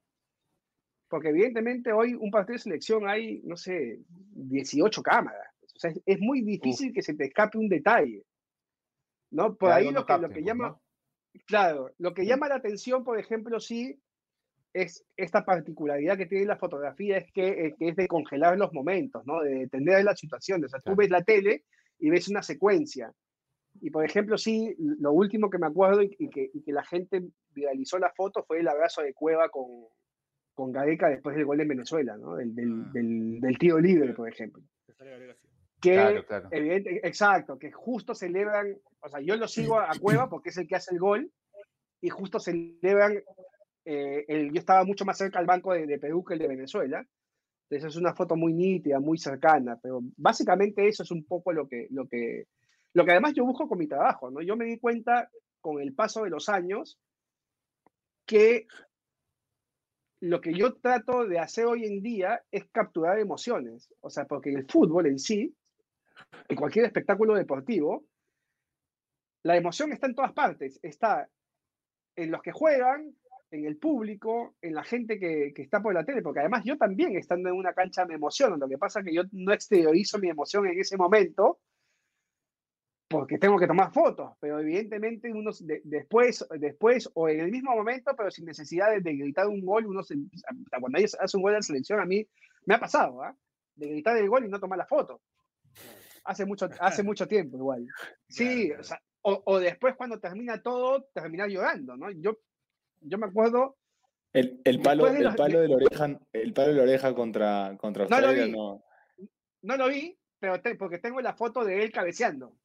porque 1.08 1.30
evidentemente 1.30 1.92
hoy 1.92 2.14
un 2.14 2.32
partido 2.32 2.54
de 2.54 2.64
selección 2.64 3.08
hay, 3.08 3.42
no 3.44 3.56
sé, 3.56 4.00
18 4.08 5.04
cámaras. 5.04 5.48
O 5.76 5.80
sea, 5.80 5.92
es, 6.06 6.20
muy 6.20 6.42
difícil 6.42 6.94
que 6.94 7.02
se 7.02 7.14
te 7.14 7.26
escape 7.26 7.58
un 7.58 7.70
detalle. 7.70 8.26
¿No? 9.32 9.56
Por 9.56 9.72
ahí 9.72 9.92
lo 9.92 10.06
que, 10.06 10.18
lo 10.18 10.30
que 10.30 10.44
llama, 10.44 10.80
claro, 11.46 11.94
lo 11.98 12.14
que 12.14 12.26
llama 12.26 12.48
la 12.48 12.56
atención, 12.56 13.04
por 13.04 13.20
ejemplo, 13.20 13.60
sí, 13.60 14.00
es 14.76 15.06
esta 15.16 15.46
particularidad 15.46 16.18
que 16.18 16.26
tiene 16.26 16.46
la 16.46 16.58
fotografía 16.58 17.18
es 17.18 17.32
que, 17.32 17.48
eh, 17.48 17.76
que, 17.80 17.88
es 17.88 17.96
de 17.96 18.10
congelar 18.10 18.58
los 18.58 18.74
momentos, 18.74 19.26
¿no? 19.26 19.42
De 19.42 19.62
entender 19.62 20.04
la 20.04 20.16
situación. 20.18 20.64
O 20.66 20.68
sea, 20.68 20.82
tú 20.82 20.96
ves 20.98 21.10
la 21.10 21.24
tele 21.24 21.64
y 21.98 22.10
ves 22.10 22.28
una 22.28 22.44
secuencia. 22.44 23.14
Y 23.80 23.90
por 23.90 24.04
ejemplo, 24.04 24.38
sí, 24.38 24.76
lo 24.78 25.14
último 25.14 25.50
que 25.50 25.60
me 25.60 25.68
acuerdo 25.68 26.02
y, 26.02 26.10
que, 26.10 26.52
y 26.54 26.62
que, 26.62 26.74
la 26.74 26.84
gente 26.84 27.24
viralizó 27.52 28.00
la 28.00 28.12
foto 28.12 28.44
fue 28.44 28.60
el 28.60 28.68
abrazo 28.68 29.02
de 29.02 29.14
Cueva 29.14 29.48
con, 29.48 29.66
con 30.54 30.74
Gareca 30.74 31.08
después 31.08 31.38
del 31.38 31.46
gol 31.46 31.62
en 31.62 31.70
Venezuela, 31.70 32.18
¿no? 32.18 32.36
Del, 32.36 32.54
del, 32.54 32.84
ah. 32.86 32.92
del, 32.94 33.40
del 33.40 33.58
tiro 33.58 33.80
libre, 33.80 34.14
por 34.14 34.28
ejemplo. 34.28 34.62
Que, 35.80 35.94
claro, 35.94 36.26
claro. 36.26 36.50
Evidente, 36.52 37.08
exacto, 37.08 37.58
que 37.58 37.72
justo 37.72 38.14
celebran, 38.14 38.78
o 39.00 39.10
sea, 39.10 39.22
yo 39.22 39.38
lo 39.38 39.48
sigo 39.48 39.80
a 39.80 39.92
Cueva 40.02 40.30
porque 40.30 40.50
es 40.50 40.58
el 40.58 40.68
que 40.68 40.76
hace 40.76 40.94
el 40.94 41.00
gol, 41.00 41.32
y 42.02 42.10
justo 42.10 42.40
celebran 42.40 43.24
eh, 43.86 44.50
yo 44.52 44.60
estaba 44.60 44.84
mucho 44.84 45.06
más 45.06 45.18
cerca 45.18 45.40
al 45.40 45.46
banco 45.46 45.74
de, 45.74 46.00
Perú 46.00 46.24
que 46.24 46.34
el 46.34 46.40
de 46.40 46.48
Venezuela. 46.48 47.06
Entonces 47.70 47.96
es 47.96 48.02
una 48.02 48.14
foto 48.14 48.36
muy 48.36 48.54
nítida, 48.54 49.00
muy 49.00 49.18
cercana, 49.18 49.80
pero 49.82 50.02
básicamente 50.18 50.88
eso 50.88 51.04
es 51.04 51.12
un 51.12 51.24
poco 51.26 51.52
lo 51.52 51.68
que, 51.68 51.88
lo 51.92 52.08
que, 52.08 52.48
lo 52.94 53.06
que 53.06 53.12
además 53.12 53.34
yo 53.34 53.46
busco 53.46 53.68
con 53.68 53.80
mi 53.80 53.88
trabajo, 53.88 54.30
¿no? 54.30 54.42
Yo 54.42 54.56
me 54.56 54.66
di 54.66 54.78
cuenta 54.78 55.30
con 55.62 55.82
el 55.82 55.94
paso 55.94 56.24
de 56.24 56.30
los 56.30 56.48
años 56.48 57.00
que 58.26 58.68
lo 60.22 60.42
que 60.42 60.54
yo 60.54 60.76
trato 60.76 61.26
de 61.26 61.40
hacer 61.40 61.66
hoy 61.66 61.86
en 61.86 62.02
día 62.02 62.44
es 62.52 62.66
capturar 62.72 63.20
emociones, 63.20 63.94
o 64.02 64.10
sea, 64.10 64.26
porque 64.26 64.52
el 64.52 64.66
fútbol 64.68 65.08
en 65.08 65.20
sí, 65.20 65.56
en 66.48 66.56
cualquier 66.56 66.86
espectáculo 66.86 67.36
deportivo, 67.36 68.06
la 69.44 69.58
emoción 69.58 69.92
está 69.92 70.08
en 70.08 70.16
todas 70.16 70.34
partes, 70.34 70.80
está 70.82 71.30
en 72.16 72.32
los 72.32 72.42
que 72.42 72.52
juegan, 72.52 73.16
en 73.56 73.66
el 73.66 73.78
público, 73.78 74.56
en 74.62 74.74
la 74.74 74.84
gente 74.84 75.20
que, 75.20 75.54
que, 75.54 75.62
está 75.62 75.82
por 75.82 75.94
la 75.94 76.06
tele, 76.06 76.22
porque 76.22 76.42
además 76.42 76.64
yo 76.66 76.78
también 76.78 77.16
estando 77.16 77.50
en 77.50 77.56
una 77.56 77.74
cancha 77.74 78.06
me 78.06 78.16
emociono, 78.16 78.58
lo 78.58 78.68
que 78.68 78.78
pasa 78.78 79.00
es 79.00 79.06
que 79.06 79.14
yo 79.14 79.24
no 79.32 79.54
exteriorizo 79.54 80.20
mi 80.20 80.30
emoción 80.30 80.68
en 80.68 80.80
ese 80.80 80.98
momento 80.98 81.60
porque 83.08 83.38
tengo 83.38 83.58
que 83.58 83.68
tomar 83.68 83.94
fotos, 83.94 84.32
pero 84.40 84.60
evidentemente 84.60 85.32
uno 85.32 85.52
después, 85.84 86.46
después 86.60 87.10
o 87.14 87.30
en 87.30 87.40
el 87.40 87.52
mismo 87.52 87.76
momento, 87.76 88.12
pero 88.18 88.32
sin 88.32 88.46
necesidad 88.46 88.92
de, 89.00 89.16
gritar 89.16 89.48
un 89.48 89.64
gol, 89.64 89.86
uno 89.86 90.04
se, 90.04 90.16
cuando 90.80 90.98
hace 90.98 91.38
un 91.38 91.44
gol 91.44 91.52
en 91.52 91.58
la 91.58 91.62
selección, 91.62 92.00
a 92.00 92.06
mí 92.06 92.28
me 92.66 92.76
ha 92.76 92.80
pasado, 92.80 93.22
¿ah? 93.24 93.36
de 93.76 93.88
gritar 93.88 94.18
el 94.18 94.28
gol 94.28 94.46
y 94.46 94.50
no 94.50 94.60
tomar 94.60 94.78
la 94.78 94.88
foto. 94.88 95.22
Hace 96.24 96.46
mucho, 96.46 96.68
hace 96.80 97.04
mucho 97.04 97.28
tiempo 97.28 97.58
igual. 97.58 97.88
Sí, 98.28 98.72
o, 99.22 99.44
o, 99.46 99.60
después 99.60 99.96
cuando 99.96 100.20
termina 100.20 100.62
todo, 100.62 101.04
terminar 101.14 101.50
llorando, 101.50 101.96
¿no? 101.96 102.10
Yo 102.10 102.40
yo 103.06 103.18
me 103.18 103.28
acuerdo. 103.28 103.78
El, 104.34 104.60
el 104.66 104.82
palo, 104.82 105.06
de 105.06 105.20
el 105.20 105.36
palo 105.36 105.62
de 105.62 105.70
la 105.70 105.76
oreja, 105.76 106.20
el 106.34 106.54
palo 106.54 106.68
de 106.70 106.74
la 106.74 106.84
oreja 106.84 107.16
contra, 107.16 107.78
contra 107.78 108.06
no 108.08 108.20
lo 108.20 108.34
vi, 108.34 108.52
no. 108.52 108.84
no 109.62 109.78
lo 109.78 109.88
vi, 109.88 110.18
pero 110.40 110.62
porque 110.78 111.00
tengo 111.00 111.22
la 111.22 111.34
foto 111.34 111.64
de 111.64 111.84
él 111.84 111.92
cabeceando. 111.92 112.58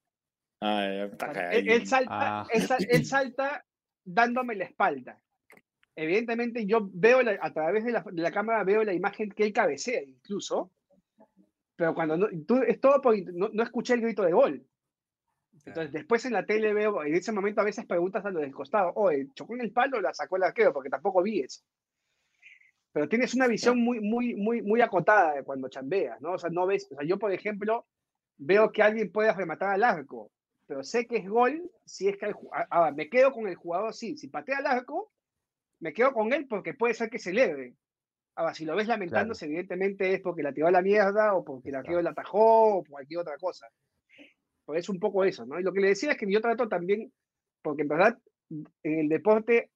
Ah, 0.60 0.84
está 1.10 1.52
él, 1.52 1.68
él, 1.68 1.86
salta, 1.86 2.40
ah. 2.40 2.46
él, 2.50 3.06
salta 3.06 3.64
dándome 4.04 4.56
la 4.56 4.64
espalda. 4.64 5.20
Evidentemente, 5.94 6.66
yo 6.66 6.88
veo 6.92 7.20
a 7.40 7.52
través 7.52 7.84
de 7.84 7.92
la, 7.92 8.02
de 8.02 8.22
la, 8.22 8.32
cámara 8.32 8.64
veo 8.64 8.82
la 8.82 8.92
imagen 8.92 9.30
que 9.30 9.44
él 9.44 9.52
cabecea, 9.52 10.02
incluso. 10.02 10.72
Pero 11.76 11.94
cuando 11.94 12.16
no, 12.16 12.28
tú, 12.46 12.56
es 12.66 12.80
todo 12.80 13.00
porque 13.00 13.24
no, 13.32 13.48
no 13.52 13.62
escuché 13.62 13.94
el 13.94 14.02
grito 14.02 14.22
de 14.22 14.32
gol. 14.32 14.66
Entonces, 15.70 15.92
después 15.92 16.24
en 16.24 16.32
la 16.32 16.44
tele 16.44 16.74
veo, 16.74 17.04
en 17.04 17.14
ese 17.14 17.30
momento 17.30 17.60
a 17.60 17.64
veces 17.64 17.86
preguntas 17.86 18.24
a 18.24 18.30
lo 18.30 18.40
del 18.40 18.52
costado, 18.52 18.92
oye, 18.96 19.28
¿chocó 19.34 19.54
en 19.54 19.60
el 19.60 19.72
palo 19.72 19.98
o 19.98 20.00
la 20.00 20.12
sacó 20.12 20.36
el 20.36 20.42
arquero? 20.42 20.72
Porque 20.72 20.90
tampoco 20.90 21.22
vi 21.22 21.42
eso. 21.42 21.62
Pero 22.92 23.08
tienes 23.08 23.34
una 23.34 23.46
visión 23.46 23.78
muy, 23.78 24.00
muy, 24.00 24.34
muy, 24.34 24.62
muy 24.62 24.80
acotada 24.80 25.34
de 25.34 25.44
cuando 25.44 25.68
chambeas, 25.68 26.20
¿no? 26.20 26.32
O 26.32 26.38
sea, 26.38 26.50
no 26.50 26.66
ves, 26.66 26.88
o 26.90 26.96
sea, 26.96 27.06
yo, 27.06 27.20
por 27.20 27.32
ejemplo, 27.32 27.86
veo 28.36 28.72
que 28.72 28.82
alguien 28.82 29.12
puede 29.12 29.32
rematar 29.32 29.68
al 29.68 29.84
arco, 29.84 30.32
pero 30.66 30.82
sé 30.82 31.06
que 31.06 31.18
es 31.18 31.28
gol 31.28 31.70
si 31.84 32.08
es 32.08 32.16
que 32.18 32.26
el, 32.26 32.34
ahora, 32.70 32.90
me 32.90 33.08
quedo 33.08 33.30
con 33.30 33.46
el 33.46 33.54
jugador, 33.54 33.94
sí, 33.94 34.16
si 34.16 34.26
patea 34.26 34.58
al 34.58 34.66
arco, 34.66 35.12
me 35.78 35.92
quedo 35.92 36.12
con 36.12 36.32
él 36.32 36.48
porque 36.48 36.74
puede 36.74 36.94
ser 36.94 37.10
que 37.10 37.20
celebre. 37.20 37.76
Ahora, 38.34 38.54
si 38.54 38.64
lo 38.64 38.74
ves 38.74 38.88
lamentándose, 38.88 39.46
evidentemente 39.46 40.14
es 40.14 40.20
porque 40.20 40.42
la 40.42 40.52
tiró 40.52 40.66
a 40.66 40.72
la 40.72 40.82
mierda 40.82 41.34
o 41.34 41.44
porque 41.44 41.70
la 41.70 41.78
arquero 41.78 42.02
la 42.02 42.10
atajó 42.10 42.78
o 42.78 42.82
por 42.82 42.90
cualquier 42.90 43.20
otra 43.20 43.38
cosa. 43.38 43.68
Es 44.74 44.88
un 44.88 44.98
poco 44.98 45.24
eso, 45.24 45.46
¿no? 45.46 45.58
Y 45.58 45.62
lo 45.62 45.72
que 45.72 45.80
le 45.80 45.88
decía 45.88 46.12
es 46.12 46.18
que 46.18 46.30
yo 46.30 46.40
trato 46.40 46.68
también, 46.68 47.12
porque 47.62 47.82
en 47.82 47.88
verdad 47.88 48.18
en 48.50 48.98
el 48.98 49.08
deporte 49.08 49.70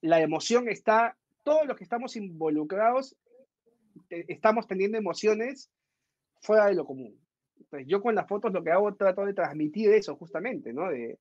la 0.00 0.20
emoción 0.20 0.68
está, 0.68 1.16
todos 1.42 1.66
los 1.66 1.76
que 1.76 1.84
estamos 1.84 2.14
involucrados 2.16 3.16
estamos 4.08 4.66
teniendo 4.66 4.98
emociones 4.98 5.70
fuera 6.40 6.66
de 6.66 6.74
lo 6.74 6.84
común. 6.84 7.18
Entonces, 7.58 7.88
yo 7.88 8.00
con 8.00 8.14
las 8.14 8.28
fotos 8.28 8.52
lo 8.52 8.62
que 8.62 8.70
hago 8.70 8.94
trato 8.94 9.24
de 9.24 9.34
transmitir 9.34 9.90
eso 9.90 10.16
justamente, 10.16 10.72
¿no? 10.72 10.88
De, 10.88 11.18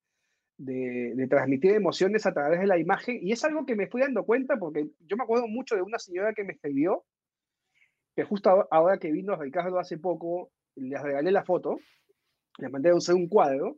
de, 0.57 1.27
transmitir 1.27 1.71
emociones 1.71 2.25
a 2.25 2.33
través 2.33 2.59
de 2.59 2.67
la 2.67 2.77
imagen. 2.77 3.19
Y 3.21 3.31
es 3.31 3.43
algo 3.43 3.65
que 3.65 3.75
me 3.75 3.87
fui 3.87 4.01
dando 4.01 4.23
cuenta 4.23 4.57
porque 4.57 4.87
yo 4.99 5.17
me 5.17 5.23
acuerdo 5.23 5.47
mucho 5.47 5.75
de 5.75 5.81
una 5.81 5.99
señora 5.99 6.33
que 6.33 6.43
me 6.43 6.53
escribió, 6.53 7.03
que 8.15 8.23
justo 8.23 8.67
ahora 8.71 8.97
que 8.97 9.11
vino 9.11 9.35
Ricardo 9.35 9.79
hace 9.79 9.97
poco, 9.97 10.51
les 10.75 11.01
regalé 11.01 11.31
la 11.31 11.43
foto, 11.43 11.79
le 12.57 12.69
mandé 12.69 12.89
a 12.89 12.95
usar 12.95 13.15
un 13.15 13.27
cuadro. 13.27 13.77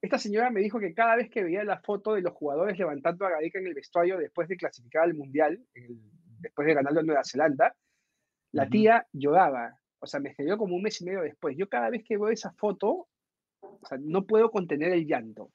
Esta 0.00 0.18
señora 0.18 0.50
me 0.50 0.60
dijo 0.60 0.78
que 0.78 0.94
cada 0.94 1.16
vez 1.16 1.30
que 1.30 1.42
veía 1.42 1.64
la 1.64 1.80
foto 1.80 2.14
de 2.14 2.22
los 2.22 2.32
jugadores 2.34 2.78
levantando 2.78 3.26
a 3.26 3.30
Gareca 3.30 3.58
en 3.58 3.66
el 3.66 3.74
vestuario 3.74 4.18
después 4.18 4.48
de 4.48 4.56
clasificar 4.56 5.04
al 5.04 5.14
Mundial, 5.14 5.60
después 6.40 6.66
de 6.66 6.74
ganarlo 6.74 7.00
en 7.00 7.06
Nueva 7.06 7.24
Zelanda, 7.24 7.74
la 8.52 8.68
tía 8.68 9.06
lloraba. 9.12 9.78
O 9.98 10.06
sea, 10.06 10.20
me 10.20 10.30
escribió 10.30 10.56
como 10.58 10.76
un 10.76 10.82
mes 10.82 11.00
y 11.00 11.04
medio 11.04 11.22
después. 11.22 11.56
Yo 11.56 11.68
cada 11.68 11.90
vez 11.90 12.04
que 12.04 12.16
veo 12.16 12.28
esa 12.28 12.52
foto, 12.52 13.08
o 13.60 13.86
sea, 13.86 13.98
no 14.00 14.26
puedo 14.26 14.50
contener 14.50 14.92
el 14.92 15.06
llanto. 15.06 15.50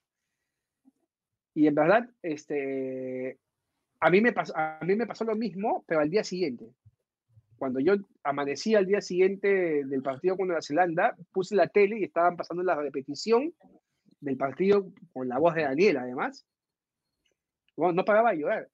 Y 1.54 1.68
en 1.68 1.76
verdad, 1.76 2.10
este, 2.22 3.40
a, 4.00 4.10
mí 4.10 4.22
me 4.22 4.34
pasó, 4.34 4.54
a 4.56 4.80
mí 4.84 4.96
me 4.96 5.08
pasó 5.08 5.24
lo 5.24 5.36
mismo, 5.36 5.84
pero 5.88 6.02
al 6.02 6.10
día 6.10 6.24
siguiente. 6.24 6.74
Cuando 7.62 7.80
yo 7.80 7.94
amanecí 8.24 8.74
al 8.74 8.88
día 8.88 9.02
siguiente 9.02 9.86
del 9.86 10.02
partido 10.02 10.36
con 10.36 10.48
Nueva 10.48 10.64
Zelanda, 10.64 11.16
puse 11.32 11.56
la 11.56 11.68
tele 11.68 12.00
y 12.00 12.04
estaban 12.04 12.36
pasando 12.36 12.64
la 12.64 12.74
repetición 12.74 13.54
del 14.20 14.36
partido 14.36 14.88
con 15.14 15.30
la 15.30 15.38
voz 15.38 15.54
de 15.54 15.62
Daniel, 15.62 15.98
además. 15.98 16.44
Bueno, 17.78 17.94
no 17.94 18.04
paraba 18.04 18.32
de 18.32 18.40
llorar. 18.40 18.68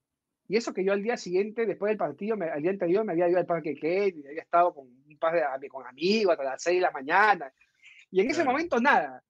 Y 0.47 0.55
eso 0.55 0.73
que 0.73 0.85
yo 0.85 0.93
al 0.93 1.03
día 1.03 1.17
siguiente, 1.17 1.65
después 1.65 1.89
del 1.89 1.97
partido, 1.97 2.37
me, 2.37 2.45
al 2.45 2.61
día 2.61 2.71
anterior, 2.71 3.03
me 3.03 3.11
había 3.11 3.27
ido 3.27 3.39
al 3.39 3.45
parque 3.45 3.75
Kate, 3.75 4.23
había 4.25 4.43
estado 4.43 4.73
con 4.73 4.87
un 4.87 5.17
par 5.19 5.59
de 5.59 5.67
con 5.67 5.85
amigos 5.85 6.31
hasta 6.31 6.45
las 6.45 6.63
6 6.63 6.77
de 6.77 6.81
la 6.81 6.91
mañana. 6.91 7.51
Y 8.09 8.21
en 8.21 8.31
ese 8.31 8.45
momento 8.45 8.79
nada 8.79 9.21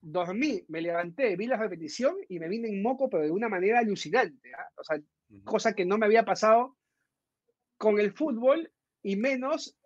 dormí, 0.00 0.64
me 0.66 0.80
levanté, 0.80 1.36
vi 1.36 1.46
la 1.46 1.56
repetición 1.56 2.16
y 2.28 2.40
me 2.40 2.48
vine 2.48 2.70
en 2.70 2.82
moco, 2.82 3.08
pero 3.08 3.22
de 3.22 3.30
una 3.30 3.48
manera 3.48 3.78
alucinante. 3.78 4.52
¿ah? 4.52 4.68
O 4.76 4.82
sea, 4.82 4.98
cosa 5.44 5.74
que 5.74 5.84
no 5.84 5.96
me 5.96 6.06
había 6.06 6.24
pasado 6.24 6.76
con 7.78 8.00
el 8.00 8.10
fútbol 8.10 8.72
y 9.06 9.14
menos 9.14 9.76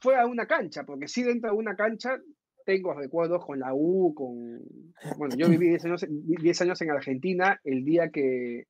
fuera 0.00 0.22
de 0.22 0.26
una 0.26 0.46
cancha, 0.46 0.82
porque 0.82 1.06
sí 1.06 1.22
dentro 1.22 1.52
de 1.52 1.56
una 1.56 1.76
cancha 1.76 2.18
tengo 2.66 2.92
recuerdos 2.92 3.46
con 3.46 3.60
la 3.60 3.72
U, 3.72 4.12
con... 4.16 4.60
Bueno, 5.16 5.36
yo 5.36 5.48
viví 5.48 5.68
10 5.68 5.84
años, 5.84 6.60
años 6.60 6.82
en 6.82 6.90
Argentina 6.90 7.60
el 7.62 7.84
día 7.84 8.10
que 8.10 8.66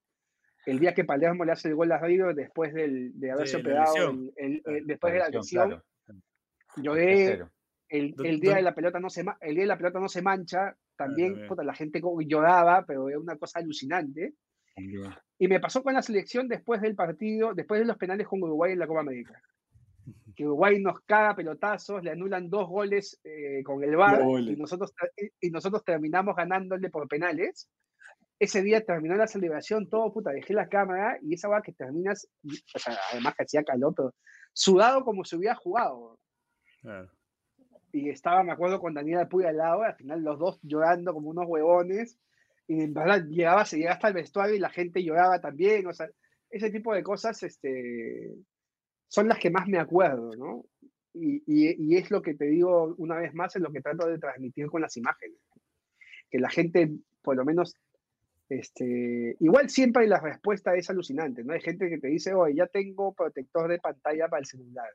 el 0.66 0.78
día 0.78 0.92
que 0.92 1.06
Palermo 1.06 1.46
le 1.46 1.52
hace 1.52 1.68
el 1.68 1.74
gol 1.74 1.90
a 1.90 1.98
River 1.98 2.34
después 2.34 2.74
del, 2.74 3.18
de 3.18 3.30
haberse 3.30 3.56
operado, 3.56 4.12
el, 4.36 4.62
después 4.84 5.14
de 5.14 5.18
la 5.20 5.30
lesión. 5.30 5.70
Yo 5.70 6.82
Lloré, 6.82 7.40
el, 7.88 8.14
el, 8.22 8.40
día 8.40 8.56
de 8.56 8.62
la 8.62 8.74
pelota 8.74 9.00
no 9.00 9.08
se 9.08 9.24
el 9.40 9.54
día 9.54 9.62
de 9.62 9.68
la 9.68 9.78
pelota 9.78 10.00
no 10.00 10.10
se 10.10 10.20
mancha, 10.20 10.76
también 10.96 11.48
la 11.64 11.74
gente 11.74 12.02
lloraba, 12.26 12.84
pero 12.84 13.08
era 13.08 13.18
una 13.18 13.38
cosa 13.38 13.60
alucinante. 13.60 14.34
Y 15.38 15.48
me 15.48 15.60
pasó 15.60 15.82
con 15.82 15.94
la 15.94 16.02
selección 16.02 16.46
después 16.46 16.82
del 16.82 16.94
partido, 16.94 17.54
después 17.54 17.80
de 17.80 17.86
los 17.86 17.96
penales 17.96 18.28
con 18.28 18.42
Uruguay 18.42 18.72
en 18.72 18.80
la 18.80 18.86
Copa 18.86 19.00
América. 19.00 19.40
Que 20.34 20.44
Uruguay 20.44 20.80
nos 20.80 21.00
caga 21.00 21.34
pelotazos, 21.34 22.02
le 22.02 22.10
anulan 22.10 22.48
dos 22.48 22.68
goles 22.68 23.20
eh, 23.24 23.62
con 23.64 23.82
el 23.82 23.96
VAR 23.96 24.22
y 24.40 24.56
nosotros, 24.56 24.92
y 25.40 25.50
nosotros 25.50 25.84
terminamos 25.84 26.36
ganándole 26.36 26.90
por 26.90 27.08
penales. 27.08 27.68
Ese 28.38 28.62
día 28.62 28.84
terminó 28.84 29.16
la 29.16 29.26
celebración, 29.26 29.88
todo 29.88 30.12
puta, 30.12 30.30
dejé 30.30 30.54
la 30.54 30.68
cámara 30.68 31.18
y 31.22 31.34
esa 31.34 31.48
va 31.48 31.60
que 31.60 31.72
terminas, 31.72 32.28
o 32.44 32.78
sea, 32.78 32.96
además 33.12 33.34
que 33.36 33.42
hacía 33.42 33.64
calor, 33.64 33.94
pero 33.96 34.14
sudado 34.52 35.04
como 35.04 35.24
si 35.24 35.36
hubiera 35.36 35.56
jugado. 35.56 36.18
Claro 36.80 37.10
y 37.92 38.10
estaba, 38.10 38.42
me 38.42 38.52
acuerdo, 38.52 38.80
con 38.80 38.94
Daniela 38.94 39.28
Puy 39.28 39.44
al 39.44 39.56
lado, 39.56 39.82
al 39.82 39.94
final 39.94 40.22
los 40.22 40.38
dos 40.38 40.58
llorando 40.62 41.12
como 41.12 41.30
unos 41.30 41.46
huevones, 41.46 42.18
y 42.66 42.82
en 42.82 42.92
verdad 42.92 43.24
llegaba, 43.26 43.64
se 43.64 43.78
llegaba 43.78 43.94
hasta 43.94 44.08
el 44.08 44.14
vestuario 44.14 44.54
y 44.54 44.60
la 44.60 44.70
gente 44.70 45.02
lloraba 45.02 45.40
también, 45.40 45.86
o 45.86 45.92
sea, 45.92 46.08
ese 46.50 46.70
tipo 46.70 46.94
de 46.94 47.02
cosas 47.02 47.42
este, 47.42 48.34
son 49.08 49.28
las 49.28 49.38
que 49.38 49.50
más 49.50 49.66
me 49.66 49.78
acuerdo, 49.78 50.30
¿no? 50.36 50.64
Y, 51.14 51.42
y, 51.46 51.96
es 51.96 52.10
lo 52.10 52.22
que 52.22 52.34
te 52.34 52.44
digo 52.44 52.94
una 52.98 53.16
vez 53.16 53.34
más, 53.34 53.56
es 53.56 53.62
lo 53.62 53.72
que 53.72 53.80
trato 53.80 54.06
de 54.06 54.18
transmitir 54.18 54.66
con 54.66 54.82
las 54.82 54.96
imágenes. 54.96 55.38
Que 56.30 56.38
la 56.38 56.50
gente, 56.50 56.92
por 57.22 57.34
lo 57.34 57.44
menos, 57.44 57.74
este, 58.48 59.36
igual 59.40 59.68
siempre 59.68 60.06
la 60.06 60.20
respuesta 60.20 60.76
es 60.76 60.88
alucinante, 60.90 61.42
¿no? 61.42 61.54
Hay 61.54 61.60
gente 61.60 61.88
que 61.88 61.98
te 61.98 62.08
dice, 62.08 62.34
oye, 62.34 62.54
ya 62.54 62.66
tengo 62.66 63.12
protector 63.14 63.68
de 63.68 63.78
pantalla 63.78 64.28
para 64.28 64.40
el 64.40 64.46
celular. 64.46 64.88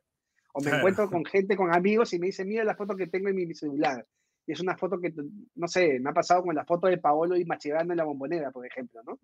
O 0.53 0.61
me 0.61 0.71
encuentro 0.71 1.09
con 1.11 1.25
gente, 1.25 1.57
con 1.57 1.73
amigos 1.73 2.13
y 2.13 2.19
me 2.19 2.27
dicen, 2.27 2.47
mira 2.47 2.63
la 2.63 2.75
foto 2.75 2.95
que 2.95 3.07
tengo 3.07 3.27
en 3.27 3.35
mi, 3.35 3.53
celular. 3.53 4.05
Y 4.45 4.53
es 4.53 4.61
una 4.61 4.77
foto 4.77 4.99
que, 4.99 5.13
no 5.55 5.67
sé, 5.67 5.99
me 5.99 6.11
ha 6.11 6.13
pasado 6.13 6.43
con 6.43 6.55
la 6.55 6.65
foto 6.65 6.87
de 6.87 6.99
Paolo 6.99 7.35
y 7.35 7.45
Machivano 7.45 7.91
en 7.91 7.97
la 7.97 8.03
bombonera, 8.05 8.51
por 8.51 8.65
ejemplo, 8.65 9.01
¿no? 9.03 9.19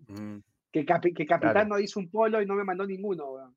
Que, 0.71 0.85
que 0.85 1.25
Capitán 1.25 1.69
no 1.69 1.79
hizo 1.79 1.99
un 1.99 2.09
polo 2.09 2.41
y 2.41 2.45
no 2.45 2.55
me 2.55 2.63
mandó 2.63 2.85
ninguno. 2.85 3.53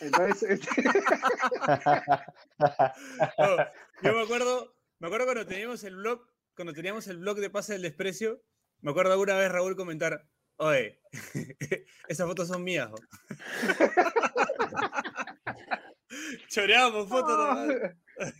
Entonces, 0.00 0.50
este 0.50 0.82
yo 4.02 4.12
me 4.12 4.22
acuerdo, 4.22 4.74
me 4.98 5.06
acuerdo 5.08 5.26
cuando 5.26 5.46
teníamos 5.46 5.84
el 5.84 5.96
blog, 5.96 6.26
cuando 6.54 6.72
teníamos 6.72 7.06
el 7.08 7.18
blog 7.18 7.36
de 7.38 7.50
Pase 7.50 7.74
del 7.74 7.82
Desprecio, 7.82 8.40
me 8.80 8.92
acuerdo 8.92 9.12
alguna 9.12 9.36
vez 9.36 9.50
Raúl 9.50 9.74
comentar, 9.76 10.26
oye, 10.56 11.00
esas 12.08 12.26
fotos 12.26 12.48
son 12.48 12.64
mías. 12.64 12.88
Choreamos 16.48 17.08
fotos. 17.08 17.58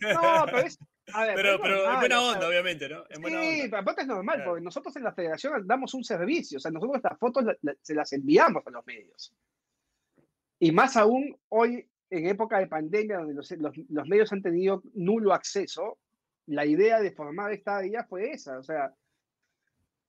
No, 0.01 0.45
pero 0.45 0.59
es. 0.59 0.79
A 1.13 1.25
ver, 1.25 1.35
pero, 1.35 1.59
pero, 1.59 1.91
en 1.91 1.99
buena 1.99 2.21
onda, 2.21 2.47
obviamente, 2.47 2.87
¿no? 2.87 3.03
En 3.09 3.23
sí, 3.23 3.63
pero 3.63 3.79
aparte 3.79 4.01
es 4.01 4.07
normal, 4.07 4.43
porque 4.45 4.61
nosotros 4.61 4.95
en 4.95 5.03
la 5.03 5.13
federación 5.13 5.65
damos 5.65 5.93
un 5.95 6.03
servicio, 6.03 6.57
o 6.57 6.59
sea, 6.59 6.71
nosotros 6.71 6.97
estas 6.97 7.17
fotos 7.17 7.45
se 7.81 7.95
las 7.95 8.13
enviamos 8.13 8.61
a 8.65 8.69
los 8.69 8.85
medios. 8.85 9.33
Y 10.59 10.71
más 10.71 10.97
aún 10.97 11.37
hoy, 11.49 11.87
en 12.09 12.27
época 12.27 12.59
de 12.59 12.67
pandemia, 12.67 13.19
donde 13.19 13.33
los, 13.33 13.51
los, 13.89 14.07
medios 14.07 14.31
han 14.33 14.41
tenido 14.41 14.83
nulo 14.93 15.33
acceso, 15.33 15.97
la 16.47 16.65
idea 16.65 16.99
de 16.99 17.11
formar 17.11 17.53
esta 17.53 17.79
día 17.79 18.03
fue 18.03 18.31
esa, 18.31 18.57
o 18.59 18.63
sea, 18.63 18.93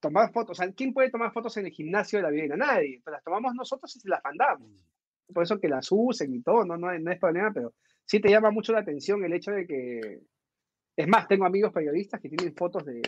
tomar 0.00 0.32
fotos, 0.32 0.58
o 0.58 0.62
sea, 0.62 0.72
¿quién 0.72 0.92
puede 0.92 1.10
tomar 1.10 1.32
fotos 1.32 1.56
en 1.58 1.66
el 1.66 1.72
gimnasio 1.72 2.18
de 2.18 2.22
la 2.22 2.30
Vivienda? 2.30 2.56
Nadie, 2.56 3.00
pero 3.04 3.16
las 3.16 3.24
tomamos 3.24 3.54
nosotros 3.54 3.94
y 3.94 4.00
se 4.00 4.08
las 4.08 4.24
mandamos 4.24 4.70
por 5.32 5.42
eso 5.42 5.60
que 5.60 5.68
las 5.68 5.88
usen 5.90 6.34
y 6.34 6.42
todo, 6.42 6.64
no, 6.64 6.76
no, 6.76 6.96
no 6.98 7.12
es 7.12 7.18
problema, 7.18 7.52
pero 7.52 7.74
sí 8.04 8.20
te 8.20 8.28
llama 8.28 8.50
mucho 8.50 8.72
la 8.72 8.80
atención 8.80 9.24
el 9.24 9.32
hecho 9.32 9.52
de 9.52 9.66
que, 9.66 10.20
es 10.96 11.08
más, 11.08 11.28
tengo 11.28 11.44
amigos 11.44 11.72
periodistas 11.72 12.20
que 12.20 12.28
tienen 12.28 12.54
fotos 12.54 12.84
de, 12.84 13.00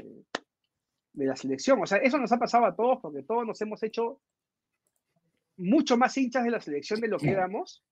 de 1.12 1.26
la 1.26 1.36
selección, 1.36 1.80
o 1.82 1.86
sea, 1.86 1.98
eso 1.98 2.18
nos 2.18 2.32
ha 2.32 2.38
pasado 2.38 2.64
a 2.64 2.74
todos 2.74 2.98
porque 3.00 3.22
todos 3.22 3.46
nos 3.46 3.60
hemos 3.60 3.82
hecho 3.82 4.20
mucho 5.62 5.97
más 5.97 6.16
hinchas 6.16 6.44
de 6.44 6.51
la 6.51 6.60
selección 6.60 7.01
de 7.01 7.09
lo 7.09 7.18
que 7.18 7.30
éramos, 7.30 7.84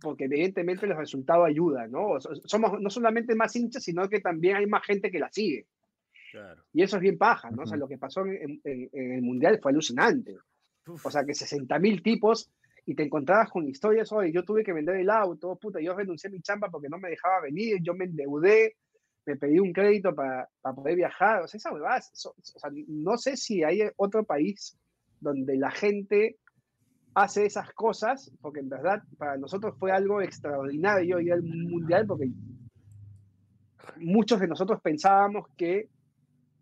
porque 0.00 0.24
evidentemente 0.24 0.86
los 0.86 0.98
resultados 0.98 1.46
ayudan, 1.46 1.90
¿no? 1.90 2.20
Somos 2.20 2.80
no 2.80 2.90
solamente 2.90 3.34
más 3.34 3.54
hinchas, 3.56 3.82
sino 3.82 4.08
que 4.08 4.20
también 4.20 4.56
hay 4.56 4.66
más 4.66 4.84
gente 4.84 5.10
que 5.10 5.18
la 5.18 5.30
sigue. 5.30 5.66
Y 6.72 6.82
eso 6.82 6.96
es 6.96 7.02
bien 7.02 7.16
paja, 7.16 7.50
¿no? 7.50 7.62
O 7.62 7.66
sea, 7.66 7.76
lo 7.76 7.88
que 7.88 7.98
pasó 7.98 8.26
en, 8.26 8.60
el 8.64 9.22
Mundial 9.22 9.60
fue 9.62 9.72
alucinante. 9.72 10.36
O 10.86 11.10
sea, 11.10 11.24
que 11.24 11.32
60.000 11.32 12.02
tipos 12.02 12.50
y 12.86 12.94
te 12.94 13.04
encontrabas 13.04 13.50
con 13.50 13.66
historias, 13.66 14.12
oye, 14.12 14.30
yo 14.32 14.44
tuve 14.44 14.62
que 14.62 14.72
vender 14.72 14.96
el 14.96 15.08
auto, 15.08 15.56
puta, 15.56 15.80
yo 15.80 15.94
renuncié 15.94 16.28
a 16.28 16.32
mi 16.32 16.42
chamba 16.42 16.68
porque 16.70 16.90
no 16.90 16.98
me 16.98 17.08
dejaba 17.08 17.40
venir, 17.40 17.78
yo 17.80 17.94
me 17.94 18.04
endeudé, 18.04 18.76
me 19.24 19.36
pedí 19.36 19.58
un 19.58 19.72
crédito 19.72 20.14
para, 20.14 20.46
para 20.60 20.74
poder 20.74 20.96
viajar, 20.96 21.42
o 21.42 21.48
sea, 21.48 21.56
esa 21.56 21.72
o 21.72 21.80
sea, 22.42 22.70
no 22.88 23.16
sé 23.16 23.38
si 23.38 23.64
hay 23.64 23.80
otro 23.96 24.24
país 24.24 24.76
donde 25.18 25.56
la 25.56 25.70
gente 25.70 26.36
hace 27.14 27.46
esas 27.46 27.72
cosas, 27.72 28.32
porque 28.40 28.60
en 28.60 28.68
verdad 28.68 29.02
para 29.16 29.36
nosotros 29.36 29.74
fue 29.78 29.92
algo 29.92 30.20
extraordinario 30.20 31.20
ir 31.20 31.32
al 31.32 31.42
mundial, 31.42 32.06
porque 32.06 32.28
muchos 33.96 34.40
de 34.40 34.48
nosotros 34.48 34.80
pensábamos 34.80 35.48
que 35.56 35.88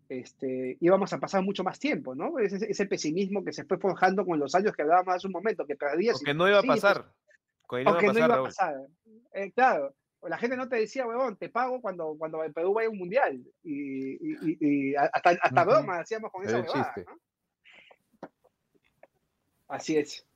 este, 0.09 0.77
íbamos 0.79 1.11
a 1.13 1.19
pasar 1.19 1.43
mucho 1.43 1.63
más 1.63 1.79
tiempo, 1.79 2.13
¿no? 2.13 2.37
Ese, 2.37 2.69
ese, 2.69 2.85
pesimismo 2.85 3.43
que 3.43 3.51
se 3.51 3.63
fue 3.65 3.79
forjando 3.79 4.25
con 4.25 4.39
los 4.39 4.53
años 4.53 4.73
que 4.73 4.83
hablábamos 4.83 5.15
hace 5.15 5.27
un 5.27 5.33
momento, 5.33 5.65
que 5.65 5.75
perdías. 5.75 6.21
que 6.23 6.33
no 6.33 6.47
iba 6.47 6.59
a 6.59 6.63
pasar. 6.63 7.11
Pues, 7.67 7.85
no, 7.85 7.99
no 7.99 8.19
iba 8.19 8.35
a 8.35 8.43
pasar. 8.43 8.75
Eh, 9.33 9.51
claro, 9.53 9.95
la 10.21 10.37
gente 10.37 10.55
no 10.55 10.69
te 10.69 10.75
decía, 10.75 11.07
huevón, 11.07 11.37
te 11.37 11.49
pago 11.49 11.81
cuando, 11.81 12.15
cuando 12.17 12.43
el 12.43 12.53
Perú 12.53 12.73
vaya 12.73 12.87
a 12.87 12.91
un 12.91 12.99
mundial. 12.99 13.43
Y, 13.63 14.13
y, 14.13 14.57
y 14.59 14.95
hasta, 14.95 15.31
hasta 15.41 15.63
broma 15.63 15.99
hacíamos 15.99 16.31
con 16.31 16.45
esa 16.45 16.59
¿no? 16.59 16.67
Así 19.67 19.97
es. 19.97 20.27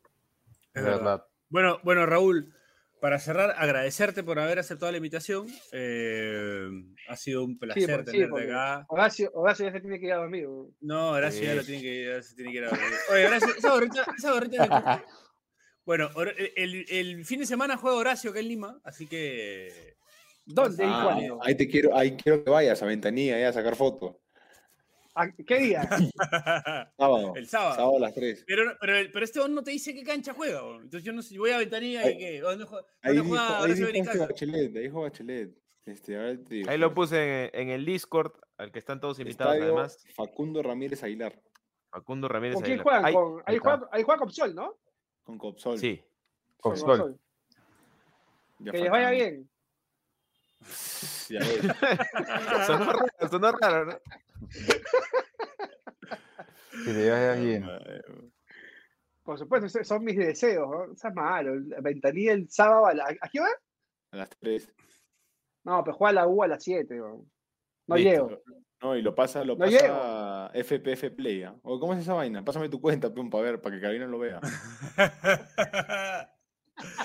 Es 0.77 0.83
verdad. 0.83 1.23
Bueno, 1.49 1.79
bueno, 1.83 2.05
Raúl, 2.05 2.53
para 3.01 3.19
cerrar, 3.19 3.55
agradecerte 3.57 4.23
por 4.23 4.39
haber 4.39 4.59
aceptado 4.59 4.91
la 4.91 4.97
invitación. 4.97 5.47
Eh, 5.71 6.67
ha 7.07 7.15
sido 7.15 7.43
un 7.43 7.57
placer 7.57 7.83
Sí, 7.83 7.91
por- 7.91 8.05
sí, 8.05 8.11
tenerte 8.11 8.43
acá. 8.43 8.85
Horacio, 8.89 9.31
Horacio 9.33 9.65
ya 9.65 9.71
se 9.71 9.81
tiene 9.81 9.99
que 9.99 10.05
ir 10.07 10.13
a 10.13 10.17
dormir. 10.17 10.47
No, 10.81 11.11
Horacio 11.11 11.43
ya 11.43 11.55
lo 11.55 11.63
tiene 11.63 11.81
que, 11.81 12.05
ya 12.05 12.21
se 12.21 12.35
tiene 12.35 12.51
que 12.51 12.57
ir 12.57 12.63
a 12.65 12.69
dormir. 12.69 12.87
Oye, 13.11 13.25
Horacio, 13.27 13.49
esa 13.57 13.71
gorrita, 13.71 14.05
esa 14.17 14.31
gorrita 14.33 14.63
de 14.63 14.69
Cusco. 14.69 15.01
Bueno, 15.85 16.09
el, 16.57 17.23
fin 17.25 17.39
de 17.39 17.45
semana 17.45 17.77
juega 17.77 17.97
Horacio 17.97 18.31
acá 18.31 18.39
en 18.39 18.47
Lima, 18.49 18.79
así 18.83 19.07
que. 19.07 19.95
¿Dónde 20.45 20.83
y 20.83 20.87
Ah, 20.89 21.01
cuándo? 21.03 21.39
ahí 21.43 21.55
te 21.55 21.67
quiero, 21.67 21.95
ahí 21.95 22.15
quiero 22.15 22.43
que 22.43 22.49
vayas 22.49 22.81
a 22.81 22.85
Ventanilla 22.85 23.35
ahí 23.35 23.43
a 23.43 23.53
sacar 23.53 23.75
fotos. 23.75 24.15
¿A 25.19 25.31
¿Qué 25.31 25.57
día? 25.57 25.81
Sábado. 26.97 27.33
el 27.35 27.47
sábado. 27.47 27.75
Sábado 27.75 27.97
a 27.97 27.99
las 27.99 28.13
3. 28.13 28.43
Pero, 28.45 28.77
pero, 28.79 29.09
pero 29.11 29.25
este 29.25 29.49
no 29.49 29.63
te 29.63 29.71
dice 29.71 29.93
qué 29.93 30.03
cancha 30.03 30.33
juega. 30.33 30.61
bro. 30.61 30.75
Entonces 30.75 31.03
yo 31.03 31.11
no 31.11 31.21
sé, 31.23 31.37
voy 31.39 31.49
a 31.51 31.57
ventanilla 31.57 32.07
y. 32.09 32.37
¿Dónde 32.37 32.65
juega, 32.65 32.85
Ahí 33.01 33.15
dónde 33.15 33.21
dijo, 33.23 33.27
juega 33.29 33.47
ahí 33.57 33.63
Horacio 33.63 33.73
dijo 33.75 33.87
este 33.87 33.91
Benincasa? 33.93 34.27
Bachelet, 34.27 34.75
ahí 34.75 34.83
dijo 34.83 35.01
Bachelet. 35.01 35.57
Este, 35.85 36.15
ahora 36.17 36.37
te 36.37 36.53
digo. 36.55 36.69
Ahí 36.69 36.77
lo 36.77 36.93
puse 36.93 37.45
en, 37.45 37.61
en 37.61 37.69
el 37.69 37.85
Discord, 37.85 38.33
al 38.57 38.71
que 38.71 38.77
están 38.79 38.99
todos 38.99 39.19
invitados 39.19 39.55
Estadio 39.55 39.73
además. 39.73 40.05
Facundo 40.13 40.61
Ramírez 40.61 41.01
Aguilar, 41.03 41.41
Facundo 41.89 42.27
Ramírez. 42.27 42.55
¿Con 42.55 42.63
quién 42.63 42.79
Aguilar. 42.79 42.83
juegan? 43.01 43.05
Ahí- 43.05 43.13
Con- 43.13 43.43
ahí, 43.45 43.57
juega, 43.57 43.89
ahí 43.91 44.03
juega 44.03 44.19
Copsol, 44.19 44.53
¿no? 44.55 44.77
con 45.23 45.37
Copsol. 45.39 45.77
Sí. 45.79 46.01
Con 46.59 46.73
Copsol. 46.73 46.97
Copsol. 46.99 47.19
Que 48.71 48.77
les 48.77 48.91
vaya 48.91 49.09
bien. 49.11 49.49
Ya 51.29 51.39
ves. 51.39 51.59
sonó 52.67 52.93
raro, 52.93 53.29
sonó 53.29 53.51
raro, 53.51 53.85
¿no? 53.85 53.99
Que 56.85 56.93
le 56.93 57.09
vaya 57.09 57.33
bien. 57.33 57.65
Por 59.23 59.37
supuesto, 59.37 59.83
son 59.83 60.03
mis 60.03 60.15
deseos. 60.15 60.69
¿no? 60.69 60.93
Eso 60.93 61.07
es 61.07 61.13
malo. 61.13 61.55
La 61.55 61.81
ventanilla 61.81 62.33
el 62.33 62.49
sábado 62.49 62.85
a 62.85 62.93
la. 62.93 63.05
¿A 63.19 63.29
qué 63.29 63.41
hora? 63.41 63.51
A 64.11 64.17
las 64.17 64.29
3. 64.29 64.73
No, 65.65 65.83
pero 65.83 65.97
juega 65.97 66.13
la 66.13 66.27
U 66.27 66.43
a 66.43 66.47
las 66.47 66.63
7. 66.63 66.95
No 67.87 67.97
llego. 67.97 68.41
No, 68.81 68.95
y 68.95 69.01
lo 69.01 69.15
pasa, 69.15 69.43
lo 69.43 69.55
No 69.55 69.65
pasa 69.65 70.51
FPF 70.53 71.15
Play. 71.15 71.43
¿ah? 71.43 71.55
O 71.63 71.79
¿Cómo 71.79 71.93
es 71.93 71.99
esa 71.99 72.13
vaina? 72.13 72.45
Pásame 72.45 72.69
tu 72.69 72.79
cuenta, 72.79 73.13
pum, 73.13 73.29
para 73.29 73.43
ver, 73.43 73.61
para 73.61 73.75
que 73.75 73.81
Karina 73.81 74.05
lo 74.05 74.19
vea. 74.19 74.39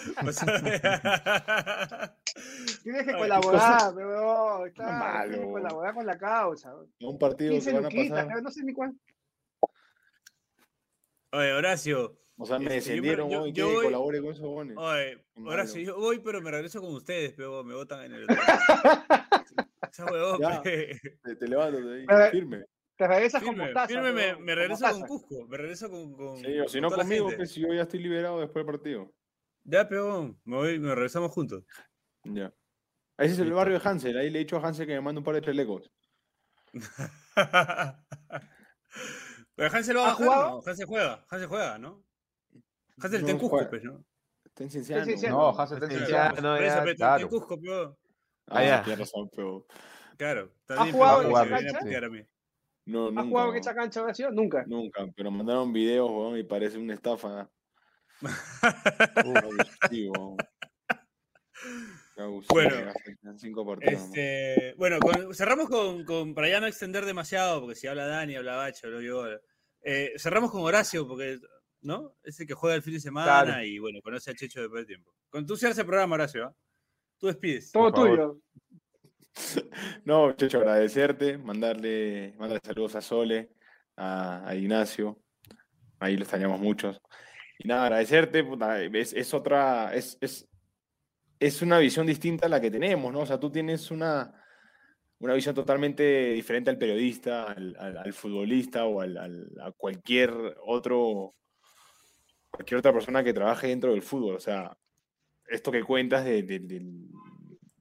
Tienes 2.82 3.06
que 3.06 3.12
colaborar, 3.12 3.94
claro, 4.74 4.92
malo. 4.98 5.30
tienes 5.30 5.46
que 5.46 5.52
colaborar 5.52 5.94
con 5.94 6.06
la 6.06 6.18
causa. 6.18 6.74
Un 7.00 7.18
partido 7.18 7.52
15 7.52 7.70
que 7.70 7.76
van 7.76 7.86
a 7.86 7.88
pasar. 8.24 8.42
no 8.42 8.50
sé 8.50 8.64
ni 8.64 8.72
cuánto. 8.72 8.98
Oye, 11.32 11.52
Horacio. 11.52 12.18
O 12.38 12.46
sea, 12.46 12.58
me 12.58 12.64
Este, 12.64 12.74
descendieron, 12.76 13.30
yo- 13.30 13.42
hoy, 13.42 13.52
yo 13.52 13.70
voy- 13.70 13.84
colabore 13.84 14.20
con 14.20 14.30
esos 14.32 14.46
bones. 14.46 14.76
Oye, 14.76 15.24
Horacio, 15.44 15.80
yo 15.82 15.96
voy, 15.98 16.18
pero 16.18 16.40
me 16.40 16.50
regreso 16.50 16.80
con 16.80 16.92
ustedes, 16.94 17.32
pero 17.36 17.62
me 17.62 17.74
votan 17.74 18.04
en 18.04 18.12
el. 18.14 18.26
Esa 19.92 20.04
huevón, 20.06 20.40
Ya. 20.40 20.62
pe. 20.62 20.98
Te, 21.22 21.36
te 21.36 21.48
levantas 21.48 21.84
de 21.84 21.94
ahí, 22.00 22.06
Pero- 22.06 22.30
firme. 22.30 22.64
Te 22.96 23.08
regresas 23.08 23.42
con 23.42 23.50
Firme, 23.54 23.64
mostaza. 23.64 23.88
firme, 23.88 24.12
me, 24.36 24.54
regreso 24.54 24.86
con. 24.90 25.00
Cusco, 25.06 25.46
me 25.48 25.56
regreso 25.56 25.90
con. 25.90 26.12
con 26.14 26.36
Sí, 26.38 26.58
o 26.60 26.68
si 26.68 26.80
con 26.80 26.90
no 26.90 26.96
conmigo, 26.96 27.28
que 27.30 27.46
si 27.46 27.60
yo 27.60 27.72
ya 27.72 27.82
estoy 27.82 28.00
liberado 28.00 28.40
después 28.40 28.64
del 28.64 28.72
partido. 28.74 29.12
Ya, 29.64 29.88
peón, 29.88 30.40
me 30.44 30.56
voy, 30.56 30.78
me 30.78 30.94
regresamos 30.94 31.30
juntos. 31.32 31.64
Ya. 32.24 32.52
Ese 33.18 33.34
es 33.34 33.38
el 33.38 33.52
barrio 33.52 33.78
de 33.78 33.88
Hansel. 33.88 34.16
Ahí 34.18 34.30
le 34.30 34.38
he 34.38 34.44
dicho 34.44 34.56
a 34.56 34.66
Hansel 34.66 34.86
que 34.86 34.94
me 34.94 35.00
mande 35.00 35.18
un 35.20 35.24
par 35.24 35.34
de 35.36 35.42
chalecos. 35.42 35.92
Pero 39.54 39.70
Hansel 39.70 39.96
va 39.96 40.08
a 40.08 40.10
¿Ha 40.10 40.14
jugado? 40.14 40.50
¿no? 40.50 40.62
Hansel 40.66 40.86
juega, 40.86 41.24
Hansel 41.28 41.48
juega, 41.48 41.78
¿no? 41.78 42.04
Hansel 42.98 43.20
está 43.20 43.30
en 43.32 43.38
Cusco, 43.38 43.68
pues, 43.68 43.84
¿no? 43.84 44.04
Está 44.44 44.64
en 44.64 44.70
Cienciano. 44.70 45.04
No, 45.30 45.58
Hansel 45.58 45.76
está 45.82 45.86
en 45.86 45.98
Cienciano. 45.98 46.56
está 46.56 46.94
claro. 46.94 47.22
en 47.22 47.28
Cusco, 47.28 47.60
peón. 47.60 47.96
Ah, 48.48 48.58
Ah, 48.58 48.64
ya. 48.64 48.82
tienes 48.82 48.98
razón, 49.00 49.28
pero 49.34 49.66
Claro. 50.16 50.52
¿Ha 50.68 50.72
Está 50.72 50.82
bien, 50.84 50.94
jugado 50.94 51.18
pero 51.22 51.28
en 51.30 51.36
se 51.36 51.42
esa 51.42 51.56
cancha? 51.56 51.78
putear 51.80 52.04
a 52.04 52.08
mí. 52.10 52.26
no, 52.86 53.06
¿Has 53.06 53.12
nunca. 53.14 53.28
jugado 53.28 53.50
en 53.52 53.56
esa 53.58 53.74
cancha 53.74 54.00
ahora 54.00 54.14
sí 54.14 54.24
o 54.24 54.30
Nunca. 54.30 54.64
Nunca, 54.66 55.06
pero 55.16 55.30
mandaron 55.30 55.72
videos, 55.72 56.10
weón, 56.10 56.38
y 56.38 56.42
parece 56.42 56.78
una 56.78 56.94
estafa. 56.94 57.50
Bueno. 62.48 62.92
Este, 63.80 64.74
bueno, 64.76 64.98
con- 65.00 65.34
cerramos 65.34 65.68
con, 65.68 66.04
con- 66.04 66.34
para 66.34 66.48
ya 66.48 66.60
no 66.60 66.66
extender 66.66 67.04
demasiado, 67.04 67.60
porque 67.60 67.74
si 67.76 67.86
habla 67.86 68.06
Dani, 68.06 68.36
habla 68.36 68.56
Bacho, 68.56 68.86
hablo 68.86 69.00
yo. 69.00 69.24
eh, 69.82 70.12
cerramos 70.18 70.50
con 70.50 70.62
Horacio, 70.62 71.06
porque, 71.08 71.38
¿no? 71.82 72.14
Es 72.22 72.38
el 72.40 72.46
que 72.46 72.54
juega 72.54 72.76
el 72.76 72.82
fin 72.82 72.94
de 72.94 73.00
semana 73.00 73.44
Claro. 73.44 73.64
y 73.64 73.78
bueno, 73.78 74.00
conoce 74.02 74.30
a 74.30 74.34
Checho 74.34 74.60
después 74.60 74.82
de 74.82 74.86
tiempo. 74.86 75.14
Con 75.30 75.46
tú 75.46 75.56
cierras 75.56 75.78
el 75.78 75.86
programa, 75.86 76.14
Horacio, 76.14 76.44
¿ah? 76.46 76.54
Tú 77.18 77.26
despides. 77.28 77.72
Todo 77.72 77.92
tuyo. 77.92 78.38
No, 80.04 80.32
Checho, 80.34 80.58
agradecerte, 80.58 81.38
mandarle, 81.38 82.34
mandarle 82.38 82.60
saludos 82.62 82.94
a 82.96 83.00
Sole, 83.00 83.50
a, 83.96 84.46
a 84.46 84.54
Ignacio, 84.54 85.18
ahí 85.98 86.16
lo 86.16 86.22
extrañamos 86.24 86.60
muchos. 86.60 87.00
Y 87.62 87.68
nada, 87.68 87.84
agradecerte, 87.84 88.42
puta, 88.42 88.82
es, 88.82 89.12
es 89.12 89.34
otra, 89.34 89.94
es, 89.94 90.18
es, 90.20 90.48
es 91.38 91.62
una 91.62 91.78
visión 91.78 92.06
distinta 92.06 92.46
a 92.46 92.48
la 92.48 92.60
que 92.60 92.70
tenemos, 92.70 93.12
¿no? 93.12 93.20
O 93.20 93.26
sea, 93.26 93.38
tú 93.38 93.50
tienes 93.52 93.90
una, 93.92 94.34
una 95.20 95.34
visión 95.34 95.54
totalmente 95.54 96.32
diferente 96.32 96.70
al 96.70 96.78
periodista, 96.78 97.44
al, 97.44 97.76
al- 97.78 97.98
al 97.98 98.12
futbolista 98.12 98.84
o 98.86 99.00
al, 99.00 99.16
al- 99.16 99.50
a 99.62 99.70
cualquier 99.72 100.32
otro, 100.66 101.34
cualquier 102.50 102.78
otra 102.78 102.92
persona 102.92 103.22
que 103.22 103.32
trabaje 103.32 103.68
dentro 103.68 103.92
del 103.92 104.02
fútbol. 104.02 104.34
O 104.36 104.40
sea, 104.40 104.76
esto 105.46 105.70
que 105.70 105.84
cuentas 105.84 106.24
de- 106.24 106.42
de- 106.42 106.58
del, 106.58 107.08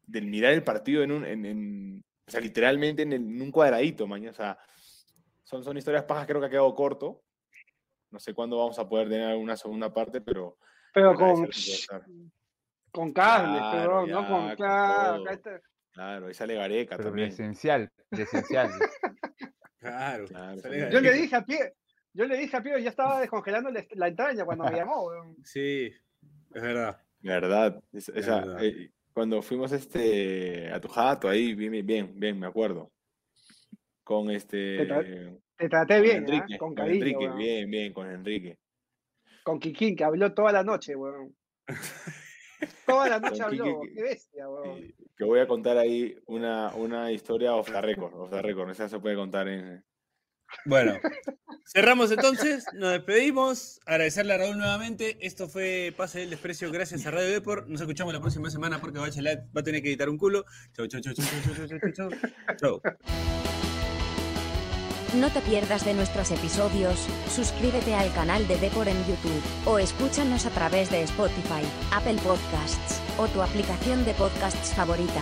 del 0.05 0.25
mirar 0.27 0.53
el 0.53 0.63
partido 0.63 1.01
en 1.01 1.11
un, 1.11 1.25
en, 1.25 1.45
en- 1.45 2.05
o 2.27 2.31
sea, 2.31 2.39
literalmente 2.41 3.01
en, 3.01 3.13
el- 3.13 3.21
en 3.23 3.41
un 3.41 3.51
cuadradito, 3.51 4.05
mañana. 4.05 4.31
O 4.31 4.35
sea, 4.35 4.57
son, 5.43 5.63
son 5.63 5.75
historias 5.77 6.03
pajas, 6.03 6.27
creo 6.27 6.39
que 6.39 6.45
ha 6.47 6.51
quedado 6.51 6.75
corto. 6.75 7.23
No 8.11 8.19
sé 8.19 8.33
cuándo 8.33 8.57
vamos 8.57 8.77
a 8.77 8.87
poder 8.87 9.09
tener 9.09 9.27
alguna 9.27 9.55
segunda 9.57 9.93
parte, 9.93 10.21
pero 10.21 10.57
Pero 10.93 11.15
con, 11.15 11.47
con 12.91 13.13
cables, 13.13 13.61
Claro, 13.61 13.71
pero 13.71 14.07
ya, 14.07 14.13
no 14.13 14.27
con. 14.27 14.47
con 14.47 14.55
Claro, 14.55 15.29
está. 15.29 15.61
Claro, 15.93 16.27
ahí 16.27 16.33
sale 16.33 16.55
Gareca 16.55 16.97
Pero 16.97 17.09
también. 17.09 17.29
presencial, 17.29 17.91
presencial. 18.09 18.69
Claro. 19.79 20.25
Claro, 20.27 20.61
sale. 20.61 20.91
Yo 20.91 21.01
le 21.01 21.11
dije 21.11 21.35
a 21.35 21.43
pie, 21.43 21.73
yo 22.13 22.25
le 22.25 22.37
dije 22.37 22.55
a 22.57 22.61
Pío, 22.61 22.77
ya 22.77 22.89
estaba 22.89 23.19
descongelando 23.19 23.71
la, 23.71 24.07
entraña 24.07 24.45
cuando 24.45 24.65
me 24.65 24.75
llamó. 24.75 25.09
Sí, 25.43 25.91
es 26.53 26.61
verdad. 26.61 27.01
Verdad. 27.19 27.81
es- 27.93 28.09
esa- 28.09 28.41
verdad. 28.41 28.63
eh, 28.63 28.91
cuando 29.13 29.41
fuimos 29.41 29.71
este, 29.71 30.71
a 30.71 30.79
tu 30.79 30.87
jato, 30.87 31.27
ahí, 31.27 31.53
bien, 31.55 31.85
bien, 31.85 32.11
bien, 32.19 32.39
me 32.39 32.47
acuerdo. 32.47 32.91
Con 34.03 34.29
este. 34.29 35.39
Te 35.61 35.69
traté 35.69 36.01
bien, 36.01 36.25
¿eh? 36.27 36.57
con 36.57 36.71
Enrique, 36.71 36.75
cariño, 36.75 37.05
Enrique, 37.05 37.29
bien, 37.37 37.69
bien, 37.69 37.93
con 37.93 38.09
Enrique. 38.09 38.57
Con 39.43 39.59
Kikín, 39.59 39.95
que 39.95 40.03
habló 40.03 40.33
toda 40.33 40.51
la 40.51 40.63
noche, 40.63 40.95
weón. 40.95 41.35
Toda 42.87 43.09
la 43.09 43.19
noche 43.19 43.43
habló, 43.43 43.81
qué 43.93 44.01
bestia, 44.01 44.49
weón. 44.49 44.79
Eh, 44.79 44.95
que 45.15 45.23
voy 45.23 45.39
a 45.39 45.47
contar 45.47 45.77
ahí 45.77 46.15
una, 46.25 46.73
una 46.73 47.11
historia 47.11 47.53
off 47.53 47.71
the 47.71 47.79
record, 47.79 48.11
off 48.15 48.31
the 48.31 48.41
record, 48.41 48.71
esa 48.71 48.89
se 48.89 48.99
puede 48.99 49.15
contar 49.15 49.47
en... 49.47 49.67
Eh. 49.67 49.83
Bueno, 50.65 50.99
cerramos 51.71 52.11
entonces, 52.11 52.65
nos 52.73 52.91
despedimos, 52.93 53.79
agradecerle 53.85 54.33
a 54.33 54.37
Raúl 54.39 54.57
nuevamente, 54.57 55.17
esto 55.21 55.47
fue 55.47 55.93
Pase 55.95 56.21
del 56.21 56.31
Desprecio, 56.31 56.71
gracias 56.71 57.05
a 57.05 57.11
Radio 57.11 57.29
Depor, 57.29 57.69
nos 57.69 57.81
escuchamos 57.81 58.15
la 58.15 58.19
próxima 58.19 58.49
semana 58.49 58.81
porque 58.81 58.97
va 58.97 59.05
a 59.05 59.63
tener 59.63 59.83
que 59.83 59.89
editar 59.89 60.09
un 60.09 60.17
culo. 60.17 60.43
Chau, 60.73 60.87
chau, 60.87 61.01
chau, 61.01 61.13
chau, 61.13 61.25
chau, 61.25 61.67
chau, 61.67 61.79
chau, 61.79 61.91
chau. 61.91 62.81
chau. 62.81 62.81
No 65.13 65.29
te 65.29 65.41
pierdas 65.41 65.83
de 65.83 65.93
nuestros 65.93 66.31
episodios, 66.31 67.05
suscríbete 67.29 67.93
al 67.95 68.13
canal 68.13 68.47
de 68.47 68.57
Depor 68.57 68.87
en 68.87 68.97
YouTube, 69.05 69.43
o 69.65 69.77
escúchanos 69.77 70.45
a 70.45 70.51
través 70.51 70.89
de 70.89 71.03
Spotify, 71.03 71.63
Apple 71.91 72.15
Podcasts, 72.23 73.01
o 73.17 73.27
tu 73.27 73.41
aplicación 73.41 74.05
de 74.05 74.13
podcasts 74.13 74.73
favorita. 74.73 75.21